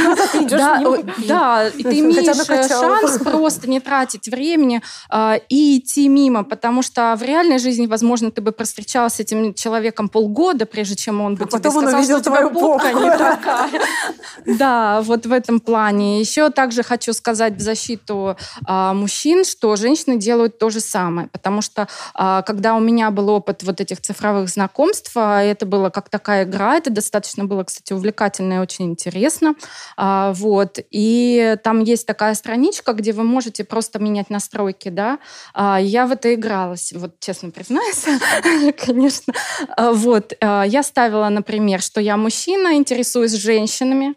Да, 1.27 1.67
и 1.67 1.83
ты 1.83 1.89
имеешь 1.99 2.49
э, 2.49 2.67
шанс 2.67 3.19
просто 3.19 3.69
не 3.69 3.79
тратить 3.79 4.27
времени 4.27 4.81
э, 5.11 5.39
и 5.49 5.79
идти 5.79 6.07
мимо, 6.07 6.43
потому 6.43 6.81
что 6.81 7.15
в 7.17 7.23
реальной 7.23 7.59
жизни, 7.59 7.87
возможно, 7.87 8.31
ты 8.31 8.41
бы 8.41 8.51
простречалась 8.51 9.15
с 9.15 9.19
этим 9.19 9.53
человеком 9.53 10.09
полгода, 10.09 10.65
прежде 10.65 10.95
чем 10.95 11.21
он 11.21 11.35
бы 11.35 11.45
а 11.45 11.59
тебе 11.59 11.71
сказал, 11.71 12.03
что 12.03 12.21
тебя 12.21 12.47
попка 12.49 12.93
не 12.93 13.09
такая. 13.11 13.69
Да, 14.45 15.01
вот 15.01 15.25
в 15.25 15.31
этом 15.31 15.59
плане. 15.59 16.19
Еще 16.19 16.49
также 16.69 16.83
хочу 16.83 17.13
сказать 17.13 17.55
в 17.55 17.61
защиту 17.61 18.37
а, 18.63 18.93
мужчин, 18.93 19.43
что 19.43 19.75
женщины 19.75 20.19
делают 20.19 20.59
то 20.59 20.69
же 20.69 20.81
самое, 20.81 21.27
потому 21.29 21.63
что 21.63 21.87
а, 22.13 22.43
когда 22.43 22.75
у 22.75 22.79
меня 22.79 23.09
был 23.09 23.29
опыт 23.29 23.63
вот 23.63 23.81
этих 23.81 23.99
цифровых 24.01 24.49
знакомств, 24.49 25.11
а, 25.15 25.41
это 25.41 25.65
было 25.65 25.89
как 25.89 26.09
такая 26.09 26.43
игра, 26.43 26.75
это 26.77 26.91
достаточно 26.91 27.45
было, 27.45 27.63
кстати, 27.63 27.91
увлекательно 27.93 28.53
и 28.53 28.57
очень 28.59 28.85
интересно. 28.85 29.55
А, 29.97 30.31
вот. 30.33 30.77
И 30.91 31.57
там 31.63 31.81
есть 31.81 32.05
такая 32.05 32.35
страничка, 32.35 32.93
где 32.93 33.13
вы 33.13 33.23
можете 33.23 33.63
просто 33.63 33.97
менять 33.97 34.29
настройки, 34.29 34.89
да. 34.89 35.17
А, 35.55 35.79
я 35.81 36.05
в 36.05 36.11
это 36.11 36.35
игралась, 36.35 36.93
вот 36.93 37.19
честно 37.19 37.49
признаюсь, 37.49 38.05
конечно. 38.85 39.33
А, 39.75 39.91
вот. 39.91 40.33
А, 40.39 40.63
я 40.67 40.83
ставила, 40.83 41.29
например, 41.29 41.81
что 41.81 41.99
я 41.99 42.15
мужчина, 42.15 42.75
интересуюсь 42.75 43.33
женщинами, 43.33 44.13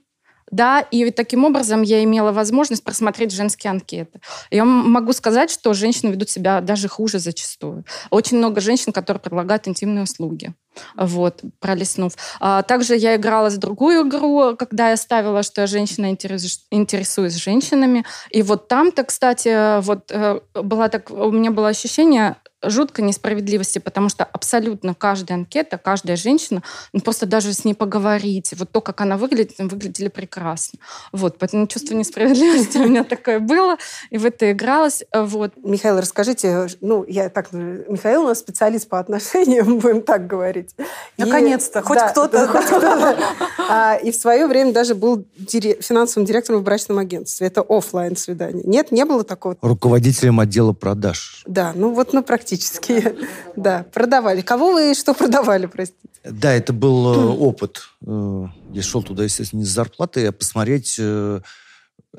да, 0.53 0.81
и 0.81 1.11
таким 1.11 1.45
образом 1.45 1.83
я 1.83 2.05
имела 2.05 2.31
возможность 2.31 2.85
просмотреть 2.85 3.33
женские 3.33 3.71
анкеты. 3.71 4.21
Я 4.51 4.65
могу 4.67 5.15
сказать, 5.15 5.51
что 5.51 5.73
женщины 5.73 6.11
ведут 6.11 6.29
себя 6.29 6.61
даже 6.61 6.89
хуже 6.89 7.19
зачастую. 7.19 7.85
Очень 8.11 8.37
много 8.37 8.61
женщин, 8.61 8.93
которые 8.93 9.21
предлагают 9.21 9.67
интимные 9.67 10.05
услуги. 10.05 10.55
Вот, 10.97 11.43
пролистнув. 11.59 12.13
А 12.41 12.63
также 12.63 12.97
я 12.97 13.17
играла 13.17 13.51
с 13.51 13.57
другую 13.57 14.09
игру, 14.09 14.57
когда 14.57 14.91
я 14.91 14.97
ставила, 14.97 15.43
что 15.43 15.63
я 15.63 15.67
женщина 15.67 16.11
интерес, 16.11 16.67
интересуюсь 16.71 17.35
женщинами. 17.35 18.05
И 18.31 18.43
вот 18.43 18.69
там-то, 18.69 19.05
кстати, 19.05 19.81
вот 19.81 20.11
э, 20.11 20.41
была 20.55 20.89
так, 20.89 21.11
у 21.11 21.31
меня 21.31 21.51
было 21.51 21.69
ощущение, 21.69 22.37
жуткой 22.63 23.05
несправедливости, 23.05 23.79
потому 23.79 24.09
что 24.09 24.25
абсолютно 24.25 24.95
каждая 24.95 25.39
анкета, 25.39 25.79
каждая 25.79 26.17
женщина, 26.17 26.63
ну, 26.93 27.01
просто 27.01 27.27
даже 27.27 27.53
с 27.53 27.65
ней 27.65 27.75
поговорить, 27.75 28.53
вот 28.57 28.71
то, 28.71 28.81
как 28.81 29.01
она 29.01 29.17
выглядит, 29.17 29.59
выглядели 29.59 30.09
прекрасно. 30.09 30.79
Вот, 31.13 31.39
поэтому 31.39 31.67
чувство 31.67 31.95
несправедливости 31.95 32.79
у 32.79 32.89
меня 32.89 33.05
такое 33.05 33.41
было, 33.41 33.77
и 34.11 34.19
в 34.19 34.27
это 34.27 34.53
игралось. 34.53 35.05
Вот. 35.13 35.53
Михаил, 35.57 35.99
расскажите, 35.99 36.69
ну, 36.81 37.05
я 37.07 37.29
так, 37.29 37.53
Михаил 37.53 38.23
у 38.23 38.29
нас 38.29 38.39
специалист 38.39 38.89
по 38.89 38.99
отношениям, 38.99 39.79
будем 39.81 40.03
так 40.03 40.27
говорить. 40.27 40.75
Наконец-то, 41.19 41.83
хоть 41.83 41.99
кто-то. 42.11 42.47
хоть 42.47 42.65
кто-то. 42.67 43.17
А, 43.69 43.97
и 43.97 44.11
в 44.11 44.17
свое 44.17 44.47
время 44.47 44.73
даже 44.73 44.95
был 44.95 45.25
финансовым 45.49 46.27
директором 46.27 46.61
в 46.61 46.65
брачном 46.65 46.99
агентстве. 46.99 47.47
Это 47.47 47.63
офлайн 47.63 48.17
свидание. 48.17 48.63
Нет, 48.67 48.93
не 48.93 49.05
было 49.05 49.25
такого? 49.25 49.57
Руководителем 49.63 50.41
отдела 50.41 50.73
продаж. 50.73 51.43
Да, 51.47 51.73
ну 51.75 51.93
вот, 51.93 52.13
ну 52.13 52.23
практически. 52.23 52.52
Да, 53.57 53.85
продавали. 53.93 54.41
Кого 54.41 54.73
вы 54.73 54.95
что 54.95 55.15
продавали, 55.15 55.67
простите? 55.67 55.99
Да, 56.25 56.53
это 56.53 56.73
был 56.73 57.15
э, 57.15 57.37
опыт. 57.39 57.83
Э, 58.07 58.47
я 58.73 58.83
шел 58.83 59.03
туда, 59.03 59.25
естественно, 59.25 59.61
не 59.61 59.67
с 59.67 59.71
зарплаты, 59.71 60.27
а 60.27 60.33
посмотреть, 60.33 60.97
э, 60.99 61.41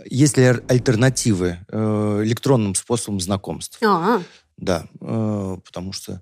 есть 0.05 0.37
ли 0.37 0.43
альтернативы 0.43 1.59
электронным 1.71 2.75
способам 2.75 3.19
знакомств. 3.19 3.77
А, 3.83 4.21
Да, 4.57 4.85
потому 4.99 5.93
что 5.93 6.21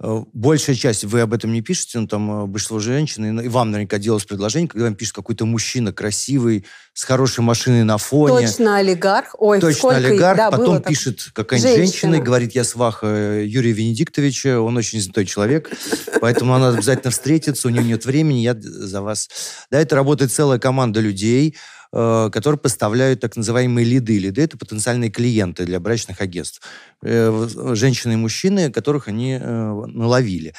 большая 0.00 0.76
часть, 0.76 1.04
вы 1.04 1.20
об 1.22 1.34
этом 1.34 1.52
не 1.52 1.60
пишете, 1.60 1.98
но 1.98 2.06
там 2.06 2.44
э, 2.44 2.46
большинство 2.46 2.78
женщин, 2.78 3.40
и 3.40 3.48
вам 3.48 3.72
наверняка 3.72 3.98
делалось 3.98 4.24
предложение, 4.24 4.68
когда 4.68 4.84
вам 4.84 4.94
пишет 4.94 5.14
какой-то 5.14 5.44
мужчина 5.44 5.92
красивый, 5.92 6.64
с 6.94 7.02
хорошей 7.02 7.40
машиной 7.40 7.82
на 7.82 7.98
фоне. 7.98 8.46
Точно 8.46 8.76
олигарх. 8.76 9.34
Ой, 9.38 9.60
Точно 9.60 9.78
сколько 9.78 9.96
олигарх. 9.96 10.36
Да, 10.36 10.50
Потом 10.52 10.80
пишет 10.82 11.30
какая-нибудь 11.32 11.76
женщина. 11.76 12.20
говорит, 12.20 12.54
я 12.54 12.62
сваха 12.62 13.06
э, 13.06 13.44
Юрия 13.46 13.72
Венедиктовича, 13.72 14.60
он 14.60 14.76
очень 14.76 15.00
занятой 15.00 15.26
человек, 15.26 15.70
поэтому 16.20 16.56
надо 16.56 16.76
обязательно 16.76 17.10
встретиться, 17.10 17.66
у 17.66 17.70
него 17.72 17.84
нет 17.84 18.04
времени, 18.04 18.38
я 18.38 18.56
за 18.58 19.02
вас. 19.02 19.28
Да, 19.70 19.80
это 19.80 19.96
работает 19.96 20.32
целая 20.32 20.60
команда 20.60 21.00
людей, 21.00 21.56
Э, 21.56 21.77
которые 21.90 22.58
поставляют 22.58 23.20
так 23.20 23.36
называемые 23.36 23.84
лиды. 23.84 24.18
Лиды– 24.18 24.42
это 24.42 24.58
потенциальные 24.58 25.10
клиенты 25.10 25.64
для 25.64 25.80
брачных 25.80 26.20
агентств. 26.20 26.60
Э, 27.02 27.48
женщины 27.72 28.12
и 28.12 28.16
мужчины, 28.16 28.70
которых 28.70 29.08
они 29.08 29.38
э, 29.40 29.72
наловили. 29.86 30.54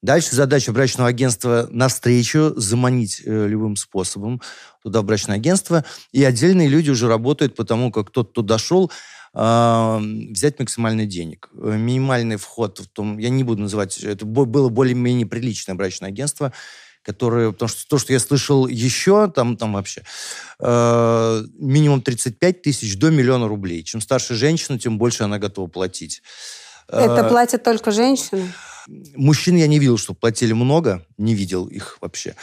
Дальше 0.00 0.36
задача 0.36 0.72
брачного 0.72 1.08
агентства 1.08 1.66
навстречу 1.70 2.52
заманить 2.56 3.22
любым 3.24 3.74
способом 3.74 4.40
туда 4.80 5.02
брачное 5.02 5.36
агентство. 5.36 5.84
И 6.12 6.22
отдельные 6.22 6.68
люди 6.68 6.90
уже 6.90 7.08
работают 7.08 7.56
по 7.56 7.64
тому, 7.64 7.90
как 7.90 8.10
тот, 8.10 8.30
кто 8.30 8.42
дошел, 8.42 8.92
взять 9.34 10.58
максимальный 10.58 11.06
денег. 11.06 11.50
Минимальный 11.52 12.36
вход 12.36 12.78
в 12.78 12.86
том, 12.88 13.18
я 13.18 13.28
не 13.28 13.44
буду 13.44 13.62
называть, 13.62 13.98
это 13.98 14.24
было 14.24 14.68
более-менее 14.68 15.26
приличное 15.26 15.74
брачное 15.74 16.08
агентство, 16.08 16.52
которые, 17.08 17.54
потому 17.54 17.70
что 17.70 17.88
то, 17.88 17.96
что 17.96 18.12
я 18.12 18.18
слышал 18.18 18.66
еще, 18.66 19.30
там, 19.30 19.56
там 19.56 19.72
вообще 19.72 20.02
э, 20.60 21.42
минимум 21.58 22.02
35 22.02 22.60
тысяч 22.60 22.98
до 22.98 23.08
миллиона 23.10 23.48
рублей. 23.48 23.82
Чем 23.82 24.02
старше 24.02 24.34
женщина, 24.34 24.78
тем 24.78 24.98
больше 24.98 25.22
она 25.22 25.38
готова 25.38 25.68
платить. 25.68 26.20
Это 26.86 27.24
э, 27.24 27.28
платят 27.30 27.62
только 27.62 27.92
женщины? 27.92 28.52
Мужчин 29.16 29.56
я 29.56 29.66
не 29.68 29.78
видел, 29.78 29.96
что 29.96 30.12
платили 30.12 30.52
много, 30.52 31.02
не 31.16 31.34
видел 31.34 31.64
их 31.64 31.96
вообще. 32.02 32.34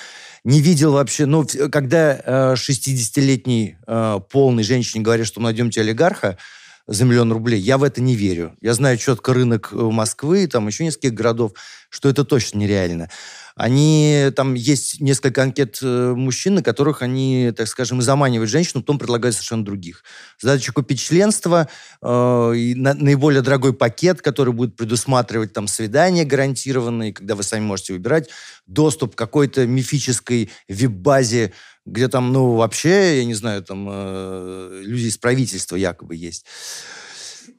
Не 0.43 0.61
видел 0.61 0.93
вообще, 0.93 1.27
ну, 1.27 1.45
когда 1.71 2.19
э, 2.25 2.53
60-летний 2.55 3.77
э, 3.85 4.19
полный 4.31 4.63
женщине 4.63 5.03
говорят, 5.03 5.27
что 5.27 5.41
найдемте 5.41 5.81
олигарха, 5.81 6.39
за 6.87 7.03
миллион 7.03 7.31
рублей. 7.31 7.59
Я 7.59 7.79
в 7.79 7.83
это 7.83 7.99
не 7.99 8.15
верю. 8.15 8.55
Я 8.61 8.75
знаю 8.75 8.97
четко 8.97 9.33
рынок 9.33 9.69
э, 9.71 9.75
Москвы, 9.75 10.45
там 10.45 10.67
еще 10.67 10.83
нескольких 10.83 11.15
городов, 11.15 11.53
что 11.89 12.09
это 12.09 12.23
точно 12.23 12.59
нереально 12.59 13.09
они, 13.56 14.32
там 14.36 14.53
есть 14.53 14.99
несколько 14.99 15.41
анкет 15.41 15.80
э, 15.82 16.14
мужчин, 16.14 16.56
на 16.56 16.64
которых 16.64 17.02
они, 17.02 17.53
так 17.56 17.68
скажем, 17.68 18.02
заманивают 18.02 18.49
женщину, 18.52 18.82
потом 18.82 18.99
предлагают 18.99 19.34
совершенно 19.34 19.64
других. 19.64 20.03
Задача 20.41 20.73
купить 20.73 20.99
членство, 20.99 21.69
э, 22.02 22.53
и 22.56 22.76
на, 22.76 22.94
наиболее 22.94 23.41
дорогой 23.41 23.73
пакет, 23.73 24.22
который 24.22 24.53
будет 24.53 24.76
предусматривать 24.76 25.53
там 25.53 25.68
свидания 25.68 26.26
гарантированные, 26.26 27.14
когда 27.14 27.36
вы 27.36 27.44
сами 27.44 27.64
можете 27.64 27.94
выбирать, 27.94 28.30
доступ 28.68 29.15
к 29.15 29.18
какой-то 29.18 29.65
мифической 29.65 30.52
веб-базе, 30.68 31.53
где 31.86 32.10
там, 32.10 32.34
ну, 32.34 32.56
вообще, 32.56 33.19
я 33.19 33.26
не 33.26 33.36
знаю, 33.36 33.64
там 33.64 33.88
э, 33.90 34.82
люди 34.84 35.06
из 35.06 35.18
правительства 35.18 35.77
якобы 35.77 36.15
есть. 36.15 36.45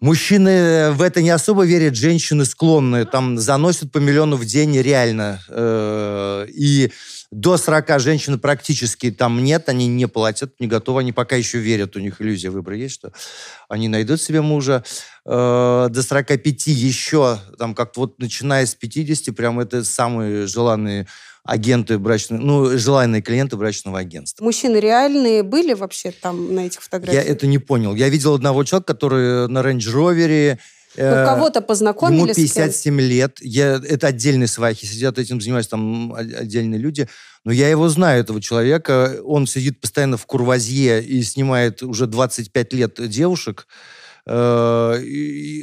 Мужчины 0.01 0.90
в 0.93 1.01
это 1.01 1.23
не 1.23 1.31
особо 1.31 1.64
верят, 1.64 1.97
женщины 1.97 2.44
склонны, 2.44 3.06
там 3.06 3.39
заносят 3.39 3.93
по 3.93 3.98
миллиону 3.98 4.36
в 4.36 4.44
день 4.44 4.78
реально. 4.78 5.40
Э, 5.48 6.47
и 6.48 6.93
до 7.31 7.56
40 7.56 7.98
женщин 8.01 8.39
практически 8.39 9.10
там 9.10 9.43
нет, 9.43 9.70
они 9.70 9.89
не 9.89 10.06
платят, 10.06 10.60
не 10.60 10.66
готовы, 10.66 11.01
они 11.01 11.12
пока 11.12 11.36
еще 11.36 11.59
верят, 11.59 11.97
у 11.97 12.01
них 12.01 12.20
иллюзия 12.20 12.51
выбора 12.51 12.77
есть, 12.77 12.94
что 12.94 13.12
они 13.70 13.89
найдут 13.89 14.20
себе 14.20 14.43
мужа. 14.43 14.85
Э, 15.24 15.89
до 15.90 16.02
45 16.02 16.66
еще, 16.66 17.39
там 17.59 17.74
как-то 17.74 18.01
вот 18.01 18.18
начиная 18.18 18.66
с 18.66 18.74
50, 18.74 19.35
прям 19.35 19.59
это 19.60 19.82
самые 19.82 20.47
желанные 20.47 21.06
агенты 21.47 21.98
брачного, 21.98 22.40
ну, 22.40 22.78
желанные 22.78 23.23
клиенты 23.23 23.56
брачного 23.56 23.98
агентства. 23.98 24.44
Мужчины 24.44 24.77
реальные 24.77 25.43
были 25.43 25.73
вообще 25.73 26.10
там 26.10 26.55
на 26.55 26.66
этих 26.66 26.82
фотографиях? 26.82 27.24
Я 27.24 27.31
это 27.31 27.47
не 27.47 27.59
понял. 27.59 27.94
Я 27.94 28.09
видел 28.09 28.35
одного 28.35 28.64
человека, 28.64 28.94
который 28.94 29.48
на 29.48 29.59
Range 29.59 29.78
Rover 29.78 30.59
ну, 30.97 31.27
кого-то 31.27 31.60
познакомили 31.60 32.20
Ему 32.20 32.35
57 32.35 33.01
лет. 33.01 33.39
Я, 33.40 33.74
это 33.74 34.06
отдельные 34.09 34.47
свахи. 34.47 34.86
Сидят 34.86 35.18
этим, 35.18 35.40
занимаются 35.40 35.73
там 35.73 36.14
отдельные 36.14 36.81
люди. 36.81 37.09
Но 37.44 37.52
я 37.52 37.68
его 37.68 37.89
знаю, 37.89 38.20
этого 38.20 38.40
человека. 38.40 39.20
Он 39.24 39.47
сидит 39.47 39.81
постоянно 39.81 40.16
в 40.16 40.27
курвазье 40.27 41.02
и 41.02 41.23
снимает 41.23 41.82
уже 41.82 42.06
25 42.06 42.73
лет 42.73 43.09
девушек. 43.09 43.66
Э, 44.27 45.01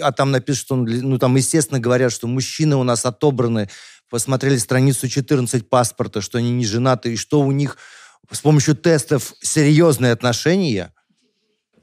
а 0.02 0.11
там 0.11 0.31
написано, 0.31 0.61
что 0.61 0.76
он, 0.76 0.85
ну, 0.85 1.18
там, 1.18 1.35
естественно, 1.35 1.80
говорят, 1.80 2.11
что 2.11 2.27
мужчины 2.27 2.76
у 2.76 2.84
нас 2.84 3.06
отобраны 3.06 3.69
посмотрели 4.10 4.57
страницу 4.57 5.07
14 5.07 5.69
паспорта, 5.69 6.22
что 6.22 6.38
они 6.38 6.52
не 6.52 6.65
женаты, 6.65 7.14
и 7.14 7.18
что 7.18 7.41
у 7.41 7.52
них 7.52 7.77
с 8.31 8.40
помощью 8.40 8.76
тестов 8.76 9.34
серьезные 9.41 10.11
отношения 10.11 10.94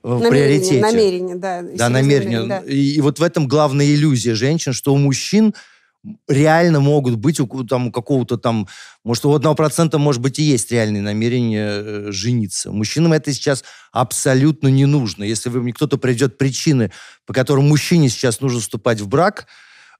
в 0.02 0.20
намерение, 0.20 0.30
приоритете. 0.30 0.80
Намерение, 0.80 1.36
да. 1.36 1.62
Да, 1.62 1.88
намерение. 1.88 2.46
Да. 2.46 2.58
И, 2.60 2.94
и 2.94 3.00
вот 3.00 3.18
в 3.18 3.22
этом 3.22 3.46
главная 3.46 3.86
иллюзия 3.86 4.34
женщин, 4.34 4.72
что 4.72 4.94
у 4.94 4.96
мужчин 4.96 5.54
реально 6.28 6.80
могут 6.80 7.16
быть 7.16 7.40
у, 7.40 7.64
там, 7.64 7.92
какого-то 7.92 8.38
там, 8.38 8.68
может, 9.04 9.24
у 9.24 9.34
одного 9.34 9.54
процента, 9.54 9.98
может 9.98 10.22
быть, 10.22 10.38
и 10.38 10.42
есть 10.42 10.72
реальные 10.72 11.02
намерения 11.02 11.68
э, 11.68 12.06
жениться. 12.10 12.72
Мужчинам 12.72 13.12
это 13.12 13.32
сейчас 13.32 13.64
абсолютно 13.92 14.68
не 14.68 14.86
нужно. 14.86 15.24
Если 15.24 15.50
вы, 15.50 15.72
кто-то 15.72 15.98
придет 15.98 16.38
причины, 16.38 16.90
по 17.26 17.32
которым 17.32 17.68
мужчине 17.68 18.08
сейчас 18.08 18.40
нужно 18.40 18.60
вступать 18.60 19.00
в 19.00 19.08
брак, 19.08 19.46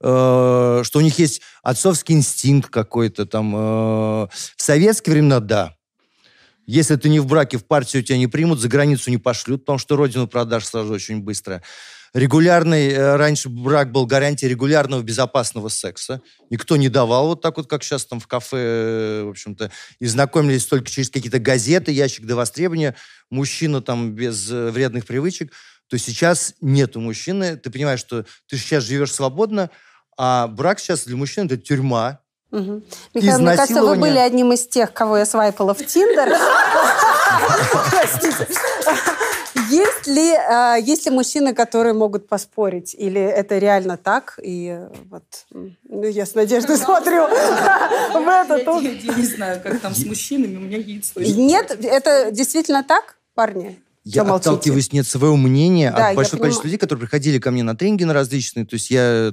э, 0.03 0.81
что 0.83 0.99
у 0.99 1.03
них 1.03 1.19
есть 1.19 1.43
отцовский 1.63 2.15
инстинкт 2.15 2.71
какой-то 2.71 3.27
там. 3.27 3.55
Э, 3.55 3.59
в 3.59 4.63
советские 4.63 5.15
времена, 5.15 5.41
да. 5.41 5.75
Если 6.67 6.95
ты 6.97 7.09
не 7.09 7.19
в 7.21 7.27
браке, 7.27 7.59
в 7.59 7.67
партию 7.67 8.03
тебя 8.05 8.17
не 8.17 8.29
примут, 8.29 8.61
за 8.61 8.69
границу 8.69 9.11
не 9.11 9.19
пошлют, 9.19 9.63
потому 9.63 9.79
что 9.79 9.97
родину 9.97 10.29
продашь 10.29 10.67
сразу 10.67 10.93
очень 10.93 11.21
быстро. 11.21 11.63
Регулярный, 12.13 12.89
э, 12.89 13.17
раньше 13.17 13.49
брак 13.49 13.93
был 13.93 14.05
гарантией 14.05 14.51
регулярного 14.51 15.01
безопасного 15.03 15.69
секса. 15.69 16.21
Никто 16.51 16.77
не 16.77 16.89
давал 16.89 17.29
вот 17.29 17.41
так 17.41 17.57
вот, 17.57 17.69
как 17.69 17.85
сейчас 17.85 18.05
там 18.05 18.19
в 18.19 18.27
кафе, 18.27 18.57
э, 18.57 19.23
в 19.25 19.29
общем-то, 19.31 19.71
и 20.01 20.07
знакомились 20.07 20.67
только 20.67 20.91
через 20.91 21.09
какие-то 21.09 21.39
газеты, 21.39 21.93
ящик 21.93 22.27
до 22.27 22.35
востребования. 22.35 22.97
Мужчина 23.31 23.81
там 23.81 24.13
без 24.13 24.51
э, 24.51 24.71
вредных 24.71 25.07
привычек. 25.07 25.53
То 25.89 25.99
сейчас 25.99 26.55
нету 26.61 27.01
мужчины. 27.01 27.57
Ты 27.57 27.71
понимаешь, 27.71 28.01
что 28.01 28.25
ты 28.49 28.57
сейчас 28.57 28.85
живешь 28.85 29.13
свободно, 29.13 29.71
а 30.17 30.49
брак 30.49 30.81
сейчас 30.81 31.05
для 31.05 31.17
мужчин 31.17 31.47
это 31.47 31.57
тюрьма. 31.57 32.21
Угу. 32.51 32.83
Михаил, 33.15 33.39
мне 33.39 33.57
кажется, 33.57 33.83
вы 33.83 33.95
были 33.95 34.19
одним 34.19 34.53
из 34.53 34.67
тех, 34.67 34.93
кого 34.93 35.19
я 35.19 35.27
свайпала 35.27 35.75
в 35.75 35.87
Тиндер. 35.87 36.29
Простите. 37.91 38.49
Есть 39.71 40.07
ли, 40.07 40.33
э, 40.33 40.77
есть 40.83 41.07
ли 41.07 41.13
мужчины, 41.13 41.55
которые 41.55 41.95
могут 41.95 42.29
поспорить? 42.29 42.95
Или 42.99 43.21
это 43.21 43.59
реально 43.59 43.97
так? 43.97 44.39
И 44.43 44.79
вот 45.09 45.25
ну, 45.51 46.09
я 46.09 46.27
с 46.27 46.35
надеждой 46.35 46.77
смотрю 46.77 47.27
в 47.29 48.29
этот. 48.29 49.05
Я 49.05 49.15
не 49.15 49.27
знаю, 49.27 49.61
как 49.63 49.81
там 49.81 49.95
с 49.95 50.05
мужчинами, 50.05 50.57
у 50.57 50.61
меня 50.61 50.79
яиц 50.79 51.13
Нет, 51.17 51.77
это 51.83 52.31
действительно 52.31 52.83
так, 52.83 53.17
парни? 53.35 53.79
Я 54.05 54.23
отталкиваюсь 54.23 54.93
не 54.93 55.01
от 55.01 55.07
своего 55.07 55.37
мнения, 55.37 55.93
да, 55.95 56.09
от 56.09 56.17
большого 56.17 56.41
количества 56.41 56.67
людей, 56.67 56.79
которые 56.79 57.03
приходили 57.03 57.39
ко 57.39 57.51
мне 57.51 57.63
на 57.63 57.77
тренинги 57.77 58.05
на 58.05 58.15
различные. 58.15 58.65
То 58.65 58.75
есть 58.75 58.91
я 58.91 59.33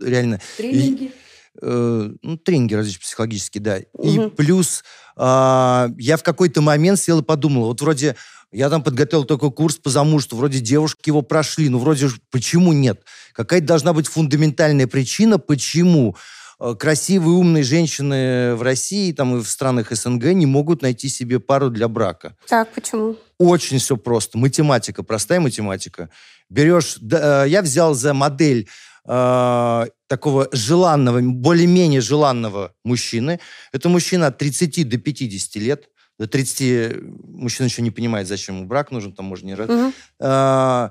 реально... 0.00 0.40
Тренинги? 0.56 1.12
э, 1.60 2.10
ну, 2.22 2.36
тренинги 2.38 2.74
различные 2.74 3.02
психологические, 3.02 3.62
да. 3.62 3.78
И 3.78 4.18
Мгм. 4.18 4.30
плюс 4.30 4.84
а, 5.16 5.88
я 5.96 6.16
в 6.16 6.22
какой-то 6.22 6.60
момент 6.60 6.98
сел 6.98 7.20
и 7.20 7.22
подумал, 7.22 7.66
вот 7.66 7.80
вроде 7.80 8.16
я 8.54 8.70
там 8.70 8.82
подготовил 8.82 9.24
такой 9.24 9.50
курс 9.50 9.76
по 9.76 9.90
замужеству, 9.90 10.38
вроде 10.38 10.60
девушки 10.60 11.08
его 11.08 11.22
прошли, 11.22 11.68
ну 11.68 11.78
вроде 11.78 12.08
почему 12.30 12.72
нет? 12.72 13.02
Какая-то 13.32 13.66
должна 13.66 13.92
быть 13.92 14.06
фундаментальная 14.06 14.86
причина, 14.86 15.38
почему 15.38 16.16
э, 16.60 16.74
красивые, 16.78 17.34
умные 17.34 17.64
женщины 17.64 18.54
в 18.54 18.62
России 18.62 19.12
там, 19.12 19.36
и 19.36 19.42
в 19.42 19.48
странах 19.48 19.90
СНГ 19.90 20.26
не 20.34 20.46
могут 20.46 20.82
найти 20.82 21.08
себе 21.08 21.40
пару 21.40 21.68
для 21.68 21.88
брака. 21.88 22.36
Так, 22.46 22.72
почему? 22.72 23.16
Очень 23.38 23.78
все 23.78 23.96
просто. 23.96 24.38
Математика, 24.38 25.02
простая 25.02 25.40
математика. 25.40 26.10
Берешь... 26.48 26.98
да, 27.00 27.46
э, 27.46 27.48
я 27.48 27.60
взял 27.60 27.94
за 27.94 28.14
модель 28.14 28.68
э, 29.04 29.86
такого 30.06 30.48
желанного, 30.52 31.20
более-менее 31.20 32.00
желанного 32.00 32.72
мужчины. 32.84 33.40
Это 33.72 33.88
мужчина 33.88 34.28
от 34.28 34.38
30 34.38 34.88
до 34.88 34.98
50 34.98 35.56
лет. 35.56 35.88
До 36.18 36.26
30 36.26 37.02
мужчина 37.24 37.66
еще 37.66 37.82
не 37.82 37.90
понимает, 37.90 38.28
зачем 38.28 38.56
ему 38.56 38.66
брак 38.66 38.90
нужен, 38.90 39.12
там 39.12 39.26
можно 39.26 39.46
не... 39.46 39.54
раз-. 39.54 39.92
Э, 40.20 40.90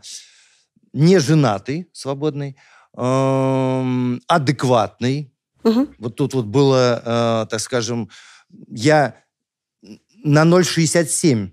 не 0.93 1.19
женатый, 1.19 1.87
свободный, 1.91 2.55
эм, 2.95 4.21
адекватный. 4.27 5.33
Вот 5.97 6.15
тут 6.15 6.33
вот 6.33 6.45
было, 6.45 7.01
э, 7.43 7.47
так 7.49 7.59
скажем, 7.59 8.09
я 8.67 9.15
на 10.23 10.43
0,67 10.43 11.51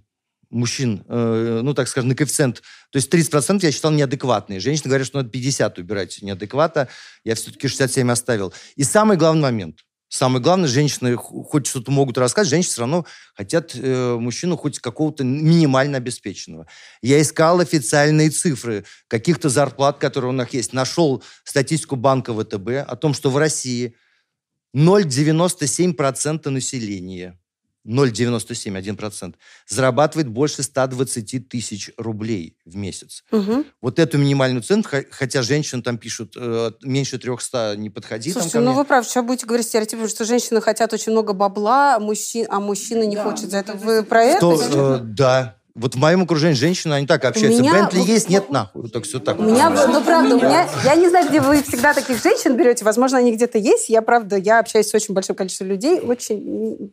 мужчин, 0.50 1.04
э, 1.08 1.60
ну, 1.62 1.74
так 1.74 1.88
скажем, 1.88 2.08
на 2.08 2.14
коэффициент, 2.14 2.62
то 2.90 2.96
есть 2.96 3.08
30% 3.08 3.60
я 3.62 3.72
считал 3.72 3.92
неадекватные. 3.92 4.60
Женщины 4.60 4.88
говорят, 4.88 5.06
что 5.06 5.18
надо 5.18 5.30
50 5.30 5.78
убирать 5.78 6.18
неадеквата. 6.22 6.88
Я 7.24 7.36
все-таки 7.36 7.68
67 7.68 8.10
оставил. 8.10 8.52
И 8.74 8.82
самый 8.82 9.16
главный 9.16 9.42
момент. 9.42 9.84
Самое 10.10 10.42
главное, 10.42 10.68
женщины 10.68 11.14
хоть 11.16 11.68
что-то 11.68 11.92
могут 11.92 12.18
рассказать, 12.18 12.50
женщины 12.50 12.72
все 12.72 12.80
равно 12.80 13.06
хотят 13.32 13.76
э, 13.76 14.16
мужчину 14.16 14.56
хоть 14.56 14.80
какого-то 14.80 15.22
минимально 15.22 15.98
обеспеченного. 15.98 16.66
Я 17.00 17.22
искал 17.22 17.60
официальные 17.60 18.30
цифры 18.30 18.84
каких-то 19.06 19.48
зарплат, 19.48 19.98
которые 19.98 20.30
у 20.30 20.34
них 20.34 20.52
есть. 20.52 20.72
Нашел 20.72 21.22
статистику 21.44 21.94
банка 21.94 22.34
ВТБ 22.34 22.84
о 22.88 22.96
том, 22.96 23.14
что 23.14 23.30
в 23.30 23.36
России 23.36 23.94
0,97% 24.74 26.50
населения 26.50 27.39
0,97, 27.86 28.76
1%, 28.78 29.34
зарабатывает 29.68 30.28
больше 30.28 30.62
120 30.62 31.48
тысяч 31.48 31.90
рублей 31.96 32.56
в 32.64 32.76
месяц. 32.76 33.24
Мгм. 33.30 33.64
Вот 33.80 33.98
эту 33.98 34.18
минимальную 34.18 34.62
цену, 34.62 34.82
хо- 34.82 35.04
хотя 35.10 35.42
женщины 35.42 35.82
там 35.82 35.98
пишут, 35.98 36.34
э, 36.36 36.72
меньше 36.82 37.18
300 37.18 37.74
не 37.76 37.90
подходи 37.90 38.32
там 38.32 38.42
Слушайте, 38.42 38.58
ко 38.58 38.64
ну 38.64 38.70
мне. 38.70 38.78
вы 38.78 38.84
правы, 38.84 39.04
сейчас 39.06 39.24
будете 39.24 39.46
говорить 39.46 39.66
стереотипы, 39.66 40.08
что 40.08 40.24
женщины 40.24 40.60
хотят 40.60 40.92
очень 40.92 41.12
много 41.12 41.32
бабла, 41.32 41.96
а, 41.96 41.98
мужчин, 42.00 42.46
а 42.50 42.60
мужчина 42.60 43.04
не 43.04 43.16
хочет 43.16 43.50
за 43.50 43.58
это. 43.58 43.74
Вы 43.74 44.02
про 44.02 44.24
это? 44.24 44.46
Э, 44.46 44.98
да. 45.02 45.56
Вот 45.74 45.94
в 45.94 45.98
моем 45.98 46.22
окружении 46.22 46.54
женщины, 46.54 46.94
они 46.94 47.06
так 47.06 47.24
общаются. 47.24 47.62
меня 47.62 47.74
Бентли 47.82 48.00
есть, 48.00 48.28
нет, 48.28 48.50
нахуй. 48.50 48.88
Так 48.90 49.04
все 49.04 49.18
так. 49.20 49.38
У 49.38 49.42
меня, 49.42 49.70
ну 49.70 50.02
правда, 50.02 50.34
у 50.34 50.38
меня, 50.38 50.68
я 50.84 50.94
не 50.96 51.08
знаю, 51.08 51.28
где 51.28 51.40
вы 51.40 51.62
всегда 51.62 51.94
таких 51.94 52.22
женщин 52.22 52.56
берете, 52.56 52.84
возможно, 52.84 53.18
они 53.18 53.32
где-то 53.32 53.58
есть. 53.58 53.88
Я, 53.88 54.02
правда, 54.02 54.36
я 54.36 54.58
общаюсь 54.58 54.88
с 54.88 54.94
очень 54.94 55.14
большим 55.14 55.36
количеством 55.36 55.68
людей, 55.68 56.00
очень, 56.00 56.92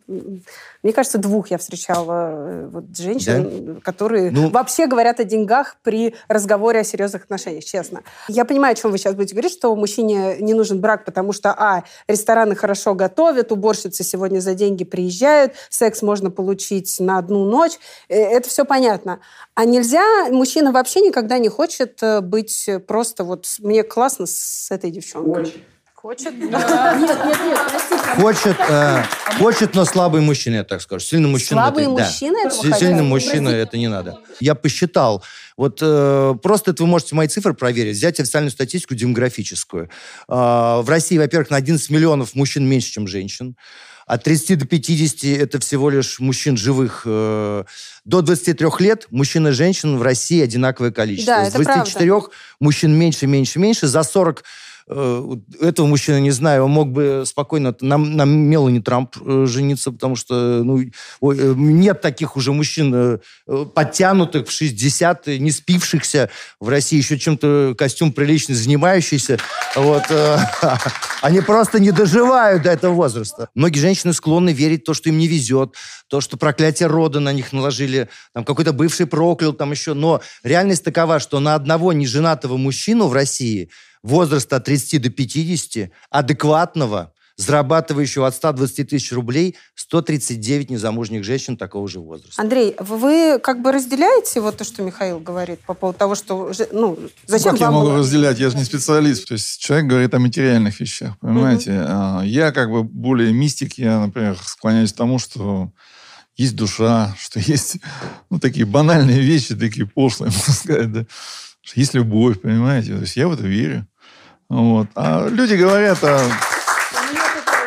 мне 0.84 0.94
кажется, 0.94 1.18
двух 1.18 1.50
я 1.52 1.58
встречала 1.58 2.30
э, 2.32 2.70
вот 2.72 2.96
женщин, 2.96 3.82
которые 3.84 4.32
Ну- 4.32 4.50
вообще 4.50 4.88
говорят 4.88 5.20
о 5.20 5.24
деньгах 5.24 5.78
при 5.84 6.16
разговоре 6.28 6.80
о 6.80 6.84
серьезных 6.84 7.24
отношениях, 7.24 7.66
честно. 7.66 8.04
Я 8.28 8.46
понимаю, 8.46 8.74
о 8.74 8.76
чем 8.76 8.92
вы 8.92 8.98
сейчас 8.98 9.16
будете 9.16 9.34
говорить, 9.34 9.54
что 9.54 9.76
мужчине 9.76 10.38
не 10.40 10.54
нужен 10.54 10.80
брак, 10.80 11.04
потому 11.04 11.34
что, 11.34 11.52
а, 11.52 11.84
рестораны 12.08 12.56
хорошо 12.56 12.94
готовят, 12.94 13.52
уборщицы 13.52 14.04
сегодня 14.04 14.40
за 14.40 14.54
деньги 14.54 14.84
приезжают, 14.84 15.54
секс 15.70 16.02
можно 16.02 16.32
получить 16.32 16.96
на 17.00 17.18
одну 17.18 17.46
ночь, 17.46 17.74
Э, 18.10 18.16
это 18.16 18.48
все 18.48 18.64
понятно. 18.64 18.77
А 19.56 19.66
нельзя, 19.66 20.30
мужчина 20.32 20.72
вообще 20.72 21.02
никогда 21.02 21.38
не 21.38 21.50
хочет 21.50 22.02
э, 22.02 22.22
быть 22.22 22.70
просто 22.88 23.24
вот, 23.24 23.46
мне 23.60 23.84
классно 23.84 24.26
с 24.26 24.68
этой 24.72 24.92
девчонкой. 24.92 25.54
Хочет? 26.08 26.34
Нет, 26.38 26.52
нет, 26.52 27.38
нет, 27.44 27.60
простите. 27.70 28.22
Хочет, 28.22 28.58
э, 28.70 29.04
хочет, 29.40 29.74
но 29.74 29.84
слабый 29.84 30.22
мужчина, 30.22 30.58
я 30.58 30.64
так 30.64 30.82
скажу. 30.82 31.04
Сильный 31.04 31.28
мужчина. 31.28 31.64
Слабые 31.64 31.88
это, 31.88 31.96
да. 31.96 32.06
этого 32.46 32.50
Си- 32.52 32.62
хотят? 32.62 32.80
Сильный 32.80 33.04
мужчина, 33.04 33.50
это 33.50 33.78
не 33.78 33.88
надо. 33.88 34.20
Я 34.40 34.54
посчитал. 34.54 35.24
Вот 35.58 35.80
э, 35.82 36.36
просто 36.44 36.72
это 36.72 36.84
вы 36.84 36.88
можете 36.88 37.16
мои 37.16 37.28
цифры 37.28 37.56
проверить. 37.56 37.98
Взять 37.98 38.20
официальную 38.20 38.52
статистику 38.52 38.94
демографическую. 38.94 39.90
Э, 40.30 40.82
в 40.82 40.86
России, 40.88 41.18
во-первых, 41.18 41.50
на 41.50 41.58
11 41.58 41.90
миллионов 41.90 42.36
мужчин 42.36 42.70
меньше, 42.70 42.92
чем 42.92 43.08
женщин. 43.08 43.58
От 44.08 44.24
30 44.24 44.58
до 44.60 44.66
50 44.66 45.26
это 45.38 45.60
всего 45.60 45.90
лишь 45.90 46.20
мужчин 46.20 46.56
живых. 46.56 47.02
э, 47.06 47.66
до 48.06 48.22
23 48.22 48.68
лет 48.80 49.06
мужчин 49.12 49.46
и 49.50 49.52
женщин 49.52 49.98
в 49.98 50.02
России 50.02 50.42
одинаковое 50.42 50.92
количество. 50.92 51.36
Да, 51.36 51.46
С 51.46 51.50
это 51.50 51.64
24 51.64 52.22
мужчин 52.62 52.98
меньше, 52.98 53.28
меньше, 53.28 53.60
меньше. 53.60 53.88
За 53.88 54.04
40 54.04 54.40
э, 54.40 54.44
вот 54.44 54.46
этого 54.90 55.86
мужчины 55.86 56.22
не 56.22 56.32
знаю, 56.32 56.64
он 56.66 56.72
мог 56.72 56.92
бы 56.92 57.24
спокойно 57.26 57.76
на, 57.82 57.98
на 57.98 58.24
Мелани 58.24 58.80
Трамп 58.80 59.18
э, 59.20 59.46
жениться, 59.46 59.92
потому 59.92 60.16
что 60.16 60.64
ну, 60.64 60.80
э, 60.80 60.90
нет 61.22 62.00
таких 62.00 62.38
уже 62.38 62.54
мужчин 62.54 62.94
э, 62.96 63.18
э, 63.48 63.66
подтянутых 63.74 64.48
в 64.48 64.52
60, 64.52 65.28
э, 65.28 65.38
не 65.40 65.52
спившихся 65.52 66.30
в 66.62 66.70
России, 66.70 66.98
еще 66.98 67.20
чем-то 67.20 67.76
костюм 67.78 68.14
приличный, 68.14 68.56
занимающийся. 68.56 69.40
Вот, 69.76 70.04
э, 70.10 70.38
они 71.22 71.42
просто 71.42 71.80
не 71.82 71.92
доживают 71.92 72.64
до 72.64 72.72
этого 72.72 72.94
возраста. 72.94 73.50
Многие 73.56 73.80
женщины 73.80 74.14
склонны 74.14 74.54
верить 74.54 74.84
в 74.84 74.86
то, 74.86 74.94
что 74.94 75.10
им 75.10 75.18
не 75.18 75.28
везет, 75.28 75.76
то, 76.08 76.22
что 76.22 76.38
проклятие 76.38 76.88
рода 76.88 77.20
на 77.20 77.34
них 77.34 77.52
наложили, 77.52 78.08
там 78.34 78.46
какой-то 78.46 78.72
бывший 78.72 79.06
проклял, 79.06 79.52
там 79.52 79.72
еще. 79.72 79.94
Но 79.94 80.22
реальность 80.44 80.86
такова, 80.86 81.20
что 81.20 81.42
на 81.42 81.56
одного 81.56 81.92
неженатого 81.92 82.56
мужчину 82.56 83.08
в 83.08 83.14
России 83.14 83.70
возраста 84.04 84.58
от 84.58 84.66
30 84.66 85.02
до 85.02 85.10
50, 85.10 85.90
адекватного, 86.10 87.14
зарабатывающего 87.40 88.26
от 88.26 88.34
120 88.34 88.90
тысяч 88.90 89.12
рублей, 89.12 89.56
139 89.76 90.72
незамужних 90.72 91.24
женщин 91.24 91.56
такого 91.56 91.88
же 91.88 92.00
возраста. 92.00 92.42
Андрей, 92.42 92.76
вы- 92.80 93.38
как 93.38 93.62
бы 93.62 93.72
разделяете 93.72 94.42
вот 94.42 94.58
то, 94.58 94.64
что 94.64 94.82
Михаил 94.82 95.20
говорит 95.20 95.60
по 95.60 95.76
поводу 95.76 96.00
того, 96.00 96.16
что... 96.16 96.52
Ну, 96.72 96.98
зачем 97.28 97.52
как 97.52 97.60
я 97.62 97.70
могу 97.72 97.88
было- 97.90 98.00
разделять? 98.00 98.40
Я 98.40 98.50
же 98.50 98.58
не 98.58 98.64
специалист. 98.64 99.28
То 99.28 99.36
есть 99.36 99.60
человек 99.60 99.86
говорит 99.88 100.14
о 100.16 100.20
материальных 100.20 100.80
вещах, 100.80 101.18
понимаете? 101.20 101.74
А, 101.88 102.22
Я 102.24 102.52
как 102.52 102.72
бы 102.72 102.84
более 102.84 103.32
мистик. 103.32 103.74
Я, 103.78 104.00
например, 104.00 104.36
склоняюсь 104.44 104.92
к 104.92 104.96
тому, 104.98 105.20
что 105.20 105.72
есть 106.38 106.56
душа, 106.56 107.16
что 107.20 107.40
есть 107.40 107.78
ну, 108.32 108.40
такие 108.40 108.66
банальные 108.66 109.20
вещи, 109.22 109.56
такие 109.56 109.86
пошлые, 109.86 110.32
можно 110.32 110.54
сказать, 110.54 110.92
да. 110.92 111.06
Что 111.68 111.82
есть 111.82 111.94
любовь, 111.96 112.40
понимаете? 112.40 112.94
То 112.94 113.02
есть 113.02 113.18
я 113.18 113.28
в 113.28 113.34
это 113.34 113.44
верю. 113.44 113.86
Вот. 114.48 114.88
А 114.96 115.28
люди 115.28 115.56
говорят 115.56 116.02
о... 116.02 116.22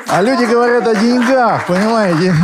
А 0.09 0.23
люди 0.23 0.45
говорят 0.51 0.89
о 0.89 0.95
деньгах, 0.95 1.67
понимаете? 1.67 2.35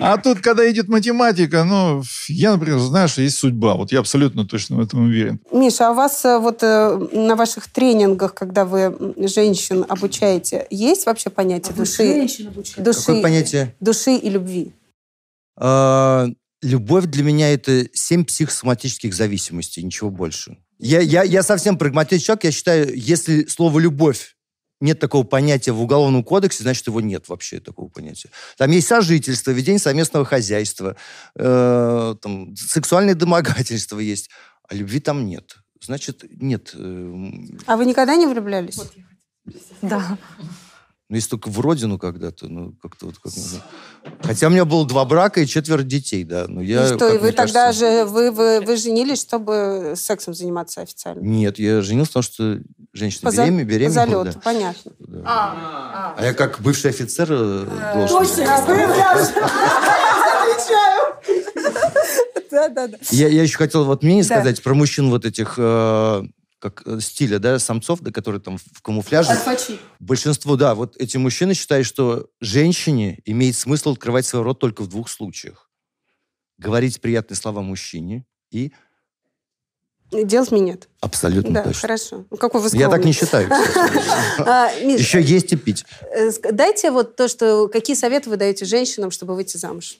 А 0.00 0.16
тут, 0.16 0.40
когда 0.40 0.68
идет 0.68 0.88
математика, 0.88 1.62
ну, 1.62 2.02
я, 2.28 2.52
например, 2.52 2.78
знаю, 2.78 3.08
что 3.08 3.22
есть 3.22 3.38
судьба. 3.38 3.74
Вот 3.74 3.92
я 3.92 4.00
абсолютно 4.00 4.44
точно 4.44 4.76
в 4.76 4.80
этом 4.80 5.04
уверен. 5.04 5.40
Миша, 5.52 5.88
а 5.88 5.90
у 5.92 5.94
вас 5.94 6.24
э, 6.24 6.38
вот 6.38 6.62
э, 6.62 7.08
на 7.12 7.34
ваших 7.34 7.68
тренингах, 7.68 8.34
когда 8.34 8.64
вы 8.64 8.96
женщин 9.28 9.84
обучаете, 9.88 10.66
есть 10.70 11.06
вообще 11.06 11.30
понятие 11.30 11.74
души? 11.74 12.28
души 12.76 13.06
Какое 13.06 13.22
понятие? 13.22 13.74
Души 13.80 14.16
и 14.16 14.30
любви. 14.30 14.72
А, 15.56 16.26
любовь 16.62 17.06
для 17.06 17.22
меня 17.22 17.52
это 17.52 17.88
семь 17.92 18.24
психосоматических 18.24 19.14
зависимостей, 19.14 19.82
ничего 19.82 20.10
больше. 20.10 20.58
Я, 20.78 21.00
я, 21.00 21.22
я 21.22 21.42
совсем 21.42 21.76
прагматичный 21.76 22.24
человек. 22.24 22.44
Я 22.44 22.52
считаю, 22.52 22.96
если 22.96 23.46
слово 23.46 23.78
«любовь» 23.80 24.36
нет 24.80 25.00
такого 25.00 25.24
понятия 25.24 25.72
в 25.72 25.82
Уголовном 25.82 26.22
кодексе, 26.22 26.62
значит, 26.62 26.86
его 26.86 27.00
нет 27.00 27.28
вообще 27.28 27.58
такого 27.58 27.88
понятия. 27.88 28.30
Там 28.56 28.70
есть 28.70 28.86
сожительство, 28.86 29.50
ведение 29.50 29.80
совместного 29.80 30.24
хозяйства, 30.24 30.94
э, 31.34 32.14
там, 32.22 32.54
сексуальное 32.54 33.14
домогательство 33.16 33.98
есть, 33.98 34.30
а 34.68 34.74
любви 34.74 35.00
там 35.00 35.26
нет. 35.26 35.56
Значит, 35.80 36.24
нет. 36.30 36.72
э, 36.74 37.30
А 37.66 37.76
вы 37.76 37.86
никогда 37.86 38.14
не 38.14 38.26
влюблялись? 38.28 38.80
Да. 39.82 40.16
Ну, 41.10 41.16
если 41.16 41.30
только 41.30 41.48
в 41.48 41.58
родину 41.60 41.98
когда-то, 41.98 42.48
ну, 42.48 42.74
как-то 42.82 43.06
вот... 43.06 43.14
Как, 43.18 43.32
Хотя 44.22 44.48
у 44.48 44.50
меня 44.50 44.66
было 44.66 44.86
два 44.86 45.06
брака 45.06 45.40
и 45.40 45.46
четверо 45.46 45.82
детей, 45.82 46.22
да. 46.22 46.44
Но 46.48 46.60
я, 46.60 46.84
и 46.84 46.86
что, 46.88 46.98
как 46.98 47.14
и 47.14 47.16
вы 47.18 47.22
мне 47.28 47.32
тогда 47.32 47.66
кажется, 47.66 48.02
же, 48.02 48.04
вы, 48.04 48.30
вы, 48.30 48.60
вы 48.60 48.76
женились, 48.76 49.18
чтобы 49.20 49.94
сексом 49.96 50.34
заниматься 50.34 50.82
официально? 50.82 51.20
Нет, 51.20 51.58
я 51.58 51.80
женился, 51.80 52.10
потому 52.12 52.22
что 52.24 52.60
женщина 52.92 53.22
По 53.24 53.30
за- 53.30 53.44
беременна, 53.44 53.64
по 53.64 53.68
беременна. 53.70 53.92
залету, 53.94 54.24
да. 54.24 54.40
понятно. 54.44 54.92
А 55.24 56.16
я 56.20 56.34
как 56.34 56.60
бывший 56.60 56.90
офицер 56.90 57.28
э, 57.30 57.64
должен... 57.94 58.18
Точно, 58.26 58.64
вы 58.66 58.82
Отвечаю. 60.38 61.14
Да, 62.50 62.68
да, 62.68 62.86
да. 62.88 62.96
Я, 63.10 63.28
я 63.28 63.42
еще 63.42 63.56
хотел 63.56 63.84
вот 63.84 64.00
Да. 64.02 64.22
сказать 64.22 64.62
про 64.62 64.74
мужчин 64.74 65.10
вот 65.10 65.24
этих, 65.24 65.54
э, 65.58 66.22
как 66.58 66.82
э, 66.86 67.00
стиля, 67.00 67.38
да, 67.38 67.58
самцов, 67.58 68.00
да, 68.00 68.10
которые 68.10 68.40
там 68.40 68.58
в 68.58 68.82
камуфляже. 68.82 69.30
Альфачи. 69.30 69.78
Большинство, 70.00 70.56
да, 70.56 70.74
вот 70.74 70.96
эти 70.96 71.16
мужчины 71.16 71.54
считают, 71.54 71.86
что 71.86 72.28
женщине 72.40 73.20
имеет 73.24 73.56
смысл 73.56 73.92
открывать 73.92 74.26
свой 74.26 74.42
рот 74.42 74.58
только 74.58 74.82
в 74.82 74.88
двух 74.88 75.08
случаях. 75.08 75.70
Говорить 76.58 77.00
приятные 77.00 77.36
слова 77.36 77.60
мужчине 77.62 78.24
и 78.50 78.72
Делать 80.10 80.50
минет. 80.50 80.88
абсолютно 81.00 81.50
Да, 81.52 81.62
точно. 81.64 81.80
хорошо. 81.82 82.24
Ну, 82.30 82.36
Какой 82.38 82.62
вы 82.62 82.70
Я 82.72 82.88
так 82.88 83.04
не 83.04 83.12
считаю. 83.12 83.48
А, 84.38 84.70
Еще 84.72 85.20
есть 85.20 85.52
и 85.52 85.56
пить. 85.56 85.84
э, 86.00 86.30
дайте 86.50 86.90
вот 86.90 87.14
то, 87.16 87.28
что... 87.28 87.68
Какие 87.68 87.94
советы 87.94 88.30
вы 88.30 88.38
даете 88.38 88.64
женщинам, 88.64 89.10
чтобы 89.10 89.34
выйти 89.34 89.58
замуж? 89.58 89.98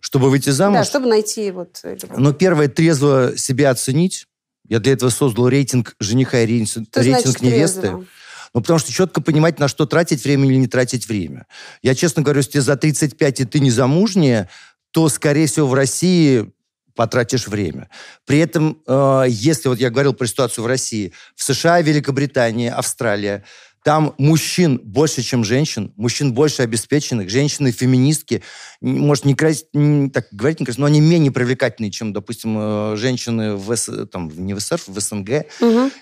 Чтобы 0.00 0.30
выйти 0.30 0.46
Да, 0.46 0.52
замуж, 0.52 0.86
чтобы 0.86 1.08
найти 1.08 1.50
вот... 1.50 1.82
ну, 2.16 2.32
первое, 2.32 2.68
трезво 2.68 3.36
себя 3.36 3.68
оценить. 3.70 4.26
Я 4.70 4.78
для 4.78 4.92
этого 4.92 5.10
создал 5.10 5.48
рейтинг 5.48 5.96
жениха 6.00 6.40
и 6.40 6.46
рейтинг, 6.46 6.86
Что 6.90 7.02
рейтинг 7.02 7.22
значит 7.22 7.42
невесты. 7.42 7.80
трезво? 7.80 8.06
Ну, 8.54 8.60
потому 8.62 8.78
что 8.78 8.92
четко 8.92 9.20
понимать, 9.20 9.58
на 9.58 9.68
что 9.68 9.84
тратить 9.84 10.24
время 10.24 10.48
или 10.48 10.56
не 10.56 10.66
тратить 10.66 11.08
время. 11.08 11.46
Я 11.82 11.94
честно 11.94 12.22
говорю, 12.22 12.38
если 12.38 12.52
тебе 12.52 12.62
за 12.62 12.76
35 12.76 13.40
и 13.40 13.44
ты 13.44 13.60
не 13.60 13.70
замужняя, 13.70 14.48
то, 14.92 15.08
скорее 15.08 15.46
всего, 15.46 15.66
в 15.66 15.74
России 15.74 16.50
потратишь 16.94 17.48
время. 17.48 17.88
При 18.26 18.38
этом, 18.38 18.78
э, 18.86 19.24
если 19.28 19.68
вот 19.68 19.78
я 19.78 19.90
говорил 19.90 20.14
про 20.14 20.26
ситуацию 20.26 20.64
в 20.64 20.66
России, 20.66 21.12
в 21.34 21.42
США, 21.42 21.80
Великобритании, 21.80 22.68
Австралия, 22.68 23.44
там 23.82 24.14
мужчин 24.18 24.78
больше, 24.84 25.22
чем 25.22 25.42
женщин, 25.42 25.92
мужчин 25.96 26.34
больше 26.34 26.62
обеспеченных, 26.62 27.30
женщины 27.30 27.72
феминистки, 27.72 28.42
может, 28.82 29.24
не 29.24 29.34
крас- 29.34 29.64
н- 29.72 30.10
так 30.10 30.26
говорить 30.32 30.60
некрасиво, 30.60 30.82
но 30.82 30.86
они 30.88 31.00
менее 31.00 31.32
привлекательные, 31.32 31.90
чем, 31.90 32.12
допустим, 32.12 32.56
э, 32.58 32.96
женщины 32.96 33.56
в, 33.56 33.74
С- 33.74 34.06
там, 34.06 34.30
не 34.36 34.52
в 34.54 34.60
СССР, 34.60 34.80
в 34.86 35.00
СНГ, 35.00 35.46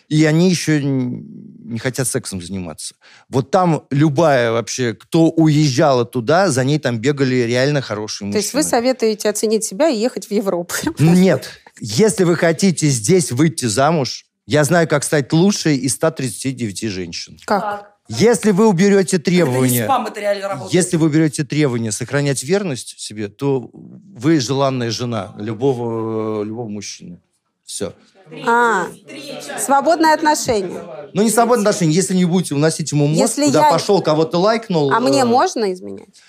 и 0.08 0.24
они 0.24 0.50
еще 0.50 0.82
не 0.82 1.78
хотят 1.78 2.08
сексом 2.08 2.42
заниматься. 2.42 2.94
Вот 3.28 3.50
там 3.50 3.84
любая 3.90 4.50
вообще, 4.52 4.94
кто 4.94 5.28
уезжала 5.30 6.04
туда, 6.04 6.50
за 6.50 6.64
ней 6.64 6.78
там 6.78 6.98
бегали 6.98 7.36
реально 7.36 7.80
хорошие 7.80 8.20
То 8.20 8.36
мужчины. 8.36 8.40
есть 8.42 8.54
вы 8.54 8.62
советуете 8.64 9.28
оценить 9.28 9.64
себя 9.64 9.88
и 9.88 9.96
ехать 9.98 10.26
в 10.26 10.30
Европу? 10.32 10.74
Нет. 10.98 11.48
Если 11.80 12.24
вы 12.24 12.34
хотите 12.34 12.88
здесь 12.88 13.30
выйти 13.30 13.66
замуж, 13.66 14.24
я 14.48 14.64
знаю, 14.64 14.88
как 14.88 15.04
стать 15.04 15.30
лучшей 15.34 15.76
из 15.76 15.94
139 15.94 16.80
женщин. 16.90 17.38
Как? 17.44 17.98
Если 18.08 18.52
вы 18.52 18.66
уберете 18.66 19.16
Это 19.16 19.26
требования... 19.26 19.84
спам 19.84 20.06
это 20.06 20.20
реально 20.20 20.48
работает. 20.48 20.72
Если 20.72 20.96
вы 20.96 21.10
берете 21.10 21.44
требования 21.44 21.92
сохранять 21.92 22.42
верность 22.42 22.98
себе, 22.98 23.28
то 23.28 23.68
вы 23.74 24.40
желанная 24.40 24.90
жена 24.90 25.34
любого, 25.36 26.42
любого 26.44 26.66
мужчины. 26.66 27.20
Все. 27.66 27.92
А, 28.46 28.86
свободное 29.58 30.14
отношение. 30.14 30.82
Ну, 31.12 31.20
не 31.20 31.30
свободное 31.30 31.68
отношение. 31.68 31.94
Если 31.94 32.14
не 32.14 32.24
будете 32.24 32.54
уносить 32.54 32.90
ему 32.92 33.06
мозг, 33.06 33.20
Если 33.20 33.44
куда 33.44 33.66
я- 33.66 33.70
пошел, 33.70 34.00
кого-то 34.00 34.38
лайкнул... 34.38 34.90
А 34.90 35.00
мне 35.00 35.20
э, 35.20 35.24
можно 35.26 35.70
изменять? 35.74 36.22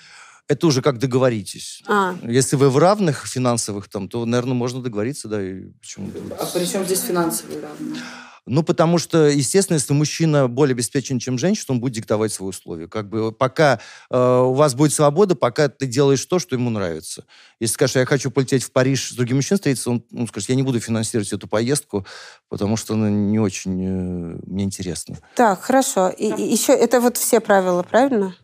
Это 0.50 0.66
уже 0.66 0.82
как 0.82 0.98
договоритесь. 0.98 1.80
А. 1.86 2.16
Если 2.24 2.56
вы 2.56 2.70
в 2.70 2.78
равных 2.78 3.24
финансовых, 3.24 3.88
там, 3.88 4.08
то, 4.08 4.26
наверное, 4.26 4.54
можно 4.54 4.82
договориться, 4.82 5.28
да, 5.28 5.40
и 5.40 5.66
почему 5.80 6.10
А 6.40 6.44
при 6.46 6.64
чем 6.64 6.84
здесь 6.84 7.02
финансовые 7.02 7.60
равные? 7.60 8.02
Ну, 8.46 8.64
потому 8.64 8.98
что, 8.98 9.28
естественно, 9.28 9.76
если 9.76 9.92
мужчина 9.92 10.48
более 10.48 10.72
обеспечен, 10.72 11.20
чем 11.20 11.38
женщина, 11.38 11.66
он 11.68 11.80
будет 11.80 11.92
диктовать 11.92 12.32
свои 12.32 12.48
условия. 12.48 12.88
Как 12.88 13.08
бы 13.08 13.30
пока 13.30 13.78
э, 14.10 14.18
у 14.18 14.54
вас 14.54 14.74
будет 14.74 14.92
свобода, 14.92 15.36
пока 15.36 15.68
ты 15.68 15.86
делаешь 15.86 16.24
то, 16.24 16.40
что 16.40 16.56
ему 16.56 16.68
нравится. 16.68 17.26
Если 17.60 17.74
скажешь, 17.74 17.94
я 17.94 18.04
хочу 18.04 18.32
полететь 18.32 18.64
в 18.64 18.72
Париж 18.72 19.10
с 19.10 19.12
другим 19.12 19.36
мужчиной 19.36 19.58
встретиться, 19.58 19.90
он, 19.90 20.04
он 20.12 20.26
скажет, 20.26 20.48
я 20.48 20.56
не 20.56 20.64
буду 20.64 20.80
финансировать 20.80 21.32
эту 21.32 21.46
поездку, 21.46 22.04
потому 22.48 22.76
что 22.76 22.94
она 22.94 23.08
не 23.08 23.38
очень 23.38 23.84
э, 23.84 24.40
мне 24.46 24.64
интересна. 24.64 25.16
Так, 25.36 25.60
хорошо. 25.60 26.08
И, 26.08 26.32
и 26.32 26.42
еще 26.42 26.72
это 26.72 27.00
вот 27.00 27.18
все 27.18 27.38
правила, 27.38 27.84
правильно? 27.84 28.34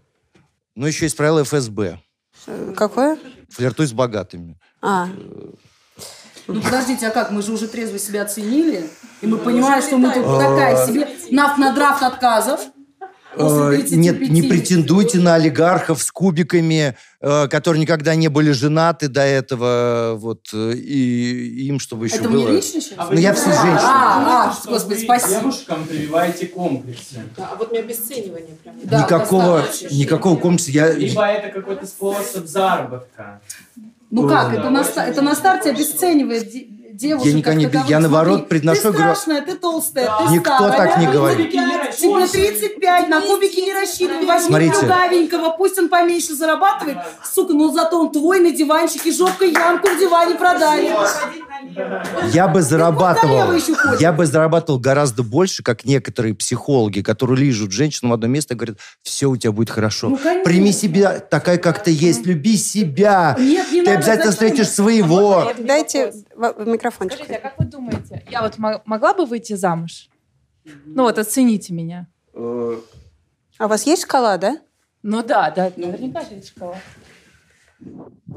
Но 0.77 0.87
еще 0.87 1.07
есть 1.07 1.17
правило 1.17 1.43
ФСБ. 1.43 1.99
Э, 2.47 2.75
Какое? 2.77 3.19
Флиртуй 3.51 3.87
с 3.87 3.93
богатыми. 3.93 4.59
А, 4.83 5.09
Ну 6.47 6.61
подождите, 6.61 7.09
а 7.09 7.11
как? 7.11 7.33
Мы 7.33 7.43
же 7.43 7.53
уже 7.53 7.67
трезво 7.67 7.99
себя 7.99 8.23
оценили, 8.23 8.89
и 9.21 9.27
мы 9.27 9.39
понимаем, 9.39 9.83
что 9.83 9.97
мы 9.99 10.13
тут 10.13 10.23
такая 10.25 10.87
себе 10.87 11.09
нафт 11.31 11.59
на 11.59 11.73
драфт 11.73 12.03
отказов. 12.05 12.61
После 13.37 13.57
Э, 13.57 13.71
35. 13.71 13.99
Нет, 13.99 14.31
не 14.31 14.43
претендуйте 14.43 15.19
на 15.19 15.35
олигархов 15.35 16.03
с 16.03 16.11
кубиками, 16.11 16.97
э, 17.21 17.49
которые 17.49 17.81
никогда 17.81 18.15
не 18.15 18.29
были 18.29 18.53
женаты 18.53 19.09
до 19.09 19.23
этого, 19.23 20.15
вот, 20.17 20.49
э, 20.53 20.73
и 20.75 21.67
им, 21.67 21.79
чтобы 21.79 22.07
еще 22.07 22.17
Это 22.17 22.29
было... 22.29 22.49
мне 22.49 22.57
лично 22.57 22.81
сейчас? 22.81 23.11
Ну, 23.11 23.19
я 23.19 23.35
все 23.35 23.45
женщины. 23.45 23.81
А, 23.83 24.51
а, 24.51 24.69
господи, 24.69 25.05
спасибо. 25.05 25.41
Девушкам 25.41 25.85
прививаете 25.87 26.47
комплексы. 26.47 27.23
А 27.37 27.57
вот 27.57 27.71
мне 27.71 27.81
обесценивание 27.81 28.57
прям. 28.63 28.77
никакого, 28.79 29.65
никакого 29.91 30.39
комплекса. 30.39 30.71
Я, 30.71 30.93
Либо 30.93 31.27
это 31.27 31.53
какой-то 31.53 31.87
способ 31.87 32.47
заработка. 32.47 33.41
Ну 34.11 34.29
как, 34.29 34.51
Ой. 34.51 34.59
это 34.59 34.71
на, 34.71 34.83
это 34.83 35.21
на 35.21 35.35
старте 35.35 35.71
обесценивает 35.71 36.49
девушек. 36.97 37.27
Я 37.27 37.33
никогда 37.35 37.83
не- 37.83 37.89
я, 37.91 38.01
наоборот, 38.01 38.49
приношу, 38.49 38.83
Ты 38.83 38.93
страшная, 38.95 39.43
ты 39.43 39.55
толстая, 39.57 40.11
ты 40.19 40.33
Никто 40.33 40.55
старая. 40.57 40.77
так 40.77 40.99
не 40.99 41.07
говорит. 41.07 41.51
Тебе 41.51 42.27
35, 42.27 43.09
на 43.09 43.21
кубики 43.21 43.61
не 43.61 43.73
рассчитывай. 43.73 44.27
Возьми 44.27 44.49
Смотрите. 44.49 44.79
плюгавенького, 44.81 45.51
пусть 45.57 45.79
он 45.79 45.89
поменьше 45.89 46.35
зарабатывает. 46.35 46.99
Сука, 47.33 47.53
но 47.55 47.71
зато 47.73 48.01
он 48.01 48.11
твой 48.13 48.41
на 48.41 48.51
диванчике, 48.51 49.13
жопкой 49.13 49.53
ямку 49.53 49.89
в 49.89 49.99
диване 49.99 50.35
продали. 50.35 50.91
я 52.33 52.49
бы 52.49 52.63
зарабатывал, 52.63 53.53
я 53.99 54.13
бы 54.13 54.27
зарабатывал 54.27 54.79
гораздо 54.79 55.23
больше, 55.23 55.63
как 55.63 55.85
некоторые 55.85 56.35
психологи, 56.35 57.01
которые 57.01 57.39
лижут 57.39 57.73
женщину 57.73 58.11
в 58.11 58.15
одно 58.15 58.27
место 58.27 58.55
и 58.55 58.57
говорят, 58.57 58.79
все 59.03 59.27
у 59.29 59.37
тебя 59.37 59.53
будет 59.53 59.71
хорошо. 59.71 60.09
Ну, 60.11 60.17
конечно. 60.17 60.45
Прими 60.45 60.73
себя 60.73 61.19
такая, 61.21 61.59
как 61.59 61.83
ты 61.83 61.91
есть, 61.93 62.27
люби 62.27 62.57
себя. 62.57 63.37
Нет, 63.39 63.71
не 63.73 63.81
ты 63.81 63.87
надо, 63.87 63.99
обязательно 63.99 64.33
зачем? 64.33 64.49
встретишь 64.49 64.69
своего. 64.73 65.53
Дайте 65.59 66.13
в- 66.35 66.65
в 66.65 66.67
микрофончик. 66.87 67.19
Скажите, 67.19 67.37
а 67.39 67.41
как 67.41 67.59
вы 67.59 67.65
думаете, 67.67 68.25
я 68.31 68.43
вот 68.43 68.59
мо- 68.59 68.83
могла 68.85 69.15
бы 69.15 69.27
выйти 69.27 69.55
замуж? 69.55 70.09
Ну 70.85 71.05
вот, 71.05 71.19
оцените 71.19 71.73
меня. 71.73 72.07
А 72.35 73.67
у 73.67 73.69
вас 73.69 73.87
есть 73.87 74.03
шкала, 74.03 74.37
да? 74.37 74.59
Ну 75.03 75.23
да, 75.23 75.51
да, 75.51 75.73
наверняка 75.77 76.23
же 76.23 76.35
есть 76.35 76.49
шкала. 76.49 76.77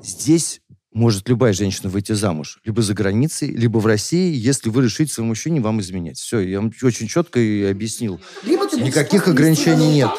Здесь 0.04 0.62
может 0.92 1.28
любая 1.30 1.54
женщина 1.54 1.90
выйти 1.90 2.12
замуж. 2.14 2.60
Либо 2.66 2.82
за 2.82 2.94
границей, 2.94 3.50
либо 3.50 3.78
в 3.80 3.86
России, 3.86 4.34
если 4.36 4.70
вы 4.70 4.84
решите 4.84 5.14
своему 5.14 5.30
мужчине 5.30 5.62
вам 5.62 5.80
изменять. 5.82 6.18
Все, 6.18 6.40
я 6.40 6.60
вам 6.60 6.72
очень 6.84 7.08
четко 7.08 7.40
и 7.40 7.64
объяснил. 7.66 8.20
Либо 8.44 8.68
ты 8.68 8.82
Никаких 8.82 9.28
ограничений 9.28 9.94
нет. 9.94 10.10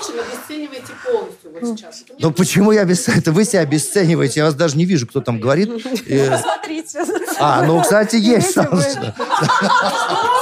Вот 1.61 1.79
сейчас. 1.79 2.03
Это 2.03 2.15
Но 2.19 2.31
почему 2.31 2.73
я 2.73 2.83
обесцениваю? 2.83 3.21
Это 3.21 3.33
вы 3.33 3.45
себя 3.45 3.61
обесцениваете. 3.61 4.41
Я 4.41 4.47
вас 4.47 4.55
даже 4.55 4.77
не 4.79 4.87
вижу, 4.87 5.07
кто 5.07 5.21
там 5.21 5.41
говорит. 5.41 5.69
Э, 6.07 6.39
Смотрите. 6.39 7.05
А, 7.41 7.63
ну, 7.65 7.81
кстати, 7.81 8.17
есть 8.17 8.55
шанс. 8.55 8.99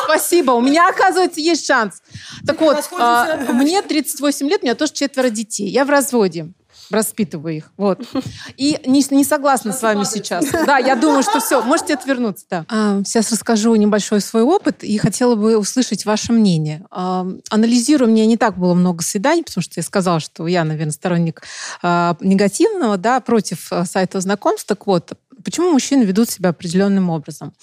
Спасибо, 0.05 0.53
у 0.53 0.61
меня, 0.61 0.89
оказывается, 0.89 1.41
есть 1.41 1.67
шанс. 1.67 2.03
Так 2.47 2.61
вот, 2.61 2.89
а, 2.99 3.37
мне 3.53 3.83
38 3.83 4.49
лет, 4.49 4.63
у 4.63 4.67
меня 4.67 4.75
тоже 4.75 4.93
четверо 4.93 5.31
детей. 5.31 5.69
Я 5.69 5.85
в 5.85 5.91
разводе. 5.91 6.49
Воспитываю 6.91 7.57
их. 7.57 7.73
Вот. 7.77 8.01
И 8.57 8.81
не, 8.87 9.05
не 9.11 9.25
согласна 9.25 9.73
с 9.73 9.83
вами 9.83 10.05
сейчас. 10.05 10.47
Да, 10.67 10.79
я 10.79 10.97
думаю, 10.97 11.23
что 11.23 11.41
все, 11.41 11.63
можете 11.63 11.95
отвернуться. 11.95 12.47
Да. 12.51 12.65
А, 12.69 13.03
сейчас 13.05 13.31
расскажу 13.31 13.75
небольшой 13.75 14.21
свой 14.21 14.43
опыт 14.43 14.83
и 14.85 14.97
хотела 14.97 15.35
бы 15.35 15.59
услышать 15.59 16.07
ваше 16.07 16.33
мнение. 16.33 16.85
А, 16.91 17.27
анализируя, 17.51 18.09
у 18.09 18.13
меня 18.13 18.27
не 18.27 18.37
так 18.37 18.57
было 18.57 18.75
много 18.75 19.03
свиданий, 19.03 19.45
потому 19.45 19.63
что 19.63 19.75
я 19.77 19.83
сказала, 19.83 20.21
что 20.21 20.47
я, 20.47 20.65
наверное, 20.65 20.93
сторонник 20.93 21.43
а, 21.83 22.17
негативного, 22.21 22.97
да, 22.97 23.21
против 23.21 23.71
а, 23.71 23.85
сайтов 23.85 24.23
знакомств. 24.23 24.67
Так 24.67 24.87
вот, 24.87 25.13
почему 25.45 25.71
мужчины 25.71 26.03
ведут 26.03 26.31
себя 26.31 26.51
определенным 26.51 27.11
образом? 27.11 27.55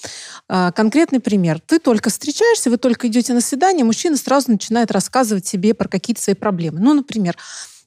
А, 0.47 0.71
Конкретный 0.71 1.19
пример. 1.19 1.59
Ты 1.65 1.79
только 1.79 2.09
встречаешься, 2.09 2.69
вы 2.69 2.77
только 2.77 3.07
идете 3.07 3.33
на 3.33 3.41
свидание, 3.41 3.85
мужчина 3.85 4.17
сразу 4.17 4.51
начинает 4.51 4.91
рассказывать 4.91 5.45
себе 5.45 5.73
про 5.73 5.87
какие-то 5.87 6.21
свои 6.21 6.35
проблемы. 6.35 6.79
Ну, 6.79 6.93
например, 6.93 7.35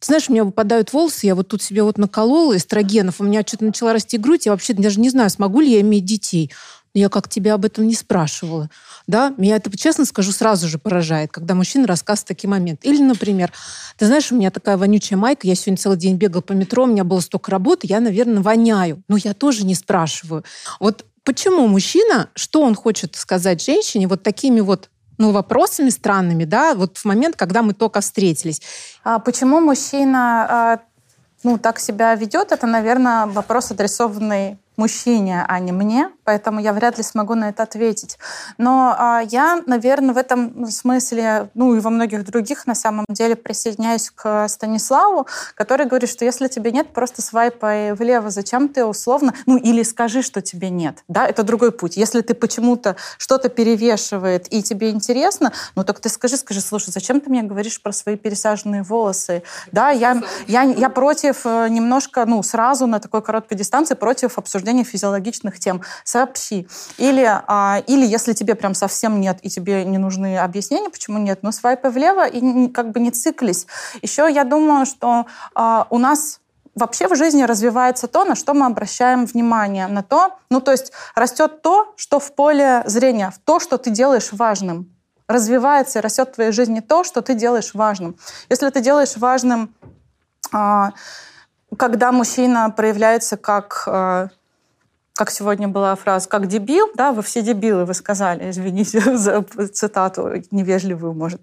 знаешь, 0.01 0.28
у 0.28 0.32
меня 0.32 0.44
выпадают 0.44 0.93
волосы, 0.93 1.27
я 1.27 1.35
вот 1.35 1.48
тут 1.48 1.62
себе 1.62 1.82
вот 1.82 1.98
наколола 1.98 2.56
эстрогенов, 2.56 3.20
у 3.20 3.24
меня 3.24 3.43
что-то 3.44 3.65
начала 3.65 3.93
расти 3.93 4.16
грудь, 4.16 4.47
я 4.47 4.52
вообще 4.52 4.73
даже 4.73 5.01
не 5.01 5.10
знаю, 5.10 5.28
смогу 5.28 5.60
ли 5.60 5.73
я 5.73 5.81
иметь 5.81 6.05
детей. 6.05 6.52
Но 6.94 7.01
я 7.01 7.09
как 7.09 7.28
тебя 7.28 7.55
об 7.55 7.65
этом 7.65 7.86
не 7.86 7.94
спрашивала. 7.94 8.70
Да? 9.06 9.35
Меня 9.36 9.56
это, 9.56 9.77
честно 9.77 10.05
скажу, 10.05 10.32
сразу 10.32 10.69
же 10.69 10.78
поражает, 10.78 11.31
когда 11.32 11.55
мужчина 11.55 11.86
рассказывает 11.86 12.28
такие 12.28 12.48
моменты. 12.48 12.89
Или, 12.89 13.02
например, 13.02 13.52
ты 13.97 14.06
знаешь, 14.06 14.32
у 14.32 14.36
меня 14.36 14.51
такая 14.51 14.77
вонючая 14.77 15.19
майка, 15.19 15.47
я 15.47 15.55
сегодня 15.55 15.77
целый 15.77 15.98
день 15.98 16.16
бегал 16.16 16.43
по 16.43 16.52
метро, 16.52 16.85
у 16.85 16.86
меня 16.86 17.05
было 17.05 17.20
столько 17.20 17.51
работы, 17.51 17.86
я, 17.86 18.01
наверное, 18.01 18.43
воняю. 18.43 19.02
Но 19.09 19.16
я 19.16 19.35
тоже 19.35 19.65
не 19.65 19.74
спрашиваю. 19.74 20.44
Вот 20.81 21.05
почему 21.24 21.66
мужчина, 21.66 22.31
что 22.35 22.62
он 22.62 22.74
хочет 22.74 23.16
сказать 23.16 23.62
женщине 23.62 24.09
вот 24.09 24.23
такими 24.23 24.60
вот 24.60 24.89
ну, 25.19 25.32
вопросами 25.32 25.90
странными, 25.90 26.44
да, 26.44 26.74
вот 26.74 26.97
в 26.97 27.05
момент, 27.05 27.36
когда 27.36 27.62
мы 27.62 27.74
только 27.74 28.01
встретились. 28.01 28.62
А 29.02 29.19
почему 29.19 29.60
мужчина 29.60 30.47
а, 30.48 30.81
ну, 31.43 31.59
так 31.59 31.78
себя 31.78 32.15
ведет, 32.15 32.52
это, 32.52 32.66
наверное, 32.66 33.27
вопрос, 33.27 33.70
адресованный 33.70 34.59
мужчине, 34.78 35.44
а 35.46 35.59
не 35.59 35.72
мне, 35.72 36.10
поэтому 36.24 36.60
я 36.60 36.72
вряд 36.72 36.96
ли 36.96 37.05
смогу 37.05 37.34
на 37.34 37.50
это 37.50 37.64
ответить. 37.64 38.18
Но 38.56 38.94
а, 38.96 39.20
я, 39.28 39.62
наверное, 39.66 40.14
в 40.14 40.16
этом 40.16 40.66
смысле, 40.70 41.50
ну 41.55 41.74
и 41.74 41.80
во 41.80 41.90
многих 41.90 42.24
других, 42.24 42.66
на 42.66 42.74
самом 42.74 43.05
деле, 43.10 43.36
присоединяюсь 43.36 44.10
к 44.10 44.48
Станиславу, 44.48 45.26
который 45.55 45.86
говорит, 45.86 46.09
что 46.09 46.24
если 46.24 46.48
тебе 46.48 46.70
нет, 46.72 46.92
просто 46.92 47.20
свайпай 47.20 47.92
влево. 47.92 48.30
Зачем 48.30 48.68
ты 48.68 48.84
условно... 48.84 49.34
Ну 49.46 49.56
или 49.56 49.82
скажи, 49.82 50.22
что 50.22 50.40
тебе 50.40 50.70
нет. 50.70 51.02
Да, 51.09 51.26
это 51.26 51.42
другой 51.42 51.72
путь. 51.72 51.96
Если 51.96 52.20
ты 52.20 52.34
почему-то 52.34 52.96
что-то 53.18 53.48
перевешивает 53.48 54.52
и 54.52 54.62
тебе 54.62 54.90
интересно, 54.90 55.52
ну 55.74 55.84
так 55.84 56.00
ты 56.00 56.09
скажи, 56.09 56.36
скажи, 56.36 56.60
слушай, 56.60 56.90
зачем 56.90 57.20
ты 57.20 57.30
мне 57.30 57.42
говоришь 57.42 57.82
про 57.82 57.92
свои 57.92 58.16
пересаженные 58.16 58.82
волосы? 58.82 59.42
Да, 59.72 59.90
я, 59.90 60.22
я, 60.46 60.62
я 60.62 60.88
против 60.88 61.44
э, 61.44 61.68
немножко, 61.68 62.24
ну, 62.26 62.42
сразу 62.42 62.86
на 62.86 63.00
такой 63.00 63.22
короткой 63.22 63.59
дистанции 63.59 63.94
против 63.94 64.38
обсуждения 64.38 64.67
физиологичных 64.84 65.58
тем. 65.58 65.82
Сообщи. 66.04 66.68
Или, 66.96 67.24
а, 67.46 67.82
или 67.86 68.06
если 68.06 68.32
тебе 68.32 68.54
прям 68.54 68.74
совсем 68.74 69.20
нет, 69.20 69.38
и 69.42 69.48
тебе 69.48 69.84
не 69.84 69.98
нужны 69.98 70.38
объяснения, 70.38 70.90
почему 70.90 71.18
нет, 71.18 71.40
ну, 71.42 71.52
свайпай 71.52 71.90
влево 71.90 72.26
и 72.26 72.68
как 72.68 72.90
бы 72.92 73.00
не 73.00 73.10
циклись. 73.10 73.66
Еще 74.02 74.28
я 74.30 74.44
думаю, 74.44 74.86
что 74.86 75.26
а, 75.54 75.86
у 75.90 75.98
нас 75.98 76.40
вообще 76.78 77.08
в 77.08 77.16
жизни 77.16 77.42
развивается 77.42 78.06
то, 78.08 78.24
на 78.24 78.34
что 78.34 78.54
мы 78.54 78.66
обращаем 78.66 79.26
внимание, 79.26 79.86
на 79.88 80.02
то, 80.02 80.38
ну 80.50 80.60
то 80.60 80.70
есть 80.72 80.92
растет 81.14 81.62
то, 81.62 81.92
что 81.96 82.20
в 82.20 82.32
поле 82.32 82.82
зрения, 82.86 83.30
в 83.30 83.38
то, 83.38 83.60
что 83.60 83.78
ты 83.78 83.90
делаешь 83.90 84.30
важным. 84.32 84.94
Развивается 85.26 85.98
и 85.98 86.02
растет 86.02 86.30
в 86.30 86.34
твоей 86.36 86.52
жизни 86.52 86.80
то, 86.80 87.04
что 87.04 87.20
ты 87.20 87.34
делаешь 87.34 87.74
важным. 87.74 88.16
Если 88.48 88.70
ты 88.70 88.80
делаешь 88.80 89.16
важным, 89.16 89.74
а, 90.52 90.92
когда 91.76 92.12
мужчина 92.12 92.70
проявляется 92.70 93.36
как 93.36 93.84
а, 93.86 94.28
как 95.18 95.32
сегодня 95.32 95.66
была 95.66 95.96
фраза, 95.96 96.28
как 96.28 96.46
дебил, 96.46 96.90
да, 96.94 97.12
вы 97.12 97.22
все 97.22 97.42
дебилы, 97.42 97.84
вы 97.84 97.94
сказали, 97.94 98.50
извините 98.50 99.00
за 99.16 99.42
цитату 99.72 100.30
невежливую, 100.52 101.12
может, 101.12 101.40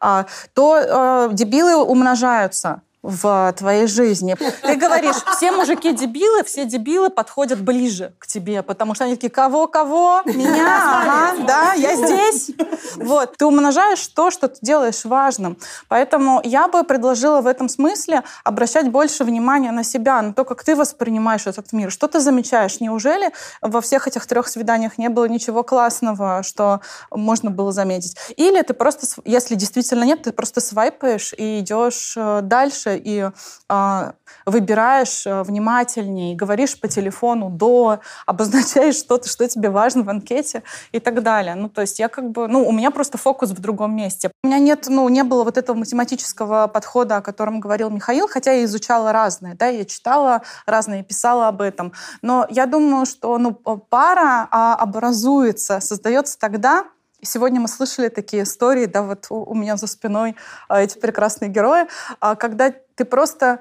а, 0.00 0.24
то 0.54 0.78
э, 0.78 1.34
дебилы 1.34 1.76
умножаются 1.84 2.80
в 3.02 3.54
твоей 3.56 3.86
жизни. 3.86 4.36
Ты 4.62 4.76
говоришь, 4.76 5.16
все 5.36 5.52
мужики 5.52 5.92
дебилы, 5.92 6.44
все 6.44 6.64
дебилы 6.66 7.08
подходят 7.10 7.60
ближе 7.60 8.12
к 8.18 8.26
тебе, 8.26 8.62
потому 8.62 8.94
что 8.94 9.04
они 9.04 9.14
такие, 9.14 9.30
кого, 9.30 9.66
кого? 9.66 10.22
Меня? 10.24 11.30
Ага, 11.32 11.44
да, 11.46 11.72
я 11.74 11.96
здесь. 11.96 12.50
Вот. 12.96 13.36
Ты 13.36 13.46
умножаешь 13.46 14.06
то, 14.08 14.30
что 14.30 14.48
ты 14.48 14.58
делаешь 14.60 15.04
важным. 15.04 15.56
Поэтому 15.88 16.40
я 16.44 16.68
бы 16.68 16.84
предложила 16.84 17.40
в 17.40 17.46
этом 17.46 17.68
смысле 17.68 18.22
обращать 18.44 18.90
больше 18.90 19.24
внимания 19.24 19.72
на 19.72 19.84
себя, 19.84 20.20
на 20.20 20.34
то, 20.34 20.44
как 20.44 20.62
ты 20.62 20.76
воспринимаешь 20.76 21.46
этот 21.46 21.72
мир. 21.72 21.90
Что 21.90 22.08
ты 22.08 22.20
замечаешь? 22.20 22.80
Неужели 22.80 23.32
во 23.62 23.80
всех 23.80 24.08
этих 24.08 24.26
трех 24.26 24.48
свиданиях 24.48 24.98
не 24.98 25.08
было 25.08 25.26
ничего 25.26 25.62
классного, 25.62 26.42
что 26.42 26.80
можно 27.10 27.50
было 27.50 27.72
заметить? 27.72 28.16
Или 28.36 28.60
ты 28.62 28.74
просто, 28.74 29.06
если 29.24 29.54
действительно 29.54 30.04
нет, 30.04 30.22
ты 30.22 30.32
просто 30.32 30.60
свайпаешь 30.60 31.32
и 31.36 31.60
идешь 31.60 32.14
э, 32.16 32.40
дальше, 32.42 32.89
дальше 32.90 33.02
и 33.04 33.30
э, 33.68 34.12
выбираешь 34.46 35.24
внимательнее, 35.26 36.36
говоришь 36.36 36.78
по 36.80 36.88
телефону 36.88 37.50
до, 37.50 38.00
обозначаешь 38.26 38.96
что-то, 38.96 39.28
что 39.28 39.48
тебе 39.48 39.70
важно 39.70 40.02
в 40.02 40.10
анкете 40.10 40.62
и 40.92 41.00
так 41.00 41.22
далее. 41.22 41.54
Ну, 41.54 41.68
то 41.68 41.80
есть 41.80 41.98
я 41.98 42.08
как 42.08 42.30
бы, 42.30 42.48
ну, 42.48 42.66
у 42.66 42.72
меня 42.72 42.90
просто 42.90 43.18
фокус 43.18 43.50
в 43.50 43.60
другом 43.60 43.96
месте. 43.96 44.30
У 44.42 44.48
меня 44.48 44.58
нет, 44.58 44.86
ну, 44.88 45.08
не 45.08 45.24
было 45.24 45.44
вот 45.44 45.58
этого 45.58 45.76
математического 45.76 46.66
подхода, 46.66 47.16
о 47.16 47.22
котором 47.22 47.60
говорил 47.60 47.90
Михаил, 47.90 48.28
хотя 48.28 48.52
я 48.52 48.64
изучала 48.64 49.12
разные, 49.12 49.54
да, 49.54 49.66
я 49.66 49.84
читала 49.84 50.42
разные, 50.66 51.02
писала 51.02 51.48
об 51.48 51.60
этом. 51.60 51.92
Но 52.22 52.46
я 52.50 52.66
думаю, 52.66 53.06
что, 53.06 53.38
ну, 53.38 53.52
пара 53.52 54.48
а, 54.50 54.74
образуется, 54.74 55.80
создается 55.80 56.38
тогда, 56.38 56.84
Сегодня 57.22 57.60
мы 57.60 57.68
слышали 57.68 58.08
такие 58.08 58.42
истории, 58.44 58.86
да, 58.86 59.02
вот 59.02 59.26
у, 59.30 59.36
у 59.44 59.54
меня 59.54 59.76
за 59.76 59.86
спиной 59.86 60.36
а, 60.68 60.80
эти 60.80 60.98
прекрасные 60.98 61.50
герои, 61.50 61.86
а, 62.20 62.34
когда 62.34 62.72
ты 62.94 63.04
просто, 63.04 63.60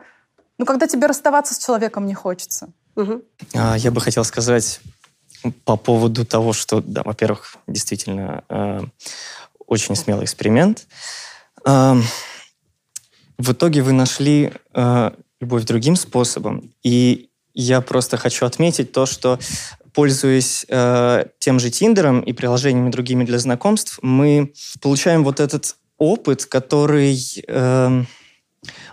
ну, 0.58 0.66
когда 0.66 0.88
тебе 0.88 1.08
расставаться 1.08 1.54
с 1.54 1.60
человеком 1.60 2.06
не 2.06 2.14
хочется. 2.14 2.70
Угу. 2.96 3.22
Я 3.54 3.92
бы 3.92 4.02
хотел 4.02 4.24
сказать 4.24 4.82
по 5.66 5.78
поводу 5.78 6.26
того, 6.26 6.54
что, 6.54 6.82
да, 6.82 7.02
во-первых, 7.04 7.56
действительно 7.68 8.44
э, 8.50 8.82
очень 9.68 9.96
смелый 9.96 10.26
эксперимент. 10.26 10.86
Э, 11.66 11.96
в 13.38 13.52
итоге 13.54 13.82
вы 13.82 13.94
нашли 13.94 14.52
э, 14.74 15.12
любовь 15.40 15.64
другим 15.64 15.96
способом, 15.96 16.74
и 16.84 17.30
я 17.54 17.82
просто 17.82 18.18
хочу 18.18 18.46
отметить 18.46 18.92
то, 18.92 19.06
что 19.06 19.40
пользуясь 19.94 20.66
э, 20.68 21.26
тем 21.40 21.60
же 21.60 21.70
Тиндером 21.70 22.22
и 22.22 22.34
приложениями 22.34 22.90
другими 22.90 23.24
для 23.24 23.40
знакомств, 23.40 24.00
мы 24.02 24.54
получаем 24.82 25.24
вот 25.24 25.40
этот 25.40 25.76
опыт, 25.98 26.46
который... 26.46 27.18
Э, 27.48 28.04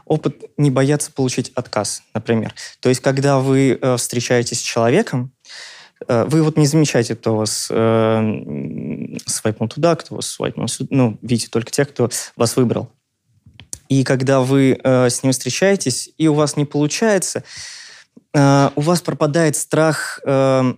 опыт 0.05 0.45
не 0.57 0.71
бояться 0.71 1.11
получить 1.13 1.51
отказ, 1.55 2.03
например. 2.15 2.55
То 2.81 2.89
есть, 2.89 3.01
когда 3.01 3.39
вы 3.39 3.79
э, 3.81 3.97
встречаетесь 3.97 4.61
с 4.61 4.63
человеком, 4.63 5.33
э, 6.07 6.25
вы 6.29 6.43
вот 6.43 6.57
не 6.57 6.67
замечаете, 6.67 7.17
кто 7.17 7.37
вас 7.37 7.69
э, 7.71 9.17
свайпнул 9.27 9.69
туда, 9.69 9.97
кто 9.97 10.15
вас 10.15 10.29
свайпнул 10.29 10.69
сюда. 10.69 10.89
Ну, 10.91 11.19
видите 11.23 11.49
только 11.51 11.71
тех, 11.73 11.89
кто 11.91 12.09
вас 12.37 12.57
выбрал. 12.57 12.91
И 13.89 14.05
когда 14.05 14.41
вы 14.41 14.79
э, 14.83 15.11
с 15.11 15.23
ним 15.23 15.33
встречаетесь, 15.33 16.11
и 16.17 16.29
у 16.29 16.35
вас 16.35 16.57
не 16.57 16.65
получается, 16.65 17.45
э, 18.35 18.71
у 18.75 18.81
вас 18.81 19.01
пропадает 19.01 19.57
страх 19.57 20.21
э, 20.25 20.75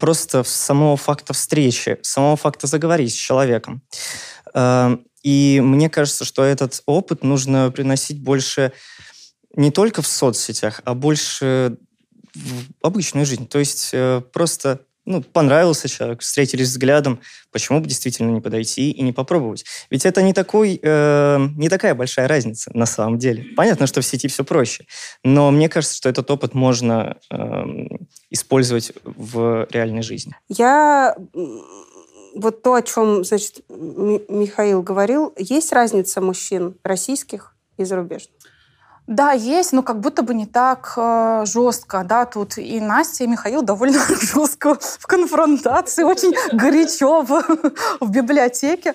просто 0.00 0.42
самого 0.42 0.96
факта 0.96 1.32
встречи, 1.32 1.98
самого 2.02 2.36
факта 2.36 2.66
заговорить 2.66 3.12
с 3.12 3.16
человеком. 3.16 3.82
Эм, 4.54 5.06
и 5.22 5.60
мне 5.62 5.88
кажется, 5.88 6.24
что 6.24 6.42
этот 6.42 6.82
опыт 6.86 7.22
нужно 7.22 7.70
приносить 7.70 8.20
больше 8.20 8.72
не 9.54 9.70
только 9.70 10.02
в 10.02 10.06
соцсетях, 10.06 10.80
а 10.84 10.94
больше 10.94 11.76
в 12.34 12.86
обычную 12.86 13.26
жизнь. 13.26 13.46
То 13.46 13.58
есть 13.58 13.90
э, 13.92 14.22
просто 14.32 14.80
ну, 15.10 15.22
понравился 15.22 15.88
человек, 15.88 16.20
встретились 16.20 16.68
взглядом, 16.68 17.20
почему 17.50 17.80
бы 17.80 17.88
действительно 17.88 18.30
не 18.30 18.40
подойти 18.40 18.92
и 18.92 19.02
не 19.02 19.12
попробовать? 19.12 19.64
Ведь 19.90 20.06
это 20.06 20.22
не, 20.22 20.32
такой, 20.32 20.78
э, 20.80 21.38
не 21.56 21.68
такая 21.68 21.96
большая 21.96 22.28
разница 22.28 22.70
на 22.74 22.86
самом 22.86 23.18
деле. 23.18 23.44
Понятно, 23.56 23.88
что 23.88 24.00
в 24.00 24.06
сети 24.06 24.28
все 24.28 24.44
проще, 24.44 24.86
но 25.24 25.50
мне 25.50 25.68
кажется, 25.68 25.96
что 25.96 26.08
этот 26.08 26.30
опыт 26.30 26.54
можно 26.54 27.16
э, 27.28 27.36
использовать 28.30 28.92
в 29.02 29.66
реальной 29.70 30.02
жизни. 30.02 30.36
Я 30.48 31.16
вот 32.34 32.62
то, 32.62 32.74
о 32.74 32.82
чем, 32.82 33.24
значит, 33.24 33.62
Михаил 33.68 34.82
говорил, 34.82 35.34
есть 35.36 35.72
разница 35.72 36.20
мужчин 36.20 36.76
российских 36.84 37.56
и 37.76 37.84
зарубежных? 37.84 38.32
Да, 39.10 39.32
есть, 39.32 39.72
но 39.72 39.82
как 39.82 39.98
будто 39.98 40.22
бы 40.22 40.34
не 40.34 40.46
так 40.46 40.92
э, 40.96 41.42
жестко. 41.44 42.04
Да, 42.04 42.26
тут 42.26 42.58
и 42.58 42.80
Настя, 42.80 43.24
и 43.24 43.26
Михаил 43.26 43.62
довольно 43.62 43.98
жестко 44.08 44.78
в 44.80 45.04
конфронтации, 45.08 46.04
очень 46.04 46.32
горячо 46.52 47.22
в, 47.22 47.42
в 47.98 48.08
библиотеке. 48.08 48.94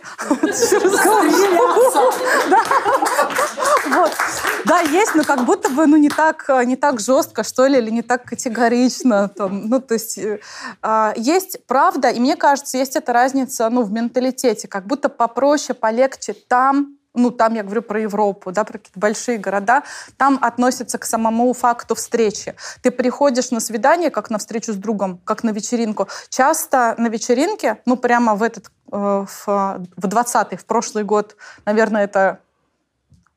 Да, 4.64 4.80
есть, 4.80 5.16
но 5.16 5.26
как 5.26 5.44
будто 5.44 5.70
бы 5.70 5.86
ну, 5.86 5.98
не, 5.98 6.08
так, 6.08 6.50
не 6.66 6.78
так 6.78 7.02
жестко, 7.02 7.44
что 7.44 7.68
ли, 7.68 7.78
или 7.78 7.90
не 7.90 8.02
так 8.02 8.24
категорично. 8.24 9.28
Там, 9.28 9.68
ну, 9.68 9.82
то 9.82 9.96
есть 9.96 10.18
э, 10.18 10.40
а, 10.82 11.14
есть 11.18 11.58
правда, 11.68 12.08
и 12.08 12.22
мне 12.22 12.38
кажется, 12.38 12.78
есть 12.78 12.96
эта 12.96 13.12
разница 13.12 13.70
ну, 13.70 13.84
в 13.84 13.92
менталитете. 13.92 14.70
Как 14.70 14.88
будто 14.88 15.10
попроще, 15.10 15.78
полегче 15.78 16.34
там, 16.34 16.96
ну, 17.16 17.32
там 17.32 17.54
я 17.56 17.64
говорю 17.64 17.82
про 17.82 18.00
Европу, 18.00 18.52
да, 18.52 18.64
про 18.64 18.78
какие-то 18.78 19.00
большие 19.00 19.38
города, 19.38 19.84
там 20.18 20.40
относятся 20.42 20.98
к 20.98 21.06
самому 21.06 21.54
факту 21.54 21.96
встречи. 21.96 22.56
Ты 22.82 22.92
приходишь 22.92 23.52
на 23.52 23.60
свидание, 23.60 24.10
как 24.10 24.30
на 24.30 24.38
встречу 24.38 24.74
с 24.74 24.76
другом, 24.76 25.20
как 25.24 25.44
на 25.44 25.52
вечеринку. 25.52 26.08
Часто 26.30 26.96
на 26.98 27.08
вечеринке, 27.08 27.78
ну, 27.86 27.98
прямо 27.98 28.36
в 28.36 28.44
этот, 28.44 28.72
э, 28.92 29.26
в, 29.28 29.46
в 29.48 30.06
20-й, 30.06 30.58
в 30.58 30.66
прошлый 30.66 31.04
год, 31.04 31.36
наверное, 31.66 32.04
это 32.04 32.40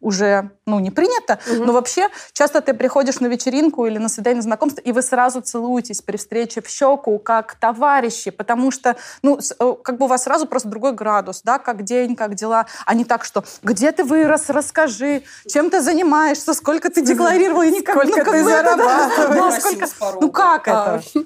уже 0.00 0.50
ну, 0.66 0.78
не 0.78 0.90
принято, 0.90 1.38
угу. 1.50 1.64
но 1.64 1.72
вообще 1.72 2.08
часто 2.32 2.60
ты 2.60 2.74
приходишь 2.74 3.20
на 3.20 3.26
вечеринку 3.26 3.86
или 3.86 3.98
на 3.98 4.08
свидание 4.08 4.42
знакомства, 4.42 4.80
и 4.80 4.92
вы 4.92 5.02
сразу 5.02 5.40
целуетесь 5.40 6.02
при 6.02 6.16
встрече 6.16 6.62
в 6.62 6.68
щеку, 6.68 7.18
как 7.18 7.54
товарищи, 7.56 8.30
потому 8.30 8.70
что, 8.70 8.96
ну, 9.22 9.38
э, 9.38 9.74
как 9.82 9.98
бы 9.98 10.04
у 10.04 10.08
вас 10.08 10.24
сразу 10.24 10.46
просто 10.46 10.68
другой 10.68 10.92
градус, 10.92 11.42
да, 11.42 11.58
как 11.58 11.82
день, 11.82 12.14
как 12.14 12.34
дела, 12.34 12.66
а 12.86 12.94
не 12.94 13.04
так, 13.04 13.24
что 13.24 13.44
где 13.62 13.90
ты 13.92 14.04
вырос, 14.04 14.48
расскажи, 14.48 15.22
чем 15.48 15.70
ты 15.70 15.80
занимаешься, 15.80 16.54
сколько 16.54 16.90
ты 16.90 17.02
декларировал, 17.02 17.62
и 17.62 17.70
никак, 17.70 17.96
сколько 17.96 18.18
ну, 18.18 18.24
как 18.24 18.34
ты 18.34 18.42
бы 18.44 18.50
зарабатываешь. 18.50 19.18
Да, 19.28 19.50
да, 19.50 19.60
сколько, 19.60 20.20
ну 20.20 20.30
как 20.30 20.68
а. 20.68 21.00
это? 21.14 21.24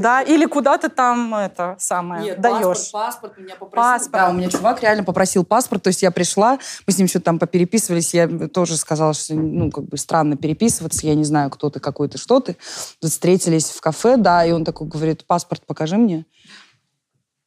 Да, 0.00 0.22
или 0.22 0.46
куда 0.46 0.78
ты 0.78 0.88
там 0.88 1.34
это 1.34 1.76
самое 1.78 2.22
Нет, 2.24 2.40
даешь. 2.40 2.90
паспорт, 2.90 2.92
паспорт 2.92 3.38
меня 3.38 3.56
попросил. 3.56 3.76
Паспорт. 3.76 4.12
Да, 4.12 4.30
у 4.30 4.32
меня 4.32 4.48
чувак 4.48 4.82
реально 4.82 5.04
попросил 5.04 5.44
паспорт, 5.44 5.82
то 5.82 5.88
есть 5.88 6.02
я 6.02 6.10
пришла, 6.10 6.58
мы 6.86 6.92
с 6.92 6.98
ним 6.98 7.08
что-то 7.08 7.26
там 7.26 7.38
попереписывались, 7.38 8.14
я 8.14 8.28
тоже 8.48 8.76
сказала, 8.76 9.14
что, 9.14 9.34
ну, 9.34 9.70
как 9.70 9.84
бы 9.84 9.96
странно 9.96 10.36
переписываться, 10.36 11.06
я 11.06 11.14
не 11.14 11.24
знаю, 11.24 11.50
кто 11.50 11.70
ты, 11.70 11.80
какой 11.80 12.08
ты, 12.08 12.18
что 12.18 12.40
ты. 12.40 12.56
Тут 13.00 13.10
встретились 13.10 13.70
в 13.70 13.80
кафе, 13.80 14.16
да, 14.16 14.44
и 14.44 14.52
он 14.52 14.64
такой 14.64 14.88
говорит, 14.88 15.26
паспорт 15.26 15.62
покажи 15.66 15.96
мне. 15.96 16.26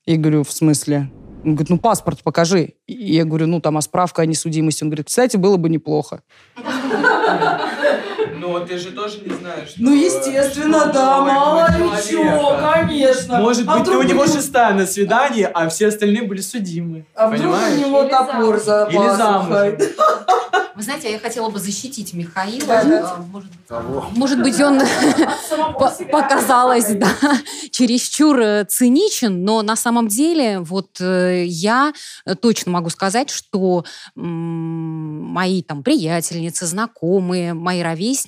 И 0.06 0.18
говорю, 0.18 0.44
в 0.44 0.52
смысле? 0.52 1.12
Он 1.44 1.56
говорит, 1.56 1.70
ну, 1.70 1.80
паспорт 1.80 2.22
покажи. 2.24 2.74
И 2.88 3.16
я 3.16 3.24
говорю, 3.24 3.48
ну, 3.48 3.62
там, 3.62 3.78
а 3.78 3.82
справка 3.82 4.22
о 4.22 4.26
несудимости? 4.26 4.84
Он 4.84 4.90
говорит, 4.90 5.08
кстати, 5.08 5.38
было 5.38 5.58
бы 5.58 5.70
неплохо. 5.70 6.22
Ну, 8.42 8.66
ты 8.66 8.78
же 8.78 8.92
тоже 8.92 9.20
не 9.26 9.34
знаешь. 9.36 9.74
Ну, 9.78 9.94
естественно, 9.94 10.82
что 10.82 10.94
да, 10.94 11.22
мало 11.22 11.68
ли 11.78 11.90
человека. 12.10 12.74
конечно. 12.86 13.40
Может 13.40 13.68
А 13.68 13.74
быть, 13.74 13.82
вдруг 13.84 14.00
у 14.00 14.08
него 14.08 14.22
у 14.22 14.26
него- 14.26 14.36
шестая 14.36 14.74
на 14.74 14.86
свидании, 14.86 15.44
а 15.54 15.70
все 15.70 15.88
остальные 15.88 16.24
были 16.24 16.42
судимы. 16.42 17.06
А 17.16 17.28
вдруг 17.28 17.42
Понимаешь? 17.42 17.78
у 17.78 17.80
него 17.88 18.04
топор 18.06 18.60
за 18.60 18.88
Или 18.92 19.16
замужем. 19.16 19.78
Вы 20.74 20.84
знаете, 20.84 21.10
а 21.10 21.12
я 21.12 21.20
хотела 21.20 21.50
бы 21.50 21.60
защитить 21.60 22.14
Михаила. 22.14 22.66
Да. 22.66 23.16
А, 23.18 23.18
Может, 23.32 23.52
может 24.18 24.42
быть, 24.42 24.60
он 24.62 24.80
по- 25.78 25.92
показалось, 26.12 26.88
да, 26.96 27.08
чересчур 27.72 28.40
э, 28.40 28.66
циничен, 28.66 29.44
но 29.44 29.62
на 29.62 29.76
самом 29.76 30.08
деле 30.08 30.60
вот 30.60 31.00
э, 31.00 31.44
я 31.46 31.94
точно 32.42 32.72
могу 32.72 32.90
сказать, 32.90 33.30
что 33.30 33.84
м, 34.18 35.22
мои 35.32 35.62
там 35.62 35.84
приятельницы, 35.84 36.66
знакомые, 36.66 37.54
мои 37.54 37.82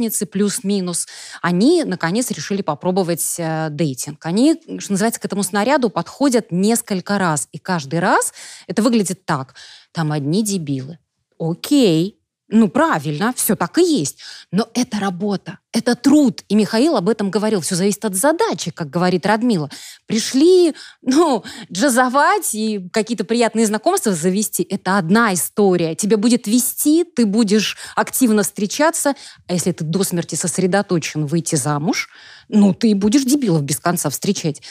ровесницы 0.04 0.26
плюс-минус, 0.26 1.08
они 1.42 1.84
наконец 1.84 2.32
решили 2.32 2.62
попробовать 2.62 3.36
э, 3.38 3.70
дейтинг. 3.70 4.26
Они, 4.26 4.60
что 4.80 4.94
называется, 4.94 5.20
к 5.20 5.26
этому 5.26 5.44
снаряду 5.44 5.90
подходят 5.90 6.52
несколько 6.52 7.18
раз, 7.18 7.48
и 7.52 7.58
каждый 7.58 8.00
раз 8.00 8.34
это 8.68 8.82
выглядит 8.82 9.26
так. 9.26 9.56
Там 9.92 10.12
одни 10.12 10.44
дебилы. 10.44 11.00
Окей, 11.40 12.20
ну, 12.54 12.68
правильно, 12.68 13.34
все 13.36 13.56
так 13.56 13.80
и 13.80 13.82
есть. 13.82 14.20
Но 14.52 14.70
это 14.76 15.00
работа, 15.00 15.58
это 15.72 15.96
труд. 15.96 16.44
И 16.50 16.56
Михаил 16.56 16.96
об 16.96 17.10
этом 17.10 17.32
говорил. 17.32 17.62
Все 17.62 17.74
зависит 17.74 18.06
от 18.06 18.14
задачи, 18.14 18.70
как 18.70 18.92
говорит 18.92 19.26
Радмила. 19.26 19.72
Пришли, 20.06 20.76
ну, 21.02 21.44
джазовать 21.72 22.54
и 22.54 22.88
какие-то 22.94 23.24
приятные 23.24 23.66
знакомства 23.66 24.14
завести. 24.14 24.62
Это 24.70 25.00
одна 25.00 25.34
история. 25.34 25.96
Тебя 25.96 26.18
будет 26.18 26.46
вести, 26.46 27.04
ты 27.04 27.26
будешь 27.26 27.76
активно 27.96 28.44
встречаться. 28.44 29.16
А 29.48 29.54
если 29.54 29.72
ты 29.72 29.84
до 29.84 30.04
смерти 30.04 30.36
сосредоточен 30.36 31.26
выйти 31.26 31.56
замуж, 31.56 32.08
ну, 32.50 32.76
ты 32.76 32.94
будешь 32.94 33.24
дебилов 33.24 33.64
без 33.64 33.80
конца 33.80 34.12
встречать. 34.12 34.62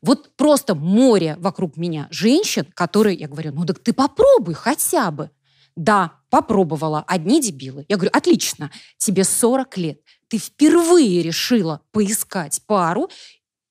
Вот 0.00 0.36
просто 0.36 0.76
море 0.76 1.36
вокруг 1.40 1.76
меня 1.76 2.06
женщин, 2.12 2.66
которые, 2.72 3.16
я 3.16 3.26
говорю, 3.26 3.50
ну 3.52 3.64
так 3.64 3.80
ты 3.80 3.92
попробуй 3.92 4.54
хотя 4.54 5.10
бы. 5.10 5.30
Да, 5.76 6.12
попробовала. 6.30 7.04
Одни 7.06 7.40
дебилы. 7.40 7.84
Я 7.88 7.96
говорю, 7.96 8.10
отлично, 8.12 8.70
тебе 8.96 9.24
40 9.24 9.76
лет. 9.78 10.00
Ты 10.28 10.38
впервые 10.38 11.22
решила 11.22 11.82
поискать 11.92 12.62
пару, 12.66 13.10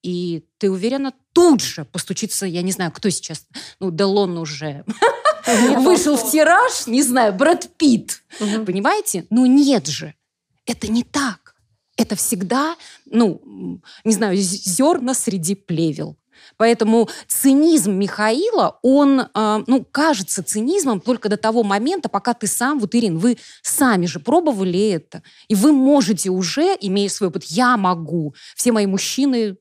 и 0.04 0.46
ты 0.58 0.70
уверена 0.70 1.14
тут 1.34 1.62
же 1.62 1.86
постучиться, 1.86 2.46
я 2.46 2.62
не 2.62 2.72
знаю, 2.72 2.92
кто 2.92 3.10
сейчас, 3.10 3.48
ну, 3.80 3.92
Делон 3.92 4.38
уже 4.38 4.84
вышел 5.78 6.18
в 6.18 6.32
тираж, 6.32 6.88
не 6.88 7.04
знаю, 7.04 7.34
Брэд 7.34 7.76
Питт. 7.78 8.24
Понимаете? 8.40 9.26
Ну, 9.30 9.46
нет 9.46 9.88
же. 9.88 10.16
Это 10.66 10.88
не 10.88 11.04
так. 11.04 11.56
Это 11.98 12.16
всегда, 12.16 12.76
ну, 13.06 13.82
не 14.04 14.14
знаю, 14.14 14.36
зерна 14.38 15.14
среди 15.14 15.56
плевел. 15.56 16.18
Поэтому 16.62 17.10
цинизм 17.28 17.94
Михаила, 17.94 18.78
он, 18.84 19.22
э, 19.22 19.64
ну, 19.66 19.84
кажется 19.92 20.44
цинизмом 20.44 21.02
только 21.02 21.28
до 21.28 21.36
того 21.36 21.64
момента, 21.64 22.08
пока 22.08 22.36
ты 22.36 22.46
сам, 22.46 22.78
вот, 22.78 22.94
Ирин, 22.94 23.18
вы 23.18 23.40
сами 23.64 24.06
же 24.06 24.20
пробовали 24.20 24.90
это, 24.90 25.24
и 25.48 25.56
вы 25.56 25.72
можете 25.72 26.30
уже, 26.30 26.78
имея 26.80 27.10
свой 27.10 27.30
опыт, 27.30 27.46
я 27.46 27.78
могу. 27.78 28.36
Все 28.56 28.72
мои 28.72 28.86
мужчины 28.86 29.58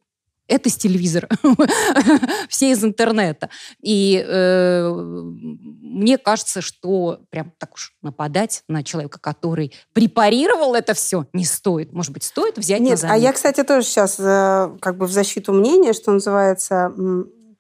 это 0.51 0.69
с 0.69 0.77
телевизора, 0.77 1.29
все 2.49 2.71
из 2.71 2.85
интернета. 2.85 3.49
И 3.81 4.23
э, 4.27 4.91
мне 4.93 6.19
кажется, 6.19 6.61
что 6.61 7.21
прям 7.31 7.53
так 7.59 7.75
уж 7.75 7.95
нападать 8.03 8.63
на 8.69 8.83
человека, 8.83 9.19
который 9.19 9.73
препарировал 9.93 10.75
это 10.75 10.95
все, 10.95 11.27
не 11.33 11.45
стоит. 11.45 11.93
Может 11.93 12.13
быть, 12.13 12.25
стоит 12.25 12.59
взять 12.59 12.81
Нет, 12.81 13.03
а 13.05 13.17
я, 13.17 13.33
кстати, 13.33 13.63
тоже 13.63 13.87
сейчас 13.87 14.17
как 14.17 14.97
бы 14.97 15.07
в 15.07 15.13
защиту 15.13 15.53
мнения, 15.53 15.93
что 15.93 16.13
называется, 16.13 16.93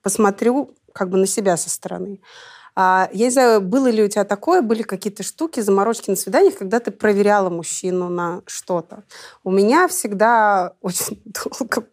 посмотрю 0.03 0.75
как 0.93 1.11
бы 1.11 1.19
на 1.19 1.27
себя 1.27 1.57
со 1.57 1.71
стороны. 1.71 2.21
А, 2.77 3.09
я 3.12 3.27
не 3.27 3.31
знаю, 3.31 3.61
было 3.61 3.89
ли 3.89 4.03
у 4.03 4.09
тебя 4.09 4.25
такое, 4.25 4.62
были 4.62 4.83
какие-то 4.83 5.23
штуки, 5.23 5.61
заморочки 5.61 6.11
на 6.11 6.17
свиданиях, 6.17 6.57
когда 6.57 6.81
ты 6.81 6.91
проверяла 6.91 7.51
мужчину 7.51 8.09
на 8.09 8.43
что-то. 8.47 9.05
У 9.45 9.51
меня 9.51 9.89
всегда 9.89 10.75
очень 10.81 11.23
долго 11.25 11.87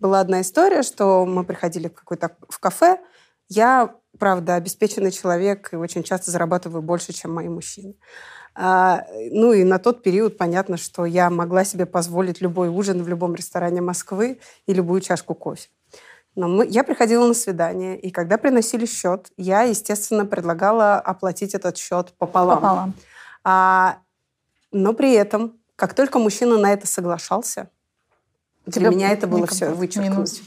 была 0.00 0.20
одна 0.20 0.40
история, 0.40 0.82
что 0.82 1.26
мы 1.26 1.44
приходили 1.44 1.88
в 1.88 1.94
какой-то 1.94 2.36
в 2.48 2.58
кафе. 2.58 2.98
Я, 3.48 3.94
правда, 4.18 4.54
обеспеченный 4.54 5.10
человек 5.10 5.72
и 5.72 5.76
очень 5.76 6.02
часто 6.02 6.30
зарабатываю 6.30 6.82
больше, 6.82 7.12
чем 7.12 7.34
мои 7.34 7.48
мужчины. 7.48 7.94
А, 8.54 9.06
ну 9.30 9.52
и 9.52 9.64
на 9.64 9.78
тот 9.78 10.02
период 10.02 10.36
понятно, 10.36 10.76
что 10.76 11.04
я 11.04 11.30
могла 11.30 11.64
себе 11.64 11.86
позволить 11.86 12.40
любой 12.40 12.68
ужин 12.68 13.02
в 13.02 13.08
любом 13.08 13.34
ресторане 13.34 13.80
Москвы 13.80 14.40
и 14.66 14.74
любую 14.74 15.00
чашку 15.00 15.34
кофе. 15.34 15.68
Но 16.34 16.48
мы, 16.48 16.66
я 16.66 16.82
приходила 16.82 17.26
на 17.26 17.34
свидание, 17.34 17.98
и 17.98 18.10
когда 18.10 18.38
приносили 18.38 18.86
счет, 18.86 19.30
я, 19.36 19.62
естественно, 19.62 20.24
предлагала 20.24 20.94
оплатить 20.94 21.54
этот 21.54 21.76
счет 21.76 22.14
пополам. 22.16 22.56
Пополам. 22.56 22.94
А, 23.44 23.98
но 24.70 24.94
при 24.94 25.12
этом, 25.12 25.58
как 25.76 25.94
только 25.94 26.18
мужчина 26.18 26.58
на 26.58 26.72
это 26.72 26.86
соглашался, 26.86 27.68
для 28.66 28.80
Тебя 28.80 28.90
меня 28.90 29.12
это 29.12 29.26
было 29.26 29.46
все 29.46 29.70
вычеркнуть. 29.70 30.10
минус. 30.10 30.42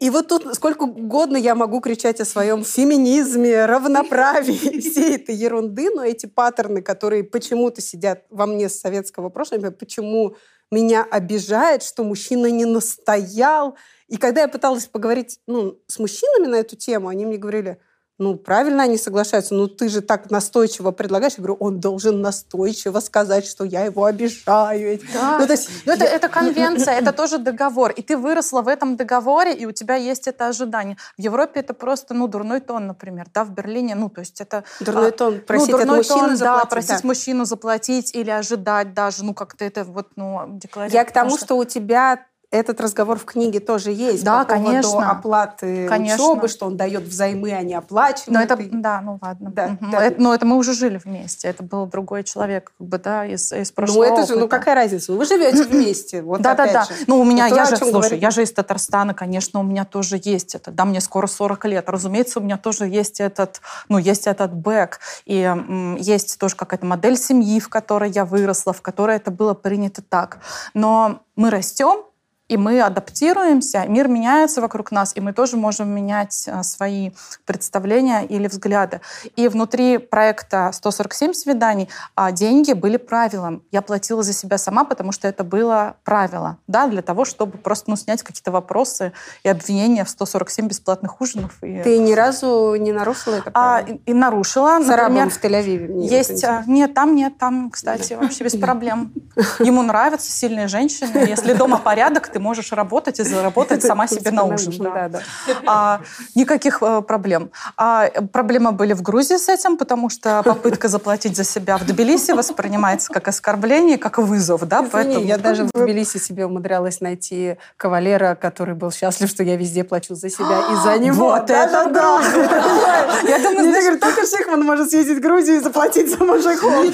И 0.00 0.08
вот 0.08 0.28
тут 0.28 0.54
сколько 0.54 0.84
угодно 0.84 1.36
я 1.36 1.54
могу 1.54 1.80
кричать 1.80 2.20
о 2.20 2.24
своем 2.24 2.64
феминизме, 2.64 3.66
равноправии, 3.66 4.80
всей 4.80 5.16
этой 5.16 5.34
ерунды, 5.34 5.90
но 5.94 6.02
эти 6.02 6.24
паттерны, 6.24 6.80
которые 6.80 7.22
почему-то 7.22 7.82
сидят 7.82 8.24
во 8.30 8.46
мне 8.46 8.70
с 8.70 8.80
советского 8.80 9.28
прошлого, 9.28 9.70
почему 9.70 10.36
меня 10.70 11.04
обижает, 11.04 11.82
что 11.82 12.02
мужчина 12.02 12.46
не 12.46 12.64
настоял. 12.64 13.76
И 14.08 14.16
когда 14.16 14.42
я 14.42 14.48
пыталась 14.48 14.86
поговорить 14.86 15.40
ну, 15.46 15.78
с 15.86 15.98
мужчинами 15.98 16.46
на 16.46 16.56
эту 16.56 16.76
тему, 16.76 17.08
они 17.08 17.26
мне 17.26 17.36
говорили, 17.36 17.78
ну, 18.20 18.36
правильно 18.36 18.82
они 18.82 18.98
соглашаются, 18.98 19.54
ну, 19.54 19.66
ты 19.66 19.88
же 19.88 20.02
так 20.02 20.30
настойчиво 20.30 20.90
предлагаешь. 20.90 21.32
Я 21.38 21.42
говорю, 21.42 21.56
он 21.58 21.80
должен 21.80 22.20
настойчиво 22.20 23.00
сказать, 23.00 23.46
что 23.46 23.64
я 23.64 23.86
его 23.86 24.04
обижаю. 24.04 25.00
Да. 25.14 25.38
Ну, 25.40 25.46
то 25.46 25.52
есть 25.52 25.70
Ну, 25.86 25.92
это, 25.94 26.04
я- 26.04 26.10
это 26.10 26.28
конвенция, 26.28 26.94
это 26.94 27.12
тоже 27.12 27.38
договор. 27.38 27.92
И 27.92 28.02
ты 28.02 28.18
выросла 28.18 28.60
в 28.60 28.68
этом 28.68 28.96
договоре, 28.96 29.54
и 29.54 29.64
у 29.64 29.72
тебя 29.72 29.94
есть 29.94 30.28
это 30.28 30.48
ожидание. 30.48 30.98
В 31.16 31.22
Европе 31.22 31.60
это 31.60 31.72
просто, 31.72 32.12
ну, 32.12 32.28
дурной 32.28 32.60
тон, 32.60 32.86
например. 32.86 33.26
Да, 33.32 33.44
в 33.44 33.50
Берлине, 33.52 33.94
ну, 33.94 34.10
то 34.10 34.20
есть 34.20 34.40
это... 34.42 34.64
Дурной 34.80 35.08
а, 35.08 35.12
тон, 35.12 35.40
просить 35.40 35.68
ну, 35.68 35.76
от 35.76 35.82
дурной 35.82 35.96
мужчины 35.96 36.20
тон, 36.20 36.28
да, 36.28 36.36
заплатить, 36.36 36.70
просить 36.70 37.02
да. 37.02 37.08
мужчину 37.08 37.44
заплатить 37.46 38.14
или 38.14 38.30
ожидать 38.30 38.92
даже, 38.92 39.24
ну, 39.24 39.32
как-то 39.32 39.64
это 39.64 39.84
вот, 39.84 40.08
ну, 40.16 40.42
декларировать. 40.58 40.92
Я 40.94 41.04
к 41.04 41.12
тому, 41.12 41.30
потому 41.30 41.38
что 41.38 41.56
у 41.56 41.64
тебя 41.64 42.26
этот 42.52 42.80
разговор 42.80 43.16
в 43.16 43.24
книге 43.24 43.60
тоже 43.60 43.92
есть. 43.92 44.24
Да, 44.24 44.44
по 44.44 44.54
поводу 44.54 44.70
конечно. 44.70 45.10
оплаты 45.10 45.86
Конечно. 45.88 46.24
учебы, 46.32 46.48
что 46.48 46.66
он 46.66 46.76
дает 46.76 47.04
взаймы, 47.04 47.52
а 47.52 47.62
не 47.62 47.74
оплачивает. 47.74 48.28
Но 48.28 48.40
это, 48.40 48.56
да, 48.72 49.00
ну 49.00 49.18
ладно. 49.22 49.50
Да, 49.52 49.68
Мгм. 49.68 49.90
да. 49.92 50.04
Это, 50.04 50.20
но 50.20 50.34
это 50.34 50.46
мы 50.46 50.56
уже 50.56 50.72
жили 50.74 51.00
вместе. 51.04 51.46
Это 51.46 51.62
был 51.62 51.86
другой 51.86 52.24
человек, 52.24 52.72
как 52.76 52.86
бы, 52.88 52.98
да, 52.98 53.24
из, 53.24 53.52
из 53.52 53.68
Ну, 53.70 53.74
прошлого 53.76 54.04
это 54.04 54.26
же, 54.26 54.34
ну, 54.34 54.44
опыта. 54.46 54.58
какая 54.58 54.74
разница? 54.74 55.12
Ну, 55.12 55.18
Вы 55.18 55.26
живете 55.26 55.62
вместе. 55.62 56.22
Вот 56.22 56.40
да, 56.42 56.54
да, 56.56 56.64
опять 56.64 56.74
да. 56.74 56.84
же. 56.84 56.90
Ну, 57.06 57.20
у 57.20 57.24
меня, 57.24 57.46
Это 57.46 57.54
я 57.56 57.64
же, 57.66 57.76
слушай, 57.76 57.92
говорит- 57.92 58.20
я 58.20 58.30
же 58.32 58.42
из 58.42 58.52
Татарстана, 58.52 59.14
конечно, 59.14 59.60
у 59.60 59.62
меня 59.62 59.84
тоже 59.84 60.20
есть 60.22 60.56
это. 60.56 60.72
Да, 60.72 60.84
мне 60.84 61.00
скоро 61.00 61.28
40 61.28 61.64
лет. 61.66 61.88
Разумеется, 61.88 62.40
у 62.40 62.42
меня 62.42 62.56
тоже 62.56 62.86
есть 62.88 63.20
этот, 63.20 63.60
ну, 63.88 63.98
есть 63.98 64.26
этот 64.26 64.52
бэк. 64.52 64.98
И 65.24 65.40
м, 65.40 65.94
есть 65.96 66.36
тоже 66.38 66.56
какая-то 66.56 66.84
модель 66.84 67.16
семьи, 67.16 67.60
в 67.60 67.68
которой 67.68 68.10
я 68.10 68.24
выросла, 68.24 68.72
в 68.72 68.82
которой 68.82 69.16
это 69.16 69.30
было 69.30 69.54
принято 69.54 70.02
так. 70.02 70.38
Но 70.74 71.20
мы 71.36 71.50
растем, 71.50 72.02
и 72.50 72.56
мы 72.56 72.80
адаптируемся, 72.82 73.84
мир 73.86 74.08
меняется 74.08 74.60
вокруг 74.60 74.90
нас, 74.90 75.12
и 75.14 75.20
мы 75.20 75.32
тоже 75.32 75.56
можем 75.56 75.88
менять 75.88 76.48
а, 76.48 76.64
свои 76.64 77.12
представления 77.46 78.24
или 78.24 78.48
взгляды. 78.48 79.00
И 79.36 79.46
внутри 79.46 79.98
проекта 79.98 80.72
147 80.72 81.32
свиданий 81.32 81.88
а, 82.16 82.32
деньги 82.32 82.72
были 82.72 82.96
правилом. 82.96 83.62
Я 83.70 83.82
платила 83.82 84.24
за 84.24 84.32
себя 84.32 84.58
сама, 84.58 84.82
потому 84.82 85.12
что 85.12 85.28
это 85.28 85.44
было 85.44 85.94
правило, 86.02 86.58
да, 86.66 86.88
для 86.88 87.02
того, 87.02 87.24
чтобы 87.24 87.56
просто 87.56 87.88
ну, 87.88 87.94
снять 87.94 88.24
какие-то 88.24 88.50
вопросы 88.50 89.12
и 89.44 89.48
обвинения 89.48 90.04
в 90.04 90.10
147 90.10 90.66
бесплатных 90.66 91.20
ужинов. 91.20 91.56
И... 91.62 91.82
Ты 91.82 91.98
ни 91.98 92.14
разу 92.14 92.74
не 92.74 92.90
нарушила 92.90 93.36
это 93.36 93.52
А, 93.54 93.80
правило? 93.80 94.00
и, 94.06 94.10
и 94.10 94.12
нарушила. 94.12 94.80
С 94.82 94.88
например, 94.88 95.30
в 95.30 95.40
Тель-Авиве. 95.40 95.92
вот 95.92 96.10
есть, 96.10 96.42
а, 96.42 96.64
нет, 96.66 96.94
там 96.94 97.14
нет, 97.14 97.38
там, 97.38 97.70
кстати, 97.70 98.14
вообще 98.14 98.42
без 98.42 98.56
проблем. 98.56 99.12
Ему 99.60 99.82
нравятся 99.82 100.32
сильные 100.32 100.66
женщины. 100.66 101.16
Если 101.28 101.52
дома 101.52 101.78
порядок, 101.78 102.26
ты 102.26 102.39
ты 102.40 102.42
можешь 102.42 102.72
работать 102.72 103.20
и 103.20 103.22
заработать 103.24 103.82
сама 103.90 104.06
себе 104.06 104.30
на 104.30 104.44
ужин. 104.44 104.72
да. 104.82 105.20
А, 105.66 106.00
никаких 106.34 106.82
э, 106.82 107.02
проблем. 107.02 107.50
А 107.76 108.08
проблемы 108.32 108.72
были 108.72 108.94
в 108.94 109.02
Грузии 109.02 109.36
с 109.36 109.48
этим, 109.48 109.76
потому 109.76 110.08
что 110.08 110.42
попытка 110.42 110.88
заплатить 110.88 111.36
за 111.36 111.44
себя 111.44 111.76
в 111.76 111.84
Тбилиси 111.84 112.32
воспринимается 112.32 113.12
как 113.12 113.28
оскорбление, 113.28 113.98
как 113.98 114.18
вызов. 114.18 114.66
Да? 114.66 114.78
Извини, 114.78 114.90
Поэтому... 114.92 115.26
я 115.26 115.38
даже 115.48 115.64
в 115.64 115.70
Тбилиси 115.70 116.18
себе 116.18 116.46
умудрялась 116.46 117.00
найти 117.00 117.56
кавалера, 117.76 118.34
который 118.34 118.74
был 118.74 118.90
счастлив, 118.90 119.28
что 119.28 119.42
я 119.42 119.56
везде 119.56 119.84
плачу 119.84 120.14
за 120.14 120.30
себя 120.30 120.62
и 120.72 120.76
за 120.82 120.98
него. 121.04 121.26
Вот 121.26 121.50
это 121.50 121.90
да! 121.90 122.20
Я 123.28 123.38
думаю, 123.38 123.70
говорю, 123.70 123.98
только 123.98 124.26
Шихман 124.26 124.62
может 124.64 124.90
съездить 124.90 125.18
в 125.18 125.20
Грузию 125.20 125.56
и 125.56 125.60
заплатить 125.60 126.10
за 126.10 126.24
мужиков. 126.24 126.84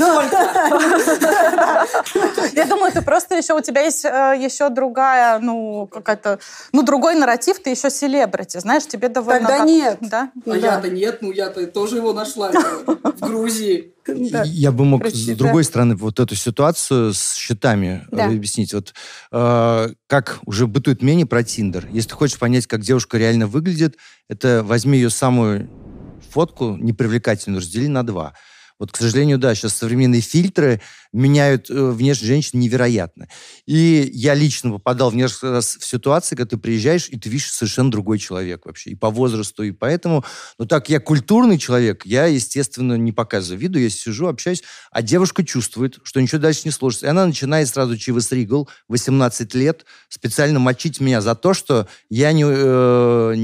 Я 2.52 2.64
думаю, 2.64 2.92
ты 2.92 3.02
просто 3.02 3.36
еще, 3.36 3.54
у 3.54 3.60
тебя 3.60 3.82
есть 3.82 4.04
э, 4.04 4.34
еще 4.38 4.68
другая, 4.68 5.35
ну, 5.40 5.86
какая-то, 5.86 6.38
ну, 6.72 6.82
другой 6.82 7.14
нарратив, 7.14 7.58
ты 7.62 7.70
еще 7.70 7.90
селебрити, 7.90 8.58
знаешь, 8.58 8.86
тебе 8.86 9.08
довольно... 9.08 9.40
Тогда 9.40 9.58
как- 9.58 9.66
нет. 9.66 9.98
Да? 10.00 10.30
А 10.46 10.56
я-то 10.56 10.88
нет, 10.88 11.18
ну 11.22 11.32
я-то 11.32 11.66
тоже 11.66 11.96
его 11.96 12.12
нашла 12.12 12.50
в 12.86 13.20
Грузии. 13.20 13.92
Я 14.06 14.70
бы 14.72 14.84
мог 14.84 15.00
Прости, 15.00 15.34
с 15.34 15.36
другой 15.36 15.62
да. 15.64 15.68
стороны 15.68 15.96
вот 15.96 16.20
эту 16.20 16.34
ситуацию 16.36 17.12
с 17.12 17.34
счетами 17.34 18.06
Да. 18.12 18.26
объяснить. 18.26 18.72
Вот 18.72 18.94
э, 19.32 19.88
как 20.06 20.38
уже 20.46 20.66
бытует 20.68 21.02
мнение 21.02 21.26
про 21.26 21.42
Тиндер. 21.42 21.88
Если 21.90 22.10
ты 22.10 22.14
хочешь 22.14 22.38
понять, 22.38 22.66
как 22.68 22.82
девушка 22.82 23.18
реально 23.18 23.48
выглядит, 23.48 23.96
это 24.28 24.62
возьми 24.64 24.98
ее 24.98 25.10
самую 25.10 25.68
фотку 26.30 26.76
непривлекательную, 26.76 27.60
раздели 27.60 27.88
на 27.88 28.04
два. 28.06 28.34
Вот, 28.78 28.92
к 28.92 28.96
сожалению, 28.96 29.38
да, 29.38 29.54
сейчас 29.54 29.74
современные 29.74 30.20
фильтры 30.20 30.80
меняют 31.12 31.70
э, 31.70 31.90
внешность 31.90 32.26
женщин 32.26 32.60
невероятно. 32.60 33.28
И 33.64 34.10
я 34.12 34.34
лично 34.34 34.72
попадал 34.72 35.10
в 35.10 35.16
несколько 35.16 35.50
раз 35.50 35.76
в 35.76 35.86
ситуации, 35.86 36.36
когда 36.36 36.50
ты 36.50 36.56
приезжаешь, 36.58 37.08
и 37.08 37.18
ты 37.18 37.30
видишь 37.30 37.52
совершенно 37.52 37.90
другой 37.90 38.18
человек 38.18 38.66
вообще. 38.66 38.90
И 38.90 38.94
по 38.94 39.10
возрасту, 39.10 39.62
и 39.62 39.70
поэтому... 39.70 40.24
Ну 40.58 40.66
так, 40.66 40.90
я 40.90 41.00
культурный 41.00 41.58
человек, 41.58 42.04
я, 42.04 42.26
естественно, 42.26 42.94
не 42.94 43.12
показываю 43.12 43.60
виду, 43.60 43.78
я 43.78 43.88
сижу, 43.88 44.26
общаюсь, 44.26 44.62
а 44.90 45.02
девушка 45.02 45.42
чувствует, 45.42 45.98
что 46.02 46.20
ничего 46.20 46.40
дальше 46.40 46.62
не 46.66 46.70
сложится. 46.70 47.06
И 47.06 47.08
она 47.08 47.24
начинает 47.24 47.68
сразу 47.68 47.96
Чивас 47.96 48.30
Ригл, 48.32 48.68
18 48.88 49.54
лет, 49.54 49.86
специально 50.08 50.58
мочить 50.58 51.00
меня 51.00 51.20
за 51.22 51.34
то, 51.34 51.54
что 51.54 51.88
я 52.10 52.32
не... 52.32 52.44
э, 52.46 53.34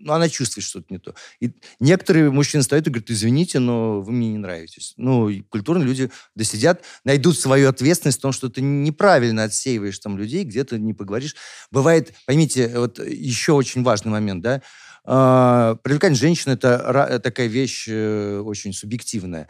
ну, 0.00 0.12
она 0.12 0.28
чувствует 0.28 0.64
что-то 0.64 0.86
не 0.90 0.98
то. 0.98 1.14
И 1.40 1.52
некоторые 1.80 2.30
мужчины 2.30 2.62
стоят 2.62 2.86
и 2.86 2.90
говорят, 2.90 3.10
извините, 3.10 3.58
но 3.58 4.00
вы 4.00 4.12
мне 4.12 4.30
не 4.30 4.38
нравитесь. 4.38 4.94
Ну, 4.96 5.30
культурные 5.48 5.86
люди 5.86 6.10
досидят, 6.34 6.82
найдут 7.04 7.38
свою 7.38 7.68
ответственность 7.68 8.18
в 8.18 8.22
том, 8.22 8.32
что 8.32 8.48
ты 8.48 8.60
неправильно 8.60 9.44
отсеиваешь 9.44 9.98
там 9.98 10.18
людей, 10.18 10.44
где-то 10.44 10.78
не 10.78 10.94
поговоришь. 10.94 11.36
Бывает, 11.70 12.14
поймите, 12.26 12.72
вот 12.78 12.98
еще 12.98 13.52
очень 13.52 13.82
важный 13.82 14.12
момент, 14.12 14.42
да, 14.42 14.62
а, 15.04 15.76
привлекательность 15.76 16.20
женщины– 16.20 16.52
это 16.54 17.18
такая 17.22 17.46
вещь 17.46 17.86
э, 17.88 18.40
очень 18.44 18.74
субъективная. 18.74 19.48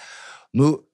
Ну, 0.53 0.88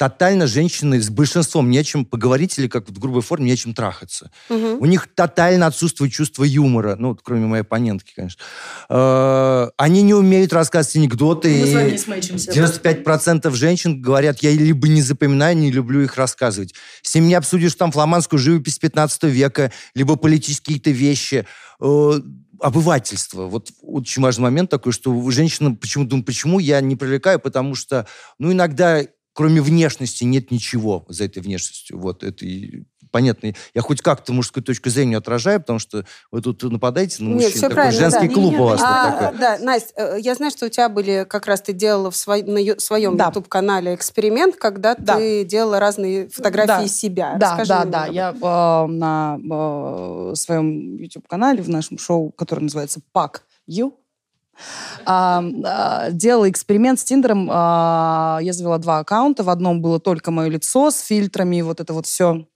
тотально 0.00 0.46
женщины 0.46 0.98
с 0.98 1.10
большинством 1.10 1.68
не 1.68 1.76
о 1.76 1.84
чем 1.84 2.06
поговорить 2.06 2.58
или, 2.58 2.68
как 2.68 2.88
в 2.88 2.98
грубой 2.98 3.20
форме, 3.20 3.48
не 3.48 3.52
о 3.52 3.56
чем 3.56 3.74
трахаться. 3.74 4.30
У 4.48 4.86
них 4.86 5.08
тотально 5.14 5.66
отсутствует 5.66 6.10
чувство 6.10 6.44
юмора. 6.44 6.96
Ну, 6.98 7.08
вот 7.08 7.20
кроме 7.22 7.46
моей 7.46 7.60
оппонентки, 7.60 8.14
конечно. 8.16 8.42
Э, 8.88 9.68
Они 9.76 10.00
не 10.00 10.14
умеют 10.14 10.54
рассказывать 10.54 10.96
анекдоты. 10.96 11.54
Мы 11.60 11.66
с 11.66 11.74
вами 11.74 11.90
не 11.90 11.98
смэчимся. 11.98 12.50
95% 12.50 13.50
женщин 13.52 14.00
говорят, 14.00 14.38
я 14.42 14.52
либо 14.52 14.88
не 14.88 15.02
запоминаю, 15.02 15.54
не 15.54 15.70
люблю 15.70 16.00
их 16.00 16.16
рассказывать. 16.16 16.74
С 17.02 17.14
ним 17.14 17.28
не 17.28 17.34
обсудишь 17.34 17.74
там 17.74 17.92
фламандскую 17.92 18.40
живопись 18.40 18.78
15 18.78 19.24
века, 19.24 19.70
либо 19.94 20.16
политические 20.16 20.78
какие-то 20.78 20.92
вещи. 20.92 21.46
Э, 21.78 22.20
обывательство. 22.58 23.48
Вот 23.48 23.70
очень 23.82 24.22
важный 24.22 24.44
момент 24.44 24.70
такой, 24.70 24.92
что 24.92 25.30
женщина 25.30 25.74
почему 25.74 26.04
думает, 26.06 26.24
почему 26.24 26.58
я 26.58 26.80
не 26.80 26.96
привлекаю, 26.96 27.38
потому 27.38 27.74
что, 27.74 28.06
ну, 28.38 28.50
иногда 28.52 29.02
кроме 29.32 29.60
внешности 29.60 30.24
нет 30.24 30.50
ничего 30.50 31.04
за 31.08 31.24
этой 31.24 31.42
внешностью. 31.42 31.98
Вот 31.98 32.22
это 32.24 32.44
и 32.44 32.84
понятно. 33.12 33.52
Я 33.74 33.82
хоть 33.82 34.02
как-то 34.02 34.32
мужскую 34.32 34.62
точку 34.62 34.88
зрения 34.88 35.16
отражаю, 35.16 35.58
потому 35.60 35.80
что 35.80 36.04
вы 36.30 36.42
тут 36.42 36.62
нападаете 36.62 37.22
на 37.24 37.30
мужчин. 37.30 37.40
Нет, 37.48 37.50
все 37.52 37.60
Такой 37.62 37.74
правильно. 37.74 38.00
женский 38.00 38.28
да. 38.28 38.34
клуб 38.34 38.54
у 38.54 38.64
вас 38.64 38.80
А, 38.84 39.10
такой. 39.22 39.38
Да, 39.38 39.58
Настя, 39.60 39.92
э, 39.96 40.16
я 40.20 40.34
знаю, 40.36 40.52
что 40.52 40.66
у 40.66 40.68
тебя 40.68 40.88
были, 40.88 41.26
как 41.28 41.46
раз 41.46 41.60
ты 41.62 41.72
делала 41.72 42.12
в 42.12 42.16
свой- 42.16 42.44
на 42.44 42.58
ю- 42.58 42.78
своем 42.78 43.16
YouTube-канале 43.16 43.94
эксперимент, 43.96 44.54
когда 44.56 44.94
ты 44.94 45.44
делала 45.44 45.80
разные 45.80 46.28
фотографии 46.28 46.82
Да. 46.82 46.88
себя. 46.88 47.36
Да, 47.36 47.50
Расскажи 47.58 47.68
да, 47.68 47.84
да. 47.84 48.06
Я 48.06 48.30
э, 48.30 48.86
на 48.86 49.38
э, 49.42 50.34
своем 50.36 50.96
YouTube-канале, 50.96 51.62
в 51.62 51.68
нашем 51.68 51.98
шоу, 51.98 52.30
которое 52.30 52.62
называется 52.62 53.00
«Пак 53.12 53.44
Ю», 53.66 53.94
а, 55.04 55.42
а, 55.64 56.10
делала 56.10 56.50
эксперимент 56.50 57.00
с 57.00 57.04
Тиндером. 57.04 57.48
а, 57.50 58.38
я 58.42 58.52
завела 58.52 58.78
два 58.78 58.98
аккаунта. 58.98 59.42
В 59.42 59.50
одном 59.50 59.80
было 59.80 60.00
только 60.00 60.30
мое 60.30 60.48
лицо 60.48 60.90
с 60.90 61.00
фильтрами, 61.00 61.60
вот 61.62 61.80
это 61.80 61.92
вот 61.92 62.06
все. 62.06 62.46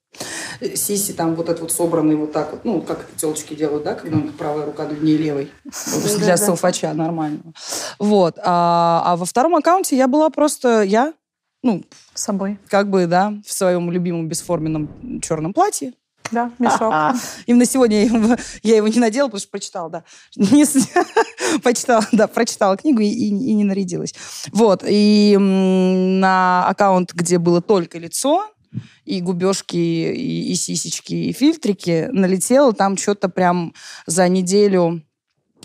Сиси 0.75 1.13
там 1.13 1.35
вот 1.35 1.49
это 1.49 1.61
вот 1.61 1.73
собранные 1.73 2.17
вот 2.17 2.33
так 2.33 2.53
вот, 2.53 2.65
ну, 2.65 2.81
как 2.81 3.01
это 3.01 3.19
телочки 3.19 3.55
делают, 3.55 3.85
да, 3.85 3.95
когда 3.95 4.17
у 4.17 4.21
них 4.21 4.35
правая 4.35 4.65
рука 4.65 4.87
длиннее 4.87 5.17
левой. 5.19 5.51
Вот, 5.65 6.19
Для 6.19 6.37
селфача 6.37 6.93
нормального. 6.95 7.53
Вот. 7.99 8.39
А, 8.39 9.03
а 9.05 9.17
во 9.17 9.25
втором 9.25 9.57
аккаунте 9.57 9.97
я 9.97 10.07
была 10.07 10.31
просто 10.31 10.83
я, 10.83 11.13
ну, 11.63 11.83
собой. 12.15 12.59
Как 12.69 12.89
бы, 12.89 13.07
да, 13.07 13.35
в 13.45 13.53
своем 13.53 13.91
любимом 13.91 14.29
бесформенном 14.29 15.21
черном 15.21 15.53
платье. 15.53 15.95
Да, 16.33 16.51
мешок. 16.59 16.93
Именно 17.47 17.67
сегодня 17.67 17.97
я 17.99 18.03
его, 18.07 18.37
я 18.63 18.77
его 18.77 18.89
не 18.89 18.99
надела, 18.99 19.27
потому 19.27 19.41
что 19.41 19.51
прочитала, 19.51 19.91
да. 19.91 20.05
Не 20.37 20.65
Почитала, 21.63 22.07
да, 22.13 22.27
прочитала 22.27 22.77
книгу 22.77 23.01
и, 23.01 23.07
и- 23.07 23.29
и 23.29 23.55
не 23.55 23.65
нарядилась. 23.65 24.15
Вот. 24.53 24.83
И 24.87 25.37
на 25.39 26.67
аккаунт, 26.67 27.13
где 27.13 27.39
было 27.39 27.61
только 27.61 27.99
лицо, 27.99 28.47
и 29.05 29.21
губежки, 29.21 29.77
и, 29.77 30.51
и 30.51 30.55
сисечки, 30.57 31.15
и 31.15 31.33
фильтрики, 31.33 32.09
налетело 32.11 32.73
там 32.73 32.97
что-то 32.97 33.29
прям 33.29 33.73
за 34.07 34.29
неделю 34.29 35.03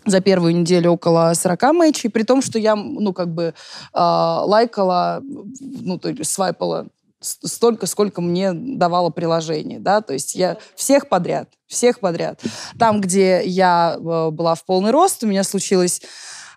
за 0.06 0.22
первую 0.22 0.56
неделю 0.56 0.92
около 0.92 1.34
40 1.36 1.62
матчей, 1.74 2.10
при 2.10 2.24
том, 2.24 2.42
что 2.42 2.58
я, 2.58 2.76
ну, 2.76 3.14
как 3.14 3.34
бы, 3.34 3.54
а, 3.94 4.44
лайкала, 4.46 5.22
ну, 5.22 6.00
то 6.00 6.10
есть 6.10 6.32
свайпала 6.32 6.88
столько, 7.22 7.86
сколько 7.86 8.22
мне 8.22 8.54
давало 8.54 9.10
приложение, 9.10 9.80
да, 9.80 10.02
то 10.02 10.14
есть 10.14 10.36
я 10.36 10.58
всех 10.76 11.10
подряд, 11.10 11.50
всех 11.68 12.00
подряд. 12.00 12.42
Там, 12.78 13.02
где 13.02 13.42
я 13.46 13.96
э, 13.98 14.30
была 14.32 14.56
в 14.56 14.66
полный 14.66 14.92
рост, 14.92 15.24
у 15.24 15.28
меня 15.28 15.44
случилось 15.44 16.02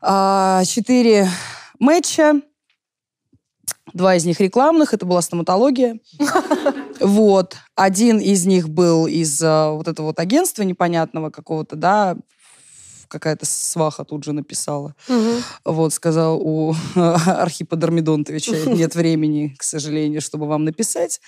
четыре 0.02 1.28
матча, 1.78 2.40
два 3.93 4.16
из 4.16 4.24
них 4.24 4.40
рекламных, 4.40 4.94
это 4.94 5.06
была 5.06 5.22
стоматология. 5.22 5.98
Вот. 7.01 7.56
Один 7.74 8.18
из 8.18 8.47
них 8.47 8.68
был 8.68 9.06
из 9.06 9.43
э, 9.43 9.70
вот 9.70 9.89
этого 9.89 10.06
вот 10.06 10.20
агентства 10.20 10.62
непонятного 10.62 11.30
какого-то, 11.30 11.74
да, 11.74 12.16
какая-то 13.12 13.44
сваха 13.47 14.05
тут 14.05 14.24
же 14.24 14.32
написала. 14.32 14.94
Вот, 15.64 15.93
сказал, 15.93 16.40
у 16.40 16.74
Архипа 16.94 17.76
Дормидонтовича 17.76 18.56
нет 18.66 18.94
времени, 18.94 19.55
к 19.59 19.62
сожалению, 19.62 20.20
чтобы 20.20 20.47
вам 20.47 20.64
написать. 20.64 21.20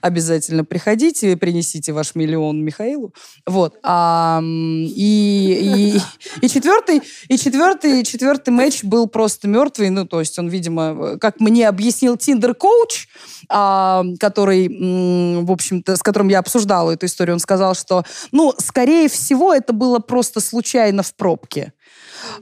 Обязательно 0.00 0.64
приходите, 0.64 1.36
принесите 1.36 1.92
ваш 1.92 2.14
миллион 2.14 2.64
Михаилу. 2.64 3.12
Вот. 3.46 3.74
А, 3.82 4.40
и, 4.42 6.00
и, 6.00 6.00
и 6.44 6.48
четвертый, 6.48 7.02
и 7.28 7.38
четвертый, 7.38 8.02
четвертый 8.04 8.50
матч 8.50 8.82
был 8.82 9.06
просто 9.06 9.46
мертвый. 9.46 9.90
Ну, 9.90 10.06
то 10.06 10.20
есть 10.20 10.38
он, 10.38 10.48
видимо, 10.48 11.18
как 11.18 11.40
мне 11.40 11.68
объяснил 11.68 12.16
Tinder-коуч, 12.16 13.08
а, 13.48 14.04
который, 14.18 14.68
в 14.68 15.50
общем-то, 15.50 15.96
с 15.96 16.02
которым 16.02 16.28
я 16.28 16.38
обсуждала 16.38 16.92
эту 16.92 17.06
историю, 17.06 17.34
он 17.34 17.40
сказал, 17.40 17.74
что, 17.74 18.04
ну, 18.32 18.54
скорее 18.58 19.08
всего, 19.08 19.52
это 19.52 19.72
было 19.72 19.98
просто 19.98 20.40
случайно 20.40 21.02
в 21.02 21.14
пробке. 21.26 21.72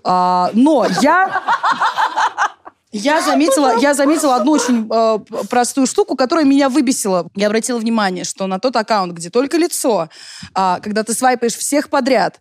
А, 0.03 0.51
но 0.53 0.87
я... 1.01 1.43
Я 2.97 3.21
заметила, 3.23 3.77
я 3.81 3.93
заметила 3.93 4.37
одну 4.37 4.53
очень 4.53 4.89
э, 4.89 5.19
простую 5.51 5.89
штуку, 5.89 6.15
которая 6.15 6.45
меня 6.45 6.69
выбесила. 6.69 7.29
Я 7.35 7.49
обратила 7.49 7.77
внимание, 7.77 8.23
что 8.23 8.47
на 8.47 8.61
тот 8.61 8.77
аккаунт, 8.77 9.15
где 9.15 9.31
только 9.31 9.57
лицо, 9.57 10.11
а, 10.55 10.79
когда 10.79 11.03
ты 11.03 11.13
свайпаешь 11.13 11.57
всех 11.57 11.91
подряд, 11.91 12.41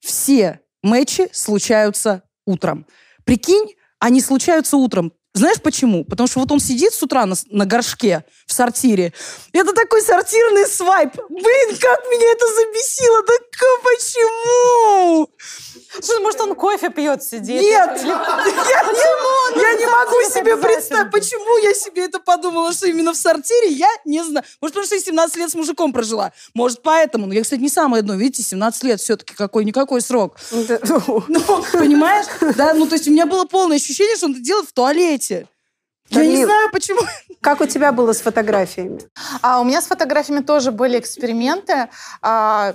все 0.00 0.58
матчи 0.82 1.28
случаются 1.32 2.22
утром. 2.46 2.84
Прикинь, 3.24 3.76
они 4.00 4.20
случаются 4.20 4.76
утром. 4.76 5.12
Знаешь 5.34 5.60
почему? 5.62 6.04
Потому 6.04 6.26
что 6.26 6.40
вот 6.40 6.50
он 6.50 6.58
сидит 6.58 6.94
с 6.94 7.02
утра 7.02 7.26
на, 7.26 7.36
на 7.50 7.66
горшке 7.66 8.24
в 8.46 8.52
сортире. 8.52 9.12
Это 9.52 9.72
такой 9.72 10.00
сортирный 10.00 10.66
свайп. 10.66 11.12
Блин, 11.28 11.76
как 11.78 12.00
меня 12.06 12.32
это 12.32 12.46
забесило. 12.46 13.22
Да 13.22 13.34
почему? 13.84 15.30
Что, 15.88 16.20
может, 16.20 16.40
он 16.40 16.54
кофе 16.54 16.90
пьет, 16.90 17.22
сидит? 17.22 17.60
Нет, 17.60 18.00
Или- 18.00 18.08
я 18.08 18.16
не 19.54 19.60
Я 19.62 19.74
не 19.74 19.86
могу 19.86 20.30
себе 20.30 20.56
представить, 20.56 21.10
почему 21.10 21.58
я 21.58 21.74
себе 21.74 22.04
это 22.04 22.18
подумала, 22.20 22.72
что 22.72 22.86
именно 22.86 23.12
в 23.12 23.16
сортире, 23.16 23.68
я 23.72 23.88
не 24.04 24.22
знаю. 24.22 24.44
Может, 24.60 24.74
потому 24.74 24.86
что 24.86 24.94
я 24.96 25.00
17 25.00 25.36
лет 25.36 25.50
с 25.50 25.54
мужиком 25.54 25.92
прожила. 25.92 26.32
Может, 26.54 26.82
поэтому. 26.82 27.26
Но 27.26 27.34
я, 27.34 27.42
кстати, 27.42 27.60
не 27.60 27.68
самое 27.68 28.00
одно. 28.00 28.14
Видите, 28.14 28.42
17 28.42 28.82
лет 28.84 29.00
все-таки 29.00 29.34
какой-никакой 29.34 30.00
срок. 30.00 30.36
Ну, 30.50 31.64
понимаешь? 31.72 32.26
Да, 32.56 32.74
ну, 32.74 32.86
то 32.86 32.94
есть 32.94 33.08
у 33.08 33.10
меня 33.10 33.26
было 33.26 33.44
полное 33.44 33.76
ощущение, 33.76 34.16
что 34.16 34.26
он 34.26 34.32
это 34.32 34.40
делает 34.40 34.68
в 34.68 34.72
туалете. 34.72 35.48
Я 36.10 36.24
не 36.24 36.44
знаю, 36.44 36.70
почему. 36.70 37.00
Как 37.40 37.60
у 37.60 37.66
тебя 37.66 37.92
было 37.92 38.12
с 38.12 38.20
фотографиями? 38.20 39.00
А 39.42 39.60
у 39.60 39.64
меня 39.64 39.80
с 39.80 39.86
фотографиями 39.86 40.42
тоже 40.42 40.70
были 40.70 40.98
эксперименты, 40.98 41.88
а, 42.22 42.74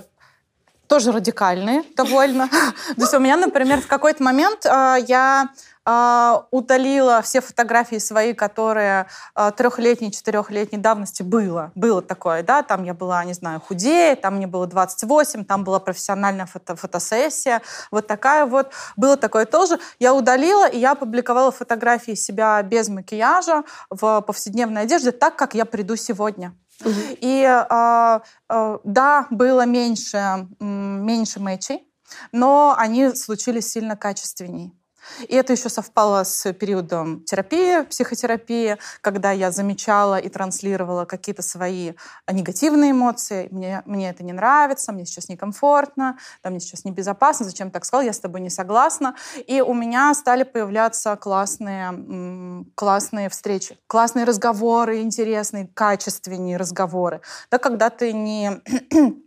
тоже 0.92 1.10
радикальные 1.10 1.84
довольно. 1.96 2.48
То 2.96 3.00
есть 3.00 3.14
у 3.14 3.18
меня, 3.18 3.38
например, 3.38 3.80
в 3.80 3.86
какой-то 3.86 4.22
момент 4.22 4.66
а, 4.66 4.96
я 4.96 5.48
а, 5.86 6.44
удалила 6.50 7.22
все 7.22 7.40
фотографии 7.40 7.96
свои, 7.96 8.34
которые 8.34 9.06
а, 9.34 9.52
трехлетней, 9.52 10.10
четырехлетней 10.10 10.78
давности 10.78 11.22
было. 11.22 11.72
Было 11.74 12.02
такое, 12.02 12.42
да, 12.42 12.62
там 12.62 12.84
я 12.84 12.92
была, 12.92 13.24
не 13.24 13.32
знаю, 13.32 13.58
худее, 13.58 14.16
там 14.16 14.36
мне 14.36 14.46
было 14.46 14.66
28, 14.66 15.46
там 15.46 15.64
была 15.64 15.80
профессиональная 15.80 16.44
фото 16.44 16.76
фотосессия, 16.76 17.62
вот 17.90 18.06
такая 18.06 18.44
вот. 18.44 18.70
Было 18.94 19.16
такое 19.16 19.46
тоже. 19.46 19.78
Я 19.98 20.12
удалила, 20.12 20.68
и 20.68 20.78
я 20.78 20.92
опубликовала 20.92 21.52
фотографии 21.52 22.14
себя 22.14 22.62
без 22.62 22.90
макияжа 22.90 23.64
в 23.88 24.20
повседневной 24.20 24.82
одежде, 24.82 25.10
так, 25.10 25.36
как 25.36 25.54
я 25.54 25.64
приду 25.64 25.96
сегодня. 25.96 26.52
И 26.84 27.44
а, 27.44 28.22
а, 28.48 28.78
да, 28.84 29.26
было 29.30 29.66
меньше, 29.66 30.48
меньше 30.60 31.40
мэчей, 31.40 31.88
но 32.32 32.74
они 32.76 33.14
случились 33.14 33.70
сильно 33.70 33.96
качественней. 33.96 34.72
И 35.28 35.34
это 35.34 35.52
еще 35.52 35.68
совпало 35.68 36.24
с 36.24 36.52
периодом 36.52 37.24
терапии, 37.24 37.82
психотерапии, 37.82 38.78
когда 39.00 39.32
я 39.32 39.50
замечала 39.50 40.18
и 40.18 40.28
транслировала 40.28 41.04
какие-то 41.04 41.42
свои 41.42 41.92
негативные 42.30 42.92
эмоции. 42.92 43.48
Мне, 43.50 43.82
мне 43.86 44.10
это 44.10 44.24
не 44.24 44.32
нравится, 44.32 44.92
мне 44.92 45.04
сейчас 45.04 45.28
некомфортно, 45.28 46.18
да, 46.42 46.50
мне 46.50 46.60
сейчас 46.60 46.84
небезопасно, 46.84 47.46
зачем 47.46 47.70
так 47.70 47.84
сказал, 47.84 48.04
я 48.04 48.12
с 48.12 48.20
тобой 48.20 48.40
не 48.40 48.50
согласна. 48.50 49.14
И 49.46 49.60
у 49.60 49.74
меня 49.74 50.14
стали 50.14 50.42
появляться 50.42 51.16
классные, 51.16 52.64
классные 52.74 53.28
встречи, 53.28 53.78
классные 53.86 54.24
разговоры, 54.24 55.00
интересные, 55.00 55.68
качественные 55.72 56.56
разговоры. 56.56 57.20
Да, 57.50 57.58
когда 57.58 57.90
ты 57.90 58.12
не... 58.12 58.60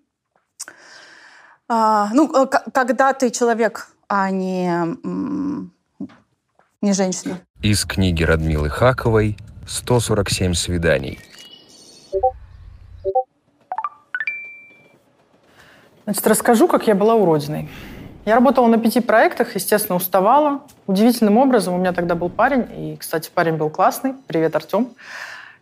А, 1.68 2.12
ну, 2.14 2.32
э, 2.32 2.46
когда 2.46 3.12
ты 3.14 3.32
человек, 3.32 3.88
а 4.08 4.30
не, 4.30 4.72
не 6.82 6.94
женщина. 6.94 7.40
Из 7.62 7.86
книги 7.86 8.24
Радмилы 8.24 8.70
Хаковой 8.70 9.38
«147 9.68 10.54
свиданий». 10.54 11.20
Значит, 16.06 16.28
расскажу, 16.28 16.68
как 16.68 16.86
я 16.86 16.94
была 16.94 17.16
уродиной. 17.16 17.68
Я 18.26 18.36
работала 18.36 18.68
на 18.68 18.78
пяти 18.78 19.02
проектах, 19.02 19.56
естественно, 19.56 19.96
уставала. 19.96 20.62
Удивительным 20.86 21.38
образом 21.38 21.74
у 21.74 21.78
меня 21.78 21.94
тогда 21.94 22.14
был 22.14 22.30
парень, 22.30 22.68
и, 22.76 22.98
кстати, 22.98 23.32
парень 23.34 23.56
был 23.56 23.70
классный. 23.72 24.14
Привет, 24.28 24.56
Артем. 24.56 24.90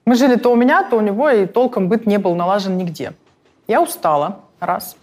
Мы 0.05 0.15
жили 0.15 0.35
то 0.35 0.51
у 0.51 0.55
меня, 0.55 0.83
то 0.83 0.97
у 0.97 1.01
него, 1.01 1.29
и 1.29 1.45
толком 1.45 1.87
быт 1.87 2.05
не 2.05 2.17
был 2.17 2.35
налажен 2.35 2.77
нигде. 2.77 3.13
Я 3.67 3.81
устала, 3.81 4.41
раз. 4.59 4.97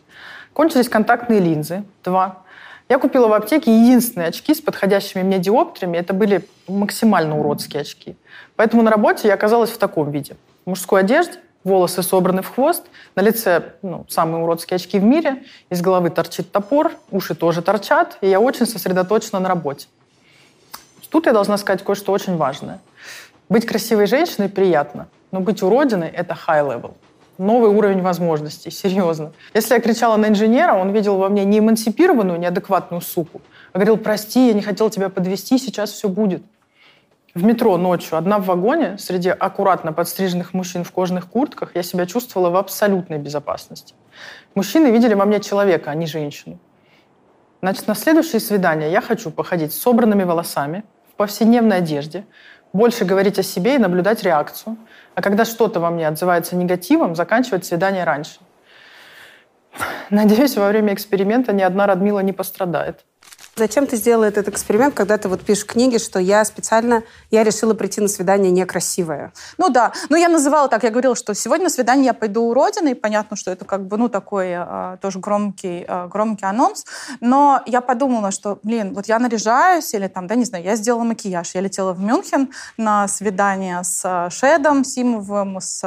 Кончились 0.52 0.90
контактные 0.90 1.40
линзы, 1.40 1.84
два. 2.04 2.42
Я 2.90 2.98
купила 2.98 3.28
в 3.28 3.32
аптеке 3.32 3.72
единственные 3.72 4.28
очки 4.30 4.52
с 4.52 4.60
подходящими 4.60 5.22
мне 5.22 5.38
диоптриями. 5.38 5.96
Это 5.96 6.12
были 6.12 6.44
максимально 6.66 7.38
уродские 7.38 7.82
очки. 7.82 8.16
Поэтому 8.56 8.82
на 8.82 8.90
работе 8.90 9.28
я 9.28 9.34
оказалась 9.34 9.70
в 9.70 9.78
таком 9.78 10.10
виде. 10.10 10.36
В 10.64 10.70
мужской 10.70 11.02
одежде, 11.02 11.34
волосы 11.62 12.02
собраны 12.02 12.42
в 12.42 12.52
хвост, 12.52 12.82
на 13.14 13.20
лице 13.20 13.74
ну, 13.82 14.06
самые 14.08 14.42
уродские 14.42 14.74
очки 14.74 14.98
в 14.98 15.04
мире, 15.04 15.44
из 15.70 15.80
головы 15.80 16.10
торчит 16.10 16.50
топор, 16.50 16.90
уши 17.12 17.36
тоже 17.36 17.62
торчат, 17.62 18.18
и 18.22 18.28
я 18.28 18.40
очень 18.40 18.66
сосредоточена 18.66 19.38
на 19.38 19.48
работе. 19.48 19.86
Тут 21.10 21.26
я 21.26 21.32
должна 21.32 21.58
сказать 21.58 21.84
кое-что 21.84 22.10
очень 22.10 22.36
важное. 22.36 22.80
Быть 23.48 23.66
красивой 23.66 24.06
женщиной 24.06 24.48
приятно, 24.48 25.06
но 25.30 25.38
быть 25.38 25.62
уродиной– 25.62 26.08
это 26.08 26.36
high 26.48 26.66
level. 26.66 26.94
Новый 27.40 27.70
уровень 27.70 28.02
возможностей, 28.02 28.70
серьезно. 28.70 29.32
Если 29.54 29.72
я 29.72 29.80
кричала 29.80 30.18
на 30.18 30.28
инженера, 30.28 30.74
он 30.74 30.90
видел 30.90 31.16
во 31.16 31.30
мне 31.30 31.46
не 31.46 31.60
эмансипированную, 31.60 32.38
неадекватную 32.38 33.00
суку, 33.00 33.40
а 33.72 33.78
говорил, 33.78 33.96
прости, 33.96 34.48
я 34.48 34.52
не 34.52 34.60
хотел 34.60 34.90
тебя 34.90 35.08
подвести, 35.08 35.56
сейчас 35.56 35.90
все 35.90 36.10
будет. 36.10 36.42
В 37.34 37.42
метро 37.42 37.78
ночью, 37.78 38.18
одна 38.18 38.40
в 38.40 38.44
вагоне, 38.44 38.98
среди 38.98 39.30
аккуратно 39.30 39.94
подстриженных 39.94 40.52
мужчин 40.52 40.84
в 40.84 40.92
кожаных 40.92 41.30
куртках, 41.30 41.74
я 41.76 41.82
себя 41.82 42.04
чувствовала 42.04 42.50
в 42.50 42.56
абсолютной 42.56 43.16
безопасности. 43.16 43.94
Мужчины 44.54 44.88
видели 44.88 45.14
во 45.14 45.24
мне 45.24 45.40
человека, 45.40 45.90
а 45.90 45.94
не 45.94 46.04
женщину. 46.04 46.58
Значит, 47.62 47.86
на 47.86 47.94
следующее 47.94 48.40
свидание 48.40 48.92
я 48.92 49.00
хочу 49.00 49.30
походить 49.30 49.72
с 49.72 49.80
собранными 49.80 50.24
волосами, 50.24 50.84
в 51.10 51.14
повседневной 51.16 51.78
одежде, 51.78 52.26
больше 52.72 53.04
говорить 53.04 53.38
о 53.38 53.42
себе 53.42 53.76
и 53.76 53.78
наблюдать 53.78 54.22
реакцию. 54.22 54.76
А 55.14 55.22
когда 55.22 55.44
что-то 55.44 55.80
во 55.80 55.90
мне 55.90 56.06
отзывается 56.06 56.56
негативом, 56.56 57.14
заканчивать 57.14 57.64
свидание 57.64 58.04
раньше. 58.04 58.38
Надеюсь, 60.10 60.56
во 60.56 60.68
время 60.68 60.94
эксперимента 60.94 61.52
ни 61.52 61.62
одна 61.62 61.86
Радмила 61.86 62.20
не 62.20 62.32
пострадает. 62.32 63.04
Зачем 63.60 63.86
ты 63.86 63.96
сделала 63.96 64.24
этот 64.24 64.48
эксперимент, 64.48 64.94
когда 64.94 65.18
ты 65.18 65.28
вот 65.28 65.42
пишешь 65.42 65.64
в 65.64 65.66
книге, 65.66 65.98
что 65.98 66.18
я 66.18 66.46
специально, 66.46 67.02
я 67.30 67.44
решила 67.44 67.74
прийти 67.74 68.00
на 68.00 68.08
свидание 68.08 68.50
некрасивая? 68.50 69.34
Ну 69.58 69.68
да, 69.68 69.92
ну 70.08 70.16
я 70.16 70.30
называла 70.30 70.66
так, 70.66 70.82
я 70.82 70.88
говорила, 70.88 71.14
что 71.14 71.34
сегодня 71.34 71.64
на 71.64 71.70
свидание 71.70 72.06
я 72.06 72.14
пойду 72.14 72.44
уродиной, 72.44 72.94
понятно, 72.94 73.36
что 73.36 73.50
это 73.50 73.66
как 73.66 73.86
бы, 73.86 73.98
ну, 73.98 74.08
такой 74.08 74.54
а, 74.54 74.96
тоже 75.02 75.18
громкий, 75.18 75.84
а, 75.86 76.08
громкий 76.08 76.46
анонс, 76.46 76.86
но 77.20 77.60
я 77.66 77.82
подумала, 77.82 78.30
что, 78.30 78.58
блин, 78.62 78.94
вот 78.94 79.08
я 79.08 79.18
наряжаюсь, 79.18 79.92
или 79.92 80.08
там, 80.08 80.26
да, 80.26 80.36
не 80.36 80.46
знаю, 80.46 80.64
я 80.64 80.74
сделала 80.74 81.02
макияж, 81.02 81.54
я 81.54 81.60
летела 81.60 81.92
в 81.92 82.00
Мюнхен 82.00 82.48
на 82.78 83.08
свидание 83.08 83.84
с 83.84 84.00
а, 84.06 84.30
Шедом 84.30 84.84
Симовым, 84.84 85.60
с 85.60 85.82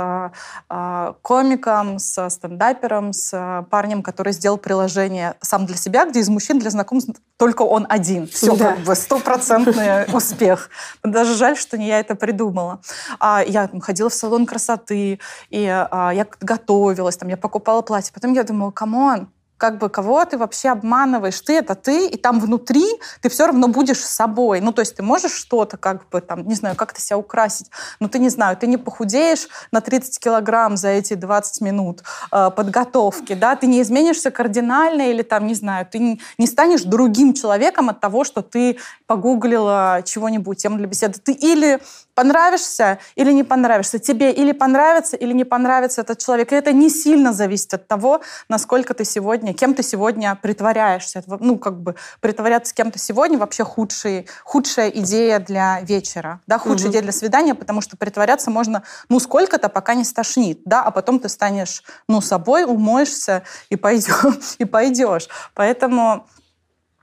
а, 0.69 1.15
комиком, 1.23 1.97
с 1.97 2.29
стендапером, 2.29 3.13
с 3.13 3.65
парнем, 3.71 4.03
который 4.03 4.31
сделал 4.31 4.59
приложение 4.59 5.33
сам 5.41 5.65
для 5.65 5.75
себя, 5.75 6.05
где 6.05 6.19
из 6.19 6.29
мужчин 6.29 6.59
для 6.59 6.69
знакомств 6.69 7.19
только 7.37 7.62
он 7.63 7.85
один. 7.89 8.27
Все, 8.27 8.55
Да. 8.55 8.73
как 8.73 8.79
бы 8.79 8.95
стопроцентный 8.95 10.05
успех. 10.13 10.69
Даже 11.03 11.35
жаль, 11.35 11.57
что 11.57 11.77
не 11.77 11.87
я 11.87 11.99
это 11.99 12.15
придумала. 12.15 12.79
А, 13.19 13.43
я 13.45 13.67
там, 13.67 13.81
ходила 13.81 14.09
в 14.09 14.13
салон 14.13 14.45
красоты, 14.45 15.19
и 15.49 15.67
а, 15.91 16.11
я 16.13 16.27
готовилась, 16.41 17.17
там, 17.17 17.29
я 17.29 17.37
покупала 17.37 17.81
платье. 17.81 18.11
Потом 18.13 18.33
я 18.33 18.43
думала, 18.43 18.71
come 18.71 19.04
on, 19.04 19.29
как 19.57 19.77
бы 19.77 19.89
кого 19.89 20.23
ты 20.25 20.37
вообще 20.37 20.69
обманываешь? 20.69 21.39
Ты 21.41 21.53
это 21.53 21.75
ты, 21.75 22.07
и 22.07 22.17
там 22.17 22.39
внутри 22.39 22.85
ты 23.21 23.29
все 23.29 23.45
равно 23.45 23.67
будешь 23.67 24.03
собой. 24.03 24.59
Ну, 24.59 24.71
то 24.71 24.81
есть 24.81 24.95
ты 24.95 25.03
можешь 25.03 25.33
что-то 25.33 25.77
как 25.77 26.09
бы 26.09 26.21
там, 26.21 26.47
не 26.47 26.55
знаю, 26.55 26.75
как-то 26.75 26.99
себя 26.99 27.17
украсить, 27.17 27.69
но 27.99 28.07
ты 28.07 28.19
не 28.19 28.29
знаю, 28.29 28.57
ты 28.57 28.67
не 28.67 28.77
похудеешь 28.77 29.47
на 29.71 29.81
30 29.81 30.19
килограмм 30.19 30.77
за 30.77 30.89
эти 30.89 31.13
20 31.13 31.61
минут 31.61 32.03
э, 32.31 32.51
подготовки, 32.55 33.33
да, 33.33 33.55
ты 33.55 33.67
не 33.67 33.81
изменишься 33.81 34.31
кардинально 34.31 35.09
или 35.09 35.21
там, 35.21 35.47
не 35.47 35.55
знаю, 35.55 35.85
ты 35.85 35.99
не, 35.99 36.21
не 36.37 36.47
станешь 36.47 36.83
другим 36.83 37.33
человеком 37.33 37.89
от 37.89 37.99
того, 37.99 38.23
что 38.23 38.41
ты 38.41 38.77
погуглила 39.07 40.01
чего-нибудь, 40.05 40.57
тему 40.57 40.77
для 40.77 40.87
беседы. 40.87 41.19
Ты 41.19 41.31
или 41.31 41.79
понравишься, 42.15 42.99
или 43.15 43.31
не 43.31 43.43
понравишься. 43.43 43.99
Тебе 43.99 44.31
или 44.31 44.51
понравится, 44.51 45.17
или 45.17 45.33
не 45.33 45.43
понравится 45.43 46.01
этот 46.01 46.19
человек. 46.19 46.51
И 46.51 46.55
это 46.55 46.71
не 46.71 46.89
сильно 46.89 47.33
зависит 47.33 47.73
от 47.73 47.87
того, 47.87 48.21
насколько 48.49 48.93
ты 48.93 49.05
сегодня, 49.05 49.53
кем 49.53 49.73
ты 49.73 49.83
сегодня 49.83 50.37
притворяешься. 50.41 51.23
Ну, 51.27 51.57
как 51.57 51.81
бы 51.81 51.95
притворяться 52.19 52.73
кем-то 52.73 52.99
сегодня 52.99 53.37
вообще 53.37 53.63
худший, 53.63 54.27
худшая 54.43 54.89
идея 54.89 55.39
для 55.39 55.81
вечера, 55.81 56.41
да, 56.47 56.57
худшая 56.57 56.83
Мгм. 56.87 56.91
идея 56.91 57.01
для 57.01 57.11
свидания, 57.11 57.55
потому 57.55 57.81
что 57.81 57.97
притворяться 57.97 58.51
можно, 58.51 58.83
ну, 59.09 59.19
сколько-то, 59.19 59.69
пока 59.69 59.95
не 59.95 60.03
стошнит, 60.03 60.61
да, 60.65 60.83
а 60.83 60.91
потом 60.91 61.19
ты 61.19 61.29
станешь, 61.29 61.83
ну, 62.07 62.21
собой, 62.21 62.63
умоешься 62.65 63.43
и 63.69 63.75
пойдешь. 63.75 64.03
И 64.59 64.65
пойдешь. 64.65 65.27
Поэтому 65.55 66.27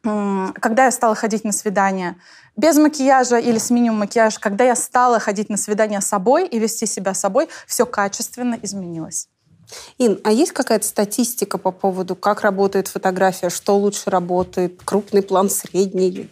когда 0.03 0.87
я 0.87 0.91
стала 0.91 1.15
ходить 1.15 1.45
на 1.45 1.53
свидания 1.53 2.17
без 2.57 2.77
макияжа 2.77 3.39
или 3.39 3.59
с 3.59 3.71
минимум 3.71 4.01
макияжа, 4.01 4.39
когда 4.41 4.65
я 4.65 4.75
стала 4.75 5.19
ходить 5.21 5.51
на 5.51 5.57
свидания 5.57 6.01
с 6.01 6.07
собой 6.07 6.47
и 6.47 6.59
вести 6.59 6.87
себя 6.87 7.15
собой, 7.15 7.49
все 7.67 7.87
качественно 7.87 8.59
изменилось. 8.63 9.29
Ин, 9.99 10.19
а 10.25 10.33
есть 10.33 10.53
какая-то 10.53 10.87
статистика 10.87 11.59
по 11.59 11.71
поводу, 11.71 12.17
как 12.17 12.41
работает 12.43 12.89
фотография, 12.89 13.51
что 13.51 13.77
лучше 13.77 14.11
работает, 14.11 14.81
крупный 14.85 15.23
план, 15.23 15.49
средний? 15.49 16.29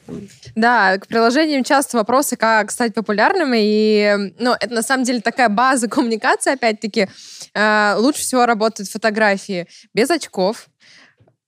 Да, 0.54 0.98
к 0.98 1.06
приложениям 1.06 1.64
часто 1.64 1.96
вопросы, 1.96 2.36
как 2.36 2.70
стать 2.70 2.94
популярным. 2.94 3.52
И, 3.54 4.32
ну, 4.38 4.54
это 4.58 4.74
на 4.74 4.82
самом 4.82 5.04
деле 5.04 5.20
такая 5.20 5.48
база 5.48 5.88
коммуникации, 5.88 6.52
опять-таки. 6.52 7.08
Э, 7.54 7.94
лучше 7.96 8.22
всего 8.22 8.46
работают 8.46 8.90
фотографии 8.90 9.68
без 9.94 10.10
очков, 10.10 10.68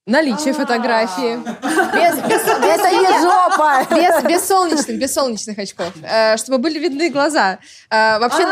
Наличие 0.07 0.53
фотографии. 0.55 1.37
Без, 1.37 2.15
без- 2.23 2.43
без- 2.43 2.63
Это 2.65 2.89
не 2.89 3.21
жопа! 3.21 3.85
Без, 3.95 4.23
без 4.23 4.47
солнечных, 4.47 4.97
без 4.97 5.13
солнечных 5.13 5.59
очков. 5.59 5.93
Э, 6.01 6.37
чтобы 6.37 6.57
были 6.57 6.79
видны 6.79 7.11
глаза. 7.11 7.59
Э, 7.91 8.17
вообще... 8.17 8.43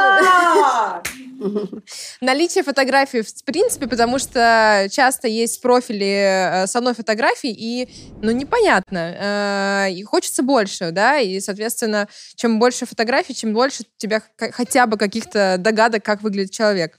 Наличие 2.21 2.63
фотографий 2.63 3.21
в 3.21 3.43
принципе, 3.45 3.87
потому 3.87 4.19
что 4.19 4.87
часто 4.91 5.27
есть 5.27 5.59
профили 5.61 6.63
э, 6.63 6.67
с 6.67 6.75
одной 6.75 6.93
фотографией, 6.93 7.55
и, 7.57 7.89
ну, 8.21 8.29
непонятно. 8.31 9.87
И 9.89 10.03
хочется 10.03 10.43
больше, 10.43 10.91
да, 10.91 11.17
и, 11.17 11.39
соответственно, 11.39 12.07
чем 12.35 12.59
больше 12.59 12.85
фотографий, 12.85 13.33
чем 13.33 13.53
больше 13.53 13.83
у 13.83 13.97
тебя 13.97 14.21
хотя 14.51 14.85
бы 14.85 14.97
каких-то 14.97 15.55
догадок, 15.57 16.03
как 16.03 16.21
выглядит 16.21 16.51
человек. 16.51 16.97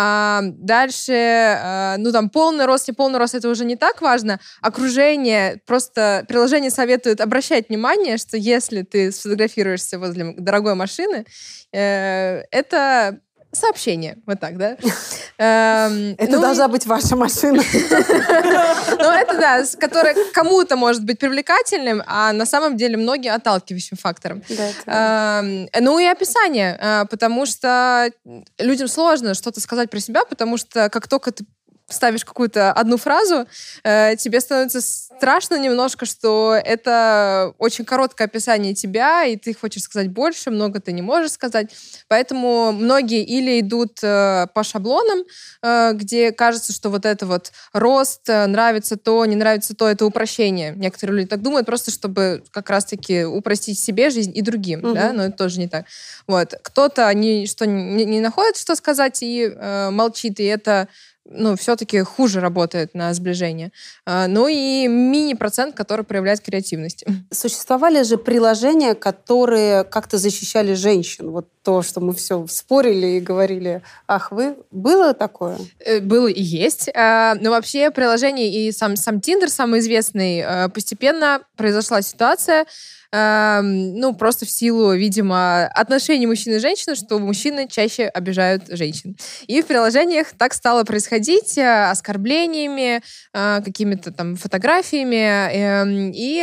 А, 0.00 0.42
дальше, 0.44 1.12
а, 1.12 1.96
ну 1.98 2.12
там 2.12 2.30
полный 2.30 2.66
рост, 2.66 2.86
не 2.86 2.94
полный 2.94 3.18
рост, 3.18 3.34
это 3.34 3.48
уже 3.48 3.64
не 3.64 3.74
так 3.74 4.00
важно. 4.00 4.38
Окружение, 4.62 5.60
просто 5.66 6.24
приложение 6.28 6.70
советует 6.70 7.20
обращать 7.20 7.68
внимание, 7.68 8.16
что 8.16 8.36
если 8.36 8.82
ты 8.82 9.10
сфотографируешься 9.10 9.98
возле 9.98 10.34
дорогой 10.38 10.76
машины, 10.76 11.26
э, 11.72 12.44
это 12.52 13.18
сообщение, 13.52 14.18
вот 14.26 14.40
так, 14.40 14.56
да? 14.58 14.76
Эм, 15.38 16.14
Это 16.18 16.32
ну 16.32 16.40
должна 16.40 16.68
быть 16.68 16.86
ваша 16.86 17.16
машина. 17.16 17.62
ну, 17.72 19.10
это 19.10 19.38
да, 19.38 19.64
которое 19.78 20.14
кому-то 20.32 20.76
может 20.76 21.04
быть 21.04 21.18
привлекательным, 21.18 22.02
а 22.06 22.32
на 22.32 22.46
самом 22.46 22.76
деле 22.76 22.96
многие 22.96 23.32
отталкивающим 23.32 23.96
фактором. 23.96 24.42
Эм, 24.86 25.68
Ну 25.80 25.98
и 25.98 26.04
описание, 26.06 26.78
э, 26.80 27.04
потому 27.10 27.46
что 27.46 28.10
людям 28.58 28.88
сложно 28.88 29.34
что-то 29.34 29.60
сказать 29.60 29.90
про 29.90 30.00
себя, 30.00 30.24
потому 30.24 30.56
что 30.56 30.88
как 30.90 31.08
только 31.08 31.32
ты 31.32 31.44
ставишь 31.88 32.24
какую-то 32.24 32.72
одну 32.72 32.96
фразу, 32.96 33.46
э, 33.82 34.16
тебе 34.16 34.40
становится 34.40 34.80
страшно 34.80 35.58
немножко, 35.58 36.06
что 36.06 36.54
это 36.62 37.54
очень 37.58 37.84
короткое 37.84 38.24
описание 38.24 38.74
тебя, 38.74 39.24
и 39.24 39.36
ты 39.36 39.54
хочешь 39.54 39.82
сказать 39.82 40.10
больше, 40.10 40.50
много 40.50 40.80
ты 40.80 40.92
не 40.92 41.02
можешь 41.02 41.32
сказать. 41.32 41.70
Поэтому 42.08 42.72
многие 42.72 43.24
или 43.24 43.60
идут 43.60 43.98
э, 44.02 44.46
по 44.54 44.62
шаблонам, 44.62 45.24
э, 45.62 45.92
где 45.94 46.30
кажется, 46.32 46.72
что 46.72 46.90
вот 46.90 47.04
это 47.06 47.26
вот 47.26 47.52
рост, 47.72 48.28
э, 48.28 48.46
нравится 48.46 48.96
то, 48.96 49.24
не 49.24 49.36
нравится 49.36 49.74
то, 49.74 49.88
это 49.88 50.04
упрощение. 50.04 50.74
Некоторые 50.76 51.18
люди 51.18 51.28
так 51.28 51.42
думают, 51.42 51.66
просто 51.66 51.90
чтобы 51.90 52.44
как 52.50 52.70
раз-таки 52.70 53.24
упростить 53.24 53.78
себе 53.78 54.10
жизнь 54.10 54.32
и 54.36 54.42
другим, 54.42 54.80
Мгм. 54.80 54.94
да, 54.94 55.12
но 55.12 55.24
это 55.24 55.36
тоже 55.36 55.58
не 55.58 55.68
так. 55.68 55.86
Вот. 56.26 56.54
Кто-то 56.62 57.12
не, 57.14 57.46
что 57.46 57.66
не, 57.66 58.04
не 58.04 58.20
находит, 58.20 58.56
что 58.56 58.74
сказать, 58.76 59.22
и 59.22 59.50
э, 59.50 59.90
молчит, 59.90 60.38
и 60.38 60.44
это 60.44 60.88
ну, 61.30 61.56
все-таки 61.56 62.00
хуже 62.00 62.40
работает 62.40 62.94
на 62.94 63.12
сближение. 63.14 63.70
А, 64.06 64.26
ну 64.26 64.48
и 64.48 64.86
мини-процент, 64.88 65.74
который 65.74 66.04
проявляет 66.04 66.40
креативность. 66.40 67.04
Существовали 67.30 68.02
же 68.02 68.16
приложения, 68.16 68.94
которые 68.94 69.84
как-то 69.84 70.18
защищали 70.18 70.74
женщин. 70.74 71.30
Вот 71.30 71.48
то, 71.68 71.82
что 71.82 72.00
мы 72.00 72.14
все 72.14 72.46
спорили 72.48 73.18
и 73.18 73.20
говорили. 73.20 73.82
Ах, 74.06 74.32
вы... 74.32 74.56
Было 74.70 75.12
такое? 75.12 75.58
Э, 75.84 76.00
Было 76.00 76.28
и 76.28 76.40
есть. 76.40 76.88
А, 76.94 77.34
Но 77.42 77.50
вообще 77.50 77.90
приложение 77.90 78.48
и 78.50 78.72
сам, 78.72 78.96
сам 78.96 79.20
Тиндер, 79.20 79.50
самый 79.50 79.80
известный, 79.80 80.38
э, 80.38 80.68
постепенно 80.70 81.42
произошла 81.56 82.00
ситуация, 82.00 82.64
эм, 83.10 83.94
ну, 83.96 84.14
просто 84.14 84.44
в 84.46 84.50
силу, 84.50 84.92
видимо, 84.92 85.66
отношений 85.68 86.26
мужчин 86.26 86.54
и 86.54 86.58
женщин, 86.58 86.94
что 86.94 87.18
мужчины 87.18 87.66
чаще 87.66 88.04
обижают 88.04 88.64
женщин. 88.68 89.16
И 89.46 89.62
в 89.62 89.66
приложениях 89.66 90.28
так 90.38 90.52
стало 90.54 90.84
происходить 90.84 91.56
э, 91.58 91.90
оскорблениями, 91.90 93.02
какими-то 93.32 94.10
там 94.12 94.36
фотографиями. 94.36 95.50
эм, 95.52 96.12
И 96.14 96.42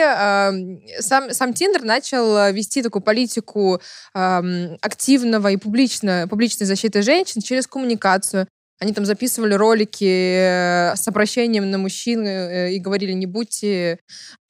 сам, 0.99 1.31
сам 1.34 1.53
Тиндер 1.53 1.84
начал 1.84 2.52
вести 2.52 2.81
такую 2.81 3.03
политику 3.03 3.80
эм, 4.15 4.77
активного 5.15 5.51
и 5.51 5.57
публично, 5.57 6.27
публичной 6.29 6.67
защиты 6.67 7.01
женщин 7.01 7.41
через 7.41 7.67
коммуникацию. 7.67 8.47
Они 8.80 8.91
там 8.91 9.06
записывали 9.06 9.53
ролики 9.53 10.03
э, 10.03 10.95
с 10.95 11.07
обращением 11.07 11.72
на 11.72 11.77
мужчин 11.77 12.27
э, 12.27 12.73
и 12.73 12.80
говорили, 12.80 13.14
не 13.14 13.26
будьте 13.26 13.99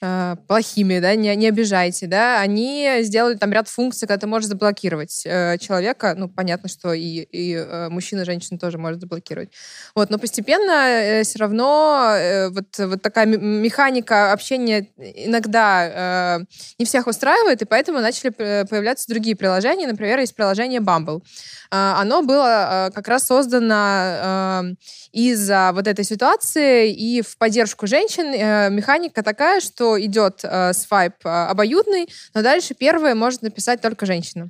э, 0.01 0.35
плохими, 0.47 0.99
да, 0.99 1.13
не, 1.15 1.35
не 1.35 1.47
обижайте, 1.47 2.07
да. 2.07 2.41
Они 2.41 2.89
сделали 3.01 3.35
там 3.35 3.53
ряд 3.53 3.67
функций, 3.67 4.07
когда 4.07 4.21
ты 4.21 4.27
можешь 4.27 4.49
заблокировать 4.49 5.21
э, 5.25 5.59
человека. 5.59 6.15
Ну, 6.17 6.27
понятно, 6.27 6.69
что 6.69 6.91
и, 6.93 7.01
и 7.31 7.53
э, 7.53 7.89
мужчина, 7.89 8.21
и 8.21 8.25
женщина 8.25 8.57
тоже 8.57 8.79
может 8.79 8.99
заблокировать. 8.99 9.51
Вот, 9.93 10.09
но 10.09 10.17
постепенно 10.17 11.21
все 11.23 11.37
равно 11.37 12.15
э, 12.17 12.49
вот, 12.49 12.79
вот 12.79 13.01
такая 13.03 13.27
механика 13.27 14.31
общения 14.31 14.87
иногда 14.97 16.39
э, 16.39 16.45
не 16.79 16.85
всех 16.85 17.05
устраивает, 17.05 17.61
и 17.61 17.65
поэтому 17.65 17.99
начали 17.99 18.29
п- 18.29 18.65
появляться 18.67 19.07
другие 19.07 19.35
приложения. 19.35 19.85
Например, 19.85 20.17
есть 20.17 20.35
приложение 20.35 20.81
Bumble. 20.81 21.21
А, 21.69 22.01
Оно 22.01 22.23
было 22.23 22.87
э, 22.87 22.91
как 22.95 23.07
раз 23.07 23.27
создано 23.27 24.14
э, 24.21 24.63
из-за 25.11 25.71
вот 25.73 25.87
этой 25.87 26.05
ситуации 26.05 26.91
и 26.91 27.21
в 27.21 27.37
поддержку 27.37 27.87
женщин. 27.87 28.33
Э, 28.33 28.69
Механика 28.69 29.23
такая, 29.23 29.59
что 29.59 30.01
идет 30.01 30.41
э, 30.43 30.73
свайп 30.73 31.13
э, 31.25 31.29
обоюдный, 31.29 32.07
но 32.33 32.41
дальше 32.41 32.73
первое 32.73 33.15
может 33.15 33.41
написать 33.41 33.81
только 33.81 34.05
женщина. 34.05 34.49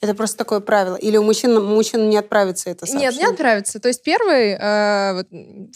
Это 0.00 0.14
просто 0.14 0.36
такое 0.36 0.60
правило. 0.60 0.96
Или 0.96 1.16
у 1.16 1.22
мужчин, 1.22 1.62
мужчин 1.62 2.08
не 2.10 2.16
отправится 2.16 2.70
это 2.70 2.86
сообщение? 2.86 3.10
Нет, 3.10 3.20
не 3.20 3.26
отправится. 3.26 3.80
То 3.80 3.88
есть 3.88 4.02
первый, 4.02 4.50
э, 4.58 5.12
вот, 5.14 5.26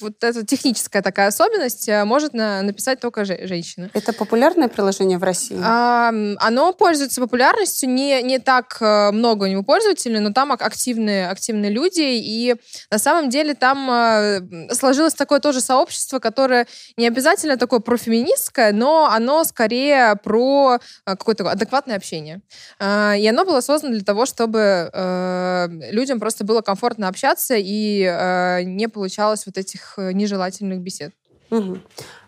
вот 0.00 0.24
эта 0.24 0.44
техническая 0.44 1.02
такая 1.02 1.28
особенность 1.28 1.88
э, 1.88 2.04
может 2.04 2.34
на- 2.34 2.62
написать 2.62 3.00
только 3.00 3.24
же- 3.24 3.46
женщина. 3.46 3.90
Это 3.94 4.12
популярное 4.12 4.68
приложение 4.68 5.18
в 5.18 5.22
России? 5.22 5.58
А, 5.62 6.08
оно 6.38 6.72
пользуется 6.72 7.20
популярностью, 7.20 7.88
не, 7.88 8.22
не 8.22 8.38
так 8.38 8.76
э, 8.80 9.10
много 9.10 9.44
у 9.44 9.46
него 9.46 9.62
пользователей, 9.62 10.18
но 10.20 10.32
там 10.32 10.52
ак- 10.52 10.62
активные, 10.62 11.28
активные 11.28 11.70
люди, 11.70 12.00
и 12.02 12.56
на 12.90 12.98
самом 12.98 13.30
деле 13.30 13.54
там 13.54 13.90
э, 13.90 14.74
сложилось 14.74 15.14
такое 15.14 15.40
тоже 15.40 15.60
сообщество, 15.60 16.18
которое 16.18 16.66
не 16.96 17.06
обязательно 17.06 17.56
такое 17.56 17.80
профеминистское, 17.80 18.72
но 18.72 19.06
оно 19.10 19.44
скорее 19.44 20.16
про 20.22 20.78
какое-то 21.04 21.50
адекватное 21.50 21.96
общение. 21.96 22.40
И 22.80 23.26
оно 23.28 23.44
было 23.44 23.60
создано 23.60 23.94
для 23.94 24.04
того, 24.10 24.26
чтобы 24.26 24.90
э, 24.92 25.68
людям 25.92 26.18
просто 26.18 26.44
было 26.44 26.62
комфортно 26.62 27.06
общаться 27.06 27.54
и 27.56 28.02
э, 28.02 28.62
не 28.64 28.88
получалось 28.88 29.46
вот 29.46 29.56
этих 29.56 29.94
э, 29.98 30.12
нежелательных 30.12 30.80
бесед. 30.80 31.12
Мгм. 31.50 31.80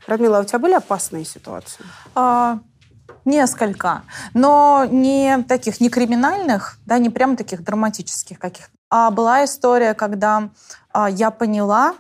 Радмила, 0.07 0.39
а 0.39 0.41
у 0.43 0.45
тебя 0.45 0.61
были 0.61 0.75
опасные 0.75 1.25
ситуации? 1.25 1.85
А, 2.15 2.61
несколько, 3.25 4.03
но 4.33 4.87
не 4.89 5.43
таких, 5.49 5.81
не 5.81 5.91
криминальных, 5.91 6.79
да, 6.87 6.99
не 6.99 7.11
прям 7.11 7.37
таких 7.37 7.65
драматических 7.65 8.39
каких. 8.39 8.71
А 8.89 9.11
была 9.11 9.45
история, 9.45 9.95
когда 9.95 10.51
а, 10.93 11.11
я 11.11 11.33
поняла, 11.33 11.97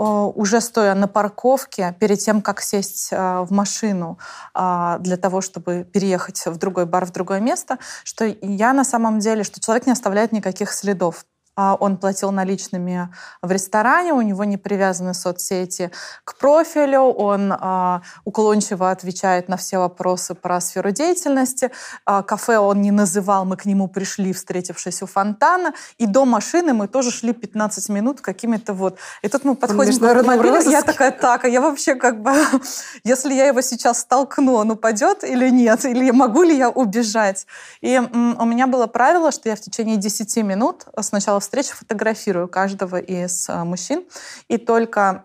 уже 0.00 0.60
стоя 0.60 0.94
на 0.94 1.08
парковке, 1.08 1.94
перед 2.00 2.18
тем, 2.18 2.40
как 2.40 2.60
сесть 2.60 3.10
а, 3.12 3.42
в 3.42 3.52
машину 3.52 4.18
а, 4.54 4.98
для 4.98 5.16
того, 5.16 5.40
чтобы 5.40 5.84
переехать 5.84 6.46
в 6.46 6.56
другой 6.56 6.86
бар, 6.86 7.04
в 7.04 7.12
другое 7.12 7.40
место, 7.40 7.78
что 8.04 8.24
я 8.24 8.72
на 8.72 8.84
самом 8.84 9.18
деле, 9.18 9.44
что 9.44 9.60
человек 9.60 9.86
не 9.86 9.92
оставляет 9.92 10.32
никаких 10.32 10.72
следов. 10.72 11.24
А, 11.60 11.76
Он 11.78 11.98
платил 11.98 12.32
наличными 12.32 13.10
в 13.42 13.52
ресторане, 13.52 14.14
у 14.14 14.22
него 14.22 14.44
не 14.44 14.56
привязаны 14.56 15.12
соцсети 15.12 15.90
к 16.24 16.38
профилю, 16.38 17.02
он 17.02 17.52
а, 17.52 18.00
уклончиво 18.24 18.90
отвечает 18.90 19.48
на 19.48 19.58
все 19.58 19.76
вопросы 19.76 20.34
про 20.34 20.58
сферу 20.62 20.90
деятельности. 20.90 21.70
А, 22.06 22.22
Кафе 22.22 22.56
он 22.56 22.80
не 22.80 22.90
называл, 22.90 23.44
мы 23.44 23.58
к 23.58 23.66
нему 23.66 23.88
пришли, 23.88 24.32
встретившись 24.32 25.02
у 25.02 25.06
фонтана, 25.06 25.74
и 25.98 26.06
до 26.06 26.24
машины 26.24 26.72
мы 26.72 26.88
тоже 26.88 27.10
шли 27.10 27.34
15 27.34 27.90
минут 27.90 28.22
какими-то 28.22 28.72
вот. 28.72 28.98
И 29.20 29.28
тут 29.28 29.44
мы 29.44 29.54
подходим 29.54 29.98
к 29.98 30.02
автомобилю, 30.02 30.62
я 30.62 30.80
такая, 30.80 31.10
так, 31.10 31.44
а 31.44 31.48
я 31.48 31.60
вообще 31.60 31.94
как 31.94 32.22
бы, 32.22 32.32
если 33.04 33.34
я 33.34 33.48
его 33.48 33.60
сейчас 33.60 34.00
столкну, 34.00 34.54
он 34.54 34.70
упадет 34.70 35.24
или 35.24 35.50
нет, 35.50 35.84
или 35.84 36.10
могу 36.10 36.42
ли 36.42 36.56
я 36.56 36.70
убежать? 36.70 37.46
И 37.82 37.98
у 37.98 38.44
меня 38.46 38.66
было 38.66 38.86
правило, 38.86 39.30
что 39.30 39.50
я 39.50 39.56
в 39.56 39.60
течение 39.60 39.98
10 39.98 40.36
минут 40.38 40.86
с 40.96 41.12
встречи 41.50 41.72
фотографирую 41.74 42.46
каждого 42.46 42.96
из 42.96 43.48
э, 43.48 43.64
мужчин, 43.64 44.04
и 44.46 44.56
только 44.56 45.24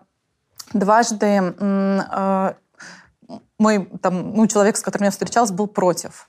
дважды 0.72 1.54
э, 1.56 2.54
мой 3.58 3.86
там, 4.02 4.34
ну, 4.34 4.46
человек, 4.48 4.76
с 4.76 4.82
которым 4.82 5.04
я 5.04 5.10
встречалась, 5.12 5.52
был 5.52 5.68
против. 5.68 6.28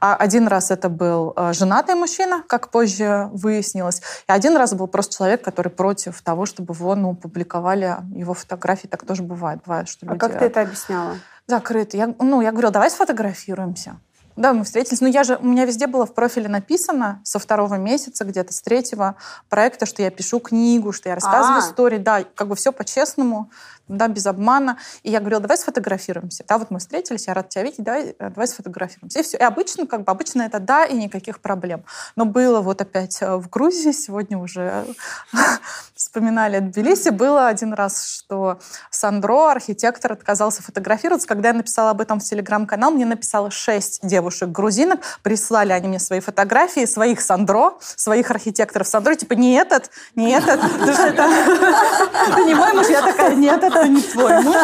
А 0.00 0.16
один 0.16 0.48
раз 0.48 0.70
это 0.70 0.88
был 0.88 1.34
э, 1.36 1.52
женатый 1.52 1.96
мужчина, 1.96 2.42
как 2.46 2.70
позже 2.70 3.28
выяснилось, 3.32 4.00
и 4.26 4.32
один 4.32 4.56
раз 4.56 4.72
был 4.72 4.86
просто 4.86 5.16
человек, 5.16 5.44
который 5.44 5.68
против 5.68 6.22
того, 6.22 6.46
чтобы 6.46 6.72
его 6.72 6.94
ну, 6.94 7.14
публиковали 7.14 7.98
его 8.14 8.32
фотографии. 8.32 8.86
Так 8.86 9.04
тоже 9.04 9.22
бывает. 9.22 9.60
Бывает, 9.66 9.88
что 9.90 10.06
А 10.06 10.14
люди... 10.14 10.18
как 10.18 10.38
ты 10.38 10.46
это 10.46 10.62
объясняла? 10.62 11.16
Закрыты. 11.46 11.98
Я, 11.98 12.14
ну, 12.18 12.40
я 12.40 12.52
говорила, 12.52 12.72
давай 12.72 12.90
сфотографируемся. 12.90 14.00
Да, 14.36 14.52
мы 14.52 14.64
встретились. 14.64 15.00
Но 15.00 15.08
я 15.08 15.24
же, 15.24 15.36
у 15.36 15.46
меня 15.46 15.64
везде 15.64 15.86
было 15.86 16.04
в 16.06 16.14
профиле 16.14 16.48
написано 16.48 17.20
со 17.24 17.38
второго 17.38 17.76
месяца, 17.76 18.24
где-то 18.24 18.52
с 18.52 18.60
третьего 18.60 19.16
проекта, 19.48 19.86
что 19.86 20.02
я 20.02 20.10
пишу 20.10 20.40
книгу, 20.40 20.92
что 20.92 21.08
я 21.08 21.14
рассказываю 21.14 21.58
А. 21.58 21.60
истории. 21.60 21.98
Да, 21.98 22.22
как 22.34 22.48
бы 22.48 22.54
все 22.54 22.70
по-честному, 22.70 23.50
да, 23.88 24.08
без 24.08 24.26
обмана. 24.26 24.78
И 25.02 25.10
я 25.10 25.20
говорила, 25.20 25.40
давай 25.40 25.56
сфотографируемся. 25.56 26.44
Да, 26.48 26.58
вот 26.58 26.70
мы 26.70 26.78
встретились, 26.78 27.26
я 27.26 27.34
рада 27.34 27.48
тебя 27.48 27.64
видеть, 27.64 27.82
давай, 27.82 28.16
э, 28.18 28.30
давай 28.30 28.48
сфотографируемся. 28.48 29.20
И 29.20 29.22
все. 29.22 29.38
И 29.38 29.42
обычно, 29.42 29.86
как 29.86 30.04
бы, 30.04 30.12
обычно 30.12 30.42
это 30.42 30.58
да, 30.58 30.84
и 30.84 30.94
никаких 30.94 31.40
проблем. 31.40 31.84
Но 32.16 32.24
было 32.24 32.60
вот 32.60 32.80
опять 32.80 33.18
э, 33.20 33.36
в 33.36 33.48
Грузии, 33.48 33.92
сегодня 33.92 34.38
уже 34.38 34.84
вспоминали 35.94 36.58
Тбилиси, 36.58 37.10
было 37.10 37.48
один 37.48 37.72
раз, 37.72 38.04
что 38.06 38.58
Сандро, 38.90 39.50
архитектор, 39.50 40.12
отказался 40.12 40.62
фотографироваться. 40.62 41.28
Когда 41.28 41.48
я 41.48 41.54
написала 41.54 41.90
об 41.90 42.00
этом 42.00 42.20
в 42.20 42.24
телеграм-канал, 42.24 42.90
мне 42.90 43.06
написало 43.06 43.50
шесть 43.50 44.00
девушек-грузинок, 44.02 45.00
прислали 45.22 45.72
они 45.72 45.88
мне 45.88 45.98
свои 45.98 46.20
фотографии, 46.20 46.84
своих 46.86 47.20
Сандро, 47.20 47.74
своих 47.80 48.30
архитекторов 48.30 48.86
Сандро, 48.86 49.14
типа, 49.14 49.34
не 49.34 49.54
этот, 49.54 49.90
не 50.14 50.32
этот, 50.32 50.60
это, 50.62 51.26
не 52.46 52.54
мой 52.54 52.72
муж, 52.72 52.88
я 52.88 53.02
такая, 53.02 53.34
нет, 53.34 53.62
это 53.62 53.75
не 53.84 54.02
твой 54.02 54.42
муж, 54.42 54.56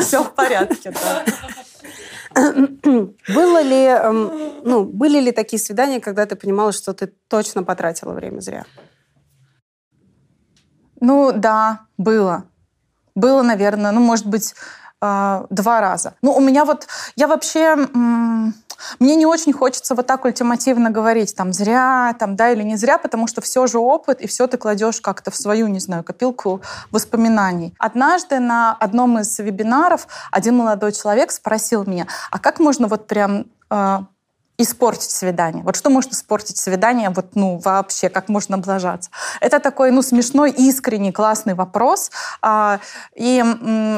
все 0.00 0.22
в 0.22 0.34
порядке, 0.34 0.92
да. 0.92 1.24
Было 3.28 3.62
ли, 3.62 3.84
эм, 3.86 4.62
ну, 4.64 4.84
были 4.84 5.20
ли 5.20 5.32
такие 5.32 5.60
свидания, 5.60 6.00
когда 6.00 6.26
ты 6.26 6.36
понимала, 6.36 6.72
что 6.72 6.92
ты 6.92 7.08
точно 7.28 7.64
потратила 7.64 8.12
время 8.12 8.40
зря? 8.40 8.64
Ну, 11.00 11.32
да, 11.32 11.80
было. 11.98 12.44
Было, 13.14 13.42
наверное, 13.42 13.90
ну, 13.90 14.00
может 14.00 14.26
быть, 14.26 14.54
э, 15.00 15.46
два 15.50 15.80
раза. 15.80 16.14
Ну, 16.22 16.32
у 16.32 16.40
меня 16.40 16.64
вот, 16.64 16.86
я 17.16 17.26
вообще, 17.26 17.76
мне 18.98 19.16
не 19.16 19.26
очень 19.26 19.52
хочется 19.52 19.94
вот 19.94 20.06
так 20.06 20.24
ультимативно 20.24 20.90
говорить, 20.90 21.34
там, 21.34 21.52
зря, 21.52 22.14
там, 22.18 22.36
да, 22.36 22.50
или 22.50 22.62
не 22.62 22.76
зря, 22.76 22.98
потому 22.98 23.26
что 23.26 23.40
все 23.40 23.66
же 23.66 23.78
опыт, 23.78 24.20
и 24.20 24.26
все 24.26 24.46
ты 24.46 24.56
кладешь 24.56 25.00
как-то 25.00 25.30
в 25.30 25.36
свою, 25.36 25.66
не 25.68 25.80
знаю, 25.80 26.04
копилку 26.04 26.60
воспоминаний. 26.90 27.74
Однажды 27.78 28.38
на 28.38 28.72
одном 28.72 29.18
из 29.18 29.38
вебинаров 29.38 30.06
один 30.30 30.56
молодой 30.56 30.92
человек 30.92 31.30
спросил 31.30 31.84
меня, 31.84 32.06
а 32.30 32.38
как 32.38 32.60
можно 32.60 32.88
вот 32.88 33.06
прям 33.06 33.46
э, 33.70 33.98
испортить 34.62 35.10
свидание. 35.10 35.62
Вот 35.64 35.76
что 35.76 35.90
может 35.90 36.12
испортить 36.12 36.56
свидание, 36.56 37.10
вот, 37.10 37.34
ну, 37.34 37.58
вообще, 37.58 38.08
как 38.08 38.28
можно 38.28 38.56
облажаться? 38.56 39.10
Это 39.40 39.58
такой, 39.60 39.90
ну, 39.90 40.02
смешной, 40.02 40.50
искренний, 40.50 41.12
классный 41.12 41.54
вопрос. 41.54 42.10
А, 42.42 42.80
и 43.14 43.42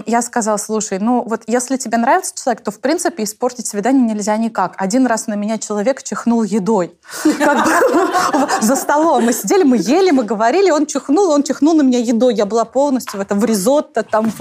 я 0.07 0.23
сказала, 0.23 0.57
слушай, 0.57 0.99
ну, 0.99 1.23
вот 1.23 1.43
если 1.47 1.77
тебе 1.77 1.99
нравится 1.99 2.35
человек, 2.35 2.63
то, 2.63 2.71
в 2.71 2.81
принципе, 2.81 3.25
испортить 3.25 3.67
свидание 3.67 4.03
нельзя 4.03 4.37
никак. 4.37 4.75
Один 4.77 5.07
раз 5.07 5.27
на 5.27 5.35
меня 5.35 5.59
человек 5.59 6.03
чихнул 6.03 6.43
едой. 6.43 6.95
За 8.61 8.77
столом. 8.77 9.25
Мы 9.25 9.33
сидели, 9.33 9.65
мы 9.65 9.77
ели, 9.79 10.11
мы 10.11 10.25
говорили, 10.25 10.71
он 10.71 10.87
чихнул, 10.87 11.31
он 11.31 11.43
чихнул 11.43 11.75
на 11.75 11.83
меня 11.83 11.99
едой. 11.99 12.35
Я 12.35 12.47
была 12.47 12.65
полностью 12.65 13.19
в 13.19 13.23
этом, 13.23 13.41
в 13.41 13.45
ризотто, 13.45 14.03
там 14.03 14.33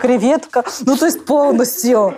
креветка, 0.00 0.64
ну, 0.80 0.96
то 0.96 1.06
есть 1.06 1.24
полностью. 1.24 2.14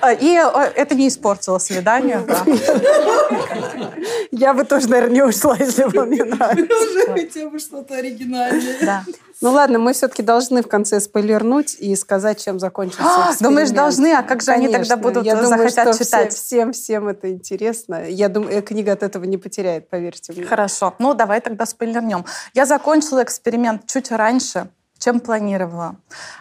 А, 0.00 0.12
И 0.12 0.34
э, 0.34 0.72
это 0.74 0.94
не 0.94 1.08
испортило 1.08 1.58
свидание, 1.58 2.22
да. 2.26 2.44
Я 4.30 4.54
бы 4.54 4.64
тоже, 4.64 4.88
наверное, 4.88 5.14
не 5.14 5.22
ушла, 5.22 5.56
если 5.58 5.84
бы 5.84 6.04
мне 6.06 6.24
нравилось. 6.24 6.70
Уже 6.70 7.06
хотя 7.12 7.48
бы 7.48 7.58
что-то 7.58 7.94
оригинальное. 7.96 8.76
Да. 8.80 9.04
Ну 9.40 9.52
ладно, 9.52 9.78
мы 9.78 9.92
все-таки 9.92 10.22
должны 10.22 10.62
в 10.62 10.68
конце 10.68 11.00
спойлернуть 11.00 11.76
и 11.78 11.94
сказать, 11.96 12.42
чем 12.44 12.58
закончился 12.58 13.02
А, 13.04 13.30
эксперимент. 13.30 13.40
думаешь, 13.42 13.70
должны? 13.70 14.12
А 14.14 14.22
как 14.22 14.42
же 14.42 14.50
они 14.50 14.68
тогда 14.68 14.96
будут, 14.96 15.24
Я 15.24 15.36
думаю, 15.36 15.48
захотят 15.70 15.94
что 15.94 16.04
читать? 16.04 16.32
все- 16.32 16.42
всем, 16.42 16.72
всем 16.72 17.08
это 17.08 17.30
интересно. 17.30 18.04
Я 18.08 18.28
думаю, 18.28 18.58
э, 18.58 18.62
книга 18.62 18.92
от 18.92 19.02
этого 19.02 19.24
не 19.24 19.38
потеряет, 19.38 19.88
поверьте 19.88 20.32
мне. 20.32 20.44
Хорошо. 20.44 20.94
Ну, 20.98 21.14
давай 21.14 21.40
тогда 21.40 21.66
спойлернем. 21.66 22.24
Я 22.54 22.66
закончила 22.66 23.22
эксперимент 23.22 23.86
чуть 23.86 24.10
раньше, 24.10 24.68
чем 24.98 25.20
планировала. 25.20 25.96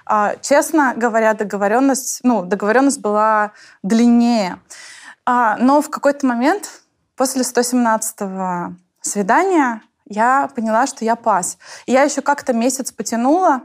А, 0.05 0.35
честно 0.41 0.93
говоря, 0.97 1.35
договоренность, 1.35 2.21
ну, 2.23 2.41
договоренность 2.43 2.99
была 2.99 3.51
длиннее. 3.83 4.57
А, 5.29 5.57
но 5.57 5.81
в 5.81 5.89
какой-то 5.89 6.25
момент, 6.25 6.83
после 7.17 7.41
117-го 7.41 8.77
свидания, 9.01 9.81
я 10.05 10.49
поняла, 10.55 10.87
что 10.87 11.03
я 11.03 11.17
пас. 11.17 11.57
И 11.85 11.91
я 11.91 12.03
еще 12.03 12.21
как-то 12.21 12.53
месяц 12.53 12.93
потянула, 12.93 13.63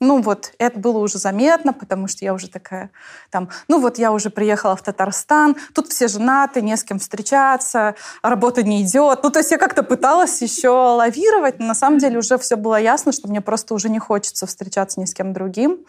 ну 0.00 0.22
вот, 0.22 0.52
это 0.58 0.78
было 0.78 0.98
уже 0.98 1.18
заметно, 1.18 1.74
потому 1.74 2.08
что 2.08 2.24
я 2.24 2.32
уже 2.32 2.48
такая, 2.48 2.90
там, 3.30 3.50
ну 3.68 3.80
вот 3.80 3.98
я 3.98 4.12
уже 4.12 4.30
приехала 4.30 4.74
в 4.74 4.82
Татарстан, 4.82 5.56
тут 5.74 5.88
все 5.88 6.08
женаты, 6.08 6.62
не 6.62 6.74
с 6.74 6.82
кем 6.84 6.98
встречаться, 6.98 7.94
работа 8.22 8.62
не 8.62 8.82
идет. 8.82 9.20
Ну 9.22 9.30
то 9.30 9.40
есть 9.40 9.50
я 9.50 9.58
как-то 9.58 9.82
пыталась 9.82 10.40
еще 10.40 10.70
лавировать, 10.70 11.58
но 11.58 11.66
на 11.66 11.74
самом 11.74 11.98
деле 11.98 12.18
уже 12.18 12.38
все 12.38 12.56
было 12.56 12.80
ясно, 12.80 13.12
что 13.12 13.28
мне 13.28 13.42
просто 13.42 13.74
уже 13.74 13.90
не 13.90 13.98
хочется 13.98 14.46
встречаться 14.46 15.00
ни 15.00 15.04
с 15.04 15.12
кем 15.12 15.34
другим. 15.34 15.84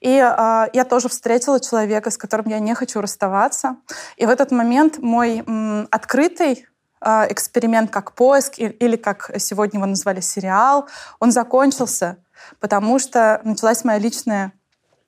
И 0.00 0.10
э, 0.10 0.66
я 0.72 0.84
тоже 0.84 1.08
встретила 1.08 1.58
человека, 1.58 2.10
с 2.10 2.18
которым 2.18 2.48
я 2.48 2.58
не 2.58 2.74
хочу 2.74 3.00
расставаться. 3.00 3.76
И 4.18 4.26
в 4.26 4.30
этот 4.30 4.50
момент 4.50 4.98
мой 4.98 5.38
м, 5.38 5.88
открытый 5.90 6.66
э, 7.00 7.32
эксперимент 7.32 7.90
как 7.90 8.12
поиск 8.12 8.58
или 8.58 8.96
как 8.96 9.30
сегодня 9.38 9.78
его 9.78 9.86
назвали 9.86 10.20
сериал, 10.20 10.86
он 11.18 11.32
закончился, 11.32 12.18
потому 12.60 12.98
что 12.98 13.40
началась 13.44 13.84
моя 13.84 13.98
личная, 13.98 14.52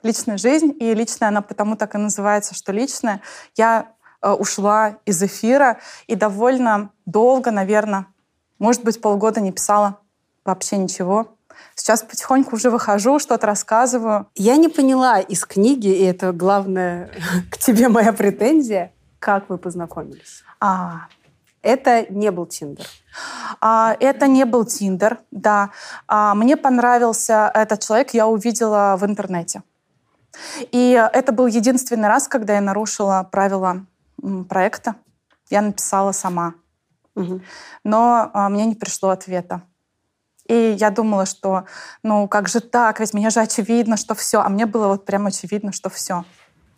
личная 0.02 0.38
жизнь, 0.38 0.74
и 0.78 0.94
личная 0.94 1.28
она 1.28 1.42
потому 1.42 1.76
так 1.76 1.94
и 1.94 1.98
называется, 1.98 2.54
что 2.54 2.72
личная. 2.72 3.20
Я 3.56 3.92
э, 4.22 4.30
ушла 4.30 4.98
из 5.04 5.22
эфира 5.22 5.78
и 6.06 6.14
довольно 6.14 6.90
долго, 7.06 7.50
наверное, 7.50 8.06
может 8.58 8.84
быть, 8.84 9.00
полгода 9.00 9.40
не 9.40 9.52
писала 9.52 10.00
вообще 10.44 10.78
ничего. 10.78 11.36
Сейчас 11.74 12.02
потихоньку 12.02 12.56
уже 12.56 12.70
выхожу, 12.70 13.18
что-то 13.18 13.46
рассказываю. 13.46 14.28
Я 14.34 14.56
не 14.56 14.68
поняла 14.68 15.20
из 15.20 15.44
книги, 15.44 15.88
и 15.88 16.04
это 16.04 16.32
главное 16.32 17.10
к 17.50 17.58
тебе 17.58 17.88
моя 17.88 18.12
претензия, 18.12 18.92
как 19.18 19.48
вы 19.48 19.58
познакомились. 19.58 20.42
А, 20.60 21.08
Это 21.66 22.06
не 22.10 22.30
был 22.30 22.46
Тиндер. 22.46 22.86
А, 23.60 23.96
это 23.98 24.28
не 24.28 24.44
был 24.44 24.64
Тиндер, 24.64 25.18
да. 25.32 25.70
А, 26.06 26.34
мне 26.36 26.56
понравился 26.56 27.50
этот 27.52 27.84
человек, 27.84 28.14
я 28.14 28.28
увидела 28.28 28.96
в 28.96 29.04
интернете. 29.04 29.62
И 30.70 30.92
это 31.12 31.32
был 31.32 31.46
единственный 31.48 32.08
раз, 32.08 32.28
когда 32.28 32.54
я 32.54 32.60
нарушила 32.60 33.28
правила 33.32 33.84
проекта. 34.48 34.94
Я 35.50 35.60
написала 35.60 36.12
сама. 36.12 36.54
Но 37.82 38.30
а, 38.32 38.48
мне 38.48 38.66
не 38.66 38.76
пришло 38.76 39.08
ответа. 39.08 39.62
И 40.46 40.76
я 40.78 40.90
думала, 40.90 41.26
что, 41.26 41.64
ну, 42.04 42.28
как 42.28 42.48
же 42.48 42.60
так, 42.60 43.00
ведь 43.00 43.12
мне 43.12 43.30
же 43.30 43.40
очевидно, 43.40 43.96
что 43.96 44.14
все. 44.14 44.40
А 44.40 44.48
мне 44.48 44.66
было 44.66 44.86
вот 44.86 45.04
прям 45.04 45.26
очевидно, 45.26 45.72
что 45.72 45.90
все. 45.90 46.24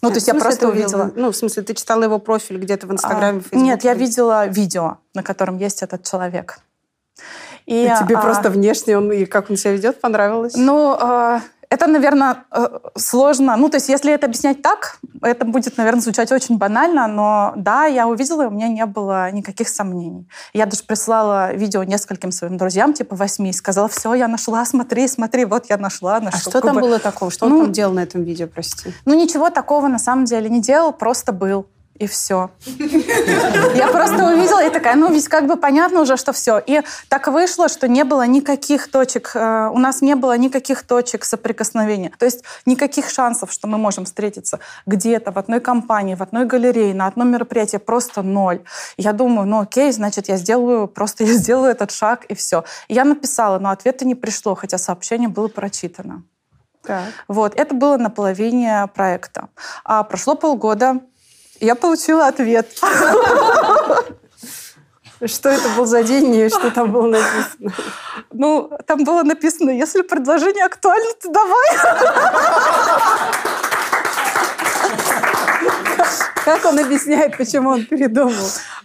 Ну, 0.00 0.08
А, 0.08 0.10
то 0.10 0.16
есть 0.16 0.26
в 0.26 0.32
я 0.32 0.34
просто 0.34 0.68
увидела? 0.68 1.12
Ну, 1.16 1.32
в 1.32 1.36
смысле, 1.36 1.62
ты 1.62 1.74
читала 1.74 2.04
его 2.04 2.18
профиль 2.18 2.58
где-то 2.58 2.86
в 2.86 2.92
Инстаграме, 2.92 3.42
А? 3.50 3.56
Нет, 3.56 3.84
я 3.84 3.94
видела 3.94 4.46
видео, 4.46 4.98
на 5.14 5.22
котором 5.22 5.58
есть 5.58 5.82
этот 5.82 6.04
человек. 6.04 6.60
И 7.66 7.90
тебе 8.00 8.16
а, 8.16 8.22
просто 8.22 8.48
внешне 8.48 8.96
он 8.96 9.12
и 9.12 9.26
как 9.26 9.50
он 9.50 9.56
себя 9.56 9.72
ведет 9.72 10.00
понравилось? 10.00 10.54
Ну, 10.56 10.96
э, 10.98 11.40
это, 11.70 11.86
наверное, 11.86 12.44
э, 12.50 12.66
сложно. 12.96 13.56
Ну, 13.56 13.68
то 13.68 13.76
есть, 13.76 13.88
если 13.88 14.12
это 14.12 14.26
объяснять 14.26 14.62
так, 14.62 14.98
это 15.22 15.44
будет, 15.44 15.76
наверное, 15.76 16.00
звучать 16.00 16.32
очень 16.32 16.56
банально, 16.56 17.06
но 17.06 17.52
да, 17.56 17.84
я 17.84 18.06
увидела, 18.06 18.42
и 18.42 18.46
у 18.46 18.50
меня 18.50 18.68
не 18.68 18.86
было 18.86 19.30
никаких 19.30 19.68
сомнений. 19.68 20.26
Я 20.54 20.66
даже 20.66 20.82
прислала 20.84 21.52
видео 21.52 21.82
нескольким 21.84 22.32
своим 22.32 22.56
друзьям, 22.56 22.94
типа 22.94 23.16
восьми, 23.16 23.50
и 23.50 23.52
сказала, 23.52 23.88
все, 23.88 24.14
я 24.14 24.28
нашла, 24.28 24.64
смотри, 24.64 25.08
смотри, 25.08 25.44
вот 25.44 25.66
я 25.68 25.76
нашла, 25.76 26.20
нашла. 26.20 26.38
А 26.38 26.50
что 26.50 26.60
там 26.60 26.76
бы, 26.76 26.82
было 26.82 26.98
такого? 26.98 27.30
Что 27.30 27.48
ну, 27.48 27.58
он 27.58 27.64
там 27.64 27.72
делал 27.72 27.92
на 27.92 28.00
этом 28.00 28.22
видео, 28.22 28.46
прости? 28.46 28.92
Ну, 29.04 29.14
ничего 29.14 29.50
такого 29.50 29.88
на 29.88 29.98
самом 29.98 30.24
деле 30.24 30.48
не 30.48 30.60
делал, 30.60 30.92
просто 30.92 31.32
был. 31.32 31.66
И 31.98 32.06
все. 32.06 32.50
Я 33.74 33.88
просто 33.88 34.24
увидела 34.24 34.64
и 34.64 34.70
такая, 34.70 34.94
ну 34.94 35.12
ведь 35.12 35.28
как 35.28 35.46
бы 35.46 35.56
понятно 35.56 36.00
уже, 36.00 36.16
что 36.16 36.32
все. 36.32 36.58
И 36.64 36.82
так 37.08 37.26
вышло, 37.26 37.68
что 37.68 37.88
не 37.88 38.04
было 38.04 38.26
никаких 38.26 38.88
точек, 38.90 39.32
э, 39.34 39.68
у 39.72 39.78
нас 39.78 40.00
не 40.00 40.14
было 40.14 40.36
никаких 40.38 40.84
точек 40.86 41.24
соприкосновения. 41.24 42.12
То 42.18 42.24
есть 42.24 42.44
никаких 42.66 43.10
шансов, 43.10 43.52
что 43.52 43.66
мы 43.66 43.78
можем 43.78 44.04
встретиться 44.04 44.60
где-то 44.86 45.32
в 45.32 45.38
одной 45.38 45.60
компании, 45.60 46.14
в 46.14 46.22
одной 46.22 46.46
галерее, 46.46 46.94
на 46.94 47.06
одном 47.06 47.30
мероприятии, 47.30 47.78
просто 47.78 48.22
ноль. 48.22 48.60
Я 48.96 49.12
думаю, 49.12 49.48
ну 49.48 49.60
окей, 49.60 49.90
значит, 49.90 50.28
я 50.28 50.36
сделаю, 50.36 50.86
просто 50.86 51.24
я 51.30 51.32
сделаю 51.32 51.72
этот 51.72 51.90
шаг 51.90 52.24
и 52.26 52.34
все. 52.34 52.64
И 52.86 52.94
я 52.94 53.04
написала, 53.04 53.58
но 53.58 53.70
ответа 53.70 54.04
не 54.04 54.14
пришло, 54.14 54.54
хотя 54.54 54.78
сообщение 54.78 55.28
было 55.28 55.48
прочитано. 55.48 56.22
Вот, 57.26 57.54
это 57.54 57.74
было 57.74 57.96
на 57.96 58.10
половине 58.10 58.88
проекта. 58.94 59.48
А 59.84 60.02
прошло 60.02 60.34
полгода, 60.34 61.00
я 61.60 61.74
получила 61.74 62.26
ответ. 62.28 62.68
Что 65.24 65.48
это 65.48 65.68
был 65.70 65.84
за 65.84 66.04
день 66.04 66.32
и 66.32 66.48
что 66.48 66.70
там 66.70 66.92
было 66.92 67.08
написано? 67.08 67.72
Ну, 68.32 68.70
там 68.86 69.02
было 69.02 69.24
написано, 69.24 69.70
если 69.70 70.02
предложение 70.02 70.64
актуально, 70.64 71.10
то 71.20 71.32
давай. 71.32 71.76
Как 76.44 76.64
он 76.64 76.78
объясняет, 76.78 77.36
почему 77.36 77.70
он 77.70 77.84
передумал? 77.84 78.32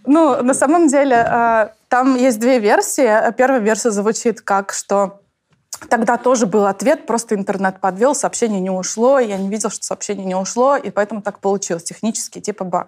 Ну, 0.06 0.42
на 0.42 0.54
самом 0.56 0.88
деле, 0.88 1.16
э, 1.16 1.68
там 1.88 2.16
есть 2.16 2.40
две 2.40 2.60
версии. 2.60 3.32
Первая 3.34 3.60
версия 3.60 3.92
звучит 3.92 4.42
как, 4.42 4.74
что 4.74 5.22
Тогда 5.90 6.18
тоже 6.18 6.46
был 6.46 6.66
ответ, 6.66 7.06
просто 7.06 7.36
интернет 7.36 7.80
подвел, 7.80 8.16
сообщение 8.16 8.60
не 8.60 8.70
ушло, 8.70 9.20
я 9.20 9.38
не 9.38 9.50
видел, 9.50 9.70
что 9.70 9.86
сообщение 9.86 10.26
не 10.26 10.36
ушло, 10.36 10.76
и 10.76 10.90
поэтому 10.90 11.22
так 11.22 11.40
получилось, 11.40 11.84
технически, 11.84 12.40
типа 12.40 12.64
баг. 12.64 12.88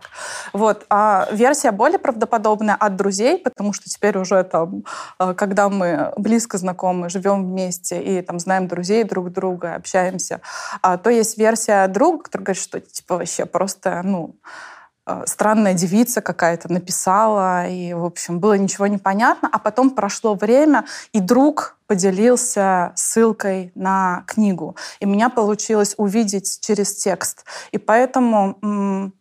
Вот. 0.54 0.86
А 0.90 1.28
версия 1.32 1.72
более 1.72 2.00
правдоподобная 2.00 2.76
от 2.76 2.96
друзей, 2.96 3.38
потому 3.38 3.74
что 3.74 3.90
теперь 3.90 4.18
уже 4.18 4.44
там, 4.44 4.84
э, 5.20 5.34
когда 5.34 5.70
мы 5.70 6.14
близко 6.18 6.58
знакомы, 6.58 7.10
живем 7.10 7.46
вместе 7.46 8.02
и 8.02 8.22
там 8.22 8.40
знаем 8.40 8.68
друзей 8.68 9.04
друг 9.04 9.32
друга, 9.32 9.76
общаемся, 9.76 10.42
а, 10.82 10.98
то 10.98 11.10
есть 11.10 11.38
версия 11.38 11.88
друга, 11.88 12.24
который 12.24 12.44
говорит, 12.44 12.64
что 12.64 12.80
типа 12.80 13.18
вообще 13.18 13.46
просто, 13.46 14.02
ну, 14.04 14.36
странная 15.26 15.74
девица 15.74 16.22
какая-то 16.22 16.72
написала, 16.72 17.68
и, 17.68 17.94
в 17.94 18.06
общем, 18.06 18.40
было 18.40 18.58
ничего 18.58 18.88
не 18.88 18.98
понятно. 18.98 19.50
А 19.52 19.60
потом 19.60 19.92
прошло 19.92 20.36
время, 20.36 20.86
и 21.14 21.20
друг 21.20 21.78
поделился 21.88 22.92
ссылкой 22.96 23.72
на 23.76 24.24
книгу. 24.28 24.76
И 25.00 25.06
меня 25.06 25.30
получилось 25.30 25.94
увидеть 25.98 26.60
через 26.62 26.96
текст. 26.96 27.46
И 27.72 27.78
поэтому... 27.78 29.12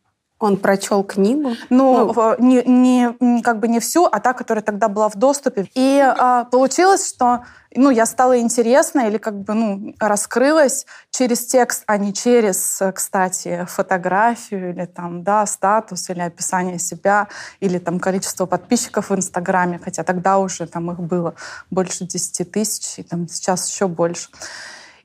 Он 0.45 0.57
прочел 0.59 1.03
книгу? 1.05 1.57
Ну, 1.71 2.13
в- 2.13 2.37
не, 2.39 2.63
не- 2.67 3.43
как 3.43 3.61
бы 3.61 3.69
не 3.69 3.81
всю, 3.81 4.05
а 4.05 4.21
та, 4.21 4.35
которая 4.35 4.63
тогда 4.63 4.89
была 4.89 5.09
в 5.09 5.15
доступе. 5.17 5.69
И 5.75 6.01
а, 6.01 6.45
получилось, 6.45 7.09
что 7.09 7.45
ну, 7.75 7.91
я 7.91 8.05
стала 8.07 8.39
интересна 8.39 9.09
или 9.09 9.17
как 9.19 9.41
бы 9.41 9.55
ну, 9.55 9.95
раскрылась 9.99 10.87
через 11.11 11.47
текст, 11.47 11.85
а 11.87 11.97
не 11.97 12.13
через, 12.13 12.81
кстати, 12.95 13.65
фотографию 13.69 14.71
или 14.71 14.85
там, 14.85 15.23
да, 15.25 15.47
статус 15.47 16.11
или 16.11 16.21
описание 16.21 16.79
себя 16.79 17.29
или 17.61 17.79
там 17.79 17.99
количество 17.99 18.45
подписчиков 18.47 19.09
в 19.11 19.15
Инстаграме, 19.15 19.81
хотя 19.83 20.05
тогда 20.05 20.39
уже 20.39 20.67
там 20.67 20.91
их 20.91 21.01
было 21.01 21.35
больше 21.71 22.05
10 22.05 22.51
тысяч, 22.51 22.99
и 22.99 23.03
там 23.03 23.29
сейчас 23.29 23.71
еще 23.71 23.89
больше. 23.89 24.29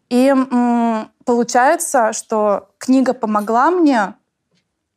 И 0.10 0.28
м, 0.28 1.10
получается, 1.26 2.14
что 2.14 2.70
книга 2.78 3.14
помогла 3.14 3.72
мне 3.72 4.16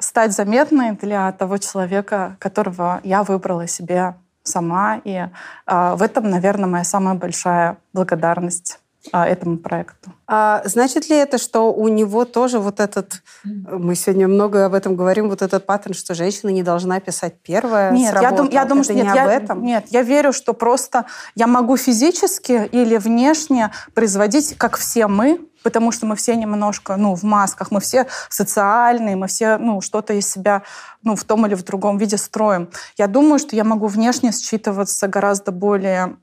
стать 0.03 0.33
заметной 0.33 0.93
для 0.93 1.33
того 1.33 1.59
человека, 1.59 2.37
которого 2.39 3.01
я 3.05 3.23
выбрала 3.23 3.67
себе 3.67 4.15
сама. 4.43 5.01
И 5.05 5.29
а, 5.67 5.97
в 5.97 6.03
этом, 6.03 6.29
наверное, 6.29 6.69
моя 6.69 6.85
самая 6.85 7.15
большая 7.15 7.79
благодарность 7.93 8.82
а, 9.11 9.27
этому 9.27 9.59
проекту. 9.59 10.13
А 10.27 10.63
значит 10.65 11.09
ли 11.09 11.17
это, 11.17 11.39
что 11.39 11.73
у 11.73 11.89
него 11.89 12.25
тоже 12.25 12.59
вот 12.59 12.79
этот, 12.81 13.23
мы 13.45 13.95
сегодня 13.95 14.29
много 14.29 14.65
об 14.65 14.75
этом 14.75 14.95
говорим, 14.95 15.29
вот 15.29 15.43
этот 15.43 15.67
паттерн, 15.67 15.95
что 15.95 16.15
женщина 16.15 16.51
не 16.51 16.63
должна 16.63 17.01
писать 17.01 17.35
первое 17.43 17.91
Нет, 17.91 18.15
я, 18.21 18.31
дум- 18.31 18.51
я 18.51 18.65
думаю, 18.65 18.83
Это 18.83 18.93
что 18.93 18.95
нет, 18.95 19.07
не 19.07 19.15
я, 19.15 19.25
об 19.25 19.29
этом? 19.31 19.63
нет, 19.63 19.87
я 19.91 20.03
верю, 20.03 20.33
что 20.33 20.53
просто 20.55 21.07
я 21.35 21.47
могу 21.47 21.77
физически 21.77 22.69
или 22.71 22.97
внешне 22.97 23.73
производить, 23.95 24.57
как 24.57 24.77
все 24.77 25.09
мы, 25.09 25.41
потому 25.63 25.93
что 25.93 26.07
мы 26.07 26.17
все 26.17 26.37
немножко, 26.37 26.97
ну, 26.97 27.15
в 27.15 27.23
масках, 27.23 27.71
мы 27.71 27.81
все 27.81 28.07
социальные, 28.29 29.17
мы 29.17 29.27
все, 29.27 29.59
ну, 29.59 29.81
что-то 29.81 30.13
из 30.15 30.29
себя, 30.29 30.63
ну, 31.03 31.17
в 31.17 31.25
том 31.25 31.47
или 31.47 31.55
в 31.55 31.65
другом 31.65 31.99
виде 31.99 32.17
строим. 32.17 32.69
Я 32.97 33.07
думаю, 33.07 33.39
что 33.39 33.57
я 33.57 33.65
могу 33.65 33.87
внешне 33.87 34.31
считываться 34.31 35.09
гораздо 35.09 35.53
более 35.53 36.17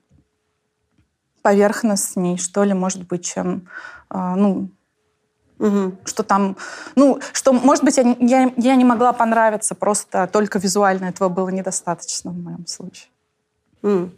поверхностней, 1.50 2.38
что 2.38 2.64
ли, 2.64 2.76
может 2.76 3.08
быть, 3.08 3.26
чем, 3.26 3.68
а, 4.08 4.36
ну, 4.36 4.70
что 6.06 6.22
там, 6.24 6.56
ну, 6.96 7.20
что, 7.34 7.54
может 7.54 7.84
быть, 7.84 7.98
я, 7.98 8.16
я, 8.20 8.54
я 8.56 8.76
не 8.76 8.86
могла 8.86 9.14
понравиться, 9.14 9.74
просто 9.74 10.28
только 10.28 10.60
визуально 10.60 11.06
этого 11.06 11.28
было 11.28 11.50
недостаточно 11.50 12.30
в 12.30 12.38
моем 12.38 12.68
случае. 12.68 13.10
М. 13.82 14.12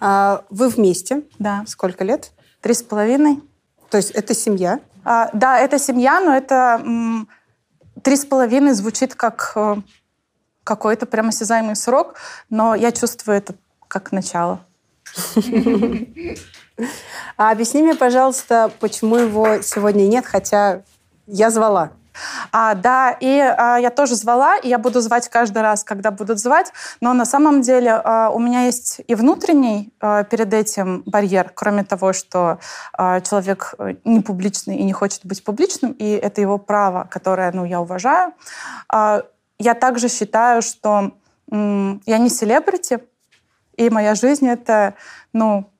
А 0.00 0.42
вы 0.48 0.68
вместе? 0.70 1.22
Да. 1.38 1.64
Сколько 1.66 2.02
лет? 2.02 2.32
Три 2.62 2.72
с 2.72 2.82
половиной. 2.82 3.42
То 3.90 3.98
есть 3.98 4.10
это 4.12 4.34
семья? 4.34 4.80
А, 5.04 5.28
да, 5.34 5.58
это 5.58 5.78
семья, 5.78 6.20
но 6.20 6.34
это 6.34 6.80
м, 6.82 7.28
три 8.02 8.16
с 8.16 8.24
половиной 8.24 8.72
звучит 8.72 9.14
как 9.14 9.52
э, 9.54 9.76
какой-то 10.64 11.04
прямо 11.04 11.28
осязаемый 11.28 11.76
срок, 11.76 12.14
но 12.48 12.74
я 12.74 12.90
чувствую 12.90 13.36
это 13.36 13.54
как 13.86 14.12
начало. 14.12 14.64
А 17.36 17.50
объясни 17.50 17.82
мне, 17.82 17.94
пожалуйста, 17.94 18.70
почему 18.80 19.16
его 19.16 19.62
сегодня 19.62 20.06
нет, 20.06 20.26
хотя 20.26 20.82
я 21.26 21.50
звала. 21.50 21.92
А, 22.50 22.74
да, 22.74 23.10
и 23.10 23.38
а, 23.38 23.78
я 23.78 23.90
тоже 23.90 24.14
звала, 24.16 24.56
и 24.58 24.68
я 24.68 24.78
буду 24.78 25.00
звать 25.00 25.28
каждый 25.28 25.62
раз, 25.62 25.84
когда 25.84 26.10
будут 26.10 26.38
звать, 26.38 26.72
но 27.00 27.14
на 27.14 27.24
самом 27.24 27.62
деле 27.62 27.92
а, 27.92 28.30
у 28.30 28.38
меня 28.38 28.66
есть 28.66 29.00
и 29.06 29.14
внутренний 29.14 29.92
а, 30.00 30.24
перед 30.24 30.52
этим 30.52 31.02
барьер, 31.06 31.50
кроме 31.54 31.84
того, 31.84 32.12
что 32.12 32.58
а, 32.92 33.20
человек 33.20 33.74
э, 33.78 33.94
не 34.04 34.20
публичный 34.20 34.76
и 34.76 34.84
не 34.84 34.92
хочет 34.92 35.24
быть 35.24 35.42
публичным, 35.42 35.92
и 35.92 36.10
это 36.10 36.40
его 36.40 36.58
право, 36.58 37.08
которое 37.10 37.50
ну, 37.52 37.64
я 37.64 37.80
уважаю. 37.80 38.34
А, 38.88 39.22
я 39.58 39.74
также 39.74 40.08
считаю, 40.08 40.60
что 40.60 41.12
м, 41.50 42.02
я 42.06 42.18
не 42.18 42.28
селебрити, 42.28 43.00
и 43.86 43.90
моя 43.90 44.14
жизнь— 44.14 44.46
это, 44.48 44.94
ну, 45.32 45.70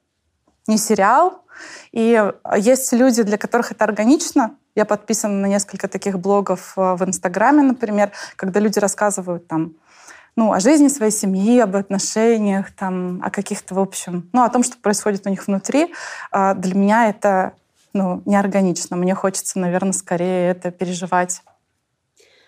не 0.66 0.78
сериал. 0.78 1.44
И 1.92 2.22
есть 2.56 2.92
люди, 2.92 3.22
для 3.22 3.38
которых 3.38 3.72
это 3.72 3.84
органично. 3.84 4.56
Я 4.74 4.84
подписана 4.84 5.34
на 5.34 5.46
несколько 5.46 5.86
таких 5.88 6.18
блогов 6.18 6.72
э, 6.76 6.94
в 6.94 7.04
Инстаграме, 7.04 7.62
например, 7.62 8.10
когда 8.36 8.58
люди 8.58 8.78
рассказывают 8.78 9.46
там, 9.46 9.74
ну, 10.34 10.52
о 10.52 10.60
жизни 10.60 10.88
своей 10.88 11.12
семьи, 11.12 11.60
об 11.60 11.76
отношениях, 11.76 12.70
там, 12.70 13.20
о 13.22 13.30
каких-то, 13.30 13.74
в 13.74 13.78
общем, 13.78 14.30
ну, 14.32 14.44
о 14.44 14.48
том, 14.48 14.62
что 14.62 14.78
происходит 14.78 15.26
у 15.26 15.30
них 15.30 15.46
внутри. 15.46 15.92
А 16.30 16.54
Для 16.54 16.74
меня 16.74 17.10
это, 17.10 17.52
ну, 17.92 18.22
неорганично. 18.24 18.96
Мне 18.96 19.14
хочется, 19.14 19.58
наверное, 19.58 19.92
скорее 19.92 20.50
это 20.50 20.70
переживать 20.70 21.42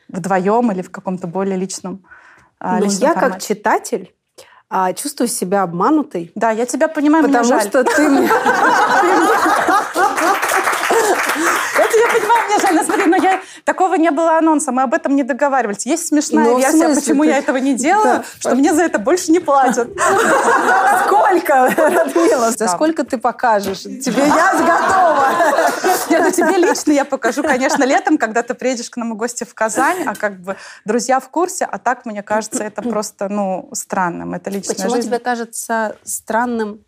вдвоем 0.09 0.72
или 0.72 0.81
в 0.81 0.90
каком-то 0.90 1.26
более 1.26 1.56
личном 1.56 2.05
а, 2.59 2.78
Но 2.78 2.86
личном 2.86 3.01
я 3.02 3.12
как 3.14 3.22
формате. 3.22 3.55
читатель 3.55 4.14
а, 4.68 4.92
чувствую 4.92 5.28
себя 5.28 5.62
обманутой. 5.62 6.32
Да, 6.34 6.50
я 6.50 6.66
тебя 6.66 6.88
понимаю, 6.88 7.24
мне 7.24 7.32
потому 7.32 7.48
жаль. 7.48 7.68
что 7.68 7.84
ты 7.84 8.08
мне... 8.08 8.28
Это 11.78 11.98
я 11.98 12.06
понимаю, 12.12 12.46
мне 12.46 12.59
жаль. 12.60 12.74
Но 12.74 12.82
смотри, 12.84 13.06
но 13.06 13.16
я... 13.16 13.40
такого 13.64 13.94
не 13.94 14.10
было 14.10 14.38
анонса, 14.38 14.72
мы 14.72 14.82
об 14.82 14.94
этом 14.94 15.14
не 15.16 15.22
договаривались. 15.22 15.86
Есть 15.86 16.09
смешная 16.09 16.44
Ну, 16.44 16.56
в 16.56 16.59
версия, 16.59 16.94
почему 16.94 17.22
Ты- 17.24 17.28
я 17.30 17.38
этого 17.38 17.56
не 17.56 17.74
делаю, 17.74 18.05
Да. 18.18 18.24
что 18.38 18.55
мне 18.55 18.72
за 18.74 18.82
это 18.84 18.98
больше 18.98 19.32
не 19.32 19.40
платят. 19.40 19.88
Сколько, 21.06 21.68
Радмила? 21.76 22.51
За 22.51 22.68
сколько 22.68 23.05
ты 23.05 23.18
покажешь? 23.18 23.80
Тебе 23.82 24.26
я 24.26 24.52
готова. 24.59 25.28
Нет, 26.10 26.22
ну 26.24 26.30
тебе 26.30 26.56
лично 26.59 26.92
я 26.92 27.05
покажу, 27.05 27.42
конечно, 27.42 27.84
летом, 27.84 28.18
когда 28.18 28.42
ты 28.42 28.55
приедешь 28.55 28.90
к 28.90 28.96
нам 28.96 29.12
в 29.12 29.16
гости 29.16 29.44
в 29.44 29.55
Казань, 29.55 30.05
а 30.06 30.14
как 30.14 30.40
бы 30.40 30.56
друзья 30.84 31.20
в 31.20 31.28
курсе, 31.28 31.64
а 31.64 31.78
так, 31.78 32.06
мне 32.06 32.22
кажется, 32.22 32.62
это 32.64 32.82
просто, 32.82 33.28
ну, 33.28 33.68
странным. 33.72 34.34
Это 34.34 34.51
личная 34.51 34.74
Почему 34.76 34.90
жизнь. 34.94 35.09
тебе 35.09 35.18
кажется 35.18 35.96
странным 36.05 36.80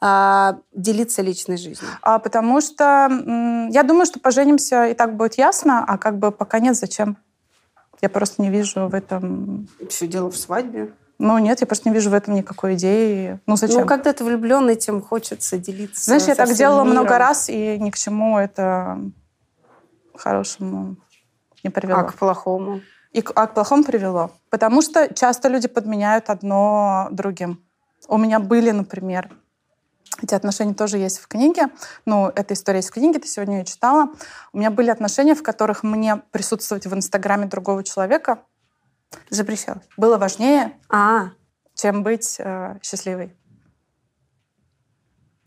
а, 0.00 0.58
делиться 0.72 1.22
личной 1.22 1.56
жизнью? 1.56 1.88
А, 2.02 2.18
потому 2.18 2.60
что 2.60 3.08
м, 3.10 3.68
я 3.68 3.82
думаю, 3.82 4.06
что 4.06 4.20
поженимся 4.20 4.86
и 4.86 4.94
так 4.94 5.16
будет 5.16 5.38
ясно, 5.38 5.84
а 5.86 5.98
как 5.98 6.18
бы 6.18 6.30
пока 6.30 6.58
нет, 6.58 6.76
зачем? 6.76 7.16
Я 8.00 8.08
просто 8.08 8.42
не 8.42 8.50
вижу 8.50 8.88
в 8.88 8.94
этом... 8.94 9.68
Все 9.88 10.06
дело 10.06 10.30
в 10.30 10.36
свадьбе. 10.36 10.92
Ну, 11.18 11.38
нет, 11.38 11.60
я 11.60 11.66
просто 11.66 11.88
не 11.88 11.94
вижу 11.94 12.10
в 12.10 12.14
этом 12.14 12.34
никакой 12.34 12.74
идеи. 12.74 13.40
Ну, 13.46 13.56
зачем? 13.56 13.82
Ну, 13.82 13.86
когда 13.86 14.12
ты 14.12 14.24
влюбленный, 14.24 14.76
тем 14.76 15.00
хочется 15.00 15.58
делиться. 15.58 16.04
Знаешь, 16.04 16.24
я 16.24 16.34
так 16.34 16.52
делала 16.52 16.82
миром. 16.82 16.90
много 16.90 17.18
раз, 17.18 17.48
и 17.48 17.78
ни 17.78 17.90
к 17.90 17.96
чему 17.96 18.38
это 18.38 18.98
хорошему 20.14 20.96
не 21.62 21.70
привело. 21.70 22.00
А 22.00 22.04
к 22.04 22.14
плохому? 22.14 22.80
И 23.12 23.24
а 23.34 23.46
к 23.46 23.54
плохому 23.54 23.84
привело. 23.84 24.32
Потому 24.50 24.82
что 24.82 25.12
часто 25.14 25.48
люди 25.48 25.68
подменяют 25.68 26.30
одно 26.30 27.08
другим. 27.10 27.64
У 28.08 28.18
меня 28.18 28.40
были, 28.40 28.70
например, 28.70 29.30
эти 30.22 30.34
отношения 30.34 30.74
тоже 30.74 30.98
есть 30.98 31.18
в 31.18 31.28
книге. 31.28 31.68
Ну, 32.06 32.28
эта 32.28 32.54
история 32.54 32.78
есть 32.78 32.90
в 32.90 32.92
книге, 32.92 33.18
ты 33.18 33.28
сегодня 33.28 33.58
ее 33.58 33.64
читала. 33.64 34.10
У 34.52 34.58
меня 34.58 34.70
были 34.70 34.90
отношения, 34.90 35.34
в 35.34 35.42
которых 35.42 35.82
мне 35.82 36.22
присутствовать 36.30 36.86
в 36.86 36.94
Инстаграме 36.94 37.46
другого 37.46 37.82
человека 37.82 38.38
запрещалось. 39.30 39.84
Было 39.96 40.18
важнее, 40.18 40.72
а. 40.88 41.30
чем 41.74 42.02
быть 42.02 42.36
э, 42.38 42.78
счастливой. 42.82 43.36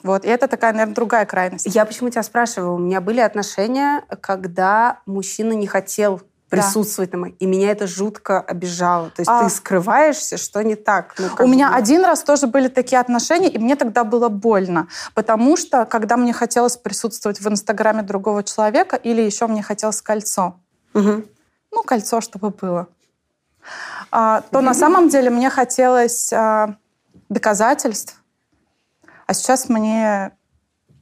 Вот, 0.03 0.25
и 0.25 0.27
это 0.27 0.47
такая, 0.47 0.73
наверное, 0.73 0.95
другая 0.95 1.25
крайность. 1.25 1.65
Я 1.65 1.83
почему 1.85 2.09
тебя 2.09 2.23
спрашиваю? 2.23 2.75
У 2.75 2.77
меня 2.77 3.01
были 3.01 3.19
отношения, 3.19 4.03
когда 4.21 5.01
мужчина 5.05 5.53
не 5.53 5.67
хотел 5.67 6.21
присутствовать 6.49 7.11
на 7.11 7.19
моих. 7.19 7.35
И 7.39 7.45
меня 7.45 7.71
это 7.71 7.87
жутко 7.87 8.39
обижало. 8.39 9.09
То 9.09 9.21
есть 9.21 9.29
А. 9.29 9.43
ты 9.43 9.49
скрываешься, 9.49 10.37
что 10.37 10.63
не 10.63 10.75
так. 10.75 11.15
Ну, 11.17 11.45
У 11.45 11.47
меня 11.47 11.69
бы. 11.69 11.75
один 11.75 12.05
раз 12.05 12.23
тоже 12.23 12.47
были 12.47 12.69
такие 12.69 12.99
отношения, 12.99 13.49
и 13.49 13.57
мне 13.57 13.75
тогда 13.75 14.03
было 14.03 14.29
больно, 14.29 14.87
потому 15.13 15.57
что 15.57 15.85
когда 15.85 16.15
мне 16.15 16.33
хотелось 16.33 16.77
присутствовать 16.77 17.41
в 17.41 17.47
Инстаграме 17.47 18.01
другого 18.01 18.43
человека, 18.43 18.95
или 18.95 19.21
еще 19.21 19.47
мне 19.47 19.61
хотелось 19.61 20.01
кольцо, 20.01 20.55
ну, 20.93 21.23
ну, 21.71 21.83
кольцо, 21.83 22.21
чтобы 22.21 22.49
было. 22.49 22.87
А, 24.11 24.41
то 24.41 24.61
на 24.61 24.73
самом 24.73 25.09
деле 25.09 25.29
мне 25.29 25.49
хотелось 25.49 26.31
а, 26.31 26.75
доказательств, 27.29 28.21
а 29.25 29.33
сейчас 29.33 29.67
мне 29.67 30.31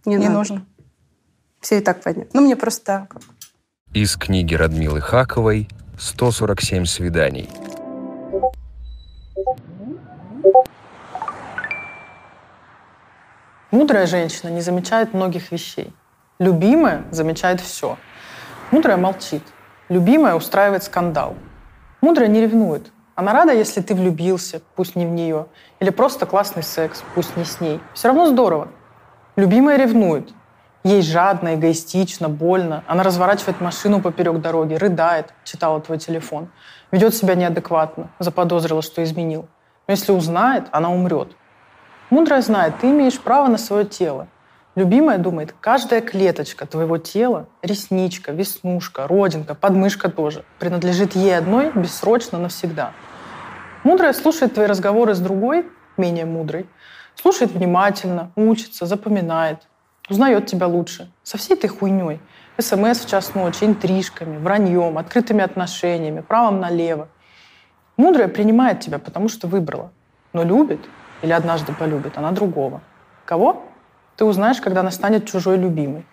не, 0.06 0.18
надо. 0.18 0.32
нужно. 0.32 0.66
Все 1.62 1.78
и 1.78 1.82
так 1.82 2.02
понятно. 2.02 2.30
Ну, 2.34 2.42
мне 2.42 2.56
просто... 2.56 3.08
Из 3.96 4.18
книги 4.18 4.54
Радмилы 4.54 5.00
Хаковой 5.00 5.70
«147 5.98 6.84
свиданий». 6.84 7.50
Мудрая 13.72 14.06
женщина 14.06 14.50
не 14.50 14.60
замечает 14.60 15.14
многих 15.14 15.54
вещей. 15.54 15.94
Любимая 16.40 17.06
замечает 17.12 17.62
все. 17.62 17.98
Мудрая 18.72 18.98
молчит. 18.98 19.44
Любимая 19.88 20.36
устраивает 20.36 20.84
скандал. 20.84 21.38
Мудрая 22.02 22.28
не 22.28 22.42
ревнует. 22.42 22.92
Она 23.16 23.32
рада, 23.32 23.54
если 23.54 23.80
ты 23.80 23.96
влюбился, 23.96 24.62
пусть 24.76 24.98
не 24.98 25.06
в 25.06 25.10
нее. 25.12 25.46
Или 25.80 25.90
просто 25.90 26.26
классный 26.26 26.64
секс, 26.64 27.02
пусть 27.16 27.38
не 27.38 27.46
с 27.46 27.62
ней. 27.62 27.80
Все 27.94 28.10
равно 28.10 28.26
здорово. 28.26 28.68
Любимая 29.38 29.78
ревнует. 29.78 30.34
Ей 30.86 31.02
жадно, 31.02 31.56
эгоистично, 31.56 32.30
больно. 32.30 32.84
Она 32.86 33.02
разворачивает 33.02 33.60
машину 33.60 34.04
поперек 34.04 34.40
дороги, 34.40 34.76
рыдает, 34.76 35.34
читала 35.44 35.82
твой 35.82 35.98
телефон. 35.98 36.50
Ведет 36.92 37.16
себя 37.16 37.34
неадекватно, 37.34 38.12
заподозрила, 38.20 38.84
что 38.84 39.04
изменил. 39.04 39.48
Но 39.88 39.94
если 39.94 40.12
узнает, 40.12 40.66
она 40.72 40.92
умрет. 40.92 41.36
Мудрая 42.12 42.44
знает, 42.44 42.76
ты 42.80 42.92
имеешь 42.92 43.20
право 43.20 43.48
на 43.48 43.58
свое 43.58 43.84
тело. 43.84 44.28
Любимая 44.76 45.18
думает, 45.18 45.56
каждая 45.60 46.02
клеточка 46.02 46.68
твоего 46.68 47.00
тела, 47.00 47.48
ресничка, 47.64 48.32
веснушка, 48.32 49.08
родинка, 49.08 49.56
подмышка 49.56 50.10
тоже, 50.10 50.46
принадлежит 50.60 51.16
ей 51.16 51.36
одной 51.36 51.72
бессрочно 51.74 52.38
навсегда. 52.38 52.92
Мудрая 53.84 54.14
слушает 54.14 54.54
твои 54.54 54.68
разговоры 54.68 55.16
с 55.16 55.20
другой, 55.20 55.66
менее 55.98 56.26
мудрой, 56.26 56.68
слушает 57.16 57.54
внимательно, 57.54 58.32
учится, 58.36 58.86
запоминает, 58.86 59.62
узнает 60.10 60.48
тебя 60.48 60.68
лучше. 60.68 61.12
Со 61.24 61.38
всей 61.38 61.56
этой 61.56 61.68
хуйней. 61.68 62.20
СМС 62.58 63.02
в 63.02 63.10
час 63.10 63.36
ночи, 63.36 63.66
интрижками, 63.66 64.38
враньем, 64.38 64.98
открытыми 64.98 65.44
отношениями, 65.44 66.22
правом 66.22 66.60
налево. 66.60 67.10
Мудрая 67.98 68.28
принимает 68.28 68.80
тебя, 68.80 69.00
потому 69.00 69.28
что 69.28 69.48
выбрала. 69.48 69.92
Но 70.34 70.44
любит 70.44 70.80
или 71.22 71.32
однажды 71.32 71.74
полюбит 71.74 72.18
она 72.18 72.32
другого. 72.32 72.82
Кого? 73.26 73.64
Ты 74.16 74.26
узнаешь, 74.26 74.62
когда 74.62 74.82
она 74.82 74.92
станет 74.92 75.26
чужой 75.26 75.58
любимой. 75.58 76.06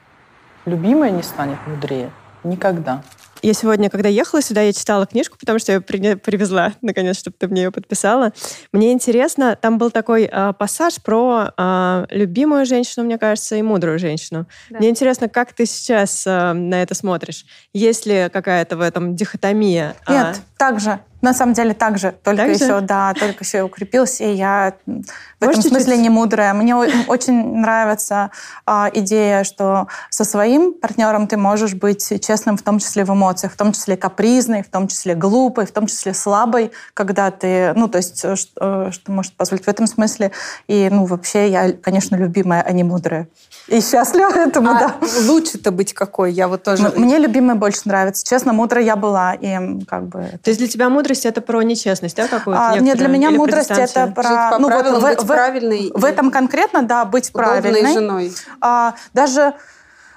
Любимая 0.65 1.11
не 1.11 1.23
станет 1.23 1.59
мудрее. 1.67 2.11
Никогда. 2.45 3.03
Я 3.43 3.55
сегодня, 3.55 3.91
когда 3.91 4.09
ехала 4.09 4.41
сюда, 4.41 4.63
я 4.63 4.73
читала 4.73 5.05
книжку, 5.05 5.37
потому 5.37 5.59
что 5.59 5.73
я 5.73 5.81
при- 5.81 6.15
привезла, 6.15 6.75
наконец, 6.81 7.19
чтобы 7.19 7.37
ты 7.39 7.49
мне 7.49 7.63
ее 7.65 7.71
подписала. 7.73 8.33
Мне 8.73 8.93
интересно, 8.93 9.57
там 9.61 9.79
был 9.79 9.91
такой 9.91 10.29
э, 10.31 10.53
пассаж 10.57 11.03
про 11.03 11.53
э, 11.57 12.07
любимую 12.11 12.67
женщину, 12.67 13.05
мне 13.05 13.19
кажется, 13.19 13.57
и 13.57 13.63
мудрую 13.63 13.99
женщину. 13.99 14.47
Да. 14.71 14.79
Мне 14.79 14.91
интересно, 14.91 15.29
как 15.29 15.53
ты 15.55 15.67
сейчас 15.67 16.25
э, 16.25 16.53
на 16.53 16.83
это 16.83 16.95
смотришь? 16.95 17.45
Есть 17.73 18.07
ли 18.07 18.29
какая-то 18.33 18.77
в 18.77 18.81
этом 18.81 19.17
дихотомия? 19.17 19.97
А, 20.07 20.13
Нет, 20.13 20.41
так 20.57 20.79
же. 20.79 21.01
На 21.23 21.33
самом 21.33 21.55
деле 21.55 21.73
так 21.73 21.99
же. 21.99 22.15
Только 22.23 22.43
Так 22.47 22.55
же? 22.59 22.65
еще, 22.65 22.81
да, 22.81 23.15
только 23.15 23.45
еще 23.45 23.63
укрепилась. 23.63 24.21
И 24.21 24.33
я 24.33 24.75
м, 24.87 25.03
в 25.41 25.45
Можешь 25.45 25.61
этом 25.61 25.71
смысле 25.71 25.93
чуть-чуть? 25.93 26.03
не 26.03 26.11
мудрая. 26.11 26.53
Мне 26.53 26.75
очень 26.77 27.57
нравится 27.59 28.31
а, 28.67 28.91
идея, 28.93 29.45
что 29.45 29.87
со 30.11 30.25
своим 30.25 30.75
партнером 30.75 31.29
ты 31.29 31.37
можешь 31.37 31.75
быть 31.75 32.13
честным, 32.27 32.57
в 32.57 32.63
том 32.63 32.79
числе 32.81 33.05
в 33.05 33.11
эмоциях, 33.11 33.53
в 33.53 33.57
том 33.57 33.73
числе 33.73 33.97
капризной, 33.97 34.63
в 34.63 34.69
том 34.69 34.89
числе 34.89 35.15
глупой, 35.15 35.65
в 35.67 35.71
том 35.73 35.87
числе 35.87 36.13
слабой, 36.13 36.73
когда 36.93 37.31
ты, 37.31 37.73
ну, 37.75 37.87
то 37.89 37.99
есть, 37.99 38.21
э, 38.25 38.35
что, 38.37 38.87
э, 38.89 38.91
что 38.91 39.13
может 39.13 39.35
позволить 39.35 39.65
в 39.65 39.69
этом 39.69 39.87
смысле. 39.87 40.33
И, 40.67 40.89
ну, 40.91 41.05
вообще, 41.07 41.49
я, 41.49 41.73
конечно, 41.73 42.17
любимая, 42.17 42.63
а 42.63 42.73
не 42.73 42.83
мудрая. 42.83 43.29
И 43.69 43.81
счастлива 43.81 44.33
этому, 44.37 44.71
А 44.73 44.79
да. 44.81 44.95
лучше-то 45.27 45.71
быть 45.71 45.95
какой? 45.95 46.33
Я 46.33 46.49
вот 46.49 46.65
тоже... 46.65 46.93
Мне 46.97 47.19
любимая 47.19 47.55
больше 47.55 47.83
нравится. 47.85 48.27
Честно, 48.27 48.53
мудрая 48.53 48.85
я 48.85 48.97
была. 48.97 49.35
И 49.35 49.85
как 49.87 50.09
бы... 50.09 50.21
То 50.43 50.51
есть 50.51 50.59
для 50.59 50.67
тебя 50.69 50.89
мудрость 51.13 51.27
это 51.27 51.41
про 51.43 51.63
нечестность, 51.63 52.17
да, 52.17 52.27
какую-то? 52.27 52.69
А, 52.71 52.79
нет, 52.79 52.97
для 52.97 53.09
меня 53.09 53.29
Или 53.29 53.37
мудрость 53.37 53.71
это 53.71 54.07
про 54.15 54.59
ну, 54.59 54.71
вот 54.71 54.87
в, 54.87 55.03
быть 55.03 55.23
в- 55.23 55.27
правильной 55.27 55.91
в 55.95 56.05
этом 56.05 56.31
конкретно, 56.31 56.83
да, 56.83 57.05
быть 57.05 57.33
правильной. 57.33 57.93
женой. 57.93 58.33
А, 58.61 58.95
даже 59.13 59.53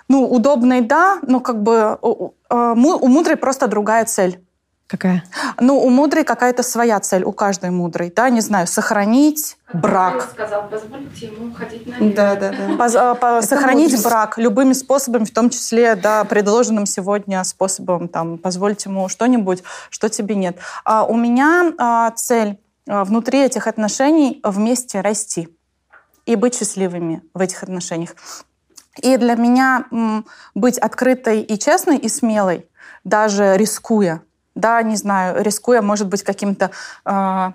ну, 0.07 0.23
удобной, 0.25 0.81
да, 0.81 1.17
но 1.23 1.39
как 1.39 1.61
бы 1.61 1.97
у, 2.01 2.07
у- 2.27 2.33
а, 2.49 2.73
у 2.73 3.07
мудрой 3.07 3.35
просто 3.35 3.67
другая 3.67 4.05
цель. 4.05 4.39
Какая? 4.87 5.23
Ну, 5.59 5.79
у 5.83 5.89
мудрой 5.89 6.23
какая-то 6.23 6.61
своя 6.61 6.99
цель, 6.99 7.23
у 7.23 7.31
каждой 7.31 7.71
мудрой, 7.71 8.13
да, 8.15 8.29
не 8.29 8.41
знаю, 8.41 8.67
сохранить 8.67 9.57
брак. 9.73 10.29
сказал, 10.31 10.69
позволите 10.69 11.25
ему 11.25 11.53
ходить 11.55 11.87
на 11.87 12.11
Да, 12.11 12.35
да, 12.35 12.51
да. 12.51 12.75
Поз- 12.77 12.95
а, 12.95 13.15
по- 13.15 13.41
сохранить 13.41 13.85
мудрость. 13.85 14.03
брак 14.05 14.37
любыми 14.37 14.73
способами, 14.73 15.23
в 15.23 15.33
том 15.33 15.49
числе, 15.49 15.95
да, 15.95 16.23
предложенным 16.23 16.85
сегодня 16.85 17.43
способом, 17.43 18.07
там, 18.07 18.37
позвольте 18.37 18.89
ему 18.89 19.09
что-нибудь, 19.09 19.63
что 19.89 20.07
тебе 20.07 20.35
нет. 20.35 20.57
А 20.83 21.03
у 21.03 21.17
меня 21.17 21.73
а, 21.79 22.11
цель 22.11 22.59
а, 22.87 23.05
внутри 23.05 23.41
этих 23.43 23.65
отношений 23.65 24.39
вместе 24.43 25.01
расти 25.01 25.49
и 26.27 26.35
быть 26.35 26.55
счастливыми 26.55 27.23
в 27.33 27.41
этих 27.41 27.63
отношениях. 27.63 28.11
И 29.01 29.17
для 29.17 29.33
меня 29.35 29.85
м, 29.91 30.27
быть 30.53 30.77
открытой 30.77 31.41
и 31.41 31.57
честной 31.57 31.97
и 31.97 32.07
смелой, 32.07 32.67
даже 33.03 33.57
рискуя, 33.57 34.21
да, 34.55 34.81
не 34.81 34.95
знаю, 34.95 35.43
рискуя, 35.43 35.81
может 35.81 36.07
быть, 36.07 36.23
каким-то 36.23 36.71
а, 37.03 37.53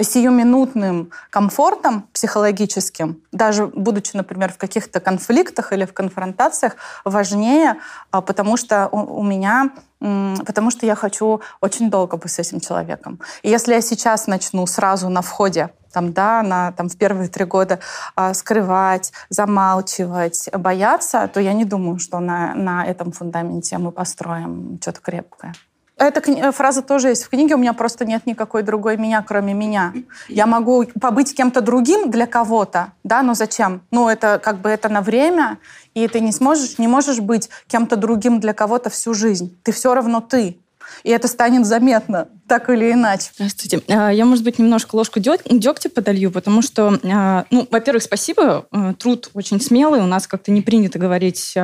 сиюминутным 0.00 1.10
комфортом 1.30 2.06
психологическим, 2.12 3.20
даже 3.32 3.66
будучи, 3.66 4.16
например, 4.16 4.52
в 4.52 4.58
каких-то 4.58 5.00
конфликтах 5.00 5.72
или 5.72 5.84
в 5.84 5.92
конфронтациях, 5.92 6.76
важнее, 7.04 7.76
а, 8.10 8.20
потому 8.20 8.56
что 8.56 8.88
у, 8.92 9.20
у 9.20 9.22
меня, 9.22 9.70
потому 10.00 10.70
что 10.70 10.86
я 10.86 10.94
хочу 10.94 11.40
очень 11.60 11.90
долго 11.90 12.16
быть 12.16 12.30
с 12.30 12.38
этим 12.38 12.60
человеком. 12.60 13.20
И 13.42 13.50
если 13.50 13.74
я 13.74 13.80
сейчас 13.80 14.26
начну 14.26 14.66
сразу 14.66 15.08
на 15.08 15.22
входе 15.22 15.70
там, 15.92 16.12
да, 16.12 16.42
на, 16.42 16.72
там, 16.72 16.88
в 16.88 16.96
первые 16.96 17.28
три 17.28 17.44
года 17.44 17.80
а, 18.14 18.34
скрывать, 18.34 19.12
замалчивать, 19.30 20.48
бояться, 20.52 21.28
то 21.32 21.40
я 21.40 21.54
не 21.54 21.64
думаю, 21.64 21.98
что 21.98 22.20
на, 22.20 22.54
на 22.54 22.84
этом 22.84 23.10
фундаменте 23.10 23.78
мы 23.78 23.90
построим 23.90 24.78
что-то 24.80 25.00
крепкое. 25.00 25.54
Эта 25.98 26.20
э, 26.30 26.52
фраза 26.52 26.82
тоже 26.82 27.08
есть 27.08 27.24
в 27.24 27.28
книге. 27.28 27.56
У 27.56 27.58
меня 27.58 27.72
просто 27.72 28.04
нет 28.04 28.24
никакой 28.26 28.62
другой 28.62 28.96
меня, 28.96 29.22
кроме 29.26 29.52
меня. 29.52 29.92
Я 30.28 30.46
могу 30.46 30.84
побыть 31.00 31.34
кем-то 31.34 31.60
другим 31.60 32.10
для 32.10 32.26
кого-то, 32.26 32.92
да, 33.02 33.22
но 33.22 33.34
зачем? 33.34 33.82
Ну, 33.90 34.08
это 34.08 34.40
как 34.42 34.58
бы 34.58 34.70
это 34.70 34.88
на 34.88 35.02
время, 35.02 35.58
и 35.94 36.06
ты 36.06 36.20
не 36.20 36.32
сможешь, 36.32 36.78
не 36.78 36.86
можешь 36.86 37.20
быть 37.20 37.50
кем-то 37.66 37.96
другим 37.96 38.38
для 38.38 38.54
кого-то 38.54 38.90
всю 38.90 39.12
жизнь. 39.12 39.58
Ты 39.64 39.72
все 39.72 39.92
равно 39.92 40.20
ты. 40.20 40.58
И 41.04 41.10
это 41.10 41.28
станет 41.28 41.66
заметно, 41.66 42.28
так 42.48 42.70
или 42.70 42.92
иначе. 42.92 43.30
Здравствуйте. 43.34 43.82
А, 43.88 44.10
Я, 44.10 44.24
может 44.24 44.44
быть, 44.44 44.58
немножко 44.58 44.96
ложку 44.96 45.20
дегтя 45.20 45.88
подолью, 45.88 46.30
потому 46.30 46.62
что, 46.62 46.98
а, 47.04 47.44
ну, 47.50 47.66
во-первых, 47.70 48.02
спасибо. 48.02 48.66
э, 48.72 48.94
Труд 48.98 49.30
очень 49.34 49.60
смелый. 49.60 50.00
У 50.00 50.06
нас 50.06 50.26
как-то 50.26 50.50
не 50.50 50.62
принято 50.62 50.98
говорить 50.98 51.54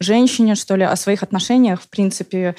женщине, 0.00 0.54
что 0.54 0.76
ли, 0.76 0.84
о 0.84 0.96
своих 0.96 1.22
отношениях, 1.22 1.82
в 1.82 1.88
принципе, 1.88 2.54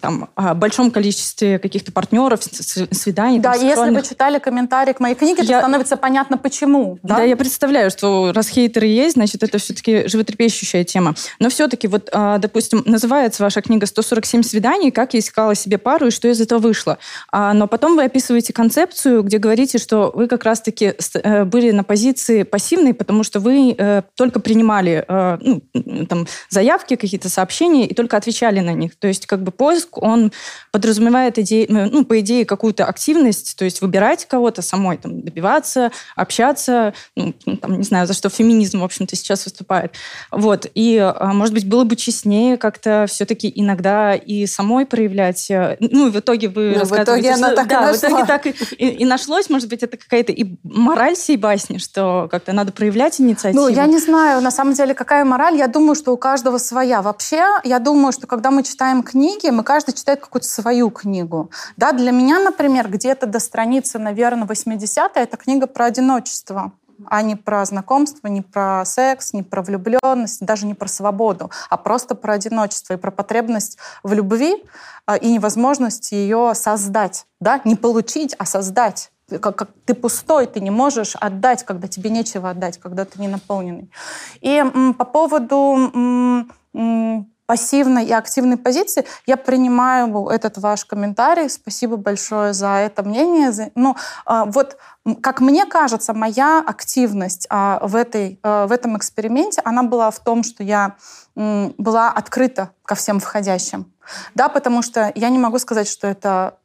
там, 0.00 0.28
о 0.34 0.54
большом 0.54 0.90
количестве 0.90 1.58
каких-то 1.58 1.92
партнеров, 1.92 2.40
свиданий. 2.42 3.38
Да, 3.38 3.52
там, 3.52 3.64
если 3.64 3.90
вы 3.90 4.02
читали 4.02 4.38
комментарии 4.38 4.92
к 4.92 5.00
моей 5.00 5.14
книге, 5.14 5.44
то 5.44 5.58
становится 5.58 5.96
понятно, 5.96 6.36
почему. 6.38 6.98
Да? 7.02 7.22
я 7.22 7.36
представляю, 7.36 7.90
что 7.90 8.32
раз 8.34 8.48
хейтеры 8.48 8.86
есть, 8.86 9.14
значит, 9.14 9.42
это 9.42 9.58
все-таки 9.58 10.08
животрепещущая 10.08 10.84
тема. 10.84 11.14
Но 11.38 11.48
все-таки, 11.48 11.86
вот, 11.86 12.08
а, 12.12 12.38
допустим, 12.38 12.82
называется 12.86 13.42
ваша 13.42 13.60
книга 13.62 13.86
«147 13.86 14.42
свиданий. 14.42 14.90
Как 14.90 15.14
я 15.14 15.20
искала 15.20 15.54
себе 15.58 15.78
пару 15.78 16.06
и 16.06 16.10
что 16.10 16.28
из 16.28 16.40
этого 16.40 16.58
вышло». 16.58 16.98
А, 17.30 17.52
Но 17.52 17.66
потом 17.66 17.96
вы 17.96 18.04
описываете 18.04 18.52
концепцию, 18.52 19.22
где 19.22 19.38
говорите, 19.38 19.78
что 19.78 20.10
вы 20.14 20.26
как 20.28 20.44
раз-таки 20.44 20.94
э, 21.14 21.44
были 21.44 21.70
на 21.70 21.84
позиции 21.84 22.42
пассивной, 22.44 22.94
потому 22.94 23.24
что 23.24 23.40
вы 23.40 23.74
э, 23.76 24.02
только 24.14 24.40
принимали 24.40 25.04
э, 25.06 25.38
ну, 25.40 26.06
там, 26.06 26.26
заявки, 26.48 26.96
какие-то 26.96 27.28
сообщения 27.28 27.86
и 27.86 27.94
только 27.94 28.16
отвечали 28.16 28.60
на 28.60 28.72
них. 28.72 28.96
То 28.96 29.08
есть 29.08 29.26
как 29.26 29.42
бы 29.42 29.50
поиск, 29.50 29.98
он 30.02 30.32
подразумевает, 30.72 31.38
идеи, 31.38 31.66
ну, 31.68 32.04
по 32.04 32.20
идее, 32.20 32.44
какую-то 32.44 32.86
активность, 32.86 33.56
то 33.56 33.64
есть 33.64 33.80
выбирать 33.80 34.26
кого-то 34.26 34.62
самой, 34.62 34.96
там, 34.96 35.20
добиваться, 35.22 35.90
общаться, 36.16 36.94
ну, 37.16 37.32
там, 37.32 37.78
не 37.78 37.84
знаю, 37.84 38.06
за 38.06 38.14
что 38.14 38.28
феминизм, 38.28 38.80
в 38.80 38.84
общем-то, 38.84 39.16
сейчас 39.16 39.44
выступает. 39.44 39.92
Вот. 40.30 40.66
И, 40.74 40.96
а, 40.98 41.32
может 41.32 41.54
быть, 41.54 41.66
было 41.66 41.84
бы 41.84 41.96
честнее 41.96 42.56
как-то 42.56 43.06
все-таки 43.08 43.52
иногда 43.54 44.14
и 44.14 44.46
самой 44.46 44.86
проявлять. 44.86 45.47
Э, 45.50 45.76
Ну, 45.80 46.08
и 46.08 46.10
в 46.10 46.16
итоге 46.18 46.48
вы 46.48 46.74
Ну, 46.78 46.84
в 46.84 46.92
итоге 46.92 47.30
она 47.32 47.48
что- 47.48 47.56
так 47.56 47.66
и 47.66 47.68
да, 47.70 47.80
в 47.80 47.86
нашла. 47.92 48.08
итоге 48.08 48.24
так 48.24 48.46
и, 48.46 48.50
и- 48.76 48.88
и 49.02 49.04
нашлось. 49.04 49.50
Может 49.50 49.68
быть, 49.68 49.82
это 49.82 49.96
какая-то 49.96 50.32
и 50.32 50.56
мораль 50.62 51.16
сей 51.16 51.36
басни, 51.36 51.78
что 51.78 52.28
как-то 52.30 52.52
надо 52.52 52.72
проявлять 52.72 53.20
инициативу. 53.20 53.62
Ну, 53.64 53.68
я 53.68 53.86
не 53.86 53.98
знаю, 53.98 54.40
на 54.40 54.50
самом 54.50 54.74
деле, 54.74 54.94
какая 54.94 55.24
мораль. 55.24 55.56
Я 55.56 55.68
думаю, 55.68 55.94
что 55.94 56.12
у 56.12 56.16
каждого 56.16 56.58
своя. 56.58 57.02
Вообще, 57.02 57.44
я 57.64 57.78
думаю, 57.78 58.12
что 58.12 58.26
когда 58.26 58.50
мы 58.50 58.62
читаем 58.62 59.02
книги, 59.02 59.48
мы 59.50 59.62
каждый 59.62 59.92
читает 59.94 60.20
какую-то 60.20 60.48
свою 60.48 60.90
книгу. 60.90 61.50
Да, 61.76 61.92
для 61.92 62.10
меня, 62.12 62.38
например, 62.40 62.88
где-то 62.88 63.26
до 63.26 63.38
страницы, 63.40 63.98
наверное, 63.98 64.46
80 64.46 65.16
это 65.16 65.36
книга 65.36 65.66
про 65.66 65.86
одиночество 65.86 66.72
а 67.06 67.22
не 67.22 67.36
про 67.36 67.64
знакомство, 67.64 68.28
не 68.28 68.42
про 68.42 68.84
секс, 68.84 69.32
не 69.32 69.42
про 69.42 69.62
влюбленность, 69.62 70.44
даже 70.44 70.66
не 70.66 70.74
про 70.74 70.88
свободу, 70.88 71.50
а 71.70 71.76
просто 71.76 72.14
про 72.14 72.34
одиночество 72.34 72.94
и 72.94 72.96
про 72.96 73.10
потребность 73.10 73.78
в 74.02 74.12
любви 74.12 74.64
а, 75.06 75.16
и 75.16 75.30
невозможность 75.30 76.12
ее 76.12 76.52
создать. 76.54 77.26
Да? 77.40 77.60
Не 77.64 77.76
получить, 77.76 78.34
а 78.38 78.44
создать. 78.44 79.10
Как, 79.28 79.56
как 79.56 79.70
ты 79.84 79.94
пустой, 79.94 80.46
ты 80.46 80.60
не 80.60 80.70
можешь 80.70 81.14
отдать, 81.16 81.62
когда 81.64 81.86
тебе 81.86 82.08
нечего 82.08 82.50
отдать, 82.50 82.78
когда 82.78 83.04
ты 83.04 83.20
не 83.20 83.28
наполненный. 83.28 83.90
И 84.40 84.56
м, 84.56 84.94
по 84.94 85.04
поводу 85.04 85.90
м, 85.94 86.50
м, 86.74 87.30
пассивной 87.48 88.04
и 88.04 88.12
активной 88.12 88.58
позиции, 88.58 89.06
я 89.24 89.38
принимаю 89.38 90.26
этот 90.28 90.58
ваш 90.58 90.84
комментарий. 90.84 91.48
Спасибо 91.48 91.96
большое 91.96 92.52
за 92.52 92.68
это 92.74 93.02
мнение. 93.02 93.52
За- 93.52 93.70
Ну, 93.74 93.96
а, 94.26 94.44
вот, 94.44 94.76
как 95.22 95.40
мне 95.40 95.64
кажется, 95.64 96.12
моя 96.12 96.62
активность 96.64 97.46
а, 97.48 97.80
в, 97.82 97.96
этой, 97.96 98.38
а, 98.42 98.66
в 98.66 98.72
этом 98.72 98.98
эксперименте, 98.98 99.62
она 99.64 99.82
была 99.82 100.10
в 100.10 100.18
том, 100.18 100.42
что 100.42 100.62
я 100.62 100.96
была 101.34 102.10
открыта 102.10 102.70
ко 102.84 102.94
всем 102.94 103.18
входящим. 103.18 103.90
Да, 104.34 104.48
потому 104.50 104.82
что 104.82 105.10
я 105.14 105.30
не 105.30 105.38
могу 105.38 105.58
сказать, 105.58 105.88
что 105.88 106.06
это 106.06 106.58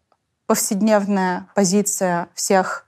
повседневная 0.47 1.47
позиция 1.55 2.27
всех 2.34 2.82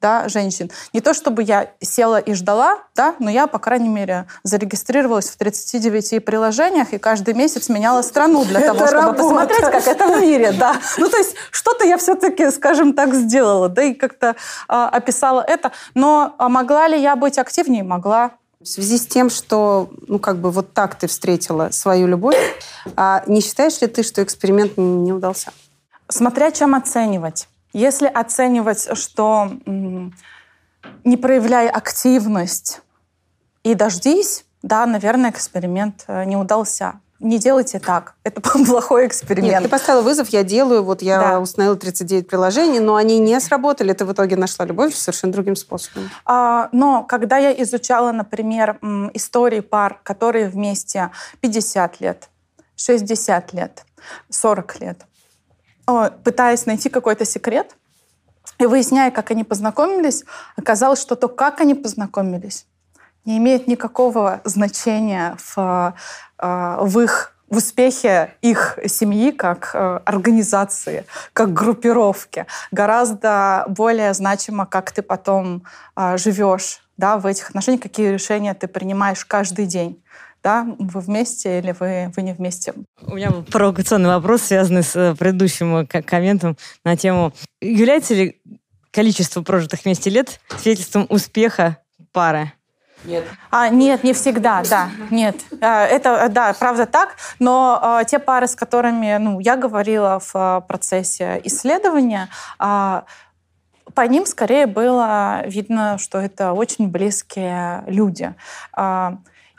да, 0.00 0.28
женщин. 0.28 0.70
Не 0.92 1.00
то 1.00 1.12
чтобы 1.12 1.42
я 1.42 1.70
села 1.80 2.18
и 2.18 2.34
ждала, 2.34 2.78
да, 2.94 3.14
но 3.18 3.30
я, 3.30 3.46
по 3.46 3.58
крайней 3.58 3.88
мере, 3.88 4.26
зарегистрировалась 4.44 5.28
в 5.28 5.36
39 5.36 6.24
приложениях 6.24 6.92
и 6.92 6.98
каждый 6.98 7.34
месяц 7.34 7.68
меняла 7.68 8.02
страну 8.02 8.44
для 8.44 8.60
Это 8.60 8.74
того, 8.74 8.86
чтобы 8.86 9.02
работа. 9.02 9.22
посмотреть, 9.22 9.60
как 9.60 9.86
это 9.86 10.06
в 10.06 10.20
мире, 10.20 10.52
да. 10.52 10.76
Ну, 10.98 11.08
то 11.08 11.16
есть 11.16 11.34
что-то 11.50 11.84
я 11.84 11.98
все-таки, 11.98 12.50
скажем 12.50 12.92
так, 12.92 13.14
сделала, 13.14 13.68
да, 13.68 13.82
и 13.82 13.94
как-то 13.94 14.36
а, 14.68 14.88
описала 14.88 15.40
это. 15.40 15.72
Но 15.94 16.34
а 16.38 16.48
могла 16.48 16.88
ли 16.88 17.00
я 17.00 17.16
быть 17.16 17.38
активнее? 17.38 17.82
Могла. 17.82 18.32
В 18.60 18.66
связи 18.66 18.98
с 18.98 19.06
тем, 19.06 19.30
что, 19.30 19.88
ну, 20.08 20.18
как 20.18 20.38
бы 20.38 20.50
вот 20.50 20.72
так 20.72 20.96
ты 20.96 21.06
встретила 21.06 21.70
свою 21.70 22.08
любовь, 22.08 22.36
а 22.96 23.22
не 23.26 23.40
считаешь 23.40 23.80
ли 23.80 23.86
ты, 23.86 24.02
что 24.02 24.22
эксперимент 24.22 24.76
не 24.76 25.12
удался? 25.12 25.52
Смотря 26.08 26.50
чем 26.50 26.74
оценивать. 26.74 27.48
Если 27.72 28.06
оценивать, 28.06 28.88
что 28.96 29.50
не 31.04 31.16
проявляй 31.16 31.68
активность 31.68 32.80
и 33.62 33.74
дождись, 33.74 34.44
да, 34.62 34.86
наверное, 34.86 35.30
эксперимент 35.30 36.04
э, 36.08 36.24
не 36.24 36.36
удался. 36.36 37.00
Не 37.20 37.38
делайте 37.38 37.80
так. 37.80 38.14
Это 38.22 38.40
плохой 38.66 39.06
эксперимент. 39.06 39.52
Нет, 39.52 39.62
ты 39.64 39.68
поставила 39.68 40.02
вызов, 40.02 40.28
я 40.28 40.44
делаю, 40.44 40.82
вот 40.84 41.02
я 41.02 41.18
Да. 41.18 41.40
установила 41.40 41.76
39 41.76 42.28
приложений, 42.28 42.80
но 42.80 42.94
они 42.94 43.18
не 43.18 43.38
сработали, 43.40 43.92
ты 43.92 44.04
в 44.04 44.12
итоге 44.12 44.36
нашла 44.36 44.64
любовь 44.64 44.94
совершенно 44.94 45.32
другим 45.32 45.56
способом. 45.56 46.10
А, 46.24 46.68
но 46.72 47.02
когда 47.04 47.38
я 47.38 47.52
изучала, 47.62 48.12
например, 48.12 48.78
истории 49.14 49.60
пар, 49.60 50.00
которые 50.02 50.48
вместе 50.48 51.10
50 51.40 52.00
лет, 52.00 52.28
60 52.76 53.52
лет, 53.52 53.84
40 54.30 54.80
лет, 54.80 55.00
пытаясь 56.24 56.66
найти 56.66 56.88
какой-то 56.88 57.24
секрет, 57.24 57.76
и 58.58 58.66
выясняя, 58.66 59.10
как 59.10 59.30
они 59.30 59.44
познакомились, 59.44 60.24
оказалось, 60.56 61.00
что 61.00 61.14
то, 61.14 61.28
как 61.28 61.60
они 61.60 61.74
познакомились, 61.74 62.66
не 63.24 63.38
имеет 63.38 63.68
никакого 63.68 64.40
значения 64.44 65.36
в, 65.38 65.94
э, 66.38 66.76
в 66.80 67.00
их 67.00 67.34
в 67.50 67.56
успехе 67.56 68.34
их 68.42 68.78
семьи 68.86 69.30
как 69.30 69.70
э, 69.72 70.00
организации, 70.04 71.06
как 71.32 71.54
группировки. 71.54 72.46
Гораздо 72.72 73.64
более 73.68 74.12
значимо, 74.12 74.66
как 74.66 74.92
ты 74.92 75.00
потом 75.00 75.62
э, 75.96 76.18
живешь 76.18 76.82
да, 76.98 77.16
в 77.16 77.24
этих 77.24 77.48
отношениях, 77.48 77.82
какие 77.82 78.08
решения 78.08 78.52
ты 78.52 78.68
принимаешь 78.68 79.24
каждый 79.24 79.64
день. 79.64 80.02
Да? 80.48 80.66
Вы 80.78 81.00
вместе 81.02 81.58
или 81.58 81.74
вы, 81.78 82.10
вы 82.16 82.22
не 82.22 82.32
вместе. 82.32 82.72
У 83.02 83.16
меня 83.16 83.30
провокационный 83.52 84.08
вопрос, 84.08 84.44
связанный 84.44 84.82
с 84.82 84.96
э, 84.96 85.14
предыдущим 85.14 85.76
э, 85.76 85.84
комментом 85.84 86.56
на 86.84 86.96
тему, 86.96 87.34
является 87.60 88.14
ли 88.14 88.40
количество 88.90 89.42
прожитых 89.42 89.84
вместе 89.84 90.08
лет 90.08 90.40
свидетельством 90.56 91.04
успеха 91.10 91.76
пары? 92.12 92.50
Нет. 93.04 93.24
А, 93.50 93.68
нет, 93.68 94.02
не 94.04 94.14
всегда, 94.14 94.62
да, 94.70 94.88
нет. 95.10 95.36
А, 95.60 95.84
Это, 95.84 96.30
да, 96.30 96.54
правда 96.58 96.86
так, 96.86 97.16
но 97.38 97.78
а, 97.82 98.04
те 98.04 98.18
пары, 98.18 98.48
с 98.48 98.56
которыми 98.56 99.18
ну, 99.18 99.40
я 99.40 99.54
говорила 99.56 100.18
в 100.18 100.30
а, 100.32 100.60
процессе 100.62 101.42
исследования, 101.44 102.30
по 102.58 104.06
ним 104.08 104.24
скорее 104.24 104.66
было 104.66 105.42
видно, 105.44 105.98
что 105.98 106.18
это 106.18 106.54
очень 106.54 106.88
близкие 106.88 107.84
люди. 107.86 108.34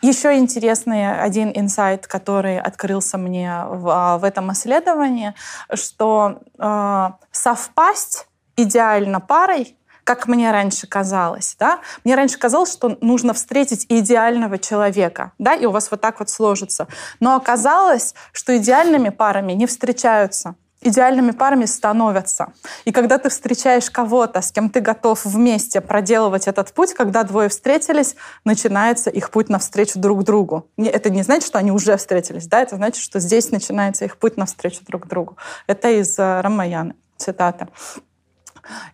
Еще 0.02 0.38
интересный 0.38 1.22
один 1.22 1.52
инсайт, 1.54 2.08
который 2.08 2.60
открылся 2.60 3.18
мне 3.18 3.64
в, 3.68 3.90
а, 3.90 4.18
в 4.18 4.24
этом 4.24 4.52
исследовании, 4.54 5.34
что 5.74 6.40
а, 6.58 7.18
совпасть 7.32 8.28
идеально 8.56 9.20
парой 9.20 9.76
как 10.06 10.28
мне 10.28 10.50
раньше 10.52 10.88
казалось, 10.88 11.56
да? 11.60 11.82
Мне 12.04 12.16
раньше 12.16 12.40
казалось, 12.40 12.74
что 12.74 12.98
нужно 13.00 13.36
встретить 13.36 13.86
идеального 13.90 14.58
человека, 14.58 15.34
да, 15.38 15.54
и 15.54 15.68
у 15.68 15.72
вас 15.72 15.92
вот 15.92 16.02
так 16.02 16.18
вот 16.18 16.32
сложится. 16.32 16.88
Но 17.20 17.36
оказалось, 17.36 18.16
что 18.32 18.58
идеальными 18.58 19.10
парами 19.10 19.52
не 19.52 19.68
встречаются. 19.68 20.56
Идеальными 20.82 21.32
парами 21.32 21.66
становятся. 21.66 22.54
И 22.86 22.92
когда 22.92 23.18
ты 23.18 23.30
встречаешь 23.30 23.90
кого-то, 23.90 24.42
с 24.42 24.52
кем 24.52 24.70
ты 24.70 24.80
готов 24.80 25.26
вместе 25.26 25.82
проделывать 25.82 26.48
этот 26.48 26.74
путь, 26.74 26.94
когда 26.94 27.24
двое 27.24 27.50
встретились, 27.50 28.16
начинается 28.46 29.10
их 29.10 29.30
путь 29.30 29.50
навстречу 29.50 30.00
друг 30.00 30.24
другу. 30.24 30.70
Это 30.78 31.10
не 31.10 31.24
значит, 31.24 31.48
что 31.48 31.58
они 31.58 31.72
уже 31.72 31.98
встретились, 31.98 32.48
да? 32.48 32.62
Это 32.62 32.78
значит, 32.78 33.04
что 33.04 33.20
здесь 33.20 33.52
начинается 33.52 34.06
их 34.06 34.18
путь 34.18 34.38
навстречу 34.38 34.80
друг 34.86 35.08
другу. 35.08 35.38
Это 35.68 35.90
из 35.90 36.18
э, 36.18 36.42
Рамаяны, 36.42 36.96
цитата 37.18 37.68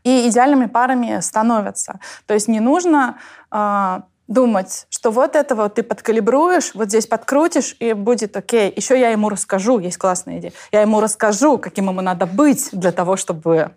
и 0.03 0.29
идеальными 0.29 0.67
парами 0.67 1.19
становятся. 1.19 1.99
То 2.25 2.33
есть 2.33 2.47
не 2.47 2.59
нужно 2.59 3.17
а, 3.51 4.03
думать, 4.27 4.87
что 4.89 5.11
вот 5.11 5.35
это 5.35 5.55
вот 5.55 5.75
ты 5.75 5.83
подкалибруешь, 5.83 6.71
вот 6.73 6.89
здесь 6.89 7.07
подкрутишь, 7.07 7.75
и 7.79 7.93
будет 7.93 8.35
окей. 8.37 8.71
Еще 8.75 8.99
я 8.99 9.09
ему 9.09 9.29
расскажу, 9.29 9.79
есть 9.79 9.97
классная 9.97 10.39
идея, 10.39 10.53
я 10.71 10.81
ему 10.81 10.99
расскажу, 10.99 11.57
каким 11.57 11.89
ему 11.89 12.01
надо 12.01 12.25
быть 12.25 12.69
для 12.71 12.91
того, 12.91 13.17
чтобы 13.17 13.71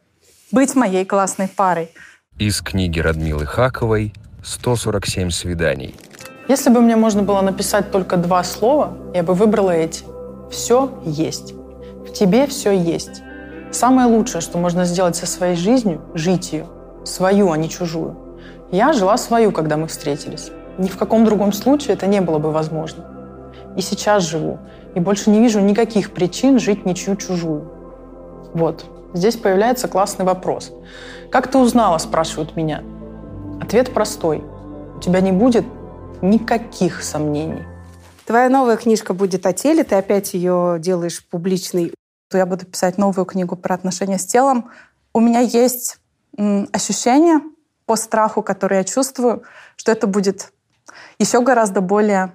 быть 0.51 0.75
моей 0.75 1.05
классной 1.05 1.49
парой. 1.49 1.91
Из 2.39 2.61
книги 2.61 3.01
Радмилы 3.01 3.47
Хаковой 3.47 4.15
«147 4.43 5.31
свиданий». 5.31 5.95
Если 6.49 6.71
бы 6.71 6.81
мне 6.81 6.97
можно 6.97 7.23
было 7.23 7.43
написать 7.43 7.91
только 7.91 8.17
два 8.17 8.43
слова, 8.43 8.97
я 9.13 9.23
бы 9.23 9.35
выбрала 9.35 9.71
эти. 9.71 10.05
Все 10.51 10.91
есть. 11.05 11.53
В 11.53 12.13
тебе 12.13 12.47
все 12.47 12.73
есть. 12.73 13.23
Самое 13.71 14.09
лучшее, 14.09 14.41
что 14.41 14.57
можно 14.57 14.87
сделать 14.87 15.15
со 15.15 15.27
своей 15.27 15.57
жизнью, 15.57 16.01
жить 16.15 16.53
ее. 16.53 16.67
Свою, 17.05 17.53
а 17.53 17.59
не 17.59 17.69
чужую. 17.69 18.28
Я 18.71 18.93
жила 18.93 19.17
свою, 19.17 19.51
когда 19.51 19.77
мы 19.79 19.87
встретились. 19.87 20.51
Ни 20.77 20.89
в 20.89 20.99
каком 20.99 21.25
другом 21.25 21.53
случае 21.53 21.95
это 21.95 22.07
не 22.07 22.21
было 22.21 22.39
бы 22.39 22.53
возможно. 22.53 23.05
И 23.77 23.81
сейчас 23.81 24.25
живу. 24.25 24.59
И 24.95 25.01
больше 25.01 25.31
не 25.31 25.41
вижу 25.41 25.61
никаких 25.61 26.13
причин 26.13 26.59
жить 26.59 26.85
ничью 26.85 27.17
чужую. 27.17 27.73
Вот. 28.53 28.85
Здесь 29.15 29.37
появляется 29.37 29.89
классный 29.89 30.27
вопрос. 30.27 30.71
Как 31.31 31.51
ты 31.51 31.57
узнала, 31.57 31.97
спрашивают 31.97 32.57
меня. 32.57 32.83
Ответ 33.61 33.95
простой. 33.95 34.45
У 34.97 35.01
тебя 35.01 35.21
не 35.21 35.33
будет 35.33 35.65
никаких 36.21 37.03
сомнений. 37.03 37.63
Твоя 38.27 38.51
новая 38.51 38.77
книжка 38.77 39.15
будет 39.15 39.47
о 39.47 39.55
теле, 39.55 39.85
ты 39.85 39.95
опять 39.95 40.35
ее 40.35 40.77
делаешь 40.79 41.27
публичной. 41.27 41.95
я 42.33 42.45
буду 42.45 42.67
писать 42.67 42.99
новую 42.99 43.25
книгу 43.25 43.57
про 43.57 43.75
отношения 43.75 44.19
с 44.19 44.27
телом. 44.27 44.71
У 45.15 45.21
меня 45.21 45.41
есть 45.41 45.99
ощущение 46.37 47.41
по 47.89 47.97
страху, 47.97 48.43
который 48.43 48.77
я 48.79 48.85
чувствую, 48.85 49.43
что 49.77 49.91
это 49.91 50.07
будет 50.07 50.53
еще 51.19 51.41
гораздо 51.41 51.81
более 51.81 52.35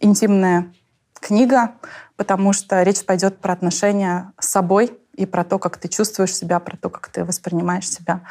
интимная 0.00 0.72
книга, 1.20 1.72
потому 2.16 2.54
что 2.54 2.82
речь 2.82 3.04
пойдет 3.04 3.38
про 3.38 3.52
отношения 3.52 4.32
с 4.40 4.48
собой 4.48 4.98
и 5.14 5.26
про 5.26 5.44
то, 5.44 5.58
как 5.58 5.76
ты 5.76 5.88
чувствуешь 5.88 6.34
себя, 6.34 6.58
про 6.58 6.76
то, 6.78 6.88
как 6.88 7.08
ты 7.08 7.22
воспринимаешь 7.24 7.88
себя 7.88 8.22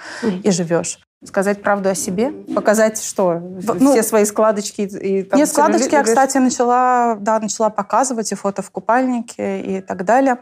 и 0.43 0.49
живешь. 0.49 0.99
Сказать 1.23 1.61
правду 1.61 1.89
о 1.89 1.95
себе? 1.95 2.31
Показать 2.55 3.01
что? 3.01 3.39
ну, 3.39 3.91
Все 3.91 4.01
свои 4.03 4.25
складочки 4.25 4.81
и 4.81 5.23
там 5.23 5.39
Нет, 5.39 5.47
складочки 5.47 5.93
я, 5.93 6.01
целлюлит- 6.01 6.05
кстати, 6.05 6.37
начала, 6.39 7.15
да, 7.19 7.39
начала 7.39 7.69
показывать 7.69 8.31
и 8.31 8.35
фото 8.35 8.63
в 8.63 8.71
купальнике 8.71 9.61
и 9.61 9.81
так 9.81 10.05
далее. 10.05 10.39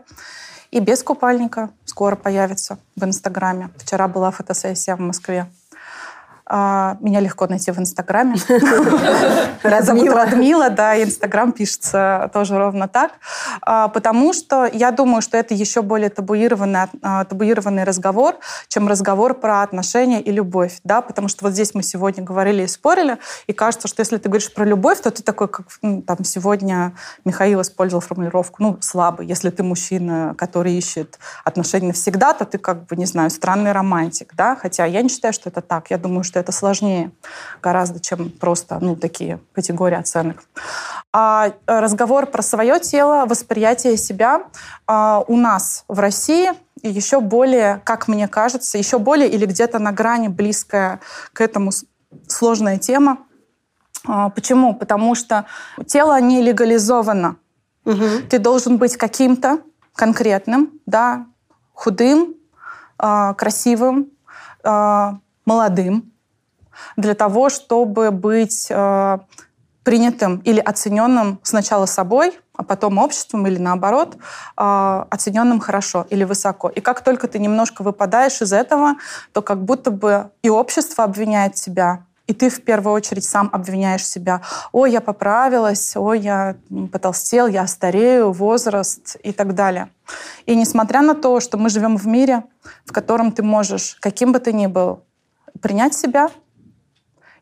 И 0.71 0.79
без 0.79 1.03
купальника. 1.03 1.69
скоро 1.83 2.15
появится 2.15 2.79
в 2.95 3.03
Инстаграме. 3.03 3.69
Вчера 3.77 4.07
была 4.07 4.31
фотосессия 4.31 4.95
в 4.95 5.01
Москве. 5.01 5.45
А, 6.53 6.97
Меня 6.99 7.21
легко 7.21 7.47
найти 7.47 7.71
в 7.71 7.79
Инстаграме. 7.79 8.35
Зовут 8.49 9.01
Радмила. 9.63 10.15
Радмила, 10.15 10.69
да, 10.69 11.01
Инстаграм 11.01 11.53
пишется 11.53 12.29
тоже 12.33 12.57
ровно 12.57 12.89
так. 12.89 13.13
А, 13.61 13.87
Потому 13.87 14.33
что 14.33 14.65
я 14.65 14.91
думаю, 14.91 15.21
что 15.21 15.37
это 15.37 15.53
еще 15.53 15.81
более 15.81 16.09
табуированный, 16.09 16.89
а, 17.01 17.23
табуированный 17.23 17.85
разговор, 17.85 18.35
чем 18.67 18.89
разговор 18.89 19.33
про 19.33 19.61
отношения 19.61 20.21
и 20.21 20.29
любовь. 20.29 20.79
Да? 20.83 20.99
Потому 20.99 21.29
что 21.29 21.45
вот 21.45 21.53
здесь 21.53 21.73
мы 21.73 21.83
сегодня 21.83 22.21
говорили 22.21 22.63
и 22.63 22.67
спорили, 22.67 23.17
и 23.47 23.53
кажется, 23.53 23.87
что 23.87 24.01
если 24.01 24.17
ты 24.17 24.27
говоришь 24.27 24.53
про 24.53 24.65
любовь, 24.65 24.99
то 24.99 25.09
ты 25.09 25.23
такой, 25.23 25.47
как 25.47 25.67
ну, 25.81 26.01
там 26.01 26.25
сегодня 26.25 26.91
Михаил 27.23 27.61
использовал 27.61 28.01
формулировку, 28.01 28.57
ну, 28.61 28.77
слабый. 28.81 29.25
Если 29.25 29.51
ты 29.51 29.63
мужчина, 29.63 30.35
который 30.37 30.73
ищет 30.73 31.17
отношения 31.45 31.87
навсегда, 31.87 32.33
то 32.33 32.43
ты 32.43 32.57
как 32.57 32.87
бы, 32.87 32.97
не 32.97 33.05
знаю, 33.05 33.29
странный 33.29 33.71
романтик. 33.71 34.33
Да? 34.35 34.57
Хотя 34.57 34.83
я 34.83 35.01
не 35.01 35.07
считаю, 35.07 35.33
что 35.33 35.47
это 35.47 35.61
так. 35.61 35.89
Я 35.91 35.97
думаю, 35.97 36.25
что 36.25 36.40
это 36.41 36.51
сложнее 36.51 37.11
гораздо, 37.61 37.99
чем 37.99 38.29
просто 38.29 38.77
ну, 38.81 38.95
такие 38.95 39.39
категории 39.53 39.97
оценок. 39.97 40.43
А 41.13 41.47
э, 41.47 41.79
разговор 41.79 42.25
про 42.25 42.41
свое 42.41 42.79
тело, 42.79 43.25
восприятие 43.25 43.97
себя 43.97 44.43
а, 44.87 45.23
у 45.27 45.35
нас 45.37 45.83
в 45.87 45.99
России 45.99 46.51
еще 46.83 47.19
более, 47.19 47.81
как 47.83 48.07
мне 48.07 48.27
кажется, 48.27 48.77
еще 48.77 48.99
более 48.99 49.29
или 49.29 49.45
где-то 49.45 49.79
на 49.79 49.91
грани 49.91 50.27
близкая 50.27 50.99
к 51.33 51.41
этому 51.41 51.71
сложная 52.27 52.77
тема. 52.77 53.19
А, 54.07 54.29
Почему? 54.29 54.73
Потому 54.73 55.15
что 55.15 55.45
тело 55.85 56.19
не 56.19 56.41
легализовано. 56.41 57.37
Ты 58.29 58.37
должен 58.37 58.77
быть 58.77 58.95
каким-то 58.95 59.59
конкретным, 59.95 60.79
да, 60.85 61.25
худым, 61.73 62.35
а, 62.97 63.33
красивым, 63.33 64.11
а, 64.63 65.17
молодым, 65.45 66.10
для 66.97 67.13
того, 67.13 67.49
чтобы 67.49 68.11
быть 68.11 68.67
э, 68.69 69.19
принятым 69.83 70.37
или 70.39 70.59
оцененным 70.59 71.39
сначала 71.43 71.85
собой, 71.85 72.39
а 72.55 72.63
потом 72.63 72.97
обществом 72.97 73.47
или 73.47 73.57
наоборот, 73.57 74.15
э, 74.15 75.05
оцененным 75.09 75.59
хорошо 75.59 76.05
или 76.09 76.23
высоко. 76.23 76.69
И 76.69 76.81
как 76.81 77.01
только 77.01 77.27
ты 77.27 77.39
немножко 77.39 77.81
выпадаешь 77.81 78.41
из 78.41 78.53
этого, 78.53 78.95
то 79.33 79.41
как 79.41 79.63
будто 79.63 79.91
бы 79.91 80.29
и 80.43 80.49
общество 80.49 81.03
обвиняет 81.03 81.55
тебя, 81.55 82.05
и 82.27 82.33
ты 82.33 82.49
в 82.49 82.63
первую 82.63 82.93
очередь 82.93 83.25
сам 83.25 83.49
обвиняешь 83.51 84.05
себя. 84.05 84.41
Ой, 84.71 84.91
я 84.91 85.01
поправилась, 85.01 85.97
ой, 85.97 86.19
я 86.19 86.55
потолстел, 86.91 87.47
я 87.47 87.67
старею, 87.67 88.31
возраст 88.31 89.17
и 89.21 89.33
так 89.33 89.53
далее. 89.53 89.89
И 90.45 90.55
несмотря 90.55 91.01
на 91.01 91.13
то, 91.13 91.41
что 91.41 91.57
мы 91.57 91.69
живем 91.69 91.97
в 91.97 92.07
мире, 92.07 92.43
в 92.85 92.93
котором 92.93 93.33
ты 93.33 93.43
можешь, 93.43 93.97
каким 93.99 94.31
бы 94.31 94.39
ты 94.39 94.53
ни 94.53 94.67
был, 94.67 95.03
принять 95.61 95.93
себя, 95.93 96.29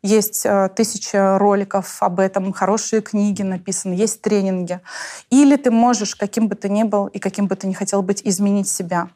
есть 0.01 0.45
э, 0.45 0.69
тысяча 0.75 1.37
роликов 1.37 2.01
об 2.01 2.19
этом, 2.19 2.53
хорошие 2.53 3.01
книги 3.01 3.41
написаны, 3.41 3.93
есть 3.93 4.21
тренинги. 4.21 4.79
Или 5.29 5.55
ты 5.55 5.71
можешь, 5.71 6.15
каким 6.15 6.47
бы 6.47 6.55
ты 6.55 6.69
ни 6.69 6.83
был 6.83 7.07
и 7.07 7.19
каким 7.19 7.47
бы 7.47 7.55
ты 7.55 7.67
ни 7.67 7.73
хотел 7.73 8.01
быть, 8.01 8.21
изменить 8.23 8.69
себя. 8.69 9.09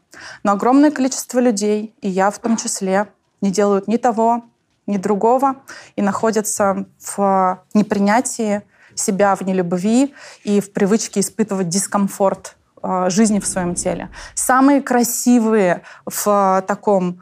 Но 0.43 0.53
огромное 0.53 0.91
количество 0.91 1.39
людей, 1.39 1.93
и 2.01 2.10
я 2.10 2.31
в 2.31 2.39
том 2.39 2.57
числе, 2.57 3.07
не 3.41 3.51
делают 3.51 3.88
ни 3.88 3.97
того, 3.97 4.43
ни 4.88 4.97
другого 4.97 5.55
и 5.95 6.01
находятся 6.01 6.85
в 6.99 7.64
непринятии 7.73 8.61
себя, 8.95 9.35
в 9.35 9.41
нелюбви 9.41 10.14
и 10.43 10.60
в 10.60 10.72
привычке 10.72 11.22
испытывать 11.22 11.69
дискомфорт 11.69 12.55
э, 12.81 13.10
жизни 13.10 13.39
в 13.39 13.47
своем 13.47 13.76
теле. 13.76 14.10
Самые 14.35 14.81
красивые 14.81 15.81
в 16.05 16.64
таком 16.68 17.22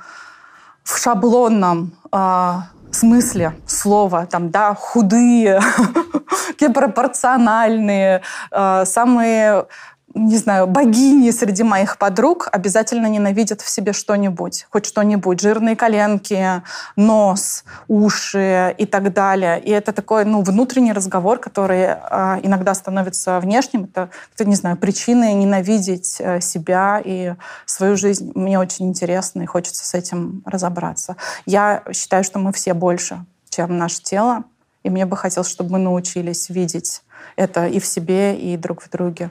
в 0.84 0.98
шаблонном 0.98 1.96
э, 2.12 2.56
смысле? 2.96 3.54
Слова, 3.66 4.26
там, 4.26 4.50
да, 4.50 4.74
худые, 4.74 5.62
такие 6.48 6.72
пропорциональные, 6.72 8.22
э, 8.52 8.86
самые, 8.86 9.66
не 10.14 10.38
знаю, 10.38 10.68
богини 10.68 11.32
среди 11.32 11.64
моих 11.64 11.98
подруг 11.98 12.50
обязательно 12.52 13.08
ненавидят 13.08 13.62
в 13.62 13.70
себе 13.70 13.94
что-нибудь, 13.94 14.68
хоть 14.70 14.86
что-нибудь, 14.86 15.40
жирные 15.40 15.76
коленки, 15.76 16.62
нос, 16.96 17.64
уши 17.88 18.76
и 18.78 18.86
так 18.86 19.14
далее. 19.14 19.60
И 19.60 19.70
это 19.70 19.94
такой, 19.94 20.26
ну, 20.26 20.42
внутренний 20.42 20.94
разговор, 20.94 21.40
который 21.40 21.82
э, 21.84 22.40
иногда 22.44 22.74
становится 22.74 23.40
внешним. 23.40 23.86
Это, 23.86 24.10
это, 24.36 24.46
не 24.46 24.56
знаю, 24.56 24.78
причины 24.78 25.34
ненавидеть 25.34 26.18
э, 26.20 26.42
себя 26.42 27.02
и 27.04 27.36
свою 27.66 27.96
жизнь. 27.96 28.32
Мне 28.36 28.60
очень 28.60 28.88
интересно 28.88 29.44
и 29.44 29.46
хочется 29.46 29.86
с 29.86 29.94
этим 29.94 30.44
разобраться. 30.46 31.16
Я 31.46 31.84
считаю, 31.94 32.24
что 32.24 32.40
мы 32.40 32.52
все 32.54 32.74
больше, 32.74 33.26
чем 33.50 33.78
наше 33.78 34.02
тело. 34.02 34.44
И 34.84 34.90
мне 34.90 35.06
бы 35.06 35.16
хотелось, 35.16 35.50
чтобы 35.50 35.74
мы 35.74 35.80
научились 35.80 36.50
видеть 36.50 37.04
это 37.36 37.68
и 37.68 37.80
в 37.80 37.86
себе, 37.86 38.36
и 38.36 38.58
друг 38.58 38.82
в 38.82 38.90
друге. 38.90 39.30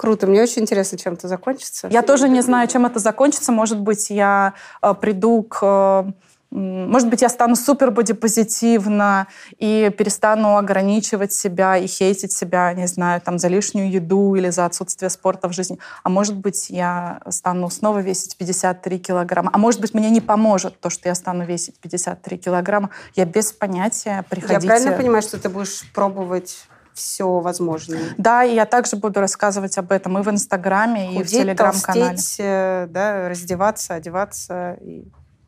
Круто. 0.00 0.26
Мне 0.26 0.40
очень 0.40 0.62
интересно, 0.62 0.96
чем 0.96 1.12
это 1.12 1.28
закончится. 1.28 1.86
Я 1.90 2.00
тоже 2.00 2.30
не 2.30 2.40
знаю, 2.40 2.66
чем 2.68 2.86
это 2.86 2.98
закончится. 2.98 3.52
Может 3.52 3.80
быть, 3.80 4.08
я 4.08 4.54
э, 4.80 4.94
приду 4.98 5.42
к... 5.42 5.58
э, 5.60 6.10
может 6.50 7.10
быть, 7.10 7.20
я 7.20 7.28
стану 7.28 7.54
супер 7.54 7.90
бодипозитивна 7.90 9.26
и 9.58 9.92
перестану 9.98 10.56
ограничивать 10.56 11.34
себя 11.34 11.76
и 11.76 11.86
хейтить 11.86 12.32
себя, 12.32 12.72
не 12.72 12.86
знаю, 12.86 13.20
там, 13.20 13.38
за 13.38 13.48
лишнюю 13.48 13.90
еду 13.90 14.34
или 14.36 14.48
за 14.48 14.64
отсутствие 14.64 15.10
спорта 15.10 15.48
в 15.48 15.52
жизни. 15.52 15.78
А 16.02 16.08
может 16.08 16.34
быть, 16.34 16.70
я 16.70 17.20
стану 17.28 17.68
снова 17.68 17.98
весить 17.98 18.38
53 18.38 19.00
килограмма. 19.00 19.50
А 19.52 19.58
может 19.58 19.82
быть, 19.82 19.92
мне 19.92 20.08
не 20.08 20.22
поможет 20.22 20.80
то, 20.80 20.88
что 20.88 21.10
я 21.10 21.14
стану 21.14 21.44
весить 21.44 21.78
53 21.78 22.38
килограмма. 22.38 22.88
Я 23.16 23.26
без 23.26 23.52
понятия. 23.52 24.24
Приходите. 24.30 24.66
Я 24.66 24.66
правильно 24.66 24.96
понимаю, 24.96 25.20
что 25.20 25.38
ты 25.38 25.50
будешь 25.50 25.84
пробовать 25.92 26.56
все 26.94 27.40
возможное? 27.40 28.14
Да, 28.18 28.44
и 28.44 28.54
я 28.54 28.66
также 28.66 28.96
буду 28.96 29.20
рассказывать 29.20 29.76
об 29.78 29.92
этом 29.92 30.18
и 30.18 30.22
в 30.22 30.30
Инстаграме, 30.30 31.12
и 31.12 31.14
в 31.14 31.16
Худеть, 31.18 31.30
Телеграм-канале. 31.30 32.10
толстеть, 32.10 32.36
э, 32.40 32.86
да, 32.90 33.28
раздеваться, 33.28 33.94
одеваться. 33.94 34.76
И... 34.80 35.04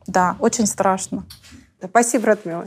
Да, 0.06 0.36
очень 0.38 0.66
страшно. 0.66 1.24
Спасибо, 1.82 2.26
Радмила. 2.26 2.64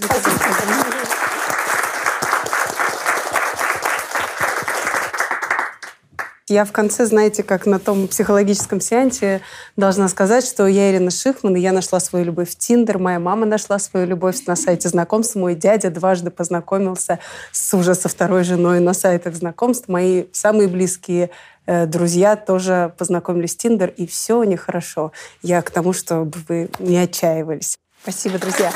Я 6.48 6.64
в 6.64 6.72
конце, 6.72 7.08
знаете, 7.08 7.42
как 7.42 7.66
на 7.66 7.80
том 7.80 8.08
психологическом 8.08 8.80
сеансе 8.80 9.42
должна 9.78 10.08
сказать, 10.08 10.46
что 10.46 10.68
я 10.68 10.92
Ирина 10.92 11.10
Шихман, 11.10 11.56
и 11.56 11.60
я 11.60 11.72
нашла 11.72 12.00
свою 12.00 12.26
любовь 12.26 12.52
в 12.52 12.56
Тиндер, 12.56 13.00
моя 13.00 13.20
мама 13.20 13.48
нашла 13.48 13.80
свою 13.80 14.06
любовь 14.06 14.46
на 14.46 14.56
сайте 14.56 14.88
знакомств, 14.88 15.36
мой 15.36 15.56
дядя 15.56 15.90
дважды 15.90 16.30
познакомился 16.30 17.18
с 17.52 17.74
уже 17.74 17.96
со 17.96 18.10
второй 18.10 18.44
женой 18.44 18.80
на 18.80 18.94
сайтах 18.94 19.34
знакомств, 19.34 19.88
мои 19.88 20.26
самые 20.34 20.68
близкие 20.68 21.32
э, 21.66 21.88
друзья 21.88 22.36
тоже 22.36 22.94
познакомились 22.96 23.56
в 23.56 23.58
Тиндер, 23.58 23.90
и 23.90 24.06
все 24.06 24.38
у 24.38 24.44
них 24.44 24.62
хорошо. 24.62 25.14
Я 25.42 25.64
к 25.64 25.72
тому, 25.72 25.94
чтобы 25.94 26.38
вы 26.48 26.70
не 26.78 27.00
отчаивались. 27.00 27.80
Спасибо, 28.04 28.38
друзья. 28.38 28.72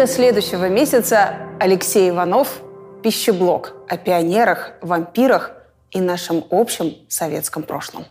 Книга 0.00 0.14
следующего 0.14 0.66
месяца 0.70 1.36
Алексей 1.60 2.08
Иванов 2.08 2.62
«Пищеблок» 3.02 3.74
о 3.86 3.98
пионерах, 3.98 4.72
вампирах 4.80 5.50
и 5.90 6.00
нашем 6.00 6.42
общем 6.50 6.94
советском 7.10 7.64
прошлом. 7.64 8.06